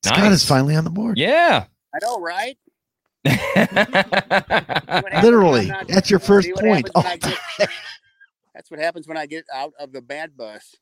Scott 0.03 0.19
Nice. 0.19 0.33
is 0.33 0.45
finally 0.45 0.75
on 0.75 0.83
the 0.83 0.91
board. 0.91 1.17
Yeah. 1.17 1.65
I 1.95 1.97
know, 2.03 2.19
right? 2.19 2.59
Literally, 5.23 5.67
not- 5.67 5.87
that's 5.87 6.09
your 6.09 6.19
first 6.19 6.49
point. 6.55 6.89
happens 6.95 6.95
when 6.95 7.05
I 7.05 7.17
get- 7.17 7.69
That's 8.53 8.71
what 8.71 8.79
happens 8.79 9.07
when 9.07 9.17
I 9.17 9.27
get 9.27 9.45
out 9.53 9.73
of 9.79 9.91
the 9.91 10.01
bad 10.01 10.35
bus. 10.35 10.75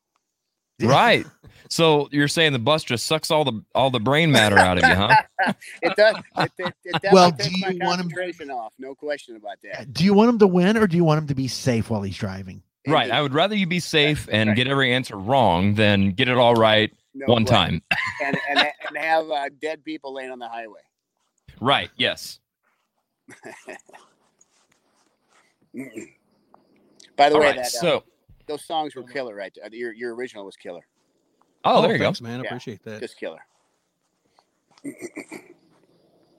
right. 0.81 1.25
So 1.69 2.07
you're 2.11 2.27
saying 2.29 2.53
the 2.53 2.59
bus 2.59 2.83
just 2.85 3.05
sucks 3.05 3.31
all 3.31 3.43
the 3.43 3.63
all 3.73 3.89
the 3.89 3.99
brain 3.99 4.31
matter 4.31 4.57
out 4.57 4.77
of 4.77 4.87
you, 4.87 4.95
huh? 4.95 5.53
It 5.81 5.95
does. 5.97 6.15
It, 6.37 6.51
it, 6.59 6.73
it 6.85 7.01
Well, 7.11 7.31
takes 7.33 7.49
do 7.49 7.55
my 7.61 7.69
you 7.71 7.79
want 7.81 7.99
him- 7.99 8.09
concentration 8.09 8.49
off. 8.49 8.71
No 8.79 8.95
question 8.95 9.35
about 9.35 9.57
that. 9.63 9.93
Do 9.93 10.03
you 10.05 10.13
want 10.13 10.29
him 10.29 10.39
to 10.39 10.47
win 10.47 10.77
or 10.77 10.87
do 10.87 10.95
you 10.95 11.03
want 11.03 11.17
him 11.19 11.27
to 11.27 11.35
be 11.35 11.47
safe 11.49 11.89
while 11.89 12.01
he's 12.01 12.17
driving? 12.17 12.61
Right. 12.87 13.09
I 13.11 13.21
would 13.21 13.33
rather 13.33 13.55
you 13.55 13.67
be 13.67 13.79
safe 13.79 14.29
and 14.31 14.55
get 14.55 14.67
every 14.67 14.93
answer 14.93 15.17
wrong 15.17 15.73
than 15.75 16.11
get 16.11 16.27
it 16.29 16.37
all 16.37 16.53
right 16.55 16.93
No 17.13 17.25
one 17.33 17.45
question. 17.45 17.81
time. 17.89 17.99
and 18.23 18.37
and 18.49 18.59
and 18.59 18.97
have 18.97 19.29
uh, 19.29 19.49
dead 19.61 19.83
people 19.83 20.13
laying 20.13 20.29
on 20.31 20.39
the 20.39 20.47
highway. 20.47 20.81
Right. 21.61 21.91
Yes. 21.97 22.39
By 27.17 27.29
the 27.29 27.35
All 27.35 27.39
way, 27.39 27.53
right. 27.53 27.53
that 27.53 27.75
uh, 27.75 27.89
So, 27.89 28.05
those 28.47 28.65
songs 28.65 28.95
were 28.95 29.03
killer, 29.03 29.35
right? 29.35 29.55
Uh, 29.63 29.69
Your 29.71 29.93
your 29.93 30.15
original 30.15 30.45
was 30.45 30.57
killer, 30.57 30.87
oh, 31.65 31.81
there 31.81 31.93
you 31.93 31.99
thanks, 31.99 32.21
go. 32.21 32.21
man. 32.21 32.39
I 32.39 32.41
Yeah. 32.41 32.43
appreciate 32.43 32.83
that. 32.85 33.01
just 33.01 33.17
killer. 33.19 33.39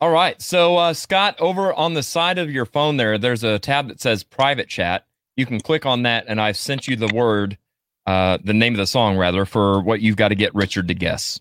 All 0.00 0.10
right. 0.12 0.40
So, 0.42 0.76
uh, 0.78 0.94
Scott, 0.94 1.36
over 1.40 1.74
on 1.74 1.94
the 1.94 2.04
side 2.04 2.38
of 2.38 2.52
your 2.52 2.66
phone 2.66 2.98
there, 2.98 3.18
there's 3.18 3.44
a 3.44 3.58
tab 3.58 3.88
that 3.88 4.00
says 4.00 4.24
private 4.24 4.68
chat. 4.68 5.06
You 5.36 5.46
can 5.46 5.60
click 5.60 5.86
on 5.86 6.04
that, 6.04 6.26
and 6.28 6.40
I've 6.40 6.58
sent 6.58 6.88
you 6.88 6.96
the 6.96 7.08
word, 7.08 7.58
uh, 8.06 8.38
the 8.44 8.54
name 8.54 8.74
of 8.74 8.78
the 8.78 8.86
song, 8.86 9.18
rather, 9.18 9.46
for 9.46 9.82
what 9.82 10.00
you've 10.02 10.16
got 10.16 10.28
to 10.28 10.36
get 10.36 10.54
Richard 10.54 10.88
to 10.88 10.94
guess. 10.94 11.40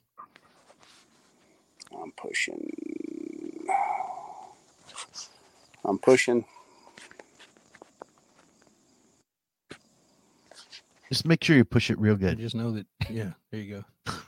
I'm 2.01 2.11
pushing. 2.13 2.84
I'm 5.85 5.99
pushing. 5.99 6.45
Just 11.09 11.25
make 11.25 11.43
sure 11.43 11.55
you 11.55 11.63
push 11.65 11.89
it 11.91 11.99
real 11.99 12.15
I 12.15 12.17
good. 12.17 12.39
just 12.39 12.55
know 12.55 12.71
that. 12.71 12.87
Yeah. 13.09 13.31
There 13.51 13.61
you 13.61 13.83
go. 14.07 14.13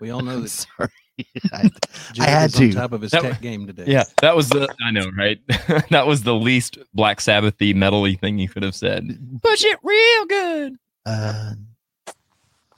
We 0.00 0.10
all 0.10 0.20
know 0.20 0.38
that 0.38 0.48
sorry. 0.50 0.90
I, 1.52 1.68
Jed 2.12 2.28
had 2.28 2.50
is 2.50 2.54
on 2.54 2.60
to. 2.68 2.72
top 2.72 2.92
of 2.92 3.00
his 3.02 3.10
That- 3.10 3.22
tech 3.22 3.40
game 3.40 3.66
today. 3.66 3.82
Yeah, 3.88 4.04
that 4.22 4.36
was 4.36 4.48
the, 4.48 4.72
I 4.80 4.92
know, 4.92 5.10
right? 5.18 5.40
that 5.90 6.06
was 6.06 6.22
the 6.22 6.36
least 6.36 6.78
Black 6.94 7.18
Sabbathy, 7.18 7.74
metally 7.74 8.16
thing 8.16 8.38
you 8.38 8.48
could 8.48 8.62
have 8.62 8.76
said. 8.76 9.08
Push 9.42 9.64
it 9.64 9.76
real 9.82 10.26
good. 10.26 10.76
uh, 11.04 11.54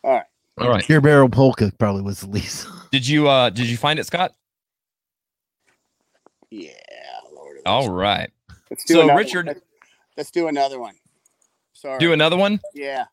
All 0.02 0.12
right. 0.14 0.24
All 0.58 0.70
right. 0.70 0.88
Beer 0.88 1.02
Barrel 1.02 1.28
Polka 1.28 1.70
probably 1.78 2.00
was 2.00 2.20
the 2.20 2.30
least. 2.30 2.66
Did 2.90 3.06
you, 3.06 3.28
uh, 3.28 3.50
did 3.50 3.66
you 3.66 3.76
find 3.76 3.98
it, 3.98 4.06
Scott? 4.06 4.32
Yeah, 6.50 6.70
Lord. 6.70 6.88
of 6.88 6.89
All 7.66 7.82
mercy. 7.82 7.90
right. 7.92 8.30
Let's 8.70 8.84
do 8.84 8.94
So, 8.94 9.00
another 9.02 9.14
one. 9.14 9.24
Richard- 9.24 9.46
Let's, 9.46 9.60
let's 10.16 10.30
do 10.30 10.48
another 10.48 10.78
one. 10.80 10.94
Sorry. 11.72 11.98
Do 11.98 12.12
another 12.12 12.36
one? 12.36 12.60
Yeah. 12.74 13.06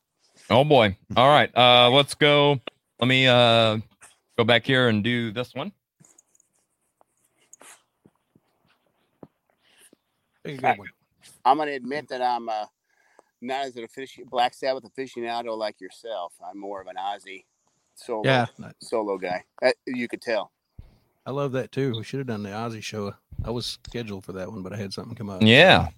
Oh 0.50 0.64
boy. 0.64 0.96
All 1.16 1.28
right. 1.28 1.50
Uh 1.56 1.90
let's 1.90 2.14
go. 2.14 2.60
Let 3.00 3.08
me 3.08 3.26
uh 3.26 3.78
go 4.36 4.44
back 4.44 4.64
here 4.66 4.88
and 4.88 5.02
do 5.02 5.30
this 5.32 5.54
one. 5.54 5.72
Take 10.44 10.58
a 10.58 10.62
good 10.62 10.78
one. 10.78 10.88
I'm 11.44 11.58
gonna 11.58 11.72
admit 11.72 12.08
that 12.08 12.22
I'm 12.22 12.48
uh, 12.48 12.66
not 13.40 13.66
as 13.66 13.76
an 13.76 13.84
official 13.84 14.24
Black 14.30 14.54
Sabbath 14.54 14.84
aficionado 14.84 15.56
like 15.56 15.80
yourself. 15.80 16.32
I'm 16.46 16.58
more 16.58 16.80
of 16.80 16.86
an 16.86 16.96
Ozzy 16.96 17.44
solo 17.94 18.22
Yeah. 18.24 18.46
solo 18.80 19.18
guy. 19.18 19.44
Uh, 19.62 19.72
you 19.86 20.08
could 20.08 20.22
tell. 20.22 20.52
I 21.28 21.30
love 21.30 21.52
that 21.52 21.72
too. 21.72 21.92
We 21.94 22.04
should 22.04 22.20
have 22.20 22.26
done 22.26 22.42
the 22.42 22.48
Ozzy 22.48 22.82
show. 22.82 23.12
I 23.44 23.50
was 23.50 23.78
scheduled 23.86 24.24
for 24.24 24.32
that 24.32 24.50
one, 24.50 24.62
but 24.62 24.72
I 24.72 24.78
had 24.78 24.94
something 24.94 25.14
come 25.14 25.28
up. 25.28 25.42
Yeah. 25.42 25.88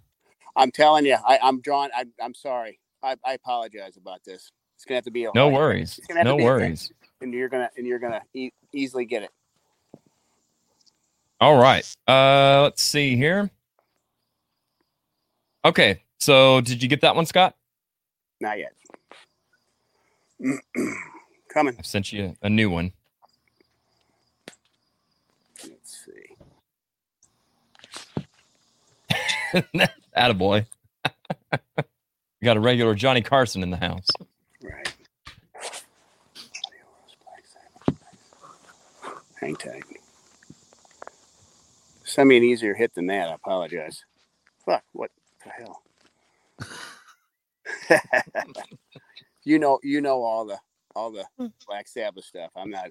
I'm 0.57 0.73
telling 0.73 1.07
you, 1.07 1.16
I, 1.24 1.39
I'm 1.40 1.61
drawn. 1.61 1.89
I, 1.94 2.07
I'm 2.20 2.35
sorry. 2.35 2.81
I, 3.01 3.15
I 3.24 3.35
apologize 3.35 3.97
about 3.97 4.24
this. 4.24 4.51
It's 4.74 4.85
gonna 4.85 4.97
have 4.97 5.05
to 5.05 5.12
be 5.12 5.27
a 5.27 5.31
No 5.32 5.43
hard- 5.48 5.55
worries. 5.55 5.98
It's 5.98 6.09
have 6.12 6.24
No 6.24 6.32
to 6.32 6.36
be 6.39 6.43
a 6.43 6.47
worries. 6.47 6.90
and 7.20 7.32
you're 7.32 7.48
gonna 7.48 7.70
and 7.77 7.86
you're 7.86 8.01
gonna 8.01 8.23
e- 8.35 8.51
easily 8.73 9.05
get 9.05 9.23
it. 9.23 9.31
All 11.40 11.57
right. 11.61 11.86
Uh, 12.09 12.62
let's 12.62 12.82
see 12.82 13.15
here. 13.16 13.48
Okay. 15.65 16.02
So, 16.19 16.61
did 16.61 16.82
you 16.82 16.89
get 16.89 17.02
that 17.02 17.15
one, 17.15 17.24
Scott? 17.24 17.55
Not 18.40 18.59
yet. 18.59 18.73
Coming. 21.55 21.77
I've 21.78 21.86
sent 21.86 22.12
you 22.12 22.35
a 22.43 22.51
new 22.51 22.69
one. 22.69 22.93
Let's 25.62 26.07
see. 26.07 26.36
Attaboy. 30.17 30.67
we 31.05 31.85
got 32.45 32.57
a 32.57 32.61
regular 32.61 32.95
Johnny 32.95 33.23
Carson 33.23 33.63
in 33.63 33.71
the 33.71 33.77
house. 33.77 34.07
Right. 34.63 34.95
Hang 39.41 39.57
tight. 39.57 39.83
Send 42.05 42.29
me 42.29 42.37
an 42.37 42.45
easier 42.45 42.75
hit 42.75 42.95
than 42.95 43.07
that. 43.07 43.29
I 43.29 43.35
apologize. 43.35 44.05
Fuck. 44.65 44.85
What 44.93 45.11
the 45.45 45.51
hell? 45.51 45.83
you 49.45 49.59
know, 49.59 49.79
you 49.83 50.01
know 50.01 50.23
all 50.23 50.45
the 50.45 50.59
all 50.95 51.11
the 51.11 51.25
Black 51.67 51.89
Sabbath 51.89 52.25
stuff. 52.25 52.51
I'm 52.57 52.71
not. 52.71 52.91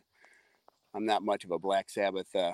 I'm 0.93 1.05
not 1.05 1.21
much 1.21 1.43
of 1.43 1.51
a 1.51 1.59
Black 1.59 1.89
Sabbath 1.89 2.33
uh, 2.35 2.53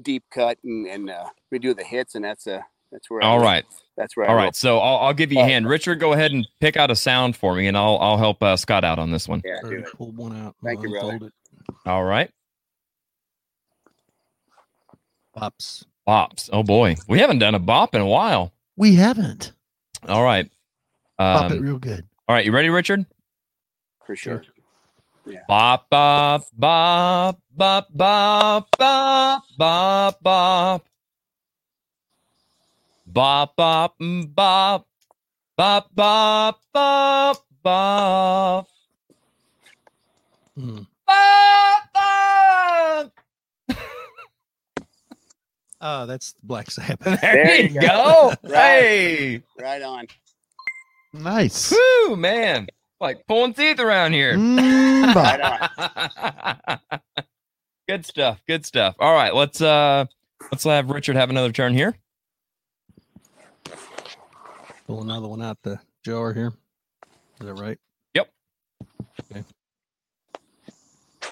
deep 0.00 0.22
cut, 0.30 0.58
and, 0.62 0.86
and 0.86 1.10
uh, 1.10 1.26
we 1.50 1.58
do 1.58 1.74
the 1.74 1.82
hits, 1.82 2.14
and 2.14 2.24
that's 2.24 2.46
uh 2.46 2.60
that's 2.92 3.10
where. 3.10 3.22
I 3.22 3.26
All 3.26 3.38
roll. 3.38 3.44
right. 3.46 3.64
That's 3.96 4.16
where. 4.16 4.26
I 4.26 4.28
All 4.28 4.36
roll. 4.36 4.44
right. 4.44 4.54
So, 4.56 4.78
I'll, 4.78 4.98
I'll 5.06 5.14
give 5.14 5.32
you 5.32 5.40
a 5.40 5.44
hand. 5.44 5.66
Richard, 5.68 5.98
go 5.98 6.12
ahead 6.12 6.30
and 6.32 6.46
pick 6.60 6.76
out 6.76 6.90
a 6.90 6.96
sound 6.96 7.34
for 7.36 7.54
me, 7.56 7.66
and 7.66 7.76
I'll, 7.76 7.98
I'll 7.98 8.18
help 8.18 8.42
uh, 8.42 8.56
Scott 8.56 8.84
out 8.84 8.98
on 9.00 9.10
this 9.10 9.26
one. 9.26 9.42
Yeah, 9.44 9.56
do 9.64 9.70
it. 9.78 9.86
pull 9.96 10.12
one 10.12 10.36
out. 10.36 10.54
Thank 10.62 10.82
you, 10.82 10.90
brother. 10.90 11.26
it. 11.26 11.32
All 11.86 12.04
right. 12.04 12.30
Bops. 15.36 15.84
Bops. 16.06 16.50
Oh, 16.52 16.62
boy. 16.62 16.96
We 17.08 17.18
haven't 17.18 17.38
done 17.38 17.54
a 17.54 17.58
bop 17.58 17.94
in 17.94 18.00
a 18.00 18.06
while. 18.06 18.52
We 18.76 18.94
haven't. 18.96 19.52
All 20.08 20.22
right. 20.22 20.50
Pop 21.18 21.50
it 21.52 21.56
Um, 21.58 21.62
real 21.62 21.78
good. 21.78 22.04
all 22.28 22.34
right. 22.34 22.44
You 22.44 22.52
ready, 22.52 22.68
Richard? 22.68 23.06
For 24.06 24.16
sure. 24.16 24.42
Yeah. 25.24 25.38
Bop, 25.46 25.88
bop, 25.88 26.42
bop, 26.52 27.40
bop, 27.56 27.88
bop, 27.94 28.68
bop, 28.76 29.44
bop, 29.56 30.20
bop. 30.22 30.84
Bop, 33.12 33.56
bop, 33.56 33.98
mm, 34.00 34.34
bop. 34.34 34.86
Bop, 35.54 35.94
bop, 35.94 36.62
bop, 36.72 37.44
bop. 37.62 38.68
Hmm. 40.56 40.78
Bop, 41.06 41.82
bop. 41.92 43.12
Ah, 45.78 46.06
that's 46.06 46.34
Black 46.42 46.70
Sabbath. 46.70 47.20
There, 47.20 47.60
you 47.60 47.80
go. 47.82 48.32
Right. 48.44 48.50
Hey. 48.54 49.42
Right 49.60 49.82
on. 49.82 50.06
Nice. 51.12 51.70
Woo, 51.70 52.16
man. 52.16 52.66
Like 52.98 53.26
pulling 53.26 53.52
teeth 53.52 53.78
around 53.78 54.14
here. 54.14 54.36
Mm. 54.36 55.14
Right 55.14 55.68
on. 56.70 56.78
good 57.86 58.06
stuff. 58.06 58.40
Good 58.48 58.64
stuff. 58.64 58.96
All 58.98 59.12
right, 59.12 59.34
let's 59.34 59.60
uh 59.60 60.06
let's 60.50 60.64
have 60.64 60.88
Richard 60.88 61.16
have 61.16 61.28
another 61.28 61.52
turn 61.52 61.74
here. 61.74 61.94
Pull 64.86 65.02
another 65.02 65.28
one 65.28 65.42
out 65.42 65.58
the 65.62 65.78
jar 66.04 66.32
here. 66.32 66.52
Is 67.40 67.46
that 67.46 67.54
right? 67.54 67.78
Yep. 68.14 68.28
Okay. 69.30 69.44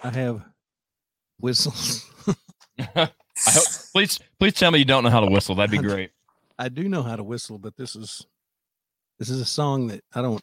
I 0.02 0.10
have 0.10 0.43
whistles. 1.40 2.06
I 2.78 3.10
hope, 3.39 3.64
please 3.93 4.18
please 4.39 4.55
tell 4.55 4.70
me 4.70 4.78
you 4.78 4.85
don't 4.85 5.05
know 5.05 5.10
how 5.10 5.20
to 5.20 5.31
whistle. 5.31 5.55
That'd 5.55 5.70
be 5.70 5.78
great. 5.78 6.10
I 6.59 6.68
do 6.68 6.89
know 6.89 7.02
how 7.02 7.16
to 7.16 7.24
whistle, 7.24 7.59
but 7.59 7.77
this 7.77 7.97
is 7.97 8.27
this 9.18 9.31
is 9.31 9.40
a 9.40 9.47
song 9.47 9.89
that 9.89 10.02
I 10.14 10.22
don't. 10.22 10.43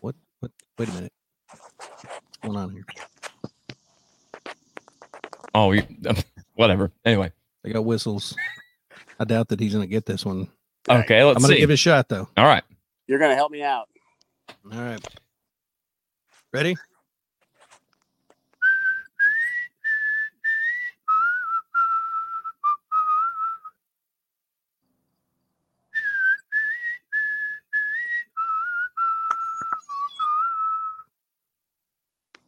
What? 0.00 0.14
What? 0.40 0.52
Wait 0.78 0.88
a 0.88 0.92
minute. 0.92 1.12
What's 1.48 2.36
going 2.42 2.56
on 2.56 2.70
here? 2.70 2.84
Oh, 5.54 5.72
you, 5.72 5.82
whatever. 6.54 6.92
Anyway. 7.04 7.32
I 7.64 7.70
got 7.70 7.84
whistles. 7.84 8.36
I 9.18 9.24
doubt 9.24 9.48
that 9.48 9.60
he's 9.60 9.72
gonna 9.74 9.86
get 9.86 10.06
this 10.06 10.24
one. 10.24 10.48
Okay, 10.90 11.24
let's 11.24 11.36
I'm 11.36 11.42
gonna 11.42 11.54
see. 11.54 11.60
give 11.60 11.70
it 11.70 11.74
a 11.74 11.78
shot 11.78 12.08
though. 12.08 12.28
All 12.36 12.46
right. 12.46 12.64
You're 13.08 13.18
gonna 13.20 13.36
help 13.36 13.52
me 13.52 13.62
out. 13.62 13.88
All 14.72 14.80
right. 14.80 15.00
Ready? 16.52 16.80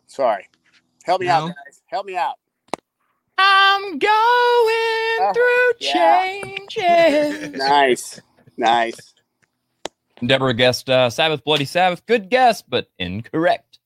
Sorry. 0.07 0.49
Help 1.05 1.21
me 1.21 1.29
out, 1.29 1.47
guys. 1.47 1.83
Help 1.87 2.07
me 2.07 2.17
out. 2.17 2.37
I'm 3.39 3.99
going 3.99 4.13
Oh, 5.19 5.35
through 5.35 5.73
yeah. 5.81 6.23
changes. 6.77 7.37
Nice. 7.55 8.21
Nice. 8.59 9.15
Deborah 10.27 10.53
guessed 10.53 10.91
uh, 10.91 11.09
Sabbath, 11.09 11.45
Bloody 11.45 11.65
Sabbath. 11.65 12.05
Good 12.07 12.29
guess, 12.29 12.61
but 12.61 12.91
incorrect. 12.99 13.79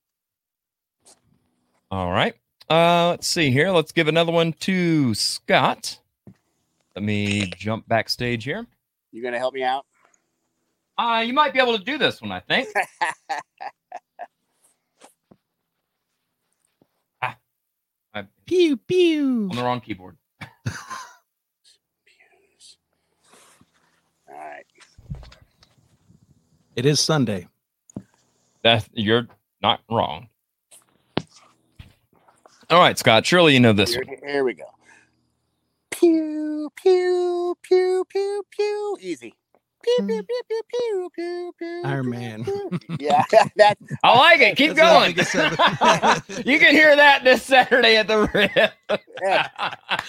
All 1.91 2.11
right. 2.11 2.35
Uh, 2.71 3.11
let's 3.11 3.27
see 3.27 3.51
here. 3.51 3.71
Let's 3.71 3.93
give 3.93 4.09
another 4.09 4.33
one 4.33 4.55
to 4.61 5.13
Scott. 5.15 5.99
Let 6.97 7.05
me 7.05 7.53
jump 7.57 7.87
backstage 7.87 8.45
here. 8.45 8.67
You 9.13 9.23
gonna 9.23 9.39
help 9.39 9.53
me 9.53 9.63
out? 9.63 9.85
Uh, 10.97 11.23
you 11.27 11.35
might 11.35 11.53
be 11.53 11.59
able 11.59 11.77
to 11.77 11.85
do 11.85 11.99
this 11.99 12.23
one, 12.23 12.33
I 12.33 12.41
think. 12.41 12.69
ah, 17.23 17.37
I, 18.15 18.25
Pew 18.47 18.79
pew. 18.79 19.49
on 19.51 19.57
the 19.57 19.63
wrong 19.63 19.81
keyboard. 19.81 20.17
All 24.29 24.39
right. 24.39 24.65
It 26.75 26.87
is 26.87 27.01
Sunday. 27.01 27.49
That 28.63 28.89
you're 28.93 29.29
not 29.63 29.81
wrong. 29.91 30.29
All 32.71 32.81
right, 32.81 32.99
Scott. 32.99 33.27
Surely 33.27 33.53
you 33.53 33.61
know 33.61 33.75
this 33.75 33.93
Here, 33.93 34.05
one. 34.07 34.17
here 34.27 34.45
we 34.45 34.55
go. 34.55 34.65
Pew 35.91 36.71
pew 36.77 37.55
pew 37.63 38.05
pew 38.09 38.43
pew. 38.51 38.97
Easy. 39.01 39.35
Pew 39.83 40.07
pew 40.07 40.17
hmm. 40.17 40.21
pew 40.23 40.43
pew 40.49 40.63
pew 40.71 41.11
pew 41.15 41.53
pew. 41.59 41.83
Iron 41.85 42.05
pew, 42.05 42.11
Man. 42.11 42.45
Yeah, 42.99 43.23
that. 43.57 43.77
I 44.03 44.17
like 44.17 44.41
it. 44.41 44.57
Keep 44.57 44.75
That's 44.75 45.35
what 45.35 45.61
I 45.61 46.21
going. 46.25 46.47
you 46.47 46.59
can 46.59 46.75
hear 46.75 46.97
that 46.97 47.25
this 47.25 47.43
Saturday 47.43 47.97
at 47.97 48.09
the 48.09 48.27
Riff. 48.33 48.73
Yeah. 49.23 49.49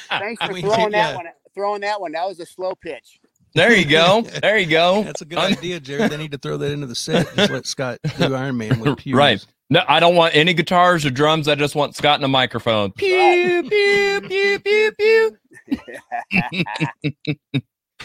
Thanks 0.10 0.46
for 0.46 0.54
mean, 0.54 0.64
throwing 0.64 0.92
that 0.92 1.12
yeah. 1.12 1.16
one. 1.16 1.26
Throwing 1.54 1.82
that 1.82 2.00
one. 2.00 2.14
That 2.14 2.28
was 2.28 2.40
a 2.40 2.46
slow 2.46 2.76
pitch. 2.76 3.20
There 3.56 3.74
you 3.76 3.86
go. 3.86 4.22
There 4.22 4.58
you 4.58 4.66
go. 4.68 5.04
That's 5.04 5.22
a 5.22 5.26
good 5.26 5.38
idea, 5.40 5.80
Jerry. 5.80 6.08
They 6.08 6.18
need 6.18 6.32
to 6.32 6.38
throw 6.38 6.58
that 6.58 6.72
into 6.72 6.88
the 6.88 6.96
set. 6.96 7.34
Just 7.36 7.52
let 7.52 7.66
Scott 7.66 8.00
do 8.18 8.34
Iron 8.36 8.58
Man 8.58 8.80
with 8.80 8.98
pews. 8.98 9.16
Right. 9.16 9.46
No, 9.70 9.82
I 9.88 10.00
don't 10.00 10.16
want 10.16 10.36
any 10.36 10.54
guitars 10.54 11.06
or 11.06 11.10
drums. 11.10 11.48
I 11.48 11.56
just 11.56 11.74
want 11.76 11.96
Scott 11.96 12.16
and 12.16 12.26
a 12.26 12.28
microphone. 12.28 12.92
Pew 12.92 13.64
pew 13.68 14.22
pew 14.28 14.60
pew 14.60 14.92
pew. 15.00 15.38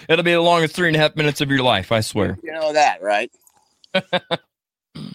It'll 0.09 0.23
be 0.25 0.33
the 0.33 0.41
longest 0.41 0.75
three 0.77 0.87
and 0.89 0.97
a 0.97 1.01
half 1.01 1.17
minutes 1.17 1.41
of 1.41 1.51
your 1.51 1.63
life, 1.63 1.91
I 1.93 2.01
swear. 2.01 2.39
you 2.43 2.53
know 2.53 2.73
that, 2.73 3.03
right? 3.03 3.31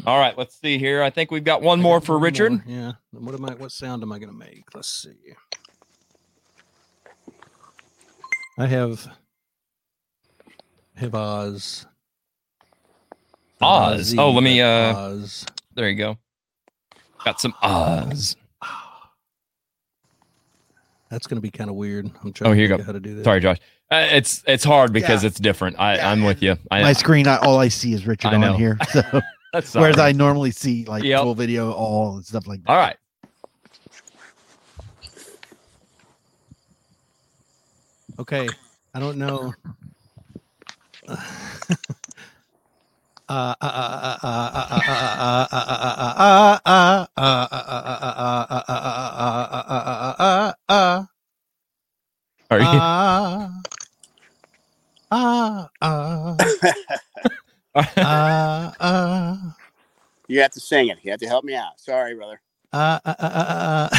All 0.05 0.19
right, 0.19 0.37
let's 0.37 0.59
see 0.59 0.77
here. 0.77 1.01
I 1.01 1.09
think 1.09 1.31
we've 1.31 1.43
got 1.43 1.61
one 1.61 1.81
more 1.81 2.01
for 2.01 2.13
One 2.15 2.23
Richard. 2.23 2.51
more, 2.51 2.63
Yeah. 2.67 2.91
What 3.11 3.33
am 3.35 3.45
I? 3.45 3.53
What 3.53 3.71
sound 3.71 4.03
am 4.03 4.11
I 4.11 4.19
going 4.19 4.31
to 4.31 4.37
make? 4.37 4.63
Let's 4.75 4.89
see. 4.89 5.33
I 8.57 8.67
have 8.67 9.07
have 10.95 11.15
Oz. 11.15 11.85
Oz. 13.61 14.13
Ozzy, 14.13 14.19
Oh, 14.19 14.31
let 14.31 14.43
me, 14.43 14.61
uh, 14.61 14.95
Oz. 14.95 15.45
There 15.75 15.89
you 15.89 15.95
go. 15.97 16.17
Got 17.23 17.39
some 17.39 17.53
Oz. 17.61 18.35
That's 21.09 21.27
going 21.27 21.37
to 21.37 21.41
be 21.41 21.51
kind 21.51 21.69
of 21.69 21.75
weird. 21.75 22.09
I'm 22.23 22.33
trying 22.33 22.49
Oh, 22.49 22.53
to 22.53 22.55
here 22.55 22.63
you 22.63 22.67
think 22.69 22.81
go. 22.81 22.85
how 22.85 22.91
to 22.91 22.99
do 22.99 23.15
that. 23.15 23.23
Sorry, 23.23 23.39
Josh. 23.39 23.59
Uh, 23.91 24.07
it's 24.11 24.43
it's 24.47 24.63
hard 24.63 24.91
because 24.91 25.21
Yeah. 25.23 25.27
it's 25.27 25.39
different. 25.39 25.79
I, 25.79 25.97
Yeah, 25.97 26.09
I'm 26.11 26.23
with 26.23 26.41
you. 26.41 26.57
I, 26.71 26.81
My 26.81 26.93
screen, 26.93 27.27
I, 27.27 27.37
all 27.37 27.59
I 27.59 27.67
see 27.67 27.93
is 27.93 28.07
Richard 28.07 28.33
I 28.33 28.37
know. 28.37 28.53
on 28.53 28.59
here. 28.59 28.79
So 28.89 29.01
that's 29.53 29.75
whereas 29.75 29.97
sorry. 29.97 30.09
I 30.09 30.11
normally 30.13 30.49
see 30.49 30.85
like 30.85 31.03
Yep. 31.03 31.21
full 31.21 31.35
video, 31.35 31.71
all 31.71 32.15
and 32.15 32.25
stuff 32.25 32.47
like 32.47 32.63
that. 32.63 32.69
All 32.71 32.77
right. 32.77 32.95
Okay. 38.17 38.49
I 38.95 38.99
don't 38.99 39.17
know. 39.17 39.53
Are 52.51 52.61
you? 52.61 52.83
You 60.27 60.41
have 60.41 60.51
to 60.53 60.61
sing 60.61 60.89
it. 60.89 60.99
You 61.03 61.11
have 61.11 61.21
to 61.21 61.27
help 61.27 61.45
me 61.45 61.55
out. 61.55 61.79
Sorry, 61.79 62.15
brother. 62.15 62.41
Uh, 62.73 62.99
uh, 63.05 63.15
uh, 63.19 63.89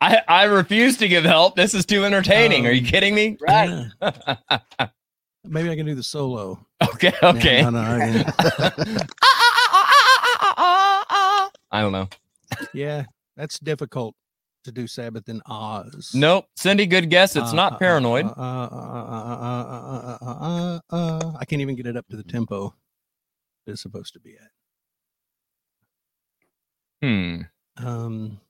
I, 0.00 0.22
I 0.28 0.44
refuse 0.44 0.96
to 0.98 1.08
give 1.08 1.24
help. 1.24 1.56
This 1.56 1.74
is 1.74 1.84
too 1.84 2.04
entertaining. 2.04 2.60
Um, 2.60 2.66
Are 2.66 2.72
you 2.72 2.86
kidding 2.86 3.14
me? 3.14 3.36
Right. 3.40 3.88
Maybe 5.44 5.70
I 5.70 5.76
can 5.76 5.86
do 5.86 5.94
the 5.94 6.02
solo. 6.02 6.64
Okay. 6.94 7.12
Okay. 7.22 7.62
No, 7.62 7.70
no, 7.70 7.80
I 11.70 11.80
don't 11.80 11.92
know. 11.92 12.08
Yeah, 12.72 13.04
that's 13.36 13.58
difficult 13.58 14.14
to 14.64 14.72
do 14.72 14.86
Sabbath 14.86 15.28
in 15.28 15.42
Oz. 15.46 16.12
Nope. 16.14 16.46
Cindy, 16.56 16.86
good 16.86 17.10
guess. 17.10 17.36
It's 17.36 17.52
uh, 17.52 17.56
not 17.56 17.78
paranoid. 17.78 18.26
Uh, 18.26 18.70
I 20.90 21.44
can't 21.46 21.60
even 21.62 21.74
get 21.76 21.86
it 21.86 21.96
up 21.96 22.06
to 22.08 22.16
the 22.16 22.24
tempo 22.24 22.74
it's 23.66 23.82
supposed 23.82 24.12
to 24.14 24.20
be 24.20 24.34
at. 24.34 24.50
Hmm. 27.02 27.40
Um, 27.76 28.40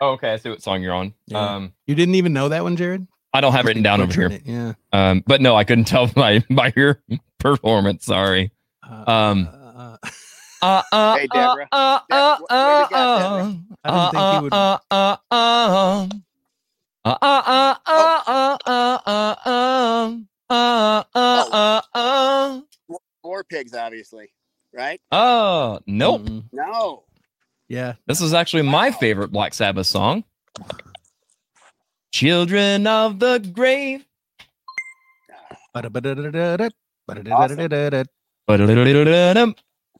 Oh, 0.00 0.10
okay. 0.14 0.32
I 0.32 0.36
see 0.36 0.48
what 0.48 0.60
song 0.62 0.82
you're 0.82 0.94
on. 0.94 1.14
Yeah. 1.26 1.54
Um, 1.56 1.72
you 1.86 1.94
didn't 1.94 2.16
even 2.16 2.32
know 2.32 2.48
that 2.48 2.64
one, 2.64 2.74
Jared? 2.76 3.06
I 3.32 3.40
don't 3.40 3.52
have 3.52 3.64
it 3.64 3.68
written 3.68 3.84
down 3.84 4.00
over 4.00 4.12
here. 4.12 4.30
It, 4.32 4.42
Yeah. 4.44 4.72
Um, 4.92 5.22
but 5.26 5.40
no, 5.40 5.54
I 5.54 5.62
couldn't 5.64 5.84
tell 5.84 6.06
by 6.08 6.40
by 6.50 6.72
your 6.74 7.00
performance. 7.38 8.04
Sorry. 8.04 8.50
Uh, 8.82 9.04
Um. 9.10 9.48
uh, 9.52 9.96
Uh, 10.60 10.82
uh, 10.92 11.16
Hey, 11.16 11.26
Deborah. 11.32 11.68
Uh, 11.72 11.98
Deb- 12.10 12.16
uh, 12.18 12.36
wh- 12.36 12.40
what 12.40 12.48
do 12.50 12.84
we 12.84 12.88
got, 12.90 13.22
uh, 13.22 13.54
I 13.84 13.90
didn't 13.90 14.10
think 14.12 14.34
you 14.36 14.42
would. 14.42 14.52
uh, 14.52 14.78
uh, 14.90 15.16
uh, 15.30 16.08
uh, 17.04 17.16
uh, 17.22 17.74
uh, 17.86 18.18
uh, 18.26 18.58
uh, 18.66 18.98
uh, 19.06 19.36
uh, 19.46 20.24
uh, 20.50 21.04
uh, 21.14 21.44
uh, 21.52 21.80
uh. 21.94 22.60
War 23.24 23.44
Pigs, 23.44 23.74
obviously. 23.74 24.32
Right? 24.74 25.00
Oh, 25.10 25.80
nope. 25.86 26.22
mm, 26.22 26.44
No. 26.52 27.04
Yeah. 27.68 27.94
This 28.06 28.20
is 28.20 28.32
actually 28.34 28.62
my 28.62 28.90
favorite 28.90 29.28
Black 29.32 29.54
Sabbath 29.54 29.86
song. 29.86 30.24
Children 32.12 32.86
of 32.86 33.18
the 33.18 33.38
grave. 33.38 34.04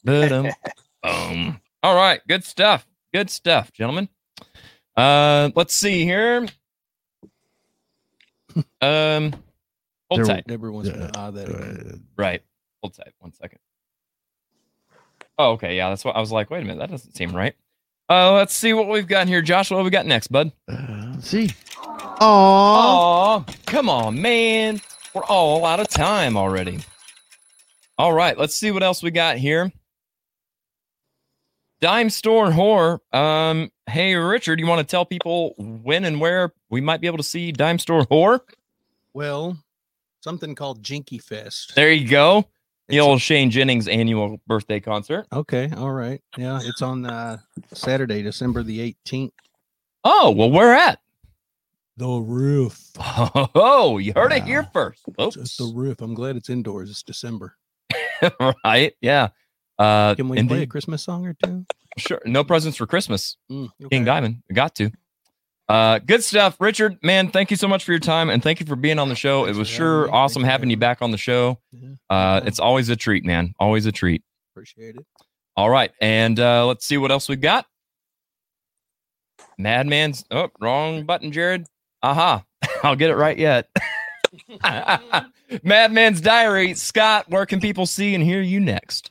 Boom. 0.05 0.51
All 1.83 1.97
right, 1.97 2.21
good 2.29 2.45
stuff. 2.45 2.87
Good 3.13 3.31
stuff, 3.31 3.73
gentlemen. 3.73 4.09
Uh, 4.97 5.51
let's 5.55 5.75
see 5.75 6.05
here. 6.05 6.47
Um, 8.81 9.33
hold 10.11 10.21
There- 10.21 10.25
tight. 10.27 10.47
Deborah 10.47 10.73
wants 10.73 10.91
me 10.91 10.97
Yeah. 10.99 11.07
to 11.09 11.19
ah 11.19 11.31
that. 11.31 12.01
Right. 12.17 12.43
Hold 12.83 12.95
tight. 12.95 13.13
One 13.19 13.33
second. 13.33 13.59
Oh, 15.39 15.53
okay. 15.53 15.77
Yeah, 15.77 15.89
that's 15.89 16.05
what 16.05 16.17
I 16.17 16.21
was 16.21 16.33
like. 16.33 16.51
Wait 16.51 16.63
a 16.63 16.65
minute. 16.65 16.79
That 16.79 16.91
doesn't 16.91 17.17
seem 17.17 17.35
right. 17.35 17.55
Uh, 18.09 18.33
let's 18.35 18.55
see 18.55 18.73
what 18.73 18.89
we've 18.89 19.07
got 19.07 19.29
here. 19.29 19.43
Josh. 19.43 19.71
what 19.71 19.79
have 19.79 19.85
we 19.85 19.91
got 19.91 20.07
next, 20.07 20.29
bud? 20.29 20.53
Uh, 20.69 21.13
let's 21.15 21.29
see. 21.29 21.51
Aw. 21.79 22.19
Oh, 22.21 23.45
come 23.67 23.89
on, 23.89 24.21
man. 24.21 24.81
We're 25.15 25.25
all 25.25 25.65
out 25.65 25.81
of 25.81 25.89
time 25.89 26.37
already. 26.37 26.81
All 27.99 28.13
right, 28.13 28.37
let's 28.39 28.55
see 28.55 28.71
what 28.71 28.83
else 28.83 29.03
we 29.03 29.11
got 29.11 29.37
here. 29.37 29.71
Dime 31.81 32.11
Store 32.11 32.51
Horror. 32.51 33.01
Um, 33.13 33.71
hey 33.91 34.15
Richard, 34.15 34.61
you 34.61 34.67
want 34.67 34.87
to 34.87 34.91
tell 34.91 35.05
people 35.05 35.55
when 35.59 36.05
and 36.05 36.21
where 36.21 36.53
we 36.71 36.81
might 36.81 37.01
be 37.01 37.09
able 37.09 37.19
to 37.19 37.25
see 37.25 37.53
Dime 37.53 37.79
Store 37.79 38.07
Horror? 38.09 38.41
Well, 39.15 39.59
something 40.21 40.55
called 40.55 40.83
Jinky 40.83 41.19
Fest. 41.19 41.75
There 41.75 41.93
you 41.93 42.09
go. 42.09 42.47
The 42.93 42.99
It's- 42.99 43.09
old 43.09 43.23
Shane 43.23 43.51
Jennings 43.51 43.89
annual 43.89 44.39
birthday 44.47 44.79
concert. 44.79 45.27
Okay, 45.33 45.71
all 45.79 45.93
right. 45.93 46.21
Yeah, 46.37 46.61
it's 46.63 46.83
on 46.83 47.07
uh, 47.07 47.39
Saturday, 47.73 48.21
December 48.23 48.63
the 48.63 48.95
18th. 49.07 49.31
Oh, 50.05 50.31
well, 50.31 50.51
where 50.51 50.75
at? 50.75 50.99
The 51.97 52.07
roof. 52.07 52.91
Oh, 53.55 53.97
you 53.97 54.13
heard 54.15 54.33
it 54.35 54.43
here 54.45 54.69
first, 54.75 55.05
It's 55.19 55.57
the 55.57 55.73
roof. 55.75 56.03
I'm 56.03 56.13
glad 56.13 56.37
it's 56.37 56.51
indoors. 56.51 56.91
It's 56.91 57.03
December. 57.03 57.57
right? 58.63 58.93
Yeah. 59.01 59.29
Uh, 59.79 60.15
Can 60.15 60.29
we 60.29 60.43
play 60.47 60.63
a. 60.65 60.67
Christmas 60.67 61.03
song 61.03 61.27
or 61.27 61.33
two? 61.43 61.65
Sure. 61.97 62.21
No 62.27 62.45
presents 62.45 62.77
for 62.77 62.87
Christmas. 62.87 63.39
Mm, 63.51 63.71
King. 63.91 64.05
Diamond. 64.05 64.43
Got 64.53 64.75
to. 64.77 64.91
Uh, 65.73 65.99
good 66.01 66.23
stuff, 66.23 66.61
Richard. 66.61 66.99
Man, 67.03 67.31
thank 67.31 67.51
you 67.51 67.57
so 67.57 67.67
much 67.67 67.83
for 67.83 67.93
your 67.93 67.99
time 67.99 68.29
and 68.29 68.43
thank 68.43 68.61
you 68.61 68.67
for 68.67 68.77
being 68.77 68.99
on 68.99 69.09
the 69.09 69.15
show. 69.15 69.47
It 69.47 69.57
was 69.57 69.69
sure 69.69 70.05
me. 70.05 70.13
Awesome 70.13 70.43
having 70.43 70.51
having 70.51 70.71
you 70.71 70.77
back 70.77 71.01
on 71.01 71.13
the 71.13 71.17
show. 71.17 71.61
Uh, 72.11 72.43
it's 72.45 72.61
always 72.61 72.91
a 72.91 72.97
treat, 72.97 73.25
man. 73.25 73.55
Always 73.59 73.87
a 73.87 73.93
treat. 73.93 74.23
appreciate 74.53 74.97
it. 74.97 75.07
All 75.57 75.71
right, 75.71 75.91
and 75.99 76.39
uh, 76.39 76.67
let's 76.67 76.85
see 76.85 76.99
what 76.99 77.11
else 77.11 77.27
we 77.27 77.37
got. 77.37 77.65
Madman's. 79.57 80.27
Oh, 80.31 80.51
wrong 80.61 81.07
button, 81.07 81.33
Jared. 81.33 81.67
Aha! 82.03 82.45
I'll 82.83 82.97
get 82.97 83.09
it 83.09 83.17
right 83.17 83.39
yet. 83.39 83.71
Madman's 85.63 86.21
Diary. 86.21 86.75
Scott, 86.75 87.31
where 87.31 87.47
can 87.47 87.61
people 87.61 87.87
see 87.87 88.15
and 88.15 88.23
hear 88.23 88.43
you 88.43 88.61
next? 88.61 89.11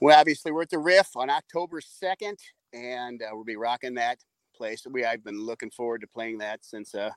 Well, 0.00 0.18
obviously, 0.18 0.50
we're 0.50 0.62
at 0.62 0.70
the 0.70 0.78
Riff 0.78 1.14
on 1.14 1.28
October 1.28 1.82
2nd, 1.82 2.38
and 2.72 3.20
uh, 3.20 3.26
we'll 3.32 3.44
be 3.44 3.56
rocking 3.56 3.96
that 3.96 4.16
place. 4.62 4.86
We 4.88 5.04
I've 5.04 5.24
been 5.24 5.40
looking 5.40 5.70
forward 5.70 6.02
to 6.02 6.06
playing 6.06 6.38
that 6.38 6.64
since 6.64 6.94
uh, 6.94 7.10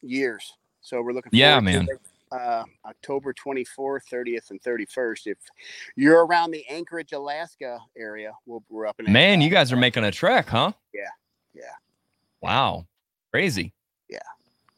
years. 0.00 0.54
So 0.80 1.02
we're 1.02 1.12
looking 1.12 1.30
Yeah, 1.34 1.60
forward 1.60 1.72
to 1.72 1.78
man. 1.78 1.88
Uh, 2.32 2.64
October 2.86 3.34
24th, 3.34 4.00
30th, 4.10 4.50
and 4.50 4.62
31st. 4.62 5.26
If 5.26 5.38
you're 5.96 6.24
around 6.24 6.50
the 6.50 6.64
Anchorage, 6.70 7.12
Alaska 7.12 7.78
area, 7.94 8.32
we'll, 8.46 8.64
we're 8.70 8.86
up 8.86 8.98
in 8.98 9.12
Man, 9.12 9.42
you 9.42 9.50
guys 9.50 9.70
are 9.70 9.76
making 9.76 10.04
a 10.04 10.10
trek, 10.10 10.48
huh? 10.48 10.72
Yeah, 10.94 11.02
yeah. 11.52 11.74
Wow, 12.40 12.86
crazy. 13.30 13.74
Yeah. 14.08 14.18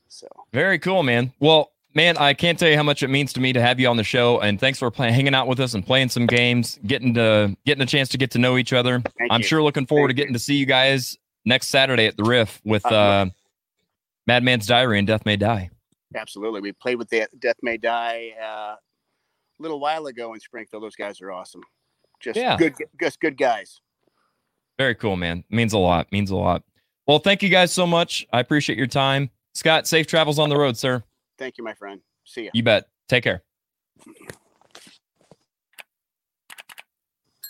So 0.08 0.26
Very 0.52 0.80
cool, 0.80 1.04
man. 1.04 1.32
Well, 1.38 1.70
man, 1.94 2.16
I 2.16 2.34
can't 2.34 2.58
tell 2.58 2.68
you 2.68 2.76
how 2.76 2.82
much 2.82 3.04
it 3.04 3.08
means 3.08 3.32
to 3.34 3.40
me 3.40 3.52
to 3.52 3.60
have 3.60 3.78
you 3.78 3.86
on 3.86 3.96
the 3.96 4.02
show, 4.02 4.40
and 4.40 4.58
thanks 4.58 4.80
for 4.80 4.90
playing, 4.90 5.14
hanging 5.14 5.34
out 5.34 5.46
with 5.46 5.60
us 5.60 5.74
and 5.74 5.86
playing 5.86 6.08
some 6.08 6.26
games, 6.26 6.80
getting 6.84 7.14
to 7.14 7.56
getting 7.64 7.82
a 7.82 7.86
chance 7.86 8.08
to 8.08 8.18
get 8.18 8.32
to 8.32 8.38
know 8.38 8.56
each 8.58 8.72
other. 8.72 9.00
Thank 9.16 9.30
I'm 9.30 9.42
you. 9.42 9.46
sure 9.46 9.62
looking 9.62 9.86
forward 9.86 10.08
Thank 10.08 10.16
to 10.16 10.22
getting 10.22 10.32
to 10.32 10.40
see 10.40 10.56
you 10.56 10.66
guys 10.66 11.16
next 11.44 11.68
Saturday 11.68 12.06
at 12.06 12.16
the 12.16 12.24
Riff 12.24 12.60
with 12.64 12.84
Uh, 12.86 12.88
uh, 12.94 13.26
Madman's 14.26 14.66
Diary 14.66 14.98
and 14.98 15.06
Death 15.06 15.24
May 15.26 15.36
Die. 15.36 15.70
absolutely, 16.16 16.60
we 16.60 16.72
played 16.72 16.96
with 16.96 17.08
the 17.10 17.26
Death 17.38 17.56
May 17.62 17.76
Die 17.76 18.32
uh, 18.40 18.44
a 18.76 18.78
little 19.58 19.80
while 19.80 20.06
ago 20.06 20.32
in 20.34 20.40
Springfield. 20.40 20.82
Those 20.82 20.96
guys 20.96 21.20
are 21.20 21.30
awesome. 21.32 21.62
Just 22.20 22.38
Yeah. 22.38 22.56
good, 22.56 22.74
just 23.00 23.20
good 23.20 23.36
guys. 23.36 23.80
Very 24.78 24.94
cool, 24.94 25.16
man. 25.16 25.44
Means 25.50 25.72
a 25.72 25.78
lot. 25.78 26.10
Means 26.10 26.30
a 26.30 26.36
lot. 26.36 26.62
Well, 27.06 27.18
thank 27.18 27.42
you 27.42 27.48
guys 27.48 27.72
so 27.72 27.86
much. 27.86 28.26
I 28.32 28.40
appreciate 28.40 28.78
your 28.78 28.86
time. 28.86 29.30
Scott, 29.52 29.86
safe 29.86 30.06
travels 30.06 30.38
on 30.38 30.48
the 30.48 30.56
road, 30.56 30.76
sir. 30.76 31.02
Thank 31.38 31.58
you, 31.58 31.64
my 31.64 31.74
friend. 31.74 32.00
See 32.24 32.44
you. 32.44 32.50
You 32.54 32.62
bet. 32.62 32.88
Take 33.08 33.24
care. 33.24 33.42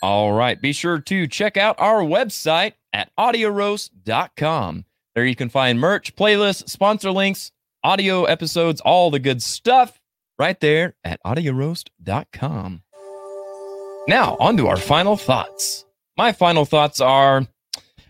All 0.04 0.34
right. 0.34 0.60
Be 0.60 0.74
sure 0.74 0.98
to 0.98 1.26
check 1.26 1.56
out 1.56 1.76
our 1.78 2.02
website 2.02 2.74
at 2.92 3.10
audioroast.com. 3.18 4.84
There 5.14 5.24
you 5.24 5.34
can 5.34 5.48
find 5.48 5.80
merch, 5.80 6.14
playlists, 6.14 6.68
sponsor 6.68 7.10
links, 7.10 7.52
audio 7.82 8.24
episodes, 8.24 8.82
all 8.82 9.10
the 9.10 9.18
good 9.18 9.42
stuff 9.42 9.98
right 10.38 10.60
there 10.60 10.94
at 11.04 11.22
audioroast.com. 11.24 12.82
Now, 14.06 14.36
on 14.40 14.58
to 14.58 14.68
our 14.68 14.76
final 14.76 15.16
thoughts. 15.16 15.86
My 16.18 16.32
final 16.32 16.66
thoughts 16.66 17.00
are 17.00 17.46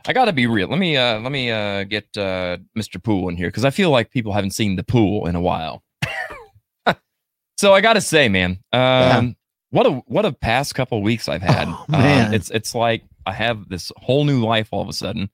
I 0.05 0.13
got 0.13 0.25
to 0.25 0.33
be 0.33 0.49
real. 0.49 0.67
Let 0.67 0.81
me 0.81 0.97
uh 0.97 1.21
let 1.21 1.31
me 1.31 1.53
uh 1.53 1.85
get 1.85 2.09
uh 2.17 2.57
Mr. 2.77 3.01
Pool 3.01 3.29
in 3.29 3.37
here 3.37 3.53
cuz 3.53 3.65
I 3.65 3.71
feel 3.71 3.91
like 3.91 4.11
people 4.11 4.33
haven't 4.33 4.51
seen 4.51 4.75
the 4.75 4.83
pool 4.83 5.29
in 5.29 5.37
a 5.37 5.41
while. 5.41 5.85
so 7.57 7.73
I 7.73 7.81
got 7.81 7.93
to 7.93 8.01
say, 8.01 8.29
man, 8.29 8.59
um 8.73 9.37
what 9.75 9.87
a 9.87 9.91
what 10.07 10.25
a 10.25 10.33
past 10.33 10.77
couple 10.77 11.03
weeks 11.03 11.29
I've 11.29 11.43
had. 11.43 11.67
Oh, 11.69 11.85
man. 11.89 12.29
Um, 12.29 12.35
it's 12.35 12.49
it's 12.51 12.77
like 12.77 13.03
I 13.27 13.33
have 13.33 13.69
this 13.69 13.91
whole 13.97 14.25
new 14.25 14.45
life 14.45 14.69
all 14.71 14.81
of 14.81 14.89
a 14.89 14.93
sudden. 14.93 15.29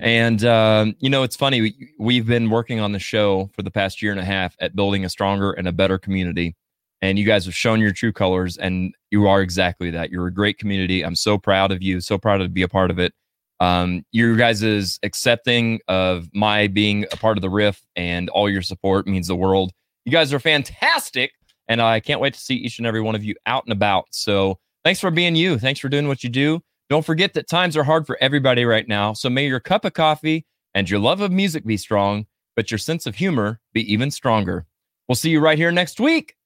And 0.00 0.44
um, 0.44 0.96
you 0.98 1.08
know, 1.08 1.22
it's 1.22 1.36
funny. 1.36 1.60
We, 1.60 1.90
we've 1.98 2.26
been 2.26 2.50
working 2.50 2.80
on 2.80 2.90
the 2.90 2.98
show 2.98 3.48
for 3.54 3.62
the 3.62 3.70
past 3.70 4.02
year 4.02 4.10
and 4.10 4.20
a 4.20 4.24
half 4.24 4.56
at 4.60 4.74
building 4.74 5.04
a 5.04 5.08
stronger 5.08 5.52
and 5.52 5.68
a 5.68 5.72
better 5.72 5.98
community. 5.98 6.56
And 7.00 7.16
you 7.16 7.24
guys 7.24 7.44
have 7.44 7.54
shown 7.54 7.80
your 7.80 7.92
true 7.92 8.12
colors, 8.12 8.56
and 8.56 8.92
you 9.10 9.28
are 9.28 9.40
exactly 9.40 9.90
that. 9.92 10.10
You're 10.10 10.26
a 10.26 10.34
great 10.34 10.58
community. 10.58 11.04
I'm 11.04 11.14
so 11.14 11.38
proud 11.38 11.70
of 11.70 11.80
you. 11.80 12.00
So 12.00 12.18
proud 12.18 12.38
to 12.38 12.48
be 12.48 12.62
a 12.62 12.68
part 12.68 12.90
of 12.90 12.98
it. 12.98 13.12
Um, 13.60 14.04
you 14.10 14.36
guys 14.36 14.62
is 14.62 14.98
accepting 15.02 15.78
of 15.88 16.28
my 16.34 16.66
being 16.66 17.04
a 17.12 17.16
part 17.16 17.38
of 17.38 17.42
the 17.42 17.50
Riff, 17.50 17.86
and 17.94 18.28
all 18.30 18.50
your 18.50 18.62
support 18.62 19.06
means 19.06 19.28
the 19.28 19.36
world. 19.36 19.72
You 20.04 20.12
guys 20.12 20.32
are 20.32 20.40
fantastic, 20.40 21.32
and 21.68 21.80
I 21.80 22.00
can't 22.00 22.20
wait 22.20 22.34
to 22.34 22.40
see 22.40 22.54
each 22.54 22.78
and 22.78 22.86
every 22.86 23.00
one 23.00 23.14
of 23.14 23.24
you 23.24 23.34
out 23.46 23.64
and 23.64 23.72
about. 23.72 24.06
So 24.10 24.58
thanks 24.84 25.00
for 25.00 25.10
being 25.10 25.36
you. 25.36 25.58
Thanks 25.58 25.80
for 25.80 25.88
doing 25.88 26.08
what 26.08 26.22
you 26.22 26.30
do. 26.30 26.62
Don't 26.88 27.04
forget 27.04 27.34
that 27.34 27.48
times 27.48 27.76
are 27.76 27.84
hard 27.84 28.06
for 28.06 28.16
everybody 28.20 28.64
right 28.64 28.86
now. 28.86 29.12
So 29.12 29.28
may 29.28 29.46
your 29.46 29.60
cup 29.60 29.84
of 29.84 29.94
coffee 29.94 30.46
and 30.74 30.88
your 30.88 31.00
love 31.00 31.20
of 31.20 31.32
music 31.32 31.66
be 31.66 31.76
strong, 31.76 32.26
but 32.54 32.70
your 32.70 32.78
sense 32.78 33.06
of 33.06 33.16
humor 33.16 33.60
be 33.72 33.92
even 33.92 34.10
stronger. 34.10 34.66
We'll 35.08 35.16
see 35.16 35.30
you 35.30 35.40
right 35.40 35.58
here 35.58 35.72
next 35.72 35.98
week 36.00 36.36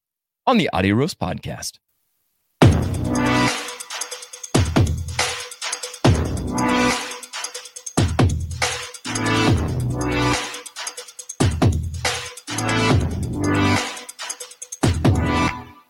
on 0.47 0.57
the 0.57 0.71
Audio 0.73 0.95
Roast 0.95 1.19
Podcast. 1.19 1.79